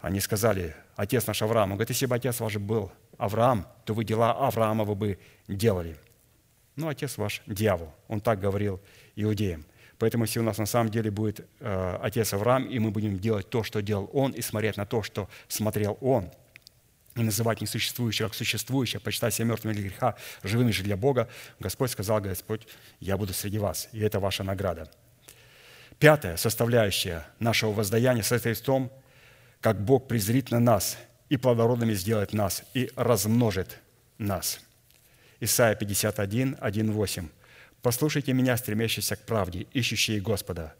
Они 0.00 0.18
сказали, 0.18 0.74
отец 0.96 1.28
наш 1.28 1.42
Авраам, 1.42 1.70
он 1.70 1.76
говорит, 1.76 1.90
если 1.90 2.06
бы 2.06 2.16
отец 2.16 2.40
ваш 2.40 2.56
был 2.56 2.90
Авраам, 3.16 3.68
то 3.84 3.94
вы 3.94 4.04
дела 4.04 4.32
Авраамова 4.32 4.94
бы 4.94 5.20
делали. 5.46 5.96
Ну, 6.74 6.88
отец 6.88 7.16
ваш 7.16 7.42
дьявол. 7.46 7.94
Он 8.08 8.20
так 8.20 8.40
говорил 8.40 8.80
иудеям– 9.14 9.64
Поэтому 9.98 10.24
если 10.24 10.40
у 10.40 10.42
нас 10.42 10.58
на 10.58 10.66
самом 10.66 10.90
деле 10.90 11.10
будет 11.10 11.46
э, 11.60 11.98
отец 12.02 12.32
Авраам, 12.34 12.66
и 12.66 12.78
мы 12.78 12.90
будем 12.90 13.18
делать 13.18 13.48
то, 13.48 13.62
что 13.62 13.80
делал 13.80 14.10
он, 14.12 14.32
и 14.32 14.42
смотреть 14.42 14.76
на 14.76 14.84
то, 14.84 15.02
что 15.02 15.28
смотрел 15.48 15.96
он, 16.00 16.30
и 17.16 17.22
называть 17.22 17.60
несуществующее 17.60 18.28
как 18.28 18.34
существующее, 18.34 19.00
почитать 19.00 19.34
себя 19.34 19.46
мертвыми 19.46 19.74
для 19.74 19.82
греха, 19.84 20.16
живыми 20.42 20.70
же 20.70 20.82
для 20.82 20.96
Бога, 20.96 21.28
Господь 21.58 21.90
сказал, 21.90 22.20
Господь, 22.20 22.68
я 23.00 23.16
буду 23.16 23.32
среди 23.32 23.58
вас, 23.58 23.88
и 23.92 24.00
это 24.00 24.20
ваша 24.20 24.44
награда. 24.44 24.90
Пятая 25.98 26.36
составляющая 26.36 27.26
нашего 27.38 27.72
воздаяния 27.72 28.22
состоит 28.22 28.58
в 28.58 28.62
том, 28.62 28.92
как 29.60 29.82
Бог 29.82 30.06
презрит 30.08 30.50
на 30.50 30.60
нас 30.60 30.98
и 31.30 31.38
плодородными 31.38 31.94
сделает 31.94 32.34
нас, 32.34 32.62
и 32.74 32.90
размножит 32.94 33.78
нас. 34.18 34.60
Исайя 35.40 35.74
51, 35.74 36.58
1, 36.60 36.92
8. 36.92 37.28
Послушайте 37.82 38.32
меня, 38.32 38.56
стремящиеся 38.56 39.16
к 39.16 39.24
правде, 39.24 39.66
ищущие 39.72 40.20
Господа. 40.20 40.74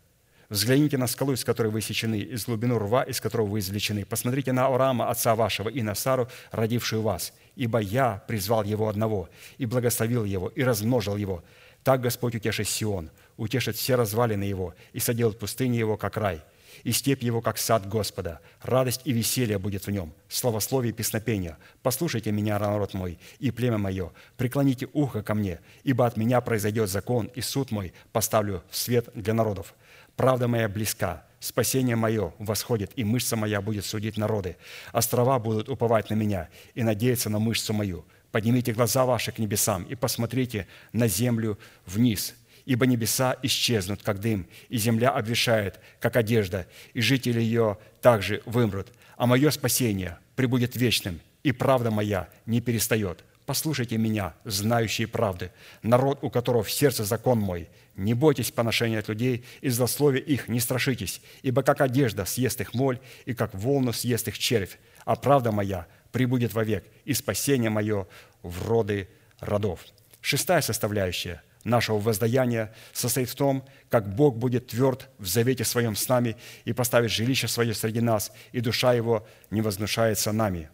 Взгляните 0.49 0.97
на 0.99 1.07
скалу, 1.07 1.33
из 1.33 1.45
которой 1.45 1.69
вы 1.69 1.81
сечены, 1.81 2.21
из 2.21 2.47
глубину 2.47 2.79
рва, 2.79 3.03
из 3.03 3.21
которого 3.21 3.47
вы 3.47 3.59
извлечены. 3.59 4.05
Посмотрите 4.05 4.53
на 4.53 4.67
Авраама, 4.67 5.11
отца 5.11 5.35
вашего, 5.35 5.69
и 5.69 5.83
на 5.83 5.95
Сару, 5.95 6.29
родившую 6.53 7.03
вас. 7.03 7.33
Ибо 7.57 7.81
я 7.81 8.23
призвал 8.29 8.63
его 8.65 8.89
одного, 8.89 9.29
и 9.59 9.67
благословил 9.67 10.25
его, 10.25 10.49
и 10.49 10.63
размножил 10.63 11.17
его. 11.17 11.43
Так 11.83 12.01
Господь 12.01 12.35
утешит 12.35 12.69
Сион, 12.69 13.11
утешит 13.37 13.77
все 13.77 13.97
развалины 13.97 14.45
его, 14.45 14.75
и 14.93 15.01
соделает 15.01 15.39
пустыни 15.39 15.77
его, 15.77 15.97
как 15.97 16.17
рай– 16.17 16.43
и 16.85 16.93
степь 16.93 17.23
его, 17.23 17.41
как 17.41 17.59
сад 17.59 17.89
Господа. 17.89 18.41
Радость 18.63 19.03
и 19.05 19.13
веселье 19.13 19.59
будет 19.59 19.87
в 19.87 19.91
нем, 19.91 20.13
славословие 20.29 20.93
и 20.93 20.95
песнопение. 20.95 21.57
Послушайте 21.83 22.33
меня, 22.33 22.59
народ 22.59 22.95
мой, 22.95 23.19
и 23.39 23.51
племя 23.51 23.79
мое, 23.79 24.13
преклоните 24.37 24.89
ухо 24.93 25.23
ко 25.23 25.35
мне, 25.35 25.61
ибо 25.85 26.07
от 26.07 26.17
меня 26.17 26.41
произойдет 26.41 26.89
закон, 26.89 27.27
и 27.35 27.41
суд 27.41 27.71
мой 27.71 27.93
поставлю 28.13 28.63
в 28.71 28.77
свет 28.77 29.09
для 29.15 29.35
народов. 29.35 29.75
Правда 30.17 30.49
моя 30.49 30.69
близка, 30.69 31.25
спасение 31.41 31.95
мое 31.95 32.33
восходит, 32.39 32.93
и 32.97 33.05
мышца 33.05 33.37
моя 33.37 33.61
будет 33.61 33.85
судить 33.85 34.17
народы. 34.17 34.57
Острова 34.93 35.39
будут 35.39 35.69
уповать 35.69 36.11
на 36.11 36.15
меня 36.15 36.49
и 36.75 36.83
надеяться 36.83 37.31
на 37.31 37.39
мышцу 37.39 37.73
мою. 37.73 38.05
Поднимите 38.33 38.73
глаза 38.73 39.05
ваши 39.05 39.31
к 39.33 39.39
небесам 39.39 39.85
и 39.85 39.95
посмотрите 39.95 40.67
на 40.93 41.07
землю 41.07 41.59
вниз– 41.87 42.35
ибо 42.67 42.85
небеса 42.85 43.37
исчезнут, 43.43 44.03
как 44.03 44.21
дым, 44.21 44.47
и 44.69 44.77
земля 44.77 45.11
обвешает, 45.11 45.81
как 46.01 46.17
одежда, 46.17 46.67
и 46.93 47.01
жители 47.01 47.41
ее 47.41 47.79
также 48.03 48.43
вымрут. 48.45 48.89
А 49.17 49.27
мое 49.27 49.51
спасение 49.51 50.19
прибудет 50.35 50.77
вечным, 50.77 51.21
и 51.45 51.53
правда 51.53 51.91
моя 51.91 52.29
не 52.45 52.61
перестает. 52.61 53.25
Послушайте 53.47 53.97
меня, 53.97 54.35
знающие 54.45 55.07
правды, 55.07 55.53
народ, 55.83 56.19
у 56.23 56.31
которого 56.31 56.65
в 56.65 56.71
сердце 56.71 57.05
закон 57.05 57.39
мой. 57.39 57.69
Не 57.95 58.13
бойтесь 58.13 58.51
поношения 58.51 58.99
от 58.99 59.09
людей, 59.09 59.45
и 59.61 59.69
злословия 59.69 60.21
их 60.21 60.49
не 60.49 60.61
страшитесь, 60.61 61.23
ибо 61.43 61.63
как 61.63 61.81
одежда 61.81 62.25
съест 62.25 62.61
их 62.61 62.75
моль, 62.75 62.99
и 63.25 63.35
как 63.35 63.55
волну 63.55 63.93
съест 63.93 64.29
их 64.29 64.39
червь, 64.39 64.79
а 65.05 65.15
правда 65.15 65.53
моя 65.53 65.87
прибудет 66.11 66.53
вовек, 66.55 66.85
и 67.05 67.15
спасение 67.15 67.71
мое 67.71 68.07
в 68.43 68.69
роды 68.69 69.09
родов». 69.41 69.81
Шестая 70.21 70.61
составляющая– 70.61 71.41
нашего 71.67 71.99
воздаяния 71.99 72.73
состоит 72.93 73.29
в 73.29 73.35
том, 73.35 73.65
как 73.91 74.09
Бог 74.15 74.37
будет 74.37 74.69
тверд 74.69 75.09
в 75.19 75.27
завете 75.27 75.65
своем 75.65 75.95
с 75.97 76.09
нами 76.09 76.37
и 76.65 76.73
поставит 76.73 77.11
жилище 77.11 77.49
свое 77.49 77.75
среди 77.75 78.01
нас, 78.01 78.33
и 78.53 78.61
душа 78.61 78.95
его 78.95 79.27
не 79.51 79.61
вознушается 79.61 80.33
нами. 80.33 80.71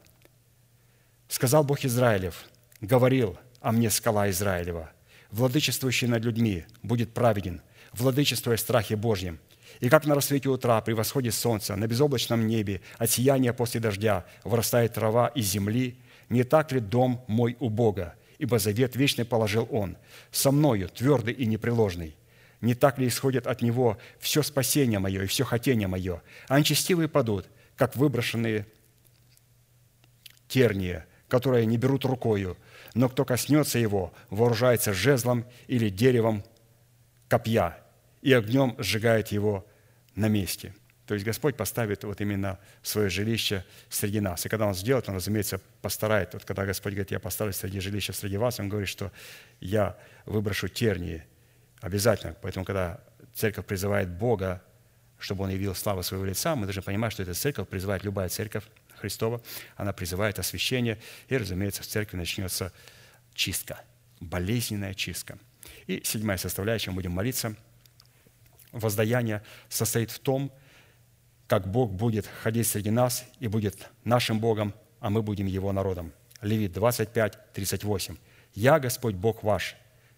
Сказал 1.29 1.65
Бог 1.65 1.85
Израилев, 1.85 2.45
говорил 2.83 3.39
о 3.61 3.73
мне 3.73 3.89
скала 3.89 4.29
Израилева, 4.29 4.91
владычествующий 5.31 6.07
над 6.07 6.23
людьми 6.23 6.67
будет 6.83 7.15
праведен, 7.15 7.63
владычествуя 7.95 8.57
в 8.57 8.61
страхе 8.61 8.97
Божьем. 8.97 9.41
И 9.81 9.89
как 9.89 10.05
на 10.05 10.15
рассвете 10.15 10.51
утра 10.51 10.79
при 10.83 10.93
восходе 10.93 11.33
солнца 11.33 11.75
на 11.77 11.87
безоблачном 11.87 12.47
небе 12.47 12.83
от 12.99 13.11
сияния 13.11 13.55
после 13.55 13.81
дождя 13.81 14.27
вырастает 14.45 14.93
трава 14.93 15.29
из 15.29 15.47
земли, 15.47 15.97
не 16.29 16.45
так 16.45 16.73
ли 16.73 16.81
дом 16.81 17.25
мой 17.27 17.57
у 17.59 17.71
Бога– 17.71 18.15
ибо 18.43 18.59
завет 18.59 18.97
вечный 18.97 19.25
положил 19.25 19.69
Он, 19.71 19.97
со 20.33 20.51
мною, 20.51 20.89
твердый 20.89 21.33
и 21.33 21.47
непреложный. 21.47 22.17
Не 22.61 22.75
так 22.75 22.99
ли 22.99 23.07
исходит 23.07 23.47
от 23.47 23.63
Него 23.63 23.99
все 24.19 24.43
спасение 24.43 24.99
мое 24.99 25.23
и 25.23 25.27
все 25.29 25.45
хотение 25.45 25.87
мое? 25.87 26.23
А 26.49 26.59
нечестивые 26.59 27.07
падут, 27.07 27.49
как 27.77 27.95
выброшенные 27.95 28.67
терния, 30.49 31.07
которые 31.29 31.67
не 31.67 31.77
берут 31.77 32.05
рукою, 32.05 32.57
но 32.95 33.09
кто 33.09 33.25
коснется 33.25 33.79
его, 33.79 34.13
вооружается 34.31 34.93
жезлом 34.93 35.45
или 35.67 35.89
деревом 35.89 36.45
копья, 37.29 37.79
и 38.21 38.33
огнем 38.33 38.75
сжигает 38.79 39.29
его 39.29 39.67
на 40.15 40.29
месте». 40.29 40.75
То 41.07 41.15
есть 41.15 41.27
Господь 41.27 41.57
поставит 41.57 42.05
вот 42.05 42.21
именно 42.21 42.59
свое 42.83 43.11
жилище 43.11 43.65
среди 43.91 44.21
нас. 44.21 44.47
И 44.47 44.49
когда 44.49 44.67
Он 44.67 44.75
сделает, 44.75 45.09
Он, 45.09 45.17
разумеется, 45.17 45.61
постарает. 45.81 46.33
Вот 46.33 46.45
когда 46.45 46.65
Господь 46.65 46.93
говорит, 46.93 47.11
я 47.11 47.21
поставлю 47.21 47.53
среди 47.53 47.81
жилища 47.81 48.13
среди 48.13 48.37
вас, 48.37 48.61
Он 48.61 48.69
говорит, 48.69 48.89
что 48.89 49.13
я 49.61 49.99
выброшу 50.27 50.69
тернии 50.69 51.25
обязательно. 51.81 52.35
Поэтому, 52.41 52.65
когда 52.65 53.01
церковь 53.35 53.67
призывает 53.67 54.09
Бога, 54.09 54.63
чтобы 55.19 55.45
Он 55.45 55.51
явил 55.51 55.75
славу 55.75 56.03
своего 56.03 56.25
лица, 56.25 56.55
мы 56.55 56.65
должны 56.65 56.83
понимать, 56.83 57.13
что 57.13 57.25
эта 57.25 57.35
церковь 57.35 57.69
призывает 57.69 58.05
любая 58.05 58.29
церковь 58.29 58.65
Христова, 59.03 59.43
она 59.77 59.93
призывает 59.93 60.39
освящение, 60.39 60.99
и, 61.29 61.37
разумеется, 61.37 61.83
в 61.83 61.87
церкви 61.87 62.17
начнется 62.17 62.73
чистка, 63.35 63.81
болезненная 64.21 64.95
чистка. 64.95 65.39
И 65.87 66.01
седьмая 66.05 66.39
составляющая, 66.39 66.91
мы 66.91 66.97
будем 66.97 67.13
молиться– 67.13 67.55
воздаяние 68.73 69.43
состоит 69.69 70.11
в 70.11 70.19
том, 70.19 70.51
как 71.47 71.71
Бог 71.71 71.93
будет 71.93 72.27
ходить 72.43 72.67
среди 72.67 72.91
нас 72.91 73.25
и 73.39 73.47
будет 73.47 73.89
нашим 74.05 74.41
Богом, 74.41 74.75
а 75.01 75.11
мы 75.11 75.23
будем 75.23 75.47
Его 75.47 75.73
народом. 75.73 76.13
Левит 76.41 76.73
25, 76.73 77.53
38. 77.53 78.17
«Я, 78.55 78.81
Господь 78.81 79.15
Бог 79.15 79.43
ваш, 79.43 79.77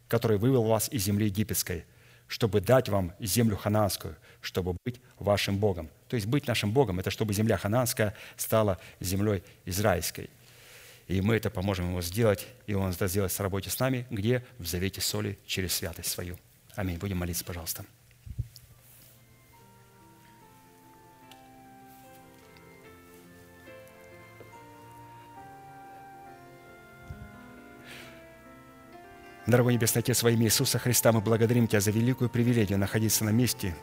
который 0.08 0.38
вывел 0.38 0.62
вас 0.62 0.88
из 0.90 1.02
земли 1.02 1.26
египетской, 1.26 1.84
чтобы 2.28 2.60
дать 2.60 2.88
вам 2.88 3.12
землю 3.20 3.56
хананскую, 3.56 4.16
чтобы 4.40 4.76
быть 4.84 5.00
вашим 5.18 5.58
Богом». 5.58 5.88
То 6.08 6.16
есть 6.16 6.26
быть 6.26 6.46
нашим 6.46 6.72
Богом– 6.72 6.98
это 7.00 7.10
чтобы 7.10 7.34
земля 7.34 7.56
хананская 7.56 8.14
стала 8.36 8.78
землей 9.00 9.42
израильской. 9.64 10.30
И 11.06 11.20
мы 11.20 11.36
это 11.36 11.50
поможем 11.50 11.88
Ему 11.88 12.00
сделать, 12.02 12.46
и 12.66 12.74
Он 12.74 12.90
это 12.90 13.08
сделает 13.08 13.32
в 13.32 13.40
работе 13.40 13.70
с 13.70 13.78
нами, 13.78 14.06
где? 14.10 14.44
В 14.58 14.66
завете 14.66 15.00
соли 15.00 15.38
через 15.46 15.74
святость 15.74 16.10
свою. 16.10 16.38
Аминь. 16.74 16.98
Будем 16.98 17.18
молиться, 17.18 17.44
пожалуйста. 17.44 17.84
Дорогой 29.46 29.74
Небесный 29.74 30.00
Отец, 30.00 30.22
во 30.22 30.30
имя 30.30 30.46
Иисуса 30.46 30.78
Христа 30.78 31.12
мы 31.12 31.20
благодарим 31.20 31.68
Тебя 31.68 31.80
за 31.80 31.90
великую 31.90 32.30
привилегию 32.30 32.78
находиться 32.78 33.24
на 33.24 33.30
месте, 33.30 33.76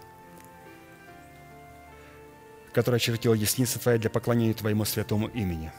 которое 2.73 2.97
очертила 2.97 3.38
десница 3.38 3.77
Твоя 3.77 3.99
для 3.99 4.09
поклонения 4.09 4.55
Твоему 4.55 4.85
святому 4.85 5.27
имени. 5.27 5.71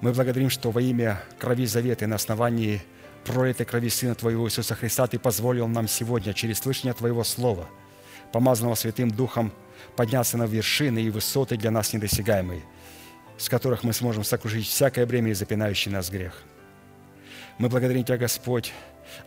Мы 0.00 0.12
благодарим, 0.12 0.50
что 0.50 0.72
во 0.72 0.82
имя 0.82 1.22
крови 1.38 1.66
завета 1.66 2.06
и 2.06 2.08
на 2.08 2.16
основании 2.16 2.82
пролитой 3.24 3.64
крови 3.64 3.90
Сына 3.90 4.16
Твоего 4.16 4.48
Иисуса 4.48 4.74
Христа 4.74 5.06
Ты 5.06 5.20
позволил 5.20 5.68
нам 5.68 5.86
сегодня 5.86 6.34
через 6.34 6.58
слышание 6.58 6.92
Твоего 6.92 7.22
Слова, 7.22 7.68
помазанного 8.32 8.74
Святым 8.74 9.12
Духом, 9.12 9.52
подняться 9.94 10.36
на 10.36 10.46
вершины 10.46 10.98
и 10.98 11.10
высоты 11.10 11.56
для 11.56 11.70
нас 11.70 11.92
недосягаемые, 11.92 12.64
с 13.38 13.48
которых 13.48 13.84
мы 13.84 13.92
сможем 13.92 14.24
сокрушить 14.24 14.66
всякое 14.66 15.06
бремя 15.06 15.30
и 15.30 15.34
запинающий 15.34 15.92
нас 15.92 16.10
грех– 16.10 16.42
мы 17.60 17.68
благодарим 17.68 18.04
Тебя, 18.04 18.16
Господь, 18.16 18.72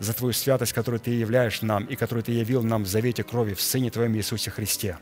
за 0.00 0.12
Твою 0.12 0.32
святость, 0.32 0.72
которую 0.72 0.98
Ты 0.98 1.12
являешь 1.12 1.62
нам 1.62 1.84
и 1.84 1.94
которую 1.94 2.24
Ты 2.24 2.32
явил 2.32 2.64
нам 2.64 2.82
в 2.82 2.88
завете 2.88 3.22
крови 3.22 3.54
в 3.54 3.60
Сыне 3.60 3.92
Твоем 3.92 4.16
Иисусе 4.16 4.50
Христе. 4.50 4.98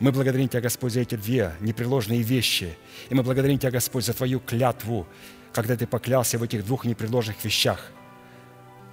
Мы 0.00 0.12
благодарим 0.12 0.50
Тебя, 0.50 0.60
Господь, 0.60 0.92
за 0.92 1.00
эти 1.00 1.14
две 1.14 1.54
непреложные 1.60 2.20
вещи. 2.20 2.76
И 3.08 3.14
мы 3.14 3.22
благодарим 3.22 3.58
Тебя, 3.58 3.70
Господь, 3.70 4.04
за 4.04 4.12
Твою 4.12 4.38
клятву, 4.38 5.06
когда 5.54 5.76
Ты 5.76 5.86
поклялся 5.86 6.36
в 6.36 6.42
этих 6.42 6.66
двух 6.66 6.84
непреложных 6.84 7.42
вещах. 7.42 7.90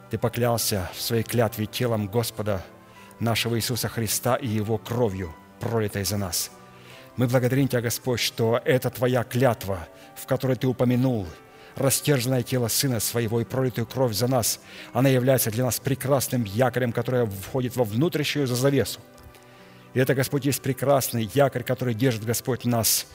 Ты 0.10 0.18
поклялся 0.18 0.90
в 0.96 1.02
своей 1.02 1.24
клятве 1.24 1.66
телом 1.66 2.08
Господа 2.08 2.64
нашего 3.20 3.58
Иисуса 3.58 3.90
Христа 3.90 4.38
и 4.38 4.48
Его 4.48 4.78
кровью, 4.78 5.36
пролитой 5.60 6.06
за 6.06 6.16
нас. 6.16 6.50
Мы 7.18 7.28
благодарим 7.28 7.68
Тебя, 7.68 7.82
Господь, 7.82 8.22
что 8.22 8.62
это 8.64 8.90
Твоя 8.90 9.26
клятва, 9.26 9.86
в 10.16 10.26
которой 10.28 10.56
Ты 10.56 10.66
упомянул– 10.66 11.28
растерженное 11.76 12.44
тело 12.44 12.68
Сына 12.68 13.00
Своего 13.00 13.42
и 13.42 13.46
пролитую 13.46 13.86
кровь 13.86 14.14
за 14.14 14.28
нас, 14.28 14.60
она 14.94 15.10
является 15.10 15.52
для 15.52 15.66
нас 15.66 15.80
прекрасным 15.80 16.44
якорем, 16.44 16.92
который 16.92 17.26
входит 17.26 17.76
во 17.76 17.84
внутреннюю 17.84 18.48
завесу. 18.48 19.00
И 19.94 20.00
это, 20.00 20.14
Господь, 20.14 20.46
есть 20.46 20.62
прекрасный 20.62 21.30
якорь, 21.34 21.64
который 21.64 21.94
держит, 21.94 22.26
Господь, 22.26 22.66
нас 22.66 23.08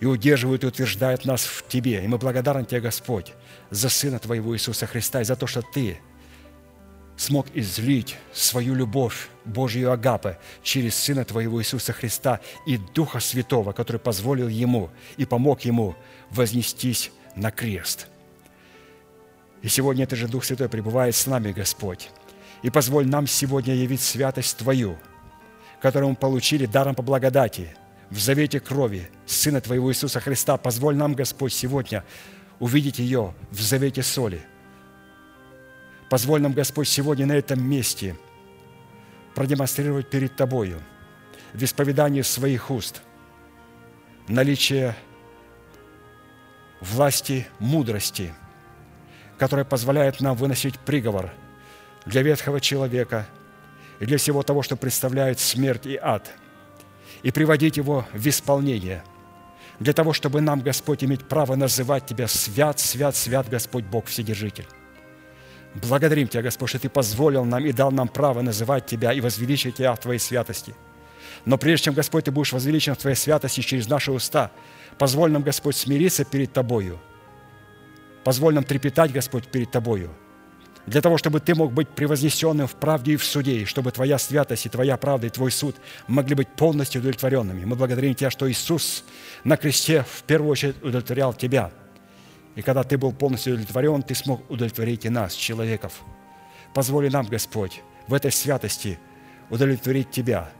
и 0.00 0.06
удерживает 0.06 0.64
и 0.64 0.66
утверждает 0.66 1.24
нас 1.24 1.44
в 1.44 1.66
Тебе. 1.66 2.04
И 2.04 2.08
мы 2.08 2.18
благодарны 2.18 2.64
Тебе, 2.64 2.80
Господь, 2.80 3.34
за 3.70 3.88
Сына 3.88 4.18
Твоего 4.18 4.54
Иисуса 4.54 4.86
Христа 4.86 5.20
и 5.20 5.24
за 5.24 5.36
то, 5.36 5.46
что 5.46 5.62
Ты 5.62 5.98
смог 7.16 7.46
излить 7.54 8.16
свою 8.32 8.74
любовь, 8.74 9.28
Божью 9.44 9.90
Агапы, 9.90 10.38
через 10.62 10.94
Сына 10.94 11.24
Твоего 11.24 11.60
Иисуса 11.60 11.92
Христа 11.92 12.40
и 12.66 12.76
Духа 12.76 13.18
Святого, 13.18 13.72
который 13.72 13.98
позволил 13.98 14.48
Ему 14.48 14.90
и 15.16 15.24
помог 15.24 15.62
Ему 15.62 15.96
вознестись 16.30 17.10
на 17.38 17.50
крест. 17.50 18.08
И 19.62 19.68
сегодня 19.68 20.04
это 20.04 20.16
же 20.16 20.28
Дух 20.28 20.44
Святой 20.44 20.68
пребывает 20.68 21.14
с 21.14 21.26
нами, 21.26 21.52
Господь. 21.52 22.10
И 22.62 22.70
позволь 22.70 23.06
нам 23.06 23.26
сегодня 23.26 23.74
явить 23.74 24.00
святость 24.00 24.56
Твою, 24.56 24.98
которую 25.80 26.10
мы 26.10 26.16
получили 26.16 26.66
даром 26.66 26.94
по 26.94 27.02
благодати, 27.02 27.74
в 28.10 28.18
завете 28.18 28.60
крови 28.60 29.08
Сына 29.26 29.60
Твоего 29.60 29.90
Иисуса 29.90 30.20
Христа. 30.20 30.56
Позволь 30.56 30.96
нам, 30.96 31.14
Господь, 31.14 31.52
сегодня 31.52 32.04
увидеть 32.58 32.98
ее 32.98 33.34
в 33.50 33.60
завете 33.60 34.02
соли. 34.02 34.40
Позволь 36.08 36.40
нам, 36.40 36.52
Господь, 36.52 36.88
сегодня 36.88 37.26
на 37.26 37.32
этом 37.32 37.62
месте 37.62 38.16
продемонстрировать 39.34 40.08
перед 40.08 40.34
Тобою 40.36 40.80
в 41.52 41.62
исповедании 41.62 42.22
своих 42.22 42.70
уст 42.70 43.02
наличие 44.26 44.94
власти 46.80 47.46
мудрости, 47.58 48.32
которая 49.36 49.64
позволяет 49.64 50.20
нам 50.20 50.36
выносить 50.36 50.78
приговор 50.78 51.30
для 52.06 52.22
ветхого 52.22 52.60
человека 52.60 53.26
и 54.00 54.06
для 54.06 54.18
всего 54.18 54.42
того, 54.42 54.62
что 54.62 54.76
представляет 54.76 55.40
смерть 55.40 55.86
и 55.86 55.96
ад, 55.96 56.30
и 57.22 57.30
приводить 57.30 57.76
его 57.76 58.06
в 58.12 58.26
исполнение, 58.26 59.02
для 59.80 59.92
того, 59.92 60.12
чтобы 60.12 60.40
нам, 60.40 60.60
Господь, 60.60 61.04
иметь 61.04 61.26
право 61.26 61.54
называть 61.54 62.06
Тебя 62.06 62.26
свят, 62.28 62.80
свят, 62.80 63.14
свят, 63.14 63.48
Господь 63.48 63.84
Бог 63.84 64.06
Вседержитель. 64.06 64.66
Благодарим 65.74 66.26
Тебя, 66.26 66.42
Господь, 66.42 66.70
что 66.70 66.78
Ты 66.78 66.88
позволил 66.88 67.44
нам 67.44 67.64
и 67.64 67.72
дал 67.72 67.92
нам 67.92 68.08
право 68.08 68.40
называть 68.40 68.86
Тебя 68.86 69.12
и 69.12 69.20
возвеличить 69.20 69.76
Тебя 69.76 69.94
в 69.94 70.00
Твоей 70.00 70.18
святости. 70.18 70.74
Но 71.44 71.58
прежде 71.58 71.86
чем, 71.86 71.94
Господь, 71.94 72.24
Ты 72.24 72.32
будешь 72.32 72.52
возвеличен 72.52 72.94
в 72.94 72.98
Твоей 72.98 73.16
святости 73.16 73.60
через 73.60 73.88
наши 73.88 74.12
уста– 74.12 74.50
Позволь 74.98 75.30
нам, 75.30 75.42
Господь, 75.42 75.76
смириться 75.76 76.24
перед 76.24 76.52
Тобою. 76.52 76.98
Позволь 78.24 78.54
нам 78.54 78.64
трепетать, 78.64 79.12
Господь, 79.12 79.48
перед 79.48 79.70
Тобою. 79.70 80.10
Для 80.86 81.02
того, 81.02 81.18
чтобы 81.18 81.40
Ты 81.40 81.54
мог 81.54 81.72
быть 81.72 81.88
превознесенным 81.88 82.66
в 82.66 82.74
правде 82.74 83.12
и 83.12 83.16
в 83.16 83.24
суде, 83.24 83.60
и 83.60 83.64
чтобы 83.64 83.92
Твоя 83.92 84.18
святость 84.18 84.66
и 84.66 84.68
Твоя 84.68 84.96
правда 84.96 85.26
и 85.26 85.30
Твой 85.30 85.50
суд 85.50 85.76
могли 86.06 86.34
быть 86.34 86.48
полностью 86.48 87.00
удовлетворенными. 87.00 87.64
Мы 87.64 87.76
благодарим 87.76 88.14
Тебя, 88.14 88.30
что 88.30 88.50
Иисус 88.50 89.04
на 89.44 89.56
кресте 89.56 90.02
в 90.02 90.22
первую 90.22 90.50
очередь 90.50 90.76
удовлетворял 90.82 91.34
Тебя. 91.34 91.70
И 92.56 92.62
когда 92.62 92.82
Ты 92.82 92.98
был 92.98 93.12
полностью 93.12 93.52
удовлетворен, 93.52 94.02
Ты 94.02 94.14
смог 94.14 94.50
удовлетворить 94.50 95.04
и 95.04 95.10
нас, 95.10 95.34
человеков. 95.34 96.00
Позволи 96.74 97.08
нам, 97.08 97.26
Господь, 97.26 97.82
в 98.06 98.14
этой 98.14 98.32
святости 98.32 98.98
удовлетворить 99.50 100.10
Тебя 100.10 100.50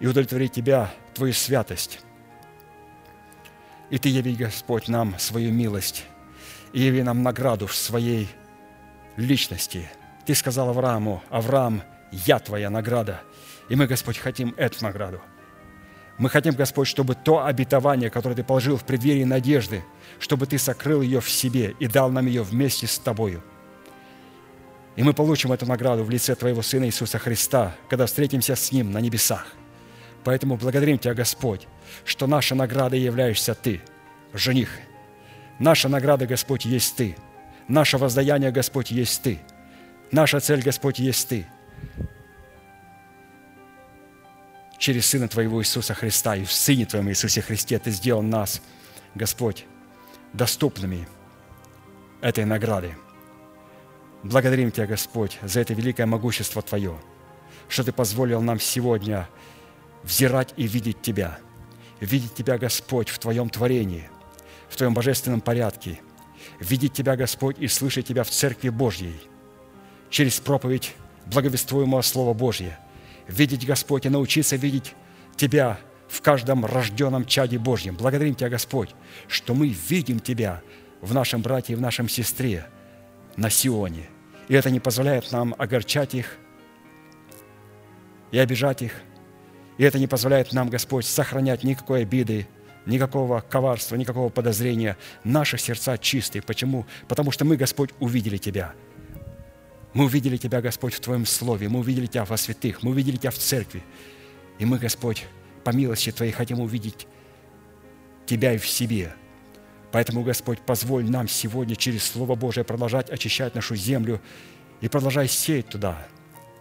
и 0.00 0.06
удовлетворить 0.06 0.52
Тебя, 0.52 0.92
Твою 1.14 1.32
святость, 1.32 2.00
и 3.90 3.98
Ты 3.98 4.08
яви, 4.08 4.34
Господь, 4.34 4.88
нам 4.88 5.18
свою 5.18 5.52
милость, 5.52 6.04
и 6.72 6.82
яви 6.82 7.02
нам 7.02 7.22
награду 7.22 7.66
в 7.66 7.74
своей 7.74 8.28
личности. 9.16 9.88
Ты 10.24 10.34
сказал 10.34 10.70
Аврааму, 10.70 11.22
Авраам, 11.30 11.82
я 12.10 12.38
Твоя 12.38 12.70
награда. 12.70 13.22
И 13.68 13.76
мы, 13.76 13.86
Господь, 13.86 14.18
хотим 14.18 14.54
эту 14.56 14.84
награду. 14.84 15.20
Мы 16.18 16.30
хотим, 16.30 16.54
Господь, 16.54 16.88
чтобы 16.88 17.14
то 17.14 17.44
обетование, 17.44 18.10
которое 18.10 18.34
Ты 18.34 18.42
положил 18.42 18.76
в 18.76 18.84
преддверии 18.84 19.24
надежды, 19.24 19.84
чтобы 20.18 20.46
Ты 20.46 20.58
сокрыл 20.58 21.02
ее 21.02 21.20
в 21.20 21.30
себе 21.30 21.74
и 21.78 21.86
дал 21.86 22.10
нам 22.10 22.26
ее 22.26 22.42
вместе 22.42 22.86
с 22.86 22.98
Тобою. 22.98 23.42
И 24.96 25.02
мы 25.02 25.12
получим 25.12 25.52
эту 25.52 25.66
награду 25.66 26.04
в 26.04 26.10
лице 26.10 26.34
Твоего 26.34 26.62
Сына 26.62 26.86
Иисуса 26.86 27.18
Христа, 27.18 27.76
когда 27.90 28.06
встретимся 28.06 28.56
с 28.56 28.72
Ним 28.72 28.92
на 28.92 28.98
небесах. 28.98 29.46
Поэтому 30.24 30.56
благодарим 30.56 30.98
Тебя, 30.98 31.12
Господь, 31.12 31.68
что 32.04 32.26
наша 32.26 32.54
награда 32.54 32.96
являешься 32.96 33.54
Ты, 33.54 33.80
жених. 34.32 34.70
Наша 35.58 35.88
награда, 35.88 36.26
Господь, 36.26 36.64
есть 36.64 36.96
Ты. 36.96 37.16
Наше 37.68 37.98
воздаяние, 37.98 38.50
Господь, 38.50 38.90
есть 38.90 39.22
Ты. 39.22 39.40
Наша 40.12 40.40
цель, 40.40 40.62
Господь, 40.62 40.98
есть 40.98 41.28
Ты. 41.28 41.46
через 44.78 45.06
Сына 45.06 45.28
Твоего 45.28 45.60
Иисуса 45.60 45.94
Христа 45.94 46.36
и 46.36 46.44
в 46.44 46.52
Сыне 46.52 46.86
Твоем 46.86 47.08
Иисусе 47.08 47.42
Христе 47.42 47.78
Ты 47.78 47.90
сделал 47.90 48.22
нас, 48.22 48.62
Господь, 49.14 49.64
доступными 50.32 51.08
этой 52.20 52.44
награды. 52.44 52.94
Благодарим 54.22 54.70
Тебя, 54.70 54.86
Господь, 54.86 55.38
за 55.42 55.60
это 55.60 55.74
великое 55.74 56.06
могущество 56.06 56.62
Твое, 56.62 56.96
что 57.68 57.84
Ты 57.84 57.92
позволил 57.92 58.40
нам 58.42 58.60
сегодня 58.60 59.28
взирать 60.02 60.52
и 60.56 60.66
видеть 60.66 61.02
Тебя, 61.02 61.38
видеть 62.00 62.34
Тебя, 62.34 62.58
Господь, 62.58 63.08
в 63.08 63.18
Твоем 63.18 63.48
творении, 63.48 64.08
в 64.68 64.76
Твоем 64.76 64.94
божественном 64.94 65.40
порядке, 65.40 66.00
видеть 66.60 66.92
Тебя, 66.92 67.16
Господь, 67.16 67.58
и 67.58 67.68
слышать 67.68 68.06
Тебя 68.06 68.24
в 68.24 68.30
Церкви 68.30 68.68
Божьей, 68.68 69.20
через 70.10 70.38
проповедь 70.40 70.94
благовествуемого 71.26 72.02
Слова 72.02 72.34
Божьего, 72.34 72.76
видеть, 73.28 73.66
Господь, 73.66 74.06
и 74.06 74.08
научиться 74.08 74.56
видеть 74.56 74.94
Тебя 75.36 75.78
в 76.08 76.20
каждом 76.22 76.64
рожденном 76.64 77.26
чаде 77.26 77.58
Божьем. 77.58 77.96
Благодарим 77.96 78.34
Тебя, 78.34 78.48
Господь, 78.48 78.94
что 79.28 79.54
мы 79.54 79.68
видим 79.68 80.20
Тебя 80.20 80.62
в 81.00 81.14
нашем 81.14 81.42
брате 81.42 81.72
и 81.72 81.76
в 81.76 81.80
нашем 81.80 82.08
сестре 82.08 82.66
на 83.36 83.50
Сионе. 83.50 84.08
И 84.48 84.54
это 84.54 84.70
не 84.70 84.80
позволяет 84.80 85.30
нам 85.32 85.54
огорчать 85.58 86.14
их 86.14 86.36
и 88.30 88.38
обижать 88.38 88.82
их. 88.82 88.92
И 89.78 89.84
это 89.84 89.98
не 89.98 90.06
позволяет 90.06 90.52
нам, 90.52 90.68
Господь, 90.68 91.04
сохранять 91.04 91.64
никакой 91.64 92.02
обиды, 92.02 92.46
никакого 92.86 93.40
коварства, 93.40 93.96
никакого 93.96 94.28
подозрения. 94.28 94.96
Наши 95.24 95.58
сердца 95.58 95.98
чистые. 95.98 96.42
Почему? 96.42 96.86
Потому 97.08 97.30
что 97.30 97.44
мы, 97.44 97.56
Господь, 97.56 97.90
увидели 98.00 98.36
Тебя– 98.36 98.72
мы 99.96 100.04
увидели 100.04 100.36
Тебя, 100.36 100.60
Господь, 100.60 100.92
в 100.92 101.00
Твоем 101.00 101.24
Слове, 101.24 101.70
мы 101.70 101.78
увидели 101.78 102.04
Тебя 102.04 102.26
во 102.26 102.36
святых, 102.36 102.82
мы 102.82 102.90
увидели 102.90 103.16
Тебя 103.16 103.30
в 103.30 103.38
церкви. 103.38 103.82
И 104.58 104.66
мы, 104.66 104.78
Господь, 104.78 105.24
по 105.64 105.70
милости 105.70 106.12
Твоей 106.12 106.32
хотим 106.32 106.60
увидеть 106.60 107.06
Тебя 108.26 108.52
и 108.52 108.58
в 108.58 108.68
себе. 108.68 109.14
Поэтому, 109.92 110.22
Господь, 110.22 110.60
позволь 110.60 111.08
нам 111.08 111.28
сегодня 111.28 111.76
через 111.76 112.04
Слово 112.04 112.34
Божие 112.34 112.62
продолжать 112.62 113.08
очищать 113.08 113.54
нашу 113.54 113.74
землю 113.74 114.20
и 114.82 114.88
продолжай 114.88 115.28
сеять 115.28 115.70
туда 115.70 116.06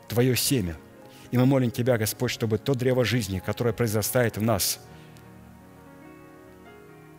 Твое 0.08 0.38
семя. 0.38 0.78
И 1.32 1.38
мы 1.38 1.46
молим 1.46 1.72
Тебя, 1.72 1.98
Господь, 1.98 2.32
чтобы 2.32 2.58
то 2.58 2.74
древо 2.74 3.04
жизни, 3.04 3.40
которое 3.40 3.74
произрастает 3.74 4.38
в 4.38 4.42
нас, 4.42 4.80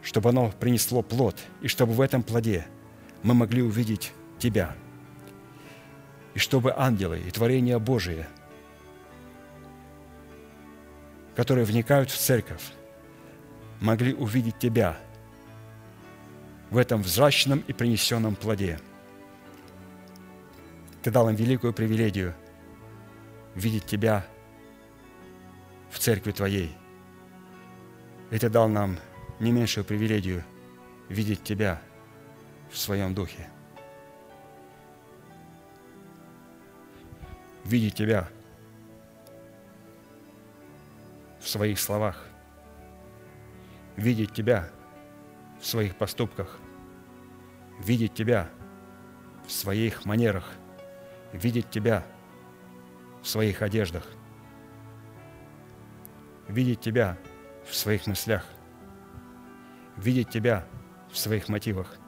чтобы 0.03 0.31
оно 0.31 0.53
принесло 0.59 1.03
плод, 1.03 1.37
и 1.61 1.69
чтобы 1.69 1.93
в 1.93 2.01
этом 2.01 2.23
плоде 2.23 2.66
мы 3.23 3.35
могли 3.35 3.62
увидеть 3.62 4.12
Тебя– 4.39 4.74
и 6.37 6.39
чтобы 6.39 6.74
ангелы 6.77 7.19
и 7.19 7.31
творения 7.31 7.78
Божие, 7.78 8.28
которые 11.35 11.65
вникают 11.65 12.11
в 12.11 12.19
церковь, 12.19 12.62
могли 13.81 14.12
увидеть 14.12 14.59
Тебя 14.59 14.99
в 16.69 16.77
этом 16.77 17.01
взращенном 17.01 17.65
и 17.66 17.73
принесенном 17.73 18.37
плоде. 18.37 18.78
Ты 21.03 21.11
дал 21.11 21.31
им 21.31 21.37
великую 21.37 21.73
привилегию 21.73 22.35
видеть 23.57 23.87
Тебя 23.87 24.24
в 25.91 25.99
церкви 25.99 26.31
Твоей. 26.31 26.73
И 28.31 28.39
Ты 28.39 28.49
дал 28.49 28.69
нам 28.69 28.97
не 29.41 29.51
меньшую 29.51 29.85
привилегию 29.85 30.45
видеть 31.09 31.43
Тебя 31.43 31.83
в 32.70 32.78
Своем 32.78 33.12
Духе– 33.12 33.49
видеть 37.66 37.95
Тебя 37.95 38.28
в 41.41 41.49
своих 41.49 41.78
словах, 41.81 42.24
видеть 43.97 44.33
Тебя 44.33 44.70
в 45.61 45.66
своих 45.66 45.97
поступках, 45.97 46.59
видеть 47.81 48.15
Тебя 48.15 48.49
в 49.47 49.53
своих 49.53 50.05
манерах, 50.05 50.53
видеть 51.33 51.69
Тебя 51.70 52.05
в 53.27 53.28
своих 53.28 53.61
одеждах, 53.61 54.07
видеть 56.47 56.81
Тебя 56.81 57.19
в 57.69 57.74
своих 57.74 58.07
мыслях, 58.07 58.47
видеть 59.97 60.31
Тебя 60.31 60.65
в 61.11 61.19
своих 61.19 61.48
мотивах. 61.48 61.98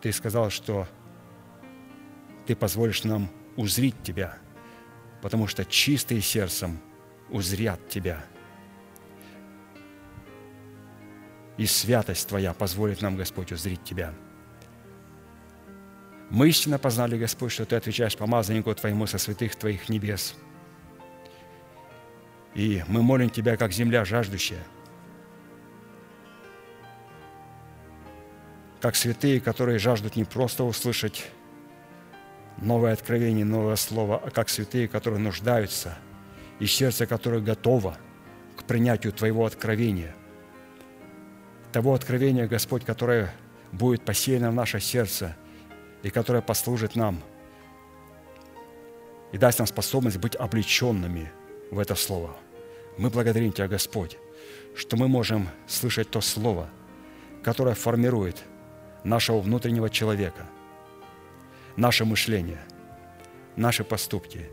Ты 0.00 0.12
сказал, 0.12 0.48
что 0.50 0.86
ты 2.46 2.54
позволишь 2.54 3.02
нам 3.02 3.28
узрить 3.56 4.00
Тебя, 4.04 4.38
потому 5.22 5.48
что 5.48 5.64
чистые 5.64 6.20
сердцем 6.20 6.78
узрят 7.30 7.88
Тебя. 7.88 8.24
И 11.56 11.66
святость 11.66 12.28
Твоя 12.28 12.54
позволит 12.54 13.02
нам, 13.02 13.16
Господь, 13.16 13.50
узрить 13.50 13.82
Тебя. 13.82 14.14
Мы 16.32 16.48
истинно 16.48 16.78
познали, 16.78 17.18
Господь, 17.18 17.52
что 17.52 17.66
Ты 17.66 17.76
отвечаешь 17.76 18.16
помазаннику 18.16 18.74
Твоему 18.74 19.06
со 19.06 19.18
святых 19.18 19.54
Твоих 19.54 19.90
небес. 19.90 20.34
И 22.54 22.82
мы 22.88 23.02
молим 23.02 23.28
Тебя, 23.28 23.58
как 23.58 23.70
земля 23.70 24.06
жаждущая, 24.06 24.62
как 28.80 28.96
святые, 28.96 29.42
которые 29.42 29.78
жаждут 29.78 30.16
не 30.16 30.24
просто 30.24 30.64
услышать 30.64 31.28
новое 32.56 32.94
откровение, 32.94 33.44
новое 33.44 33.76
слово, 33.76 34.16
а 34.16 34.30
как 34.30 34.48
святые, 34.48 34.88
которые 34.88 35.20
нуждаются, 35.20 35.98
и 36.60 36.64
сердце, 36.64 37.06
которое 37.06 37.42
готово 37.42 37.98
к 38.56 38.64
принятию 38.64 39.12
Твоего 39.12 39.44
откровения. 39.44 40.14
Того 41.72 41.92
откровения, 41.92 42.46
Господь, 42.46 42.86
которое 42.86 43.34
будет 43.70 44.02
посеяно 44.02 44.50
в 44.50 44.54
наше 44.54 44.80
сердце 44.80 45.36
и 46.02 46.10
которое 46.10 46.42
послужит 46.42 46.96
нам 46.96 47.22
и 49.32 49.38
даст 49.38 49.58
нам 49.58 49.66
способность 49.66 50.18
быть 50.18 50.36
облеченными 50.36 51.32
в 51.70 51.78
это 51.78 51.94
Слово. 51.94 52.36
Мы 52.98 53.08
благодарим 53.10 53.52
Тебя, 53.52 53.68
Господь, 53.68 54.18
что 54.74 54.96
мы 54.96 55.08
можем 55.08 55.48
слышать 55.66 56.10
то 56.10 56.20
Слово, 56.20 56.68
которое 57.42 57.74
формирует 57.74 58.42
нашего 59.04 59.40
внутреннего 59.40 59.88
человека– 59.88 60.46
наше 61.76 62.04
мышление, 62.04 62.60
наши 63.56 63.84
поступки. 63.84 64.48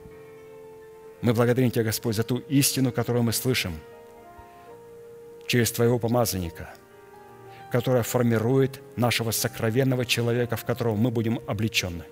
Мы 1.22 1.34
благодарим 1.34 1.72
Тебя, 1.72 1.84
Господь, 1.84 2.16
за 2.16 2.24
ту 2.24 2.38
истину, 2.38 2.92
которую 2.92 3.24
мы 3.24 3.34
слышим 3.34 3.74
через 5.48 5.72
Твоего 5.72 6.00
помазанника, 6.00 6.74
которая 7.72 8.04
формирует 8.04 8.82
нашего 8.96 9.32
сокровенного 9.32 10.06
человека, 10.06 10.56
в 10.56 10.66
которого 10.66 10.96
мы 10.96 11.12
будем 11.12 11.40
облечены. 11.48 12.04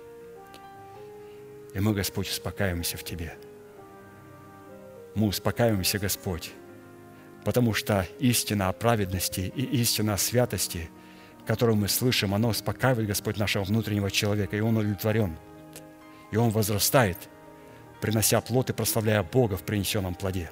И 1.74 1.80
мы, 1.80 1.94
Господь, 1.94 2.28
успокаиваемся 2.28 2.96
в 2.96 3.04
Тебе. 3.04 3.36
Мы 5.14 5.26
успокаиваемся, 5.26 5.98
Господь, 5.98 6.52
потому 7.44 7.74
что 7.74 8.06
истина 8.18 8.68
о 8.68 8.72
праведности 8.72 9.52
и 9.54 9.62
истина 9.80 10.14
о 10.14 10.18
святости– 10.18 10.90
которую 11.48 11.76
мы 11.76 11.88
слышим, 11.88 12.34
оно 12.34 12.50
успокаивает, 12.50 13.08
Господь, 13.08 13.38
нашего 13.38 13.64
внутреннего 13.64 14.10
человека, 14.10 14.54
и 14.54 14.60
он 14.60 14.76
удовлетворен. 14.76 15.38
И 16.30 16.36
он 16.36 16.50
возрастает, 16.50 17.16
принося 18.02 18.42
плод 18.42 18.68
и 18.68 18.74
прославляя 18.74 19.22
Бога 19.22 19.56
в 19.56 19.62
принесенном 19.62 20.14
плоде. 20.14 20.50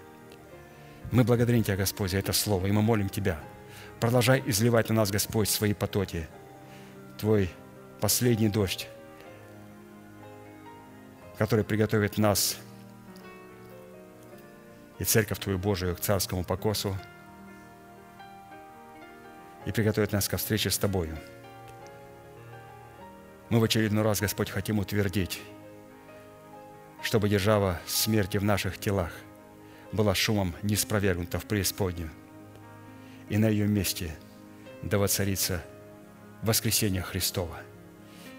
Мы 1.12 1.23
благодарим 1.23 1.62
Тебя, 1.62 1.77
Господь, 1.77 2.12
за 2.12 2.16
это 2.16 2.33
слово, 2.33 2.66
и 2.66 2.73
мы 2.73 2.81
молим 2.81 3.11
Тебя. 3.11 3.39
Продолжай 4.01 4.43
изливать 4.47 4.89
на 4.89 4.97
нас, 4.97 5.10
Господь, 5.10 5.48
свои 5.48 5.74
потоки. 5.74 6.28
Твой 7.18 7.51
последний 8.01 8.48
дождь, 8.48 8.89
который 11.39 11.64
приготовит 11.64 12.18
нас 12.18 12.56
и 14.98 15.05
Церковь 15.05 15.39
Твою 15.39 15.59
Божию 15.59 15.97
к 15.97 16.01
царскому 16.01 16.44
покосу– 16.44 16.97
и 19.66 19.73
приготовить 19.73 20.12
нас 20.12 20.28
ко 20.28 20.39
встрече 20.39 20.70
с 20.70 20.78
Тобою. 20.78 21.18
Мы 23.51 23.60
в 23.60 23.64
очередной 23.64 24.02
раз, 24.02 24.20
Господь, 24.20 24.48
хотим 24.48 24.78
утвердить, 24.78 25.43
чтобы 27.02 27.28
держава 27.28 27.78
смерти 27.86 28.39
в 28.39 28.44
наших 28.44 28.78
телах 28.78 29.12
была 29.93 30.14
шумом 30.14 30.55
не 30.62 30.77
спровергнута 30.77 31.39
в 31.39 31.44
преисподнюю, 31.44 32.10
и 33.28 33.39
на 33.39 33.48
ее 33.48 33.66
месте 33.66 34.15
да 34.82 34.98
воцарится 34.98 35.62
воскресение 36.43 37.03
Христова, 37.03 37.59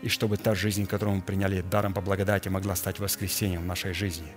и 0.01 0.09
чтобы 0.09 0.37
та 0.37 0.55
жизнь, 0.55 0.85
которую 0.85 1.17
мы 1.17 1.21
приняли 1.21 1.61
даром 1.61 1.93
по 1.93 2.01
благодати, 2.01 2.49
могла 2.49 2.75
стать 2.75 2.99
воскресением 2.99 3.63
в 3.63 3.65
нашей 3.65 3.93
жизни, 3.93 4.31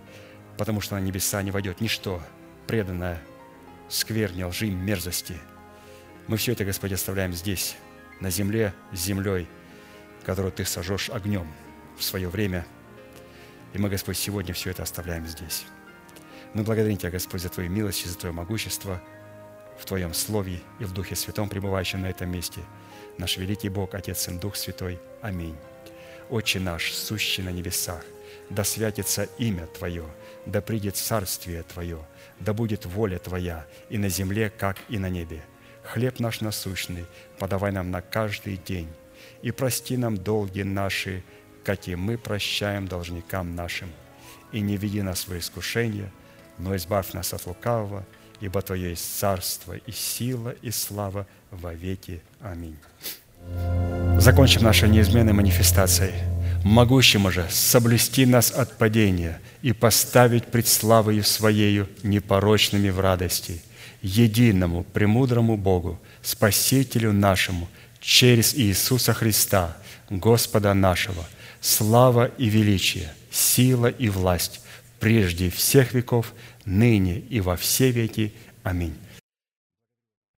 потому 0.57 0.81
что 0.81 0.97
на 0.97 1.01
небеса 1.01 1.43
не 1.43 1.51
войдет 1.51 1.81
ничто 1.81 2.23
преданное 2.67 3.21
скверне, 3.89 4.47
лжи, 4.47 4.71
мерзости– 4.71 5.37
мы 6.31 6.37
все 6.37 6.53
это, 6.53 6.65
Господь, 6.65 6.93
оставляем 6.93 7.33
здесь, 7.33 7.77
на 8.21 8.31
земле, 8.31 8.73
с 8.93 9.01
землей, 9.01 9.49
которую 10.25 10.53
Ты 10.53 10.65
сожжешь 10.65 11.11
огнем 11.11 11.45
в 11.99 12.05
свое 12.05 12.29
время. 12.29 12.65
И 13.73 13.79
мы, 13.79 13.89
Господь, 13.89 14.17
сегодня 14.17 14.55
все 14.55 14.71
это 14.71 14.85
оставляем 14.85 15.27
здесь. 15.27 15.65
Мы 16.55 16.63
благодарим 16.63 16.97
Тебя, 16.97 17.11
Господь, 17.11 17.41
за 17.41 17.49
Твою 17.49 17.69
милость 17.69 18.07
и 18.07 18.09
за 18.09 18.17
Твое 18.17 18.33
могущество 18.33 19.03
в 19.81 19.87
Твоем 19.87 20.15
Слове 20.15 20.61
и 20.79 20.85
в 20.85 20.93
Духе 20.93 21.17
Святом, 21.17 21.49
пребывающем 21.49 22.03
на 22.03 22.11
этом 22.11 22.31
месте. 22.31 22.61
Наш 23.19 23.37
великий 23.37 23.69
Бог, 23.69 23.95
Отец 23.95 24.29
и 24.29 24.33
Дух 24.33 24.57
Святой. 24.57 24.99
Аминь. 25.23 25.57
Отче 26.29 26.61
наш, 26.61 26.93
сущий 26.93 27.43
на 27.43 27.51
небесах, 27.51 28.05
да 28.51 28.63
святится 28.63 29.29
имя 29.39 29.67
Твое, 29.67 30.05
да 30.47 30.61
придет 30.61 30.97
царствие 30.97 31.63
Твое, 31.63 31.99
да 32.39 32.53
будет 32.53 32.87
воля 32.87 33.19
Твоя 33.19 33.67
и 33.89 33.99
на 33.99 34.09
земле, 34.09 34.51
как 34.51 34.77
и 34.89 34.99
на 34.99 35.09
небе. 35.09 35.43
Хлеб 35.83 36.21
наш 36.21 36.41
насущный 36.41 37.07
подавай 37.39 37.73
нам 37.73 37.91
на 37.91 38.03
каждый 38.03 38.57
день, 38.59 38.89
и 39.43 39.51
прости 39.51 39.97
нам 39.97 40.17
долги 40.17 40.63
наши, 40.63 41.25
как 41.65 41.89
и 41.89 41.97
мы 41.97 42.17
прощаем 42.19 42.87
должникам 42.87 43.55
нашим. 43.55 43.91
И 44.53 44.61
не 44.61 44.77
веди 44.77 45.03
нас 45.03 45.27
в 45.27 45.37
искушение, 45.37 46.13
но 46.59 46.77
избавь 46.77 47.13
нас 47.13 47.33
от 47.33 47.47
лукавого, 47.47 48.05
ибо 48.41 48.63
Твое 48.63 48.91
есть 48.91 49.19
царство 49.19 49.75
и 49.75 49.93
сила 49.93 50.55
и 50.63 50.71
слава 50.71 51.27
во 51.51 51.75
веки. 51.75 52.23
Аминь. 52.41 52.77
Закончим 54.19 54.63
нашей 54.63 54.89
неизменной 54.89 55.33
манифестацией. 55.33 56.15
Могущему 56.65 57.31
же 57.31 57.47
соблюсти 57.49 58.27
нас 58.27 58.51
от 58.51 58.77
падения 58.77 59.41
и 59.63 59.73
поставить 59.73 60.47
пред 60.47 60.69
славою 60.69 61.25
Своею 61.25 61.89
непорочными 62.03 62.91
в 62.91 63.01
радости, 63.01 63.63
единому, 64.03 64.85
премудрому 64.85 65.57
Богу, 65.57 65.99
Спасителю 66.23 67.13
нашему, 67.13 67.67
через 67.99 68.55
Иисуса 68.55 69.15
Христа, 69.15 69.77
Господа 70.11 70.75
нашего, 70.75 71.25
слава 71.63 72.27
и 72.37 72.49
величие, 72.49 73.13
сила 73.31 73.87
и 73.87 74.11
власть 74.11 74.61
прежде 75.01 75.51
всех 75.51 75.95
веков, 75.95 76.33
ныне 76.65 77.19
и 77.19 77.41
во 77.41 77.57
все 77.57 77.91
веки. 77.91 78.33
Аминь. 78.63 78.95